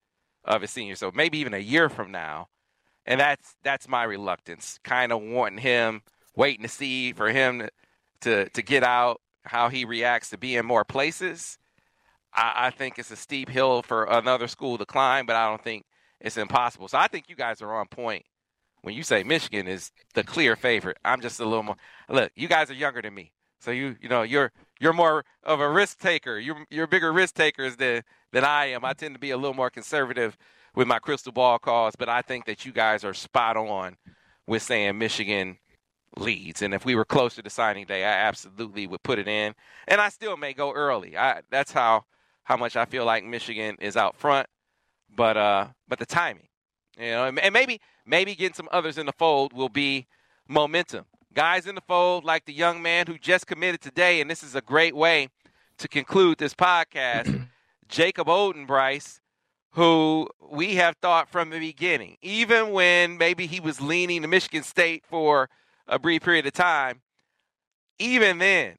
of 0.45 0.63
his 0.63 0.71
senior. 0.71 0.95
So 0.95 1.11
maybe 1.13 1.39
even 1.39 1.55
a 1.55 1.59
year 1.59 1.89
from 1.89 2.11
now. 2.11 2.49
And 3.07 3.21
that's 3.21 3.57
that's 3.63 3.89
my 3.89 4.05
reluctance, 4.05 4.79
kind 4.85 5.11
of 5.11 5.21
wanting 5.23 5.59
him, 5.59 6.03
waiting 6.37 6.63
to 6.63 6.69
see 6.69 7.13
for 7.13 7.31
him 7.31 7.69
to 8.21 8.49
to 8.51 8.63
get 8.63 8.85
out, 8.85 9.21
how 9.45 9.69
he 9.69 9.85
reacts 9.85 10.31
to 10.31 10.39
being 10.39 10.65
more 10.65 10.85
places. 10.85 11.59
I, 12.33 12.67
I 12.67 12.71
think 12.71 12.99
it's 12.99 13.11
a 13.11 13.17
steep 13.17 13.49
hill 13.49 13.83
for 13.83 14.05
another 14.05 14.49
school 14.49 14.79
to 14.79 14.87
climb, 14.87 15.27
but 15.27 15.37
I 15.37 15.49
don't 15.49 15.63
think 15.63 15.85
it's 16.21 16.37
impossible. 16.37 16.89
So 16.89 16.99
I 16.99 17.09
think 17.09 17.29
you 17.29 17.37
guys 17.37 17.63
are 17.63 17.75
on 17.75 17.87
point 17.89 18.25
when 18.83 18.95
you 18.95 19.03
say 19.03 19.23
Michigan 19.23 19.67
is 19.67 19.93
the 20.15 20.25
clear 20.25 20.57
favorite, 20.57 20.99
I'm 21.05 21.21
just 21.21 21.41
a 21.41 21.45
little 21.45 21.63
more. 21.63 21.77
Look, 22.09 22.33
you 22.35 22.49
guys 22.49 22.71
are 22.71 22.75
younger 22.75 23.03
than 23.03 23.15
me, 23.15 23.33
so 23.59 23.71
you 23.71 23.97
you 24.01 24.09
know 24.09 24.23
you're 24.23 24.53
you're 24.81 24.93
more 24.93 25.25
of 25.43 25.61
a 25.61 25.69
risk 25.69 25.99
taker. 25.99 26.39
You're 26.39 26.65
you're 26.71 26.87
bigger 26.87 27.13
risk 27.13 27.35
takers 27.35 27.77
than 27.77 28.03
than 28.33 28.45
I 28.45 28.67
am. 28.67 28.85
I 28.85 28.93
tend 28.93 29.15
to 29.15 29.21
be 29.21 29.31
a 29.31 29.37
little 29.37 29.55
more 29.55 29.71
conservative 29.71 30.37
with 30.75 30.87
my 30.87 30.99
crystal 30.99 31.33
ball 31.33 31.59
calls, 31.59 31.95
but 31.97 32.09
I 32.09 32.23
think 32.23 32.47
that 32.47 32.65
you 32.65 32.73
guys 32.73 33.05
are 33.05 33.15
spot 33.15 33.57
on 33.57 33.97
with 34.47 34.63
saying 34.63 34.99
Michigan 34.99 35.59
leads. 36.17 36.63
And 36.63 36.75
if 36.75 36.85
we 36.85 36.95
were 36.95 37.05
closer 37.05 37.43
to 37.43 37.51
signing 37.51 37.87
day, 37.87 38.05
I 38.05 38.13
absolutely 38.13 38.87
would 38.87 39.03
put 39.03 39.19
it 39.19 39.29
in. 39.29 39.55
And 39.89 40.01
I 40.01 40.09
still 40.09 40.37
may 40.37 40.53
go 40.53 40.73
early. 40.73 41.17
I 41.17 41.43
that's 41.51 41.73
how 41.73 42.05
how 42.45 42.57
much 42.57 42.77
I 42.77 42.85
feel 42.85 43.05
like 43.05 43.25
Michigan 43.25 43.77
is 43.81 43.97
out 43.97 44.17
front. 44.17 44.47
But 45.15 45.37
uh 45.37 45.69
but 45.89 45.99
the 45.99 46.07
timing. 46.07 46.49
You 46.99 47.11
know, 47.11 47.25
and 47.25 47.53
maybe 47.53 47.81
maybe 48.05 48.35
getting 48.35 48.55
some 48.55 48.69
others 48.73 48.99
in 48.99 49.07
the 49.07 49.13
fold 49.13 49.53
will 49.53 49.69
be 49.69 50.07
momentum. 50.49 51.07
Guys 51.33 51.67
in 51.67 51.77
the 51.77 51.83
fold 51.83 52.25
like 52.25 52.45
the 52.45 52.53
young 52.53 52.83
man 52.83 53.07
who 53.07 53.17
just 53.17 53.47
committed 53.47 53.81
today, 53.81 54.21
and 54.21 54.29
this 54.29 54.43
is 54.43 54.55
a 54.55 54.61
great 54.61 54.97
way 54.97 55.29
to 55.79 55.89
conclude 55.89 56.39
this 56.39 56.55
podcast. 56.55 57.47
Jacob 57.89 58.29
Oden, 58.29 58.67
Brice, 58.67 59.21
who 59.73 60.29
we 60.51 60.77
have 60.77 60.97
thought 61.01 61.29
from 61.29 61.51
the 61.51 61.59
beginning, 61.59 62.17
even 62.23 62.71
when 62.71 63.17
maybe 63.19 63.47
he 63.47 63.61
was 63.61 63.81
leaning 63.81 64.23
to 64.23 64.29
Michigan 64.29 64.63
State 64.63 65.05
for 65.09 65.49
a 65.91 65.99
brief 65.99 66.23
period 66.23 66.47
of 66.47 66.55
time, 66.55 67.03
even 67.99 68.39
then, 68.39 68.77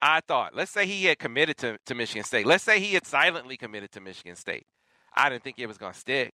I 0.00 0.20
thought, 0.20 0.54
let's 0.54 0.70
say 0.70 0.86
he 0.86 1.06
had 1.06 1.18
committed 1.18 1.56
to, 1.58 1.78
to 1.86 1.94
Michigan 1.94 2.24
State. 2.24 2.46
Let's 2.46 2.62
say 2.62 2.78
he 2.78 2.94
had 2.94 3.06
silently 3.06 3.56
committed 3.56 3.90
to 3.92 4.00
Michigan 4.00 4.36
State. 4.36 4.66
I 5.16 5.28
didn't 5.28 5.42
think 5.42 5.58
it 5.58 5.66
was 5.66 5.78
going 5.78 5.92
to 5.92 5.98
stick. 5.98 6.32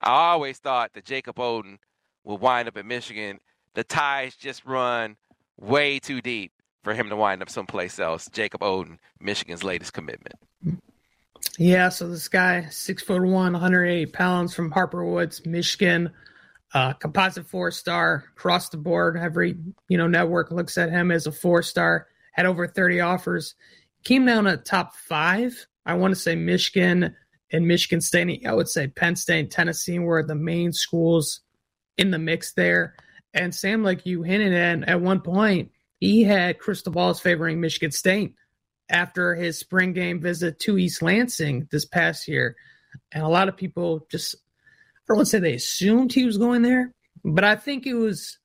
I 0.00 0.10
always 0.10 0.58
thought 0.58 0.92
that 0.94 1.04
Jacob 1.04 1.36
Oden 1.36 1.78
would 2.22 2.40
wind 2.40 2.68
up 2.68 2.76
at 2.76 2.86
Michigan. 2.86 3.40
The 3.74 3.84
ties 3.84 4.36
just 4.36 4.64
run 4.64 5.16
way 5.58 5.98
too 5.98 6.20
deep 6.20 6.52
for 6.84 6.94
him 6.94 7.08
to 7.08 7.16
wind 7.16 7.42
up 7.42 7.50
someplace 7.50 7.98
else. 7.98 8.28
Jacob 8.32 8.60
Oden, 8.60 8.98
Michigan's 9.18 9.64
latest 9.64 9.92
commitment. 9.92 10.36
Yeah, 11.58 11.88
so 11.88 12.08
this 12.08 12.28
guy, 12.28 12.66
six 12.70 13.02
foot 13.02 13.22
one, 13.22 13.52
108 13.52 14.12
pounds 14.12 14.54
from 14.54 14.70
Harper 14.70 15.04
Woods, 15.04 15.44
Michigan, 15.44 16.10
uh, 16.74 16.92
composite 16.94 17.46
four 17.46 17.70
star 17.70 18.24
across 18.36 18.68
the 18.68 18.76
board. 18.76 19.16
Every 19.16 19.56
you 19.88 19.96
know 19.96 20.08
network 20.08 20.50
looks 20.50 20.76
at 20.76 20.90
him 20.90 21.10
as 21.10 21.26
a 21.26 21.32
four 21.32 21.62
star. 21.62 22.08
Had 22.32 22.46
over 22.46 22.66
30 22.66 23.00
offers. 23.00 23.54
Came 24.02 24.26
down 24.26 24.48
at 24.48 24.64
top 24.64 24.96
five. 24.96 25.66
I 25.86 25.94
want 25.94 26.12
to 26.12 26.20
say 26.20 26.34
Michigan 26.34 27.14
and 27.52 27.68
Michigan 27.68 28.00
State. 28.00 28.44
I 28.44 28.52
would 28.52 28.68
say 28.68 28.88
Penn 28.88 29.14
State, 29.14 29.52
Tennessee 29.52 30.00
were 30.00 30.22
the 30.22 30.34
main 30.34 30.72
schools 30.72 31.40
in 31.96 32.10
the 32.10 32.18
mix 32.18 32.52
there. 32.54 32.96
And 33.32 33.54
Sam, 33.54 33.84
like 33.84 34.04
you 34.04 34.22
hinted 34.22 34.52
at, 34.52 34.88
at 34.88 35.00
one 35.00 35.20
point, 35.20 35.70
he 36.00 36.24
had 36.24 36.58
crystal 36.58 36.92
balls 36.92 37.20
favoring 37.20 37.60
Michigan 37.60 37.92
State 37.92 38.34
after 38.90 39.34
his 39.34 39.58
spring 39.58 39.92
game 39.92 40.20
visit 40.20 40.58
to 40.60 40.76
East 40.76 41.02
Lansing 41.02 41.68
this 41.70 41.84
past 41.84 42.26
year. 42.28 42.56
And 43.12 43.22
a 43.22 43.28
lot 43.28 43.48
of 43.48 43.56
people 43.56 44.06
just, 44.10 44.36
don't 45.06 45.18
want 45.18 45.26
to 45.26 45.30
say 45.30 45.38
they 45.38 45.54
assumed 45.54 46.12
he 46.12 46.24
was 46.24 46.38
going 46.38 46.62
there, 46.62 46.92
but 47.24 47.44
I 47.44 47.56
think 47.56 47.86
it 47.86 47.94
was 47.94 48.38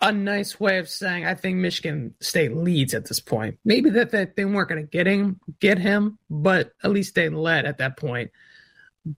a 0.00 0.12
nice 0.12 0.58
way 0.58 0.78
of 0.78 0.88
saying 0.88 1.24
I 1.24 1.34
think 1.34 1.56
Michigan 1.56 2.14
State 2.20 2.56
leads 2.56 2.92
at 2.92 3.06
this 3.06 3.20
point. 3.20 3.58
Maybe 3.64 3.88
that, 3.90 4.10
they 4.36 4.44
weren't 4.44 4.68
going 4.68 4.82
to 4.82 4.90
get 4.90 5.06
him, 5.06 5.40
get 5.60 5.78
him, 5.78 6.18
but 6.28 6.72
at 6.82 6.90
least 6.90 7.14
they 7.14 7.28
led 7.28 7.66
at 7.66 7.78
that 7.78 7.96
point. 7.96 8.32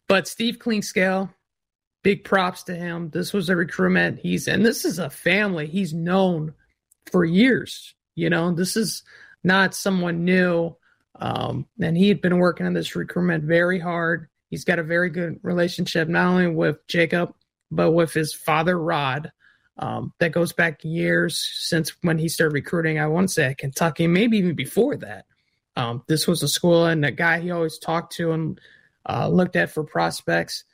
But 0.08 0.28
Steve 0.28 0.58
Clinkscale, 0.58 1.30
big 2.02 2.22
props 2.22 2.62
to 2.64 2.74
him. 2.74 3.10
This 3.10 3.32
was 3.32 3.48
a 3.48 3.56
recruitment. 3.56 4.20
He's 4.20 4.46
and 4.46 4.64
this 4.64 4.84
is 4.84 4.98
a 4.98 5.10
family 5.10 5.66
he's 5.66 5.92
known 5.92 6.54
for 7.10 7.24
years. 7.24 7.94
You 8.14 8.30
know, 8.30 8.52
this 8.52 8.76
is 8.76 9.02
not 9.42 9.74
someone 9.74 10.24
new. 10.24 10.76
Um, 11.16 11.66
and 11.80 11.96
he 11.96 12.08
had 12.08 12.20
been 12.20 12.38
working 12.38 12.66
on 12.66 12.72
this 12.74 12.96
recruitment 12.96 13.44
very 13.44 13.78
hard. 13.78 14.28
He's 14.50 14.64
got 14.64 14.78
a 14.78 14.84
very 14.84 15.10
good 15.10 15.40
relationship, 15.42 16.08
not 16.08 16.26
only 16.26 16.46
with 16.48 16.86
Jacob, 16.86 17.34
but 17.70 17.92
with 17.92 18.12
his 18.12 18.34
father, 18.34 18.78
Rod. 18.78 19.32
Um, 19.76 20.12
that 20.20 20.30
goes 20.30 20.52
back 20.52 20.84
years 20.84 21.36
since 21.54 21.90
when 22.02 22.18
he 22.18 22.28
started 22.28 22.54
recruiting. 22.54 23.00
I 23.00 23.08
want 23.08 23.28
to 23.28 23.34
say 23.34 23.46
at 23.46 23.58
Kentucky, 23.58 24.06
maybe 24.06 24.38
even 24.38 24.54
before 24.54 24.96
that. 24.98 25.26
Um, 25.76 26.04
this 26.06 26.28
was 26.28 26.42
a 26.44 26.48
school 26.48 26.86
and 26.86 27.04
a 27.04 27.10
guy 27.10 27.40
he 27.40 27.50
always 27.50 27.78
talked 27.78 28.12
to 28.16 28.30
and 28.30 28.60
uh, 29.08 29.28
looked 29.28 29.56
at 29.56 29.70
for 29.70 29.82
prospects. 29.82 30.64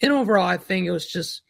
And 0.00 0.12
overall, 0.12 0.46
I 0.46 0.56
think 0.56 0.86
it 0.86 0.90
was 0.90 1.06
just 1.06 1.42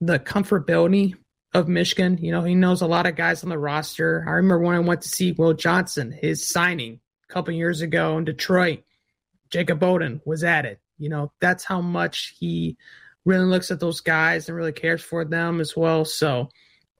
the 0.00 0.20
comfortability 0.20 1.14
of 1.54 1.68
Michigan. 1.68 2.18
You 2.18 2.32
know, 2.32 2.42
he 2.42 2.54
knows 2.54 2.82
a 2.82 2.86
lot 2.86 3.06
of 3.06 3.16
guys 3.16 3.42
on 3.42 3.50
the 3.50 3.58
roster. 3.58 4.24
I 4.26 4.32
remember 4.32 4.60
when 4.60 4.76
I 4.76 4.80
went 4.80 5.02
to 5.02 5.08
see 5.08 5.32
Will 5.32 5.54
Johnson, 5.54 6.12
his 6.12 6.46
signing 6.46 7.00
a 7.28 7.32
couple 7.32 7.52
years 7.54 7.80
ago 7.80 8.16
in 8.18 8.24
Detroit. 8.24 8.84
Jacob 9.50 9.80
Oden 9.80 10.20
was 10.24 10.44
at 10.44 10.66
it. 10.66 10.80
You 10.98 11.08
know, 11.08 11.32
that's 11.40 11.64
how 11.64 11.80
much 11.80 12.34
he 12.38 12.76
really 13.24 13.44
looks 13.44 13.70
at 13.70 13.80
those 13.80 14.00
guys 14.00 14.48
and 14.48 14.56
really 14.56 14.72
cares 14.72 15.02
for 15.02 15.24
them 15.24 15.60
as 15.60 15.76
well. 15.76 16.04
So 16.04 16.48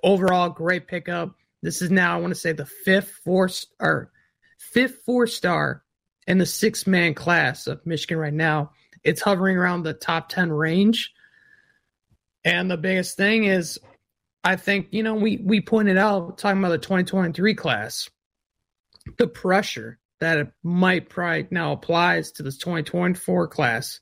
overall, 0.02 0.50
great 0.50 0.86
pickup. 0.86 1.34
This 1.62 1.82
is 1.82 1.90
now 1.90 2.14
I 2.14 2.20
want 2.20 2.32
to 2.32 2.40
say 2.40 2.52
the 2.52 2.66
fifth 2.66 3.10
four 3.24 3.48
or 3.80 4.12
fifth 4.58 5.02
four 5.04 5.26
star 5.26 5.82
in 6.26 6.38
the 6.38 6.46
six 6.46 6.86
man 6.86 7.14
class 7.14 7.66
of 7.66 7.84
Michigan 7.84 8.18
right 8.18 8.32
now. 8.32 8.72
It's 9.02 9.22
hovering 9.22 9.56
around 9.56 9.82
the 9.82 9.94
top 9.94 10.28
ten 10.28 10.52
range. 10.52 11.12
And 12.44 12.70
the 12.70 12.76
biggest 12.76 13.16
thing 13.16 13.44
is 13.44 13.78
I 14.44 14.56
think, 14.56 14.88
you 14.92 15.02
know, 15.02 15.14
we 15.14 15.38
we 15.38 15.60
pointed 15.60 15.96
out 15.96 16.38
talking 16.38 16.58
about 16.58 16.70
the 16.70 16.78
2023 16.78 17.54
class, 17.54 18.08
the 19.16 19.26
pressure 19.26 19.97
that 20.20 20.52
might 20.62 21.08
probably 21.08 21.46
now 21.50 21.72
applies 21.72 22.32
to 22.32 22.42
this 22.42 22.58
2024 22.58 23.48
class. 23.48 24.00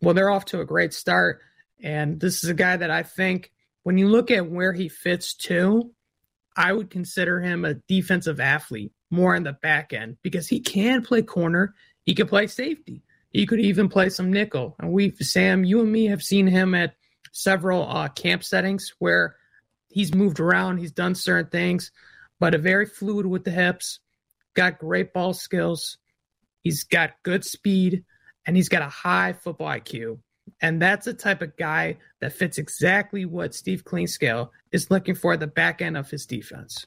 Well, 0.00 0.14
they're 0.14 0.30
off 0.30 0.46
to 0.46 0.60
a 0.60 0.66
great 0.66 0.94
start. 0.94 1.40
And 1.82 2.20
this 2.20 2.42
is 2.44 2.50
a 2.50 2.54
guy 2.54 2.76
that 2.76 2.90
I 2.90 3.02
think 3.02 3.52
when 3.82 3.98
you 3.98 4.08
look 4.08 4.30
at 4.30 4.50
where 4.50 4.72
he 4.72 4.88
fits 4.88 5.34
to, 5.34 5.92
I 6.56 6.72
would 6.72 6.90
consider 6.90 7.40
him 7.40 7.64
a 7.64 7.74
defensive 7.74 8.40
athlete 8.40 8.92
more 9.10 9.34
on 9.34 9.44
the 9.44 9.52
back 9.52 9.92
end 9.92 10.16
because 10.22 10.48
he 10.48 10.60
can 10.60 11.02
play 11.02 11.22
corner. 11.22 11.74
He 12.04 12.14
can 12.14 12.26
play 12.26 12.46
safety. 12.46 13.02
He 13.30 13.46
could 13.46 13.60
even 13.60 13.88
play 13.88 14.08
some 14.08 14.32
nickel. 14.32 14.76
And 14.78 14.92
we, 14.92 15.12
Sam, 15.20 15.64
you 15.64 15.80
and 15.80 15.90
me 15.90 16.06
have 16.06 16.22
seen 16.22 16.46
him 16.46 16.74
at 16.74 16.94
several 17.32 17.88
uh, 17.88 18.08
camp 18.08 18.42
settings 18.44 18.92
where 18.98 19.36
he's 19.88 20.14
moved 20.14 20.40
around, 20.40 20.78
he's 20.78 20.92
done 20.92 21.14
certain 21.14 21.50
things, 21.50 21.92
but 22.38 22.54
a 22.54 22.58
very 22.58 22.86
fluid 22.86 23.26
with 23.26 23.44
the 23.44 23.50
hips, 23.50 24.00
got 24.54 24.78
great 24.78 25.12
ball 25.12 25.32
skills, 25.32 25.98
he's 26.62 26.84
got 26.84 27.10
good 27.22 27.44
speed, 27.44 28.04
and 28.46 28.56
he's 28.56 28.68
got 28.68 28.82
a 28.82 28.88
high 28.88 29.32
football 29.32 29.68
IQ. 29.68 30.18
And 30.60 30.80
that's 30.80 31.06
the 31.06 31.14
type 31.14 31.42
of 31.42 31.56
guy 31.56 31.96
that 32.20 32.32
fits 32.32 32.58
exactly 32.58 33.24
what 33.24 33.54
Steve 33.54 33.84
Clinkscale 33.84 34.50
is 34.72 34.90
looking 34.90 35.14
for 35.14 35.34
at 35.34 35.40
the 35.40 35.46
back 35.46 35.80
end 35.80 35.96
of 35.96 36.10
his 36.10 36.26
defense. 36.26 36.86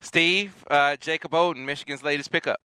Steve, 0.00 0.64
uh, 0.70 0.96
Jacob 0.96 1.32
Oden, 1.32 1.64
Michigan's 1.64 2.02
latest 2.02 2.30
pickup. 2.30 2.60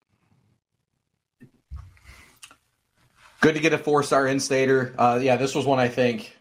Good 3.40 3.54
to 3.54 3.60
get 3.60 3.72
a 3.72 3.78
four-star 3.78 4.26
in-stater. 4.26 4.94
Uh, 4.96 5.18
yeah, 5.20 5.36
this 5.36 5.54
was 5.54 5.66
one 5.66 5.78
I 5.78 5.88
think. 5.88 6.36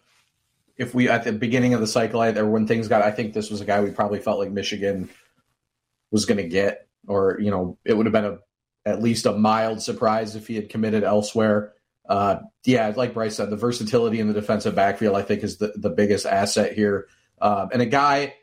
If 0.78 0.96
we 0.96 1.08
at 1.08 1.24
the 1.24 1.32
beginning 1.32 1.74
of 1.74 1.82
the 1.82 1.88
cycle, 1.88 2.20
I, 2.20 2.32
when 2.42 2.66
things 2.66 2.88
got, 2.88 3.04
I 3.04 3.12
think 3.12 3.34
this 3.34 3.52
was 3.52 3.62
a 3.62 3.66
guy 3.66 3.82
we 3.82 3.92
probably 3.92 4.20
felt 4.20 4.40
like 4.40 4.52
Michigan 4.52 5.10
was 6.12 6.26
going 6.26 6.38
to 6.38 6.48
get, 6.48 6.88
or 7.08 7.38
you 7.40 7.52
know, 7.52 7.78
it 7.86 7.96
would 7.96 8.06
have 8.06 8.14
been 8.14 8.26
a 8.26 8.38
at 8.86 9.02
least 9.02 9.26
a 9.26 9.34
mild 9.34 9.82
surprise 9.82 10.36
if 10.36 10.48
he 10.48 10.56
had 10.56 10.70
committed 10.70 11.04
elsewhere 11.04 11.74
uh, 12.08 12.38
yeah, 12.66 12.92
like 12.96 13.14
Brice 13.14 13.36
said, 13.36 13.50
the 13.50 13.56
versatility 13.56 14.20
in 14.20 14.28
the 14.28 14.34
defensive 14.34 14.76
backfield, 14.76 15.16
I 15.16 15.22
think, 15.22 15.44
is 15.44 15.58
the, 15.58 15.74
the 15.76 15.90
biggest 15.90 16.26
asset 16.26 16.74
here. 16.74 17.08
Um, 17.42 17.70
and 17.72 17.82
a 17.82 17.86
guy, 17.86 18.36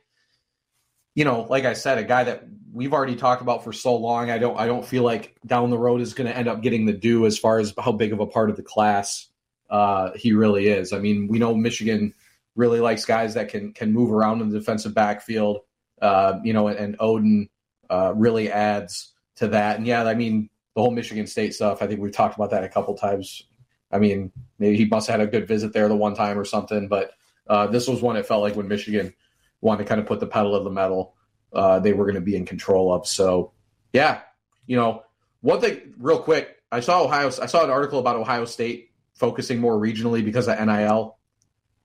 you 1.15 1.24
know, 1.24 1.43
like 1.43 1.65
I 1.65 1.74
said, 1.74 1.99
a 1.99 2.05
guy 2.05 2.24
that 2.24 2.45
we've 2.73 2.93
already 2.93 3.16
talked 3.16 3.43
about 3.43 3.65
for 3.65 3.73
so 3.73 3.97
long. 3.97 4.31
I 4.31 4.39
don't, 4.39 4.59
I 4.59 4.66
don't 4.66 4.85
feel 4.85 5.03
like 5.03 5.37
down 5.45 5.70
the 5.70 5.78
road 5.78 6.01
is 6.01 6.15
going 6.15 6.31
to 6.31 6.37
end 6.37 6.49
up 6.49 6.62
getting 6.62 6.87
the 6.87 6.93
due 6.93 7.27
as 7.27 7.39
far 7.39 7.59
as 7.59 7.74
how 7.78 7.93
big 7.93 8.12
of 8.12 8.20
a 8.20 8.27
part 8.27 8.51
of 8.51 8.57
the 8.57 8.62
class 8.62 9.28
uh, 9.69 10.11
he 10.16 10.32
really 10.32 10.69
is. 10.69 10.93
I 10.93 10.99
mean, 10.99 11.28
we 11.28 11.39
know 11.39 11.55
Michigan 11.55 12.15
really 12.57 12.81
likes 12.81 13.05
guys 13.05 13.35
that 13.35 13.49
can 13.49 13.73
can 13.73 13.93
move 13.93 14.12
around 14.12 14.41
in 14.41 14.51
the 14.51 14.59
defensive 14.59 14.95
backfield. 14.95 15.61
Uh, 16.01 16.39
you 16.43 16.53
know, 16.53 16.69
and, 16.69 16.78
and 16.78 16.99
Oden 16.99 17.49
uh, 17.90 18.12
really 18.14 18.50
adds 18.50 19.12
to 19.36 19.48
that. 19.48 19.76
And 19.76 19.86
yeah, 19.86 20.04
I 20.04 20.14
mean, 20.14 20.48
the 20.74 20.80
whole 20.80 20.90
Michigan 20.90 21.26
State 21.26 21.54
stuff. 21.54 21.82
I 21.82 21.86
think 21.86 22.00
we've 22.00 22.12
talked 22.12 22.36
about 22.36 22.50
that 22.50 22.64
a 22.64 22.68
couple 22.68 22.94
times 22.94 23.42
I 23.90 23.98
mean, 23.98 24.32
maybe 24.58 24.76
he 24.76 24.84
must 24.86 25.08
have 25.08 25.18
had 25.18 25.28
a 25.28 25.30
good 25.30 25.48
visit 25.48 25.72
there 25.72 25.88
the 25.88 25.96
one 25.96 26.14
time 26.14 26.38
or 26.38 26.44
something. 26.44 26.88
But 26.88 27.12
uh, 27.48 27.66
this 27.66 27.88
was 27.88 28.00
one 28.00 28.16
it 28.16 28.26
felt 28.26 28.42
like 28.42 28.56
when 28.56 28.68
Michigan 28.68 29.12
wanted 29.60 29.84
to 29.84 29.88
kind 29.88 30.00
of 30.00 30.06
put 30.06 30.20
the 30.20 30.26
pedal 30.26 30.56
to 30.56 30.64
the 30.64 30.70
metal, 30.70 31.14
uh, 31.52 31.80
they 31.80 31.92
were 31.92 32.04
going 32.04 32.14
to 32.14 32.20
be 32.20 32.36
in 32.36 32.46
control 32.46 32.92
of. 32.92 33.06
So, 33.06 33.52
yeah, 33.92 34.20
you 34.66 34.76
know, 34.76 35.02
one 35.40 35.60
thing 35.60 35.94
real 35.98 36.20
quick, 36.20 36.56
I 36.70 36.80
saw 36.80 37.02
Ohio. 37.02 37.26
I 37.26 37.46
saw 37.46 37.64
an 37.64 37.70
article 37.70 37.98
about 37.98 38.16
Ohio 38.16 38.44
State 38.44 38.90
focusing 39.14 39.58
more 39.58 39.76
regionally 39.76 40.24
because 40.24 40.48
of 40.48 40.58
NIL, 40.60 41.18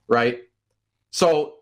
right? 0.07 0.41
So 1.09 1.55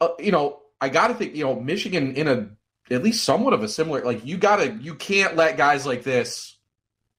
uh, 0.00 0.08
you 0.18 0.32
know, 0.32 0.60
I 0.80 0.90
got 0.90 1.08
to 1.08 1.14
think, 1.14 1.34
you 1.34 1.44
know, 1.44 1.58
Michigan 1.58 2.14
in 2.14 2.28
a 2.28 2.50
at 2.90 3.02
least 3.02 3.24
somewhat 3.24 3.52
of 3.52 3.62
a 3.62 3.68
similar 3.68 4.04
like 4.04 4.24
you 4.24 4.36
got 4.36 4.56
to 4.56 4.72
you 4.74 4.94
can't 4.94 5.36
let 5.36 5.56
guys 5.56 5.86
like 5.86 6.02
this, 6.02 6.56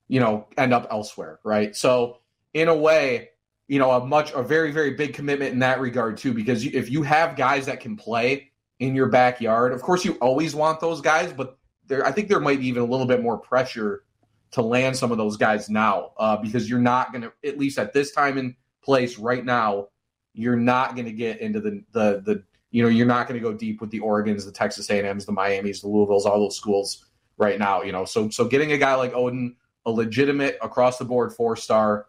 you 0.08 0.20
know, 0.20 0.48
end 0.58 0.74
up 0.74 0.88
elsewhere, 0.92 1.40
right? 1.44 1.76
So 1.76 2.20
in 2.54 2.68
a 2.68 2.76
way, 2.76 3.30
you 3.68 3.80
know, 3.80 3.92
a 3.92 4.06
much 4.06 4.32
a 4.32 4.42
very 4.44 4.72
very 4.72 4.96
big 4.96 5.14
commitment 5.14 5.54
in 5.54 5.60
that 5.60 5.80
regard 5.80 6.18
too 6.18 6.34
because 6.34 6.66
if 6.66 6.90
you 6.90 7.04
have 7.04 7.36
guys 7.36 7.68
that 7.68 7.80
can 7.80 7.96
play 7.96 8.52
in 8.80 8.96
your 8.96 9.08
backyard, 9.08 9.74
of 9.74 9.82
course 9.82 10.06
you 10.06 10.14
always 10.16 10.56
want 10.56 10.80
those 10.80 11.02
guys, 11.02 11.34
but 11.34 11.58
there 11.88 12.06
I 12.06 12.12
think 12.12 12.30
there 12.30 12.40
might 12.40 12.60
be 12.60 12.68
even 12.68 12.84
a 12.84 12.88
little 12.88 13.06
bit 13.06 13.22
more 13.22 13.38
pressure 13.38 14.04
to 14.52 14.62
land 14.62 14.98
some 14.98 15.12
of 15.12 15.18
those 15.18 15.38
guys 15.38 15.70
now 15.70 16.14
uh, 16.18 16.38
because 16.38 16.70
you're 16.70 16.80
not 16.80 17.12
going 17.12 17.22
to 17.22 17.32
at 17.46 17.60
least 17.60 17.78
at 17.78 17.94
this 17.94 18.12
time 18.12 18.38
and 18.38 18.56
place 18.82 19.20
right 19.20 19.46
now 19.46 19.88
you're 20.34 20.56
not 20.56 20.96
going 20.96 21.06
to 21.06 21.12
get 21.12 21.40
into 21.42 21.60
the 21.60 21.84
the 21.92 22.22
the 22.26 22.44
you 22.72 22.84
know, 22.84 22.90
you're 22.90 23.08
not 23.08 23.28
going 23.28 23.40
to 23.40 23.44
go 23.44 23.54
deep 23.54 23.82
with 23.82 23.90
the 23.90 24.00
Oregons, 24.00 24.46
the 24.46 24.52
Texas 24.52 24.90
A&Ms, 24.90 25.26
the 25.26 25.32
Miamis, 25.32 25.82
the 25.82 25.88
Louisvilles, 25.88 26.26
all 26.26 26.40
those 26.40 26.56
schools 26.56 27.06
right 27.38 27.58
now. 27.58 27.82
You 27.82 27.92
know, 27.92 28.06
so 28.06 28.30
so 28.30 28.46
getting 28.46 28.72
a 28.72 28.78
guy 28.78 28.96
like 28.96 29.14
Oden, 29.14 29.56
a 29.86 29.92
legitimate 29.92 30.58
across 30.62 30.98
the 30.98 31.06
board 31.06 31.34
four 31.34 31.56
star, 31.56 32.06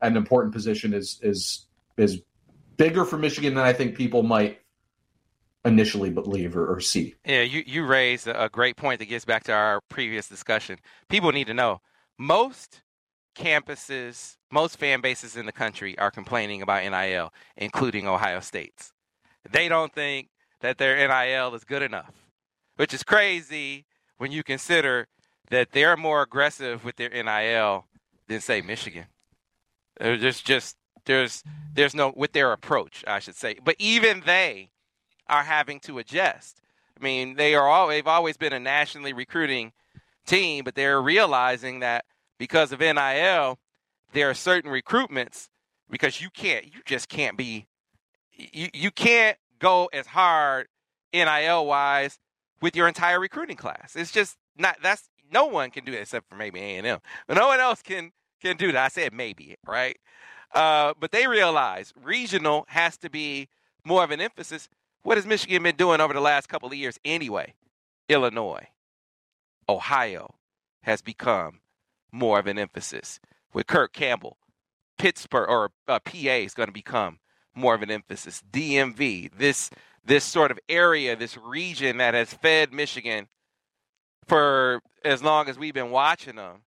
an 0.00 0.16
important 0.16 0.52
position 0.52 0.94
is 0.94 1.18
is 1.22 1.66
is 1.96 2.20
bigger 2.76 3.04
for 3.04 3.18
Michigan 3.18 3.54
than 3.54 3.64
I 3.64 3.72
think 3.72 3.96
people 3.96 4.22
might 4.22 4.60
initially 5.64 6.10
believe 6.10 6.56
or, 6.56 6.74
or 6.74 6.80
see. 6.80 7.14
Yeah, 7.24 7.42
you 7.42 7.64
you 7.66 7.84
raised 7.84 8.28
a 8.28 8.48
great 8.52 8.76
point 8.76 9.00
that 9.00 9.06
gets 9.06 9.24
back 9.24 9.44
to 9.44 9.52
our 9.52 9.80
previous 9.88 10.28
discussion. 10.28 10.78
People 11.08 11.32
need 11.32 11.46
to 11.48 11.54
know 11.54 11.80
most 12.18 12.82
campuses, 13.34 14.36
most 14.52 14.78
fan 14.78 15.00
bases 15.00 15.36
in 15.36 15.46
the 15.46 15.52
country 15.52 15.98
are 15.98 16.10
complaining 16.10 16.62
about 16.62 16.84
NIL, 16.84 17.32
including 17.56 18.06
Ohio 18.06 18.40
State's. 18.40 18.93
They 19.50 19.68
don't 19.68 19.92
think 19.92 20.28
that 20.60 20.78
their 20.78 20.96
NIL 20.96 21.54
is 21.54 21.64
good 21.64 21.82
enough, 21.82 22.12
which 22.76 22.94
is 22.94 23.02
crazy 23.02 23.84
when 24.18 24.32
you 24.32 24.42
consider 24.42 25.08
that 25.50 25.72
they're 25.72 25.96
more 25.96 26.22
aggressive 26.22 26.84
with 26.84 26.96
their 26.96 27.10
NIL 27.10 27.86
than 28.28 28.40
say 28.40 28.60
Michigan. 28.62 29.06
Uh, 30.00 30.16
there's 30.16 30.40
just 30.40 30.76
there's 31.04 31.42
there's 31.74 31.94
no 31.94 32.12
with 32.16 32.32
their 32.32 32.52
approach, 32.52 33.04
I 33.06 33.18
should 33.18 33.36
say. 33.36 33.56
But 33.62 33.76
even 33.78 34.22
they 34.24 34.70
are 35.28 35.42
having 35.42 35.80
to 35.80 35.98
adjust. 35.98 36.60
I 36.98 37.04
mean, 37.04 37.36
they 37.36 37.54
are 37.54 37.68
all 37.68 37.88
they've 37.88 38.06
always 38.06 38.36
been 38.36 38.52
a 38.52 38.60
nationally 38.60 39.12
recruiting 39.12 39.72
team, 40.26 40.64
but 40.64 40.74
they're 40.74 41.02
realizing 41.02 41.80
that 41.80 42.04
because 42.38 42.72
of 42.72 42.80
NIL, 42.80 43.58
there 44.12 44.30
are 44.30 44.34
certain 44.34 44.70
recruitments 44.70 45.48
because 45.90 46.20
you 46.20 46.30
can't 46.30 46.64
you 46.64 46.80
just 46.84 47.08
can't 47.08 47.36
be 47.36 47.66
you, 48.36 48.68
you 48.72 48.90
can't 48.90 49.38
go 49.58 49.86
as 49.92 50.06
hard 50.06 50.68
NIL 51.12 51.66
wise 51.66 52.18
with 52.60 52.76
your 52.76 52.88
entire 52.88 53.20
recruiting 53.20 53.56
class. 53.56 53.94
It's 53.96 54.12
just 54.12 54.36
not 54.56 54.76
that's 54.82 55.08
no 55.32 55.46
one 55.46 55.70
can 55.70 55.84
do 55.84 55.92
it 55.92 56.00
except 56.00 56.28
for 56.28 56.36
maybe 56.36 56.60
A 56.60 56.76
and 56.78 56.86
M, 56.86 56.98
no 57.28 57.46
one 57.46 57.60
else 57.60 57.82
can 57.82 58.12
can 58.40 58.56
do 58.56 58.72
that. 58.72 58.84
I 58.84 58.88
said 58.88 59.12
maybe, 59.12 59.56
right? 59.66 59.98
Uh, 60.54 60.94
but 60.98 61.10
they 61.10 61.26
realize 61.26 61.92
regional 62.00 62.64
has 62.68 62.96
to 62.98 63.10
be 63.10 63.48
more 63.84 64.04
of 64.04 64.10
an 64.10 64.20
emphasis. 64.20 64.68
What 65.02 65.18
has 65.18 65.26
Michigan 65.26 65.62
been 65.62 65.76
doing 65.76 66.00
over 66.00 66.14
the 66.14 66.20
last 66.20 66.48
couple 66.48 66.68
of 66.68 66.74
years 66.74 66.98
anyway? 67.04 67.54
Illinois, 68.08 68.68
Ohio 69.68 70.34
has 70.82 71.02
become 71.02 71.60
more 72.12 72.38
of 72.38 72.46
an 72.46 72.58
emphasis 72.58 73.18
with 73.52 73.66
Kirk 73.66 73.92
Campbell. 73.92 74.38
Pittsburgh 74.98 75.48
or 75.48 75.70
uh, 75.88 75.98
PA 75.98 76.12
is 76.14 76.54
going 76.54 76.68
to 76.68 76.72
become 76.72 77.18
more 77.54 77.74
of 77.74 77.82
an 77.82 77.90
emphasis. 77.90 78.42
DMV, 78.52 79.30
this 79.36 79.70
this 80.04 80.24
sort 80.24 80.50
of 80.50 80.58
area, 80.68 81.16
this 81.16 81.36
region 81.38 81.96
that 81.96 82.14
has 82.14 82.32
fed 82.34 82.72
Michigan 82.72 83.28
for 84.26 84.82
as 85.04 85.22
long 85.22 85.48
as 85.48 85.58
we've 85.58 85.74
been 85.74 85.90
watching 85.90 86.36
them, 86.36 86.62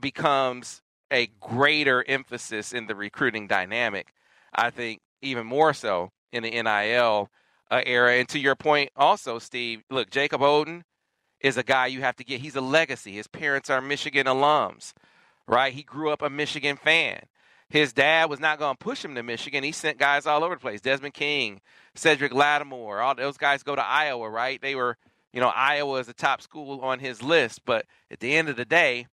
becomes 0.00 0.82
a 1.10 1.28
greater 1.40 2.04
emphasis 2.08 2.72
in 2.72 2.86
the 2.86 2.94
recruiting 2.94 3.46
dynamic. 3.46 4.12
I 4.54 4.70
think 4.70 5.00
even 5.20 5.46
more 5.46 5.72
so 5.72 6.10
in 6.32 6.42
the 6.42 6.50
NIL 6.50 7.30
uh, 7.70 7.82
era. 7.86 8.14
And 8.14 8.28
to 8.30 8.38
your 8.38 8.56
point, 8.56 8.90
also, 8.96 9.38
Steve, 9.38 9.82
look, 9.90 10.10
Jacob 10.10 10.40
Oden 10.40 10.82
is 11.40 11.56
a 11.56 11.62
guy 11.62 11.86
you 11.86 12.00
have 12.00 12.16
to 12.16 12.24
get. 12.24 12.40
He's 12.40 12.56
a 12.56 12.60
legacy. 12.60 13.12
His 13.12 13.26
parents 13.26 13.70
are 13.70 13.80
Michigan 13.80 14.26
alums, 14.26 14.92
right? 15.46 15.72
He 15.72 15.82
grew 15.82 16.10
up 16.10 16.22
a 16.22 16.30
Michigan 16.30 16.76
fan 16.76 17.20
his 17.72 17.94
dad 17.94 18.28
was 18.28 18.38
not 18.38 18.58
going 18.58 18.74
to 18.74 18.78
push 18.78 19.02
him 19.02 19.14
to 19.14 19.22
Michigan. 19.22 19.64
He 19.64 19.72
sent 19.72 19.96
guys 19.96 20.26
all 20.26 20.44
over 20.44 20.54
the 20.54 20.60
place. 20.60 20.82
Desmond 20.82 21.14
King, 21.14 21.62
Cedric 21.94 22.34
Lattimore, 22.34 23.00
all 23.00 23.14
those 23.14 23.38
guys 23.38 23.62
go 23.62 23.74
to 23.74 23.82
Iowa, 23.82 24.28
right? 24.28 24.60
They 24.60 24.74
were, 24.74 24.98
you 25.32 25.40
know, 25.40 25.48
Iowa 25.48 25.98
is 25.98 26.06
the 26.06 26.12
top 26.12 26.42
school 26.42 26.82
on 26.82 26.98
his 26.98 27.22
list. 27.22 27.62
But 27.64 27.86
at 28.10 28.20
the 28.20 28.34
end 28.34 28.50
of 28.50 28.56
the 28.56 28.66
day, 28.66 29.06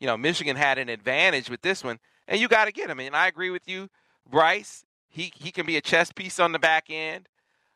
you 0.00 0.06
know, 0.06 0.16
Michigan 0.16 0.56
had 0.56 0.78
an 0.78 0.88
advantage 0.88 1.50
with 1.50 1.60
this 1.60 1.84
one, 1.84 1.98
and 2.26 2.40
you 2.40 2.48
got 2.48 2.64
to 2.64 2.72
get 2.72 2.88
him. 2.88 3.00
And 3.00 3.14
I 3.14 3.26
agree 3.28 3.50
with 3.50 3.68
you, 3.68 3.90
Brice. 4.26 4.86
He 5.10 5.30
he 5.36 5.50
can 5.50 5.66
be 5.66 5.76
a 5.76 5.82
chess 5.82 6.10
piece 6.10 6.40
on 6.40 6.52
the 6.52 6.58
back 6.58 6.86
end. 6.88 7.28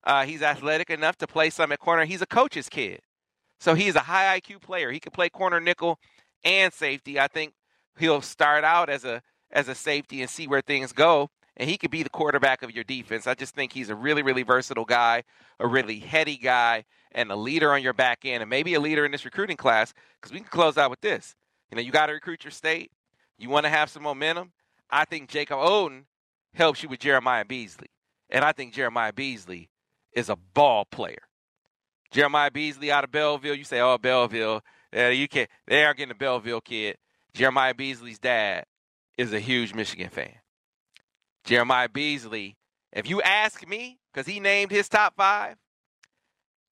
Uh, 0.05 0.25
he's 0.25 0.41
athletic 0.41 0.89
enough 0.89 1.19
to 1.19 1.27
play 1.27 1.51
some 1.51 1.71
at 1.71 1.81
corner. 1.81 2.07
He's 2.07 2.23
a 2.23 2.27
coach's 2.27 2.71
kid, 2.71 3.03
so 3.59 3.75
he's 3.75 3.95
a 3.95 4.01
high 4.01 4.41
IQ 4.41 4.63
player. 4.63 4.91
He 4.91 5.01
can 5.01 5.13
play 5.13 5.29
corner, 5.29 5.61
nickel, 5.61 5.99
and 6.43 6.73
safety. 6.73 7.21
I 7.21 7.29
think 7.29 7.53
he'll 7.99 8.23
start 8.23 8.65
out 8.65 8.89
as 8.89 9.05
a 9.05 9.23
as 9.53 9.69
a 9.69 9.75
safety 9.75 10.21
and 10.21 10.31
see 10.31 10.47
where 10.47 10.61
things 10.61 10.93
go. 10.93 11.31
And 11.57 11.69
he 11.69 11.77
could 11.77 11.91
be 11.91 12.03
the 12.03 12.11
quarterback 12.11 12.63
of 12.63 12.71
your 12.71 12.85
defense. 12.85 13.27
I 13.27 13.35
just 13.35 13.55
think 13.55 13.73
he's 13.73 13.91
a 13.91 13.95
really, 13.95 14.23
really 14.23 14.43
versatile 14.43 14.85
guy, 14.85 15.25
a 15.59 15.67
really 15.67 15.99
heady 15.99 16.37
guy, 16.37 16.85
and 17.13 17.31
a 17.31 17.37
leader 17.37 17.73
on 17.73 17.83
your 17.83 17.93
back 17.93 18.21
end, 18.25 18.43
and 18.43 18.49
maybe 18.49 18.75
a 18.75 18.81
leader 18.81 19.05
in 19.05 19.13
this 19.13 19.25
recruiting 19.25 19.57
class. 19.57 19.93
Because 20.21 20.33
we 20.33 20.41
can 20.41 20.49
close 20.49 20.79
out 20.79 20.91
with 20.91 21.01
this. 21.01 21.35
You 21.71 21.77
know, 21.77 21.83
you 21.83 21.93
got 21.93 22.07
to 22.07 22.13
recruit 22.13 22.45
your 22.45 22.51
state. 22.51 22.93
You 23.37 23.51
want 23.51 23.65
to 23.65 23.71
have 23.71 23.91
some 23.91 24.03
momentum. 24.03 24.53
I 24.91 25.05
think 25.05 25.29
Jacob 25.29 25.59
Oden 25.59 26.05
helps 26.55 26.83
you 26.83 26.89
with 26.89 27.01
Jeremiah 27.01 27.45
Beasley, 27.45 27.91
and 28.31 28.45
I 28.45 28.53
think 28.53 28.73
Jeremiah 28.73 29.13
Beasley 29.13 29.71
is 30.15 30.29
a 30.29 30.37
ball 30.37 30.85
player. 30.85 31.23
Jeremiah 32.11 32.51
Beasley 32.51 32.91
out 32.91 33.05
of 33.05 33.13
Belleville. 33.13 33.55
You 33.55 33.65
say, 33.65 33.81
oh, 33.81 33.99
Belleville. 33.99 34.63
Yeah, 34.93 35.11
you 35.11 35.29
can't. 35.29 35.49
They 35.67 35.85
are 35.85 35.95
getting 35.95 36.11
a 36.11 36.17
Belleville 36.17 36.61
kid. 36.61 36.97
Jeremiah 37.35 37.75
Beasley's 37.75 38.19
dad 38.19 38.65
is 39.21 39.33
a 39.35 39.41
huge 39.41 39.75
Michigan 39.75 40.09
fan. 40.09 40.37
Jeremiah 41.45 41.89
Beasley, 41.89 42.57
if 42.93 43.09
you 43.09 43.21
ask 43.21 43.67
me, 43.69 43.99
because 44.13 44.27
he 44.27 44.41
named 44.41 44.71
his 44.71 44.89
top 44.89 45.15
five, 45.17 45.57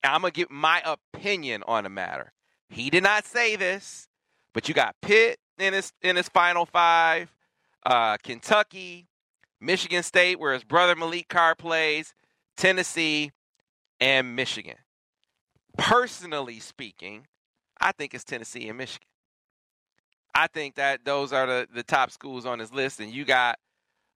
I'm 0.02 0.22
going 0.22 0.32
to 0.32 0.36
give 0.40 0.50
my 0.50 0.82
opinion 0.84 1.62
on 1.66 1.84
the 1.84 1.90
matter. 1.90 2.32
He 2.70 2.88
did 2.88 3.02
not 3.02 3.26
say 3.26 3.56
this, 3.56 4.08
but 4.54 4.68
you 4.68 4.74
got 4.74 4.96
Pitt 5.02 5.38
in 5.58 5.74
his 5.74 5.92
in 6.02 6.16
his 6.16 6.28
final 6.28 6.64
five, 6.64 7.34
uh, 7.84 8.16
Kentucky, 8.22 9.06
Michigan 9.60 10.02
State, 10.02 10.38
where 10.38 10.54
his 10.54 10.64
brother 10.64 10.96
Malik 10.96 11.28
Carr 11.28 11.54
plays, 11.54 12.14
Tennessee, 12.56 13.30
and 14.00 14.34
Michigan. 14.36 14.76
Personally 15.76 16.60
speaking, 16.60 17.26
I 17.80 17.92
think 17.92 18.14
it's 18.14 18.24
Tennessee 18.24 18.68
and 18.68 18.78
Michigan. 18.78 19.06
I 20.34 20.46
think 20.46 20.76
that 20.76 21.04
those 21.04 21.32
are 21.32 21.46
the, 21.46 21.68
the 21.72 21.82
top 21.82 22.10
schools 22.10 22.46
on 22.46 22.58
his 22.58 22.72
list, 22.72 23.00
and 23.00 23.12
you 23.12 23.24
got, 23.24 23.58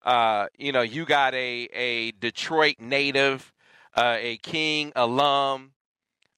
uh, 0.04 0.46
you 0.58 0.72
know, 0.72 0.82
you 0.82 1.04
got 1.04 1.34
a 1.34 1.68
a 1.72 2.12
Detroit 2.12 2.76
native, 2.78 3.52
uh, 3.96 4.16
a 4.18 4.36
King 4.38 4.92
alum, 4.94 5.72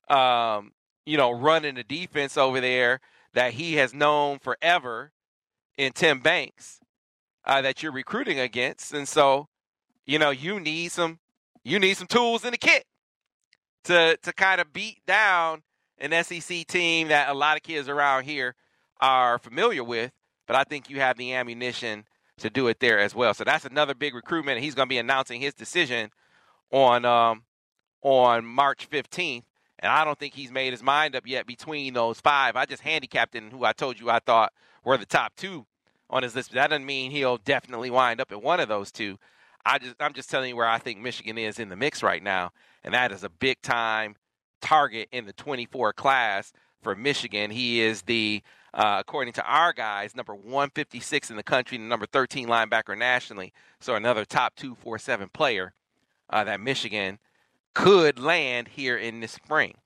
um, 0.08 0.72
you 1.06 1.16
know, 1.16 1.30
running 1.32 1.74
the 1.74 1.84
defense 1.84 2.36
over 2.36 2.60
there 2.60 3.00
that 3.34 3.54
he 3.54 3.74
has 3.74 3.92
known 3.92 4.38
forever 4.38 5.12
in 5.76 5.92
Tim 5.92 6.20
Banks 6.20 6.80
uh, 7.44 7.60
that 7.62 7.82
you're 7.82 7.92
recruiting 7.92 8.38
against, 8.38 8.92
and 8.94 9.08
so, 9.08 9.48
you 10.06 10.18
know, 10.18 10.30
you 10.30 10.60
need 10.60 10.92
some 10.92 11.18
you 11.64 11.78
need 11.78 11.96
some 11.96 12.06
tools 12.06 12.44
in 12.44 12.52
the 12.52 12.58
kit 12.58 12.84
to 13.84 14.16
to 14.22 14.32
kind 14.32 14.60
of 14.60 14.72
beat 14.72 15.00
down 15.06 15.62
an 15.98 16.24
SEC 16.24 16.66
team 16.66 17.08
that 17.08 17.28
a 17.28 17.34
lot 17.34 17.56
of 17.56 17.62
kids 17.62 17.88
around 17.88 18.24
here 18.24 18.54
are 19.00 19.38
familiar 19.38 19.84
with, 19.84 20.12
but 20.46 20.56
I 20.56 20.64
think 20.64 20.90
you 20.90 21.00
have 21.00 21.16
the 21.16 21.34
ammunition 21.34 22.04
to 22.38 22.50
do 22.50 22.68
it 22.68 22.80
there 22.80 22.98
as 22.98 23.14
well. 23.14 23.34
So 23.34 23.44
that's 23.44 23.64
another 23.64 23.94
big 23.94 24.14
recruitment. 24.14 24.60
He's 24.60 24.74
going 24.74 24.86
to 24.86 24.92
be 24.92 24.98
announcing 24.98 25.40
his 25.40 25.54
decision 25.54 26.10
on 26.70 27.04
um, 27.04 27.44
on 28.02 28.44
March 28.44 28.88
15th, 28.90 29.44
and 29.78 29.92
I 29.92 30.04
don't 30.04 30.18
think 30.18 30.34
he's 30.34 30.50
made 30.50 30.72
his 30.72 30.82
mind 30.82 31.16
up 31.16 31.26
yet 31.26 31.46
between 31.46 31.94
those 31.94 32.20
five. 32.20 32.56
I 32.56 32.66
just 32.66 32.82
handicapped 32.82 33.34
in 33.34 33.50
who 33.50 33.64
I 33.64 33.72
told 33.72 33.98
you 33.98 34.10
I 34.10 34.18
thought 34.18 34.52
were 34.84 34.98
the 34.98 35.06
top 35.06 35.34
two 35.36 35.66
on 36.10 36.22
his 36.22 36.34
list. 36.34 36.52
That 36.52 36.70
doesn't 36.70 36.86
mean 36.86 37.10
he'll 37.10 37.38
definitely 37.38 37.90
wind 37.90 38.20
up 38.20 38.32
at 38.32 38.42
one 38.42 38.60
of 38.60 38.68
those 38.68 38.92
two. 38.92 39.18
I 39.64 39.78
just 39.78 39.96
I'm 40.00 40.12
just 40.12 40.30
telling 40.30 40.50
you 40.50 40.56
where 40.56 40.68
I 40.68 40.78
think 40.78 41.00
Michigan 41.00 41.38
is 41.38 41.58
in 41.58 41.68
the 41.68 41.76
mix 41.76 42.02
right 42.02 42.22
now, 42.22 42.50
and 42.82 42.92
that 42.94 43.12
is 43.12 43.24
a 43.24 43.30
big 43.30 43.62
time 43.62 44.16
target 44.60 45.08
in 45.12 45.26
the 45.26 45.32
24 45.32 45.92
class 45.92 46.52
for 46.82 46.94
Michigan. 46.94 47.50
He 47.50 47.80
is 47.80 48.02
the 48.02 48.42
uh, 48.74 48.96
according 48.98 49.32
to 49.34 49.44
our 49.44 49.72
guys, 49.72 50.16
number 50.16 50.34
156 50.34 51.30
in 51.30 51.36
the 51.36 51.42
country 51.44 51.78
and 51.78 51.88
number 51.88 52.06
13 52.06 52.48
linebacker 52.48 52.98
nationally. 52.98 53.52
So 53.80 53.94
another 53.94 54.24
top 54.24 54.56
247 54.56 55.28
player 55.32 55.74
uh, 56.28 56.42
that 56.44 56.60
Michigan 56.60 57.20
could 57.72 58.18
land 58.18 58.68
here 58.68 58.96
in 58.96 59.20
the 59.20 59.28
spring. 59.28 59.76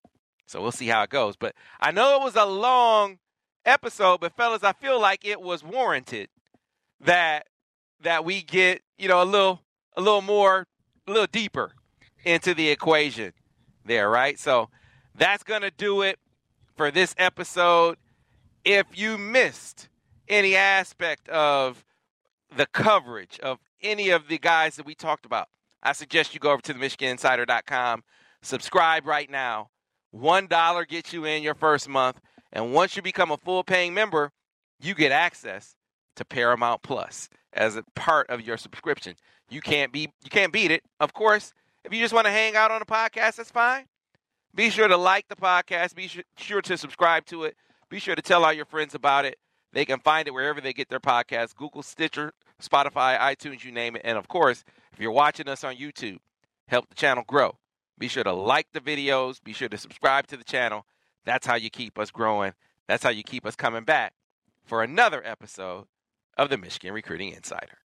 So 0.46 0.62
we'll 0.62 0.72
see 0.72 0.86
how 0.86 1.02
it 1.02 1.10
goes. 1.10 1.36
But 1.36 1.54
I 1.78 1.90
know 1.90 2.18
it 2.18 2.24
was 2.24 2.34
a 2.34 2.46
long 2.46 3.18
episode, 3.66 4.20
but 4.20 4.34
fellas, 4.34 4.64
I 4.64 4.72
feel 4.72 4.98
like 4.98 5.24
it 5.24 5.42
was 5.42 5.62
warranted 5.62 6.30
that 7.00 7.46
that 8.00 8.24
we 8.24 8.42
get, 8.42 8.82
you 8.96 9.08
know, 9.08 9.22
a 9.22 9.24
little 9.24 9.60
a 9.96 10.00
little 10.00 10.22
more 10.22 10.66
a 11.06 11.10
little 11.10 11.26
deeper 11.26 11.72
into 12.24 12.54
the 12.54 12.70
equation 12.70 13.34
there, 13.84 14.08
right? 14.08 14.38
So 14.38 14.70
that's 15.14 15.42
going 15.42 15.62
to 15.62 15.70
do 15.70 16.00
it 16.00 16.18
for 16.76 16.90
this 16.90 17.14
episode. 17.18 17.98
If 18.64 18.86
you 18.98 19.18
missed 19.18 19.88
any 20.28 20.56
aspect 20.56 21.28
of 21.28 21.84
the 22.54 22.66
coverage 22.66 23.38
of 23.40 23.58
any 23.82 24.10
of 24.10 24.28
the 24.28 24.38
guys 24.38 24.76
that 24.76 24.86
we 24.86 24.94
talked 24.94 25.26
about, 25.26 25.48
I 25.82 25.92
suggest 25.92 26.34
you 26.34 26.40
go 26.40 26.52
over 26.52 26.62
to 26.62 26.72
the 26.72 26.78
MichiganInsider.com, 26.78 28.02
subscribe 28.42 29.06
right 29.06 29.30
now. 29.30 29.70
$1 30.14 30.88
gets 30.88 31.12
you 31.12 31.24
in 31.24 31.42
your 31.42 31.54
first 31.54 31.88
month. 31.88 32.20
And 32.52 32.72
once 32.72 32.96
you 32.96 33.02
become 33.02 33.30
a 33.30 33.36
full 33.36 33.62
paying 33.62 33.94
member, 33.94 34.32
you 34.80 34.94
get 34.94 35.12
access 35.12 35.76
to 36.16 36.24
Paramount 36.24 36.82
Plus 36.82 37.28
as 37.52 37.76
a 37.76 37.84
part 37.94 38.28
of 38.30 38.40
your 38.40 38.56
subscription. 38.56 39.14
You 39.50 39.60
can't 39.60 39.92
be 39.92 40.12
you 40.22 40.30
can't 40.30 40.52
beat 40.52 40.70
it. 40.70 40.82
Of 41.00 41.12
course, 41.12 41.52
if 41.84 41.92
you 41.92 42.00
just 42.00 42.14
want 42.14 42.26
to 42.26 42.30
hang 42.30 42.56
out 42.56 42.70
on 42.70 42.80
the 42.80 42.86
podcast, 42.86 43.36
that's 43.36 43.50
fine. 43.50 43.86
Be 44.54 44.70
sure 44.70 44.88
to 44.88 44.96
like 44.96 45.28
the 45.28 45.36
podcast. 45.36 45.94
Be 45.94 46.10
sure 46.36 46.62
to 46.62 46.76
subscribe 46.76 47.26
to 47.26 47.44
it. 47.44 47.56
Be 47.90 47.98
sure 47.98 48.14
to 48.14 48.22
tell 48.22 48.44
all 48.44 48.52
your 48.52 48.64
friends 48.64 48.94
about 48.94 49.24
it. 49.24 49.38
They 49.72 49.84
can 49.84 50.00
find 50.00 50.26
it 50.26 50.32
wherever 50.32 50.60
they 50.60 50.72
get 50.72 50.88
their 50.88 51.00
podcasts 51.00 51.54
Google, 51.54 51.82
Stitcher, 51.82 52.32
Spotify, 52.62 53.18
iTunes, 53.18 53.64
you 53.64 53.72
name 53.72 53.96
it. 53.96 54.02
And 54.04 54.18
of 54.18 54.28
course, 54.28 54.64
if 54.92 55.00
you're 55.00 55.12
watching 55.12 55.48
us 55.48 55.64
on 55.64 55.76
YouTube, 55.76 56.18
help 56.66 56.88
the 56.88 56.94
channel 56.94 57.24
grow. 57.26 57.56
Be 57.98 58.08
sure 58.08 58.24
to 58.24 58.32
like 58.32 58.68
the 58.72 58.80
videos. 58.80 59.42
Be 59.42 59.52
sure 59.52 59.68
to 59.68 59.78
subscribe 59.78 60.26
to 60.28 60.36
the 60.36 60.44
channel. 60.44 60.86
That's 61.24 61.46
how 61.46 61.56
you 61.56 61.70
keep 61.70 61.98
us 61.98 62.10
growing. 62.10 62.52
That's 62.86 63.02
how 63.02 63.10
you 63.10 63.22
keep 63.22 63.44
us 63.44 63.56
coming 63.56 63.84
back 63.84 64.14
for 64.64 64.82
another 64.82 65.22
episode 65.26 65.86
of 66.36 66.48
the 66.48 66.56
Michigan 66.56 66.94
Recruiting 66.94 67.32
Insider. 67.32 67.78